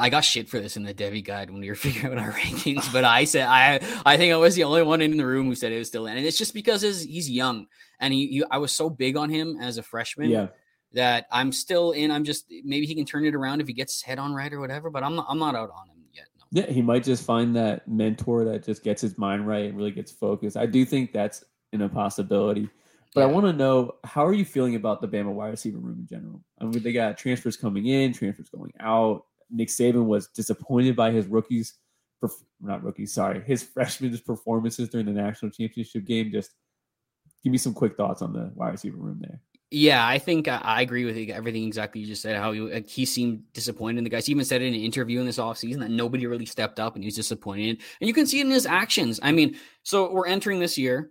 I 0.00 0.09
got 0.11 0.24
shit 0.24 0.48
for 0.48 0.59
this 0.59 0.76
in 0.76 0.82
the 0.82 0.92
Devy 0.92 1.24
guide 1.24 1.50
when 1.50 1.61
we 1.61 1.68
were 1.68 1.74
figuring 1.86 2.18
out 2.18 2.24
our 2.24 2.32
rankings, 2.32 2.92
but 2.92 3.04
I 3.04 3.26
said 3.26 3.46
I 3.46 3.78
I 4.04 4.16
think 4.16 4.32
I 4.32 4.38
was 4.38 4.56
the 4.56 4.64
only 4.64 4.82
one 4.82 5.00
in 5.02 5.16
the 5.16 5.24
room 5.24 5.46
who 5.46 5.54
said 5.54 5.70
it 5.70 5.78
was 5.78 5.86
still 5.86 6.09
in, 6.09 6.16
and 6.16 6.26
it's 6.26 6.36
just 6.36 6.52
because 6.52 6.82
he's 6.82 7.30
young 7.30 7.68
and 8.00 8.12
he, 8.12 8.26
he 8.26 8.42
I 8.50 8.59
was 8.59 8.72
so 8.72 8.90
big 8.90 9.16
on 9.16 9.30
him 9.30 9.59
as 9.61 9.78
a 9.78 9.82
freshman. 9.84 10.28
Yeah 10.28 10.48
that 10.94 11.26
I'm 11.30 11.52
still 11.52 11.92
in. 11.92 12.11
I'm 12.11 12.24
just 12.24 12.46
maybe 12.64 12.86
he 12.86 12.94
can 12.96 13.04
turn 13.04 13.24
it 13.24 13.36
around 13.36 13.61
if 13.61 13.68
he 13.68 13.72
gets 13.72 13.94
his 13.94 14.02
head 14.02 14.18
on 14.18 14.34
right 14.34 14.52
or 14.52 14.59
whatever. 14.59 14.90
But 14.90 15.04
I'm 15.04 15.14
not, 15.14 15.26
I'm 15.28 15.38
not 15.38 15.54
out 15.54 15.70
on 15.70 15.90
him 15.90 15.98
yet. 16.12 16.24
No. 16.38 16.62
Yeah, 16.62 16.72
he 16.72 16.82
might 16.82 17.04
just 17.04 17.24
find 17.24 17.54
that 17.54 17.86
mentor 17.86 18.44
that 18.46 18.64
just 18.64 18.82
gets 18.82 19.02
his 19.02 19.16
mind 19.16 19.46
right 19.46 19.66
and 19.66 19.76
really 19.76 19.90
gets 19.90 20.11
focused. 20.11 20.56
I 20.56 20.66
do 20.66 20.84
think 20.84 21.12
that's 21.12 21.44
in 21.73 21.83
a 21.83 21.89
possibility. 21.89 22.69
But 23.14 23.23
yeah. 23.23 23.27
I 23.27 23.31
want 23.31 23.47
to 23.47 23.53
know 23.53 23.97
how 24.05 24.25
are 24.27 24.35
you 24.35 24.45
feeling 24.45 24.75
about 24.75 25.01
the 25.01 25.09
Bama 25.09 25.33
wide 25.33 25.49
receiver 25.49 25.79
room 25.79 25.99
in 26.01 26.07
general? 26.07 26.43
I 26.61 26.64
mean, 26.64 26.83
they 26.83 26.93
got 26.93 27.16
transfers 27.16 27.57
coming 27.57 27.87
in, 27.87 28.12
transfers 28.12 28.49
going 28.51 28.73
out. 28.81 29.25
Nick 29.51 29.69
Saban 29.69 30.05
was 30.05 30.29
disappointed 30.29 30.95
by 30.95 31.11
his 31.11 31.27
rookies, 31.27 31.75
not 32.61 32.83
rookies, 32.83 33.14
sorry, 33.14 33.43
his 33.43 33.62
freshmen's 33.75 34.21
performances 34.21 34.89
during 34.89 35.07
the 35.07 35.12
national 35.12 35.51
championship 35.51 36.05
game. 36.05 36.31
Just 36.31 36.53
give 37.43 37.51
me 37.51 37.59
some 37.59 37.73
quick 37.73 37.97
thoughts 37.97 38.21
on 38.21 38.33
the 38.33 38.51
wide 38.55 38.73
receiver 38.73 38.99
room 38.99 39.19
there. 39.21 39.41
Yeah, 39.71 40.07
I 40.07 40.19
think 40.19 40.49
I, 40.49 40.81
agree 40.81 41.05
with 41.05 41.29
everything 41.29 41.64
exactly 41.64 42.01
you 42.01 42.07
just 42.07 42.23
said. 42.23 42.37
How 42.37 42.53
he, 42.53 42.83
he 42.87 43.05
seemed 43.05 43.53
disappointed 43.53 43.99
in 43.99 44.05
the 44.05 44.09
guys. 44.09 44.25
He 44.25 44.33
even 44.33 44.47
said 44.47 44.62
in 44.62 44.73
an 44.73 44.81
interview 44.81 45.21
in 45.21 45.27
this 45.27 45.37
offseason 45.37 45.81
that 45.81 45.91
nobody 45.91 46.27
really 46.27 46.47
stepped 46.47 46.81
up 46.81 46.95
and 46.95 47.05
he 47.05 47.09
was 47.09 47.16
disappointed. 47.16 47.83
And 48.01 48.09
you 48.09 48.14
can 48.14 48.27
see 48.27 48.41
it 48.41 48.47
in 48.47 48.51
his 48.51 48.64
actions. 48.64 49.21
I 49.23 49.31
mean, 49.31 49.59
so 49.83 50.11
we're 50.11 50.27
entering 50.27 50.59
this 50.59 50.79
year. 50.79 51.11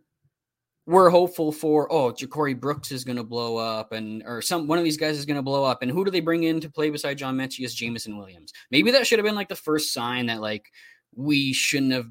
We're 0.88 1.10
hopeful 1.10 1.52
for 1.52 1.92
oh, 1.92 2.12
Ja'Corey 2.14 2.60
Brooks 2.60 2.92
is 2.92 3.04
going 3.04 3.18
to 3.18 3.24
blow 3.24 3.58
up, 3.58 3.92
and 3.92 4.24
or 4.26 4.42
some 4.42 4.68
one 4.68 4.78
of 4.78 4.86
these 4.86 4.98
guys 4.98 5.18
is 5.18 5.26
going 5.26 5.36
to 5.36 5.44
blow 5.44 5.64
up. 5.64 5.82
And 5.82 5.92
who 5.92 6.06
do 6.06 6.12
they 6.12 6.22
bring 6.22 6.44
in 6.44 6.62
to 6.62 6.70
play 6.70 6.90
beside 6.90 7.18
John 7.18 7.38
Metchie 7.38 7.66
is 7.66 7.76
Jameson 7.76 8.18
Williams. 8.18 8.54
Maybe 8.72 8.92
that 8.92 9.06
should 9.06 9.20
have 9.20 9.26
been 9.26 9.36
like 9.36 9.50
the 9.50 9.56
first 9.56 9.94
sign 9.94 10.28
that 10.28 10.42
like 10.42 10.72
we 11.14 11.52
shouldn't 11.52 11.92
have 11.92 12.08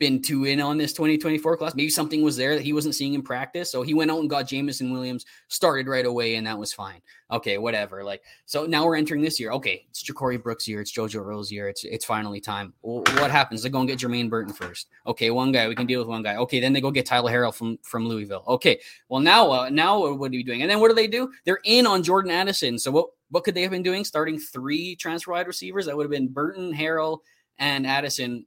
been 0.00 0.20
too 0.20 0.46
in 0.46 0.60
on 0.60 0.78
this 0.78 0.92
2024 0.94 1.58
class. 1.58 1.74
Maybe 1.74 1.90
something 1.90 2.22
was 2.22 2.36
there 2.36 2.56
that 2.56 2.64
he 2.64 2.72
wasn't 2.72 2.94
seeing 2.96 3.14
in 3.14 3.22
practice. 3.22 3.70
So 3.70 3.82
he 3.82 3.94
went 3.94 4.10
out 4.10 4.18
and 4.18 4.28
got 4.28 4.48
Jameson 4.48 4.90
Williams, 4.90 5.26
started 5.48 5.86
right 5.86 6.06
away, 6.06 6.34
and 6.34 6.46
that 6.46 6.58
was 6.58 6.72
fine. 6.72 7.02
Okay, 7.30 7.58
whatever. 7.58 8.02
Like, 8.02 8.22
so 8.46 8.66
now 8.66 8.84
we're 8.84 8.96
entering 8.96 9.20
this 9.20 9.38
year. 9.38 9.52
Okay, 9.52 9.86
it's 9.90 10.02
Ja'Corey 10.02 10.42
Brooks' 10.42 10.66
year, 10.66 10.80
it's 10.80 10.92
JoJo 10.92 11.24
Earle's 11.24 11.52
year. 11.52 11.68
It's 11.68 11.84
it's 11.84 12.04
finally 12.04 12.40
time. 12.40 12.72
What 12.80 13.30
happens? 13.30 13.62
They 13.62 13.68
go 13.68 13.78
and 13.78 13.88
get 13.88 14.00
Jermaine 14.00 14.30
Burton 14.30 14.54
first. 14.54 14.88
Okay, 15.06 15.30
one 15.30 15.52
guy, 15.52 15.68
we 15.68 15.76
can 15.76 15.86
deal 15.86 16.00
with 16.00 16.08
one 16.08 16.22
guy. 16.22 16.36
Okay, 16.36 16.58
then 16.58 16.72
they 16.72 16.80
go 16.80 16.90
get 16.90 17.06
Tyler 17.06 17.30
Harrell 17.30 17.54
from 17.54 17.78
from 17.82 18.08
Louisville. 18.08 18.44
Okay, 18.48 18.80
well 19.08 19.20
now 19.20 19.50
uh, 19.50 19.68
now 19.68 20.12
what 20.14 20.32
are 20.32 20.34
you 20.34 20.44
doing? 20.44 20.62
And 20.62 20.70
then 20.70 20.80
what 20.80 20.88
do 20.88 20.94
they 20.94 21.06
do? 21.06 21.30
They're 21.44 21.60
in 21.64 21.86
on 21.86 22.02
Jordan 22.02 22.32
Addison. 22.32 22.78
So 22.78 22.90
what 22.90 23.10
what 23.28 23.44
could 23.44 23.54
they 23.54 23.62
have 23.62 23.70
been 23.70 23.82
doing? 23.82 24.04
Starting 24.04 24.38
three 24.38 24.96
transfer 24.96 25.32
wide 25.32 25.46
receivers? 25.46 25.86
That 25.86 25.96
would 25.96 26.04
have 26.04 26.10
been 26.10 26.28
Burton, 26.28 26.72
Harrell, 26.72 27.18
and 27.58 27.86
Addison 27.86 28.46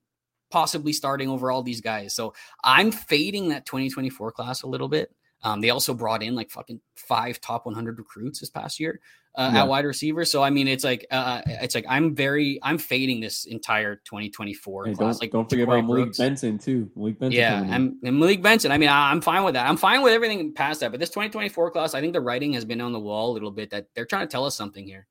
possibly 0.53 0.93
starting 0.93 1.29
over 1.29 1.49
all 1.49 1.63
these 1.63 1.81
guys. 1.81 2.13
So 2.13 2.35
I'm 2.63 2.91
fading 2.91 3.49
that 3.49 3.65
2024 3.65 4.31
class 4.33 4.61
a 4.61 4.67
little 4.67 4.87
bit. 4.87 5.11
Um, 5.41 5.61
they 5.61 5.71
also 5.71 5.95
brought 5.95 6.21
in 6.21 6.35
like 6.35 6.51
fucking 6.51 6.79
five 6.95 7.41
top 7.41 7.65
100 7.65 7.97
recruits 7.97 8.39
this 8.39 8.51
past 8.51 8.79
year 8.79 9.01
uh, 9.33 9.49
yeah. 9.51 9.63
at 9.63 9.67
wide 9.67 9.83
receiver. 9.83 10.25
So 10.25 10.43
I 10.43 10.51
mean, 10.51 10.67
it's 10.67 10.83
like 10.83 11.07
uh, 11.09 11.41
it's 11.47 11.73
like 11.73 11.85
I'm 11.89 12.13
very 12.13 12.59
I'm 12.61 12.77
fading 12.77 13.19
this 13.19 13.45
entire 13.45 13.95
2024 14.05 14.85
hey, 14.85 14.93
class. 14.93 14.97
Don't, 15.15 15.21
like 15.21 15.31
don't 15.31 15.49
forget 15.49 15.63
about 15.63 15.85
Malik 15.85 16.03
Brooks. 16.03 16.19
Benson 16.19 16.59
too. 16.59 16.89
Malik 16.95 17.19
Benson. 17.19 17.37
Yeah, 17.37 17.63
and, 17.63 17.95
and, 18.03 18.19
Malik 18.19 18.43
Benson. 18.43 18.71
I 18.71 18.77
mean, 18.77 18.89
I, 18.89 19.11
am 19.11 19.21
fine 19.21 19.43
with 19.43 19.55
that. 19.55 19.67
I'm 19.67 19.75
fine 19.75 20.03
with 20.03 20.13
everything 20.13 20.53
past 20.53 20.81
that. 20.81 20.91
But 20.91 20.99
this 20.99 21.09
2024 21.09 21.71
class, 21.71 21.95
I 21.95 21.99
think 21.99 22.13
the 22.13 22.21
writing 22.21 22.53
has 22.53 22.63
been 22.63 22.79
on 22.79 22.93
the 22.93 22.99
wall 22.99 23.31
a 23.31 23.33
little 23.33 23.51
bit 23.51 23.71
that 23.71 23.87
they're 23.95 24.05
trying 24.05 24.27
to 24.27 24.31
tell 24.31 24.45
us 24.45 24.55
something 24.55 24.85
here. 24.85 25.07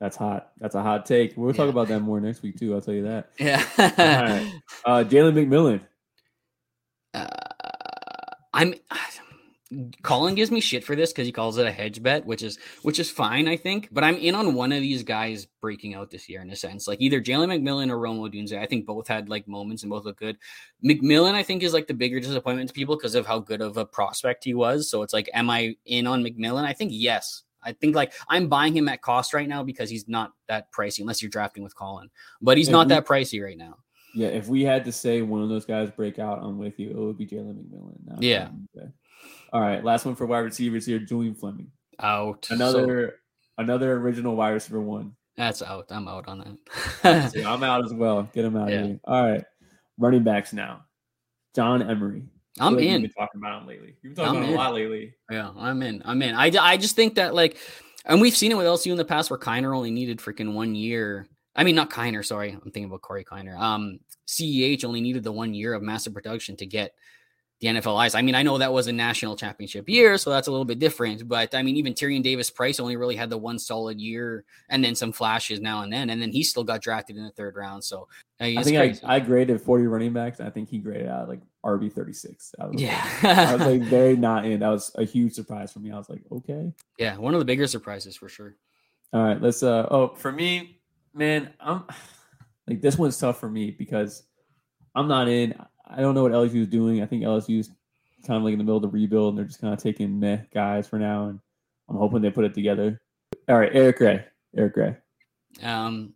That's 0.00 0.16
hot. 0.16 0.50
That's 0.58 0.74
a 0.74 0.82
hot 0.82 1.06
take. 1.06 1.34
We'll 1.36 1.52
yeah. 1.52 1.56
talk 1.56 1.70
about 1.70 1.88
that 1.88 2.00
more 2.00 2.20
next 2.20 2.42
week 2.42 2.58
too. 2.58 2.74
I'll 2.74 2.80
tell 2.80 2.94
you 2.94 3.04
that. 3.04 3.30
Yeah. 3.38 3.64
uh, 4.84 5.04
Jalen 5.04 5.32
McMillan. 5.34 5.80
Uh, 7.14 7.26
I'm. 8.52 8.74
Colin 10.02 10.36
gives 10.36 10.52
me 10.52 10.60
shit 10.60 10.84
for 10.84 10.94
this 10.94 11.12
because 11.12 11.26
he 11.26 11.32
calls 11.32 11.58
it 11.58 11.66
a 11.66 11.72
hedge 11.72 12.00
bet, 12.00 12.24
which 12.24 12.42
is 12.42 12.56
which 12.82 13.00
is 13.00 13.10
fine, 13.10 13.48
I 13.48 13.56
think. 13.56 13.88
But 13.90 14.04
I'm 14.04 14.16
in 14.16 14.36
on 14.36 14.54
one 14.54 14.70
of 14.70 14.80
these 14.80 15.02
guys 15.02 15.48
breaking 15.60 15.94
out 15.94 16.10
this 16.10 16.28
year 16.28 16.40
in 16.40 16.50
a 16.50 16.56
sense, 16.56 16.86
like 16.86 17.00
either 17.00 17.20
Jalen 17.20 17.48
McMillan 17.48 17.90
or 17.90 17.98
Rome 17.98 18.18
Odunze. 18.18 18.56
I 18.56 18.66
think 18.66 18.86
both 18.86 19.08
had 19.08 19.28
like 19.28 19.48
moments 19.48 19.82
and 19.82 19.90
both 19.90 20.04
look 20.04 20.18
good. 20.18 20.38
McMillan, 20.84 21.34
I 21.34 21.42
think, 21.42 21.64
is 21.64 21.72
like 21.72 21.88
the 21.88 21.94
bigger 21.94 22.20
disappointment 22.20 22.68
to 22.68 22.74
people 22.74 22.96
because 22.96 23.16
of 23.16 23.26
how 23.26 23.40
good 23.40 23.60
of 23.60 23.76
a 23.76 23.84
prospect 23.84 24.44
he 24.44 24.54
was. 24.54 24.88
So 24.88 25.02
it's 25.02 25.12
like, 25.12 25.28
am 25.34 25.50
I 25.50 25.74
in 25.84 26.06
on 26.06 26.22
McMillan? 26.22 26.64
I 26.64 26.72
think 26.72 26.92
yes. 26.94 27.42
I 27.66 27.72
think 27.72 27.96
like 27.96 28.12
I'm 28.28 28.48
buying 28.48 28.74
him 28.74 28.88
at 28.88 29.02
cost 29.02 29.34
right 29.34 29.48
now 29.48 29.62
because 29.62 29.90
he's 29.90 30.08
not 30.08 30.32
that 30.48 30.72
pricey 30.72 31.00
unless 31.00 31.20
you're 31.20 31.30
drafting 31.30 31.64
with 31.64 31.74
Colin, 31.74 32.08
but 32.40 32.56
he's 32.56 32.68
if 32.68 32.72
not 32.72 32.86
we, 32.86 32.94
that 32.94 33.04
pricey 33.04 33.42
right 33.44 33.58
now. 33.58 33.76
Yeah, 34.14 34.28
if 34.28 34.48
we 34.48 34.62
had 34.62 34.84
to 34.86 34.92
say 34.92 35.20
one 35.20 35.42
of 35.42 35.48
those 35.48 35.66
guys 35.66 35.90
break 35.90 36.18
out, 36.18 36.38
I'm 36.42 36.56
with 36.56 36.78
you. 36.78 36.90
It 36.90 36.96
would 36.96 37.18
be 37.18 37.26
Jalen 37.26 37.54
McMillan. 37.54 38.18
Yeah. 38.20 38.48
Okay. 38.76 38.88
All 39.52 39.60
right, 39.60 39.84
last 39.84 40.06
one 40.06 40.14
for 40.14 40.26
wide 40.26 40.38
receivers 40.38 40.86
here. 40.86 40.98
Julian 40.98 41.34
Fleming 41.34 41.70
out. 42.00 42.46
Another 42.50 43.08
so, 43.08 43.62
another 43.62 43.94
original 43.94 44.36
wide 44.36 44.50
receiver 44.50 44.80
one. 44.80 45.14
That's 45.36 45.60
out. 45.60 45.86
I'm 45.90 46.08
out 46.08 46.28
on 46.28 46.58
that. 47.02 47.44
I'm 47.44 47.62
out 47.62 47.84
as 47.84 47.92
well. 47.92 48.28
Get 48.32 48.44
him 48.44 48.56
out 48.56 48.68
yeah. 48.70 48.76
of 48.76 48.86
here. 48.86 49.00
All 49.04 49.30
right, 49.30 49.44
running 49.98 50.22
backs 50.22 50.52
now. 50.52 50.84
John 51.54 51.82
Emery. 51.82 52.24
I'm 52.58 52.74
like 52.74 52.84
in. 52.84 53.02
You've 53.02 53.14
been 53.14 53.24
talking 53.24 53.40
about 53.40 53.62
him 53.62 53.68
lately. 53.68 53.94
You've 54.02 54.14
been 54.14 54.24
talking 54.24 54.38
I'm 54.38 54.42
about 54.42 54.48
him 54.48 54.54
a 54.54 54.58
lot 54.58 54.74
lately. 54.74 55.14
Yeah, 55.30 55.50
I'm 55.56 55.82
in. 55.82 56.02
I'm 56.04 56.22
in. 56.22 56.34
I, 56.34 56.50
I 56.60 56.76
just 56.76 56.96
think 56.96 57.16
that 57.16 57.34
like, 57.34 57.58
and 58.04 58.20
we've 58.20 58.36
seen 58.36 58.52
it 58.52 58.56
with 58.56 58.66
LSU 58.66 58.90
in 58.90 58.96
the 58.96 59.04
past 59.04 59.30
where 59.30 59.38
Kiner 59.38 59.76
only 59.76 59.90
needed 59.90 60.18
freaking 60.18 60.54
one 60.54 60.74
year. 60.74 61.26
I 61.54 61.64
mean, 61.64 61.74
not 61.74 61.90
Kiner. 61.90 62.24
Sorry, 62.24 62.52
I'm 62.52 62.60
thinking 62.60 62.84
about 62.84 63.02
Corey 63.02 63.24
Kiner. 63.24 63.58
Um, 63.58 64.00
CEH 64.26 64.84
only 64.84 65.00
needed 65.00 65.24
the 65.24 65.32
one 65.32 65.54
year 65.54 65.74
of 65.74 65.82
massive 65.82 66.14
production 66.14 66.56
to 66.56 66.66
get 66.66 66.94
the 67.60 67.68
NFL 67.68 67.98
ice. 67.98 68.14
I 68.14 68.20
mean, 68.20 68.34
I 68.34 68.42
know 68.42 68.58
that 68.58 68.72
was 68.72 68.86
a 68.86 68.92
national 68.92 69.34
championship 69.34 69.88
year, 69.88 70.18
so 70.18 70.28
that's 70.28 70.46
a 70.46 70.50
little 70.50 70.66
bit 70.66 70.78
different. 70.78 71.26
But 71.26 71.54
I 71.54 71.62
mean, 71.62 71.76
even 71.76 71.94
Tyrion 71.94 72.22
Davis 72.22 72.50
Price 72.50 72.78
only 72.78 72.96
really 72.96 73.16
had 73.16 73.30
the 73.30 73.38
one 73.38 73.58
solid 73.58 73.98
year 73.98 74.44
and 74.68 74.84
then 74.84 74.94
some 74.94 75.10
flashes 75.10 75.60
now 75.60 75.82
and 75.82 75.90
then. 75.90 76.10
And 76.10 76.20
then 76.20 76.32
he 76.32 76.42
still 76.42 76.64
got 76.64 76.82
drafted 76.82 77.16
in 77.16 77.24
the 77.24 77.30
third 77.30 77.56
round. 77.56 77.82
So 77.82 78.08
I, 78.40 78.56
I 78.58 78.62
think 78.62 79.02
I, 79.04 79.14
I, 79.16 79.20
graded 79.20 79.62
40 79.62 79.86
running 79.86 80.12
backs. 80.12 80.40
I 80.40 80.50
think 80.50 80.68
he 80.68 80.78
graded 80.78 81.08
out 81.08 81.28
like 81.28 81.40
RB 81.66 81.92
36. 81.92 82.54
yeah. 82.72 83.04
I 83.22 83.56
was 83.56 83.66
like 83.66 83.82
very 83.82 84.16
not 84.28 84.46
in. 84.46 84.60
That 84.60 84.68
was 84.68 84.92
a 84.94 85.04
huge 85.04 85.32
surprise 85.32 85.72
for 85.72 85.80
me. 85.80 85.90
I 85.90 85.98
was 85.98 86.08
like, 86.08 86.22
okay. 86.30 86.72
Yeah. 86.98 87.16
One 87.16 87.34
of 87.34 87.40
the 87.40 87.44
bigger 87.44 87.66
surprises 87.66 88.16
for 88.16 88.28
sure. 88.28 88.56
All 89.12 89.22
right. 89.22 89.40
Let's, 89.40 89.62
uh, 89.62 89.86
oh, 89.90 90.14
for 90.14 90.30
me, 90.30 90.80
man, 91.12 91.52
I'm 91.60 91.84
like, 92.66 92.80
this 92.80 92.96
one's 92.96 93.18
tough 93.18 93.40
for 93.40 93.48
me 93.48 93.70
because 93.72 94.22
I'm 94.94 95.08
not 95.08 95.28
in. 95.28 95.54
I 95.88 96.00
don't 96.00 96.14
know 96.14 96.22
what 96.22 96.32
LSU 96.32 96.62
is 96.62 96.68
doing. 96.68 97.02
I 97.02 97.06
think 97.06 97.22
LSU 97.22 97.60
is 97.60 97.70
kind 98.26 98.38
of 98.38 98.42
like 98.42 98.52
in 98.52 98.58
the 98.58 98.64
middle 98.64 98.76
of 98.76 98.82
the 98.82 98.88
rebuild, 98.88 99.30
and 99.30 99.38
they're 99.38 99.44
just 99.44 99.60
kind 99.60 99.72
of 99.72 99.80
taking 99.80 100.18
meh 100.18 100.38
guys 100.52 100.88
for 100.88 100.98
now. 100.98 101.28
And 101.28 101.40
I'm 101.88 101.96
hoping 101.96 102.22
they 102.22 102.30
put 102.30 102.44
it 102.44 102.54
together. 102.54 103.00
All 103.48 103.58
right, 103.58 103.70
Eric 103.72 103.98
Gray. 103.98 104.24
Eric 104.56 104.74
Gray. 104.74 104.96
Um, 105.62 106.14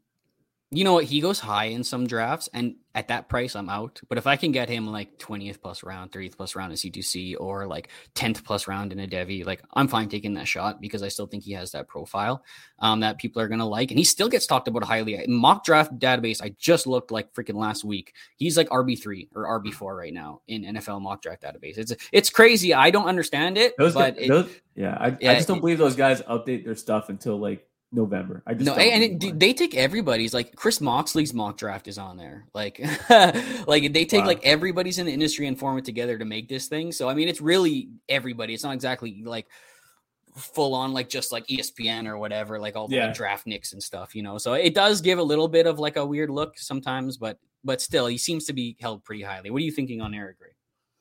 you 0.73 0.85
know 0.85 0.93
what? 0.93 1.05
He 1.05 1.21
goes 1.21 1.41
high 1.41 1.67
in 1.67 1.83
some 1.83 2.07
drafts, 2.07 2.49
and 2.55 2.77
at 2.95 3.09
that 3.09 3.29
price, 3.29 3.57
I'm 3.57 3.69
out. 3.69 4.01
But 4.09 4.19
if 4.19 4.29
I 4.29 4.37
can 4.37 4.53
get 4.53 4.69
him 4.69 4.87
like 4.87 5.19
20th 5.19 5.61
plus 5.61 5.83
round, 5.83 6.13
30th 6.13 6.37
plus 6.37 6.55
round 6.55 6.71
in 6.71 6.77
C2C, 6.77 7.35
or 7.41 7.67
like 7.67 7.89
10th 8.15 8.45
plus 8.45 8.69
round 8.69 8.93
in 8.93 9.01
a 9.01 9.07
Devy, 9.09 9.45
like 9.45 9.63
I'm 9.75 9.89
fine 9.89 10.09
taking 10.09 10.35
that 10.35 10.47
shot 10.47 10.81
because 10.81 11.03
I 11.03 11.09
still 11.09 11.27
think 11.27 11.43
he 11.43 11.53
has 11.53 11.73
that 11.73 11.89
profile 11.89 12.45
um, 12.79 13.01
that 13.01 13.19
people 13.19 13.43
are 13.43 13.49
going 13.49 13.59
to 13.59 13.65
like. 13.65 13.91
And 13.91 13.99
he 13.99 14.05
still 14.05 14.29
gets 14.29 14.47
talked 14.47 14.69
about 14.69 14.85
highly. 14.85 15.25
Mock 15.27 15.65
draft 15.65 15.99
database, 15.99 16.41
I 16.41 16.55
just 16.59 16.87
looked 16.87 17.11
like 17.11 17.35
freaking 17.35 17.57
last 17.57 17.85
week. 17.85 18.15
He's 18.37 18.57
like 18.57 18.69
RB3 18.69 19.29
or 19.35 19.61
RB4 19.61 19.97
right 19.97 20.15
now 20.15 20.43
in 20.47 20.63
NFL 20.63 21.01
mock 21.01 21.21
draft 21.21 21.43
database. 21.43 21.79
It's 21.79 21.95
it's 22.13 22.31
crazy. 22.31 22.75
I 22.75 22.91
don't 22.91 23.07
understand 23.07 23.59
it. 23.59 23.75
Those 23.77 23.95
but 23.95 24.15
guys, 24.15 24.25
it, 24.25 24.29
those, 24.29 24.51
yeah, 24.77 24.97
I, 25.01 25.17
yeah, 25.21 25.33
I 25.33 25.35
just 25.35 25.49
don't 25.49 25.59
it, 25.59 25.63
believe 25.63 25.79
those 25.79 25.97
guys 25.97 26.23
update 26.23 26.65
their 26.65 26.77
stuff 26.77 27.09
until 27.09 27.39
like 27.39 27.67
November. 27.93 28.43
I 28.47 28.55
just 28.55 28.67
no, 28.67 28.75
and 28.75 29.23
it, 29.23 29.39
they 29.39 29.53
take 29.53 29.75
everybody's 29.75 30.33
like 30.33 30.55
Chris 30.55 30.81
Moxley's 30.81 31.35
mock 31.35 31.57
draft 31.57 31.89
is 31.89 31.99
on 31.99 32.17
there. 32.17 32.47
Like, 32.55 32.81
like 33.67 33.93
they 33.93 34.05
take 34.05 34.21
wow. 34.21 34.27
like 34.27 34.45
everybody's 34.45 34.99
in 34.99 35.07
the 35.07 35.13
industry 35.13 35.47
and 35.47 35.59
form 35.59 35.79
it 35.79 35.85
together 35.85 36.17
to 36.17 36.25
make 36.25 36.49
this 36.49 36.69
thing. 36.69 36.93
So 36.93 37.09
I 37.09 37.15
mean, 37.15 37.29
it's 37.29 37.41
really 37.41 37.91
everybody. 38.09 38.55
It's 38.55 38.65
not 38.65 38.75
exactly 38.75 39.23
like 39.25 39.47
full 40.37 40.75
on 40.75 40.93
like 40.93 41.09
just 41.09 41.33
like 41.33 41.47
ESPN 41.49 42.07
or 42.07 42.17
whatever, 42.17 42.59
like 42.61 42.77
all 42.77 42.87
the 42.87 42.97
yeah. 42.97 43.07
like, 43.07 43.15
draft 43.15 43.47
nicks 43.47 43.73
and 43.73 43.83
stuff, 43.83 44.15
you 44.15 44.23
know. 44.23 44.39
So 44.39 44.55
it 44.55 44.75
does 44.75 45.01
give 45.01 45.19
a 45.19 45.23
little 45.23 45.49
bit 45.49 45.67
of 45.67 45.79
like 45.79 45.97
a 45.97 46.07
weird 46.07 46.31
look 46.31 46.59
sometimes, 46.59 47.17
but 47.17 47.39
but 47.65 47.81
still, 47.81 48.07
he 48.07 48.19
seems 48.19 48.45
to 48.47 48.53
be 48.53 48.77
held 48.81 49.05
pretty 49.05 49.23
highly. 49.23 49.51
What 49.51 49.61
are 49.61 49.65
you 49.65 49.73
thinking 49.73 50.01
on 50.01 50.15
Eric 50.15 50.39
Gray? 50.39 50.51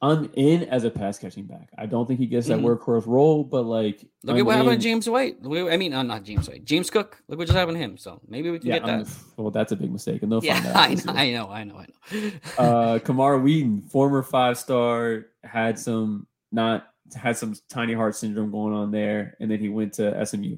I'm 0.01 0.31
in 0.35 0.63
as 0.63 0.85
a 0.85 0.89
pass 0.89 1.19
catching 1.19 1.43
back. 1.43 1.69
I 1.77 1.85
don't 1.85 2.05
think 2.05 2.19
he 2.19 2.25
gets 2.25 2.47
that 2.47 2.59
mm-hmm. 2.59 2.67
workhorse 2.67 3.05
role, 3.05 3.43
but 3.43 3.63
like 3.63 4.05
look 4.23 4.35
I'm 4.35 4.39
at 4.39 4.45
what 4.45 4.51
in. 4.53 4.57
happened 4.59 4.81
to 4.81 4.87
James 4.87 5.09
White. 5.09 5.37
I 5.43 5.75
mean, 5.75 5.93
uh, 5.93 6.03
not 6.03 6.23
James 6.23 6.47
White, 6.47 6.63
James 6.63 6.89
Cook. 6.89 7.21
Look 7.27 7.37
what 7.37 7.47
just 7.47 7.57
happened 7.57 7.75
to 7.75 7.83
him. 7.83 7.97
So 7.97 8.21
maybe 8.25 8.49
we 8.49 8.59
can 8.59 8.69
yeah, 8.69 8.79
get 8.79 8.85
that. 8.85 9.07
well, 9.35 9.51
that's 9.51 9.73
a 9.73 9.75
big 9.75 9.91
mistake, 9.91 10.23
and 10.23 10.31
they'll 10.31 10.43
yeah, 10.43 10.61
find 10.61 10.99
out. 11.07 11.15
I 11.17 11.31
know, 11.31 11.49
I 11.49 11.63
know, 11.65 11.77
I 11.77 11.87
know. 12.11 12.31
uh, 12.57 12.99
Camar 12.99 13.39
Wheaton, 13.39 13.81
former 13.81 14.23
five 14.23 14.57
star, 14.57 15.25
had 15.43 15.77
some 15.77 16.27
not 16.51 16.87
had 17.15 17.37
some 17.37 17.55
tiny 17.69 17.93
heart 17.93 18.15
syndrome 18.15 18.51
going 18.51 18.73
on 18.73 18.91
there, 18.91 19.35
and 19.41 19.51
then 19.51 19.59
he 19.59 19.67
went 19.67 19.93
to 19.93 20.25
SMU. 20.25 20.57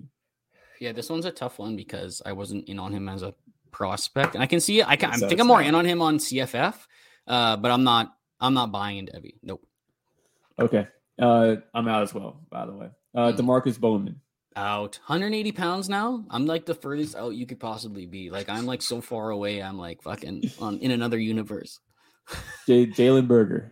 Yeah, 0.80 0.92
this 0.92 1.10
one's 1.10 1.26
a 1.26 1.32
tough 1.32 1.60
one 1.60 1.76
because 1.76 2.22
I 2.26 2.34
wasn't 2.34 2.68
in 2.68 2.80
on 2.80 2.92
him 2.92 3.10
as 3.10 3.24
a 3.24 3.34
prospect, 3.72 4.36
and 4.36 4.44
I 4.44 4.48
can 4.48 4.60
see 4.60 4.84
I 4.84 4.96
can. 4.96 5.12
I 5.12 5.18
think 5.18 5.40
I'm 5.40 5.48
more 5.48 5.62
in 5.62 5.76
on 5.76 5.86
him 5.86 6.02
on 6.02 6.18
CFF, 6.18 6.76
uh, 7.28 7.58
but 7.58 7.72
I'm 7.72 7.84
not. 7.84 8.16
I'm 8.42 8.54
not 8.54 8.72
buying 8.72 8.98
into 8.98 9.14
Devy. 9.14 9.36
Nope. 9.44 9.64
Okay. 10.60 10.88
Uh, 11.20 11.58
I'm 11.74 11.88
out 11.88 12.04
as 12.04 12.14
well, 12.14 12.42
by 12.50 12.66
the 12.66 12.74
way. 12.74 12.90
Uh, 13.14 13.32
mm. 13.32 13.38
Demarkcus 13.38 13.80
Bowman. 13.80 14.20
Out. 14.56 15.00
180 15.06 15.52
pounds 15.54 15.88
now. 15.88 16.26
I'm 16.30 16.46
like 16.46 16.66
the 16.66 16.76
furthest 16.76 17.16
out 17.16 17.36
you 17.36 17.46
could 17.46 17.60
possibly 17.60 18.06
be. 18.06 18.30
Like 18.30 18.50
I'm 18.50 18.66
like 18.66 18.82
so 18.82 19.00
far 19.00 19.30
away. 19.30 19.62
I'm 19.62 19.78
like 19.78 20.02
fucking 20.02 20.52
on 20.60 20.80
in 20.80 20.92
another 20.92 21.18
universe. 21.18 21.80
J- 22.68 22.88
Jalen 22.88 23.28
Berger, 23.28 23.72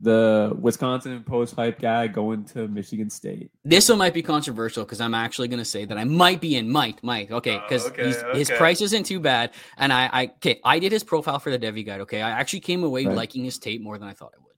the 0.00 0.56
Wisconsin 0.60 1.22
post 1.24 1.56
hype 1.56 1.80
guy 1.80 2.06
going 2.06 2.44
to 2.44 2.68
Michigan 2.68 3.10
State. 3.10 3.50
This 3.64 3.88
one 3.88 3.98
might 3.98 4.14
be 4.14 4.22
controversial 4.22 4.84
because 4.84 5.00
I'm 5.00 5.14
actually 5.14 5.48
going 5.48 5.58
to 5.58 5.64
say 5.64 5.84
that 5.84 5.98
I 5.98 6.04
might 6.04 6.40
be 6.40 6.56
in. 6.56 6.70
Might, 6.70 7.02
might. 7.02 7.30
Okay, 7.30 7.58
because 7.58 7.86
uh, 7.86 7.88
okay, 7.88 8.14
okay. 8.14 8.38
his 8.38 8.50
price 8.50 8.80
isn't 8.80 9.04
too 9.04 9.20
bad, 9.20 9.52
and 9.76 9.92
I, 9.92 10.08
I, 10.12 10.24
okay, 10.36 10.60
I 10.64 10.78
did 10.78 10.92
his 10.92 11.02
profile 11.02 11.38
for 11.38 11.50
the 11.50 11.58
Devy 11.58 11.84
guide. 11.84 12.00
Okay, 12.02 12.22
I 12.22 12.30
actually 12.30 12.60
came 12.60 12.84
away 12.84 13.06
right. 13.06 13.16
liking 13.16 13.44
his 13.44 13.58
tape 13.58 13.80
more 13.80 13.98
than 13.98 14.08
I 14.08 14.12
thought 14.12 14.32
I 14.36 14.40
would 14.40 14.48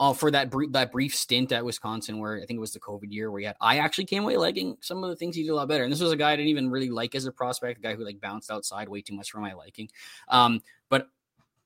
uh, 0.00 0.12
for 0.12 0.30
that 0.30 0.50
brief 0.50 0.72
that 0.72 0.92
brief 0.92 1.14
stint 1.14 1.52
at 1.52 1.64
Wisconsin, 1.64 2.18
where 2.18 2.36
I 2.36 2.46
think 2.46 2.58
it 2.58 2.60
was 2.60 2.72
the 2.72 2.80
COVID 2.80 3.10
year, 3.12 3.30
where 3.30 3.40
he 3.40 3.46
had 3.46 3.56
I 3.60 3.78
actually 3.78 4.04
came 4.04 4.22
away 4.22 4.36
liking 4.36 4.76
some 4.80 5.02
of 5.02 5.10
the 5.10 5.16
things 5.16 5.34
he 5.34 5.42
did 5.42 5.50
a 5.50 5.54
lot 5.54 5.68
better. 5.68 5.84
And 5.84 5.92
this 5.92 6.00
was 6.00 6.12
a 6.12 6.16
guy 6.16 6.32
I 6.32 6.36
didn't 6.36 6.48
even 6.48 6.70
really 6.70 6.90
like 6.90 7.14
as 7.14 7.26
a 7.26 7.32
prospect, 7.32 7.78
a 7.78 7.82
guy 7.82 7.94
who 7.94 8.04
like 8.04 8.20
bounced 8.20 8.50
outside 8.50 8.88
way 8.88 9.02
too 9.02 9.14
much 9.14 9.30
for 9.30 9.40
my 9.40 9.54
liking. 9.54 9.88
Um, 10.28 10.62
but 10.88 11.08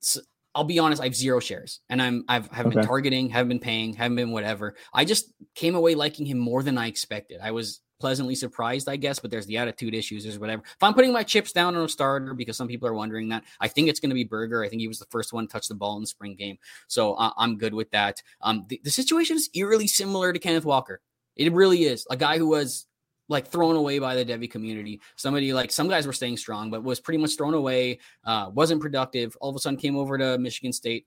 so, 0.00 0.20
I'll 0.54 0.64
be 0.64 0.78
honest, 0.78 1.00
I 1.00 1.04
have 1.04 1.16
zero 1.16 1.40
shares, 1.40 1.80
and 1.88 2.02
I'm 2.02 2.24
I've 2.28 2.46
haven't 2.48 2.72
okay. 2.72 2.80
been 2.80 2.86
targeting, 2.86 3.30
haven't 3.30 3.48
been 3.48 3.58
paying, 3.58 3.94
haven't 3.94 4.16
been 4.16 4.32
whatever. 4.32 4.74
I 4.92 5.04
just 5.04 5.32
came 5.54 5.74
away 5.74 5.94
liking 5.94 6.26
him 6.26 6.38
more 6.38 6.62
than 6.62 6.76
I 6.76 6.88
expected. 6.88 7.40
I 7.42 7.52
was 7.52 7.80
pleasantly 8.00 8.34
surprised, 8.34 8.88
I 8.88 8.96
guess. 8.96 9.18
But 9.18 9.30
there's 9.30 9.46
the 9.46 9.56
attitude 9.56 9.94
issues, 9.94 10.24
there's 10.24 10.38
whatever. 10.38 10.62
If 10.64 10.82
I'm 10.82 10.92
putting 10.92 11.12
my 11.12 11.22
chips 11.22 11.52
down 11.52 11.74
on 11.76 11.84
a 11.84 11.88
starter, 11.88 12.34
because 12.34 12.56
some 12.56 12.68
people 12.68 12.86
are 12.86 12.94
wondering 12.94 13.30
that, 13.30 13.44
I 13.60 13.68
think 13.68 13.88
it's 13.88 14.00
going 14.00 14.10
to 14.10 14.14
be 14.14 14.24
Berger. 14.24 14.62
I 14.62 14.68
think 14.68 14.80
he 14.80 14.88
was 14.88 14.98
the 14.98 15.06
first 15.06 15.32
one 15.32 15.46
to 15.46 15.52
touch 15.52 15.68
the 15.68 15.74
ball 15.74 15.96
in 15.96 16.02
the 16.02 16.06
spring 16.08 16.34
game, 16.36 16.58
so 16.86 17.14
uh, 17.14 17.32
I'm 17.38 17.56
good 17.56 17.72
with 17.72 17.90
that. 17.92 18.22
Um, 18.42 18.66
the, 18.68 18.80
the 18.84 18.90
situation 18.90 19.36
is 19.36 19.48
eerily 19.54 19.86
similar 19.86 20.32
to 20.32 20.38
Kenneth 20.38 20.64
Walker. 20.64 21.00
It 21.34 21.52
really 21.52 21.84
is 21.84 22.06
a 22.10 22.16
guy 22.16 22.36
who 22.36 22.48
was 22.48 22.86
like 23.32 23.48
thrown 23.48 23.76
away 23.76 23.98
by 23.98 24.14
the 24.14 24.24
Devy 24.24 24.50
community. 24.50 25.00
Somebody 25.16 25.52
like 25.52 25.72
some 25.72 25.88
guys 25.88 26.06
were 26.06 26.12
staying 26.12 26.36
strong, 26.36 26.70
but 26.70 26.84
was 26.84 27.00
pretty 27.00 27.18
much 27.18 27.36
thrown 27.36 27.54
away. 27.54 27.98
Uh, 28.24 28.50
wasn't 28.54 28.80
productive. 28.80 29.36
All 29.40 29.50
of 29.50 29.56
a 29.56 29.58
sudden, 29.58 29.78
came 29.78 29.96
over 29.96 30.16
to 30.18 30.38
Michigan 30.38 30.72
State, 30.72 31.06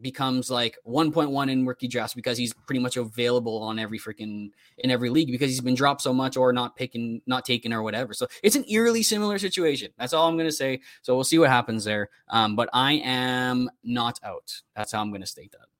becomes 0.00 0.50
like 0.50 0.78
1.1 0.86 1.50
in 1.50 1.66
rookie 1.66 1.88
drafts 1.88 2.14
because 2.14 2.38
he's 2.38 2.54
pretty 2.66 2.80
much 2.80 2.96
available 2.96 3.62
on 3.62 3.78
every 3.78 3.98
freaking 3.98 4.50
in 4.78 4.90
every 4.90 5.10
league 5.10 5.30
because 5.30 5.50
he's 5.50 5.60
been 5.60 5.74
dropped 5.74 6.02
so 6.02 6.12
much 6.12 6.36
or 6.36 6.52
not 6.52 6.76
picking, 6.76 7.20
not 7.26 7.44
taken 7.44 7.72
or 7.72 7.82
whatever. 7.82 8.14
So 8.14 8.26
it's 8.42 8.56
an 8.56 8.64
eerily 8.68 9.02
similar 9.02 9.38
situation. 9.38 9.90
That's 9.98 10.12
all 10.12 10.28
I'm 10.28 10.36
gonna 10.36 10.52
say. 10.52 10.80
So 11.02 11.14
we'll 11.14 11.24
see 11.24 11.38
what 11.38 11.50
happens 11.50 11.84
there. 11.84 12.10
Um, 12.28 12.56
but 12.56 12.70
I 12.72 12.94
am 13.04 13.70
not 13.82 14.18
out. 14.22 14.62
That's 14.74 14.92
how 14.92 15.00
I'm 15.00 15.12
gonna 15.12 15.26
state 15.26 15.52
that. 15.52 15.73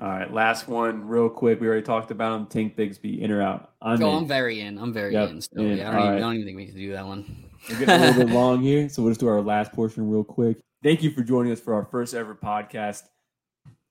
All 0.00 0.08
right, 0.08 0.32
last 0.32 0.66
one, 0.66 1.06
real 1.06 1.28
quick. 1.28 1.60
We 1.60 1.68
already 1.68 1.82
talked 1.82 2.10
about 2.10 2.36
him. 2.36 2.46
Tank 2.46 2.76
Bigsby, 2.76 3.20
in 3.20 3.30
or 3.30 3.40
out? 3.40 3.74
I'm 3.80 4.02
oh, 4.02 4.10
in. 4.10 4.16
I'm 4.16 4.26
very 4.26 4.60
in. 4.60 4.78
I'm 4.78 4.92
very 4.92 5.12
yep, 5.12 5.30
in. 5.30 5.40
Still. 5.40 5.62
In. 5.62 5.78
Yeah, 5.78 5.90
I 5.90 5.92
don't, 5.92 6.00
even, 6.00 6.10
right. 6.10 6.16
I 6.16 6.18
don't, 6.18 6.34
even, 6.34 6.46
think 6.46 6.56
we 6.56 6.66
can 6.66 6.76
do 6.76 6.92
that 6.92 7.06
one. 7.06 7.44
We're 7.68 7.78
getting 7.78 7.94
a 7.94 7.98
little 7.98 8.24
bit 8.24 8.34
long 8.34 8.60
here, 8.60 8.88
so 8.88 9.02
we'll 9.02 9.12
just 9.12 9.20
do 9.20 9.28
our 9.28 9.40
last 9.40 9.72
portion 9.72 10.10
real 10.10 10.24
quick. 10.24 10.58
Thank 10.82 11.02
you 11.02 11.12
for 11.12 11.22
joining 11.22 11.52
us 11.52 11.60
for 11.60 11.74
our 11.74 11.84
first 11.84 12.12
ever 12.12 12.34
podcast. 12.34 13.02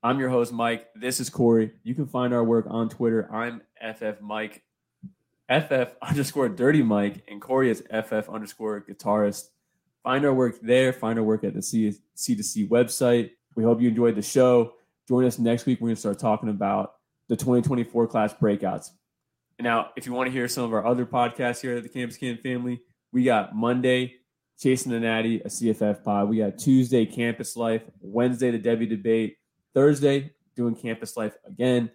I'm 0.03 0.19
your 0.19 0.29
host, 0.29 0.51
Mike. 0.51 0.87
This 0.93 1.21
is 1.21 1.29
Corey. 1.29 1.71
You 1.83 1.95
can 1.95 2.05
find 2.05 2.33
our 2.33 2.43
work 2.43 2.65
on 2.69 2.89
Twitter. 2.89 3.33
I'm 3.33 3.61
FF 3.81 4.19
Mike, 4.19 4.61
FF 5.49 5.95
underscore 6.01 6.49
Dirty 6.49 6.83
Mike, 6.83 7.23
and 7.29 7.41
Corey 7.41 7.69
is 7.69 7.81
FF 7.89 8.27
underscore 8.29 8.81
guitarist. 8.81 9.47
Find 10.03 10.25
our 10.25 10.33
work 10.33 10.59
there. 10.61 10.91
Find 10.91 11.17
our 11.17 11.23
work 11.23 11.45
at 11.45 11.53
the 11.53 11.61
C 11.61 11.93
C2C 12.17 12.67
website. 12.67 13.31
We 13.55 13.63
hope 13.63 13.79
you 13.79 13.87
enjoyed 13.87 14.15
the 14.15 14.21
show. 14.21 14.73
Join 15.07 15.25
us 15.25 15.39
next 15.39 15.65
week. 15.65 15.79
We're 15.81 15.89
going 15.89 15.95
to 15.95 15.99
start 15.99 16.19
talking 16.19 16.49
about 16.49 16.93
the 17.27 17.35
2024 17.35 18.07
class 18.07 18.33
breakouts. 18.33 18.91
Now, 19.59 19.89
if 19.95 20.05
you 20.05 20.13
want 20.13 20.27
to 20.27 20.31
hear 20.31 20.47
some 20.47 20.63
of 20.63 20.73
our 20.73 20.85
other 20.85 21.05
podcasts 21.05 21.61
here 21.61 21.77
at 21.77 21.83
the 21.83 21.89
Campus 21.89 22.17
Can 22.17 22.37
family, 22.37 22.81
we 23.11 23.23
got 23.23 23.55
Monday, 23.55 24.15
Chasing 24.59 24.91
the 24.91 24.99
Natty, 24.99 25.41
a 25.41 25.47
CFF 25.47 26.03
pod. 26.03 26.29
We 26.29 26.37
got 26.37 26.57
Tuesday, 26.57 27.05
Campus 27.05 27.55
Life. 27.55 27.83
Wednesday, 28.01 28.51
the 28.51 28.59
Devy 28.59 28.89
Debate. 28.89 29.37
Thursday, 29.73 30.31
doing 30.55 30.75
Campus 30.75 31.17
Life 31.17 31.35
again. 31.45 31.89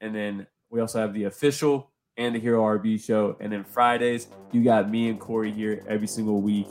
And 0.00 0.14
then 0.14 0.46
we 0.70 0.80
also 0.80 1.00
have 1.00 1.14
the 1.14 1.24
official 1.24 1.90
and 2.16 2.34
the 2.34 2.38
Hero 2.38 2.62
RB 2.62 3.02
show. 3.04 3.36
And 3.40 3.52
then 3.52 3.64
Fridays, 3.64 4.28
you 4.52 4.64
got 4.64 4.90
me 4.90 5.08
and 5.08 5.20
Corey 5.20 5.52
here 5.52 5.84
every 5.88 6.06
single 6.06 6.40
week. 6.40 6.66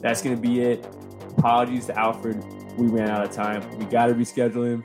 That's 0.00 0.22
going 0.22 0.36
to 0.36 0.40
be 0.40 0.60
it. 0.60 0.86
Apologies 1.38 1.86
to 1.86 1.98
Alfred. 1.98 2.44
We 2.76 2.86
ran 2.86 3.10
out 3.10 3.24
of 3.24 3.32
time. 3.32 3.78
We 3.78 3.84
got 3.86 4.06
to 4.06 4.14
reschedule 4.14 4.66
him. 4.66 4.84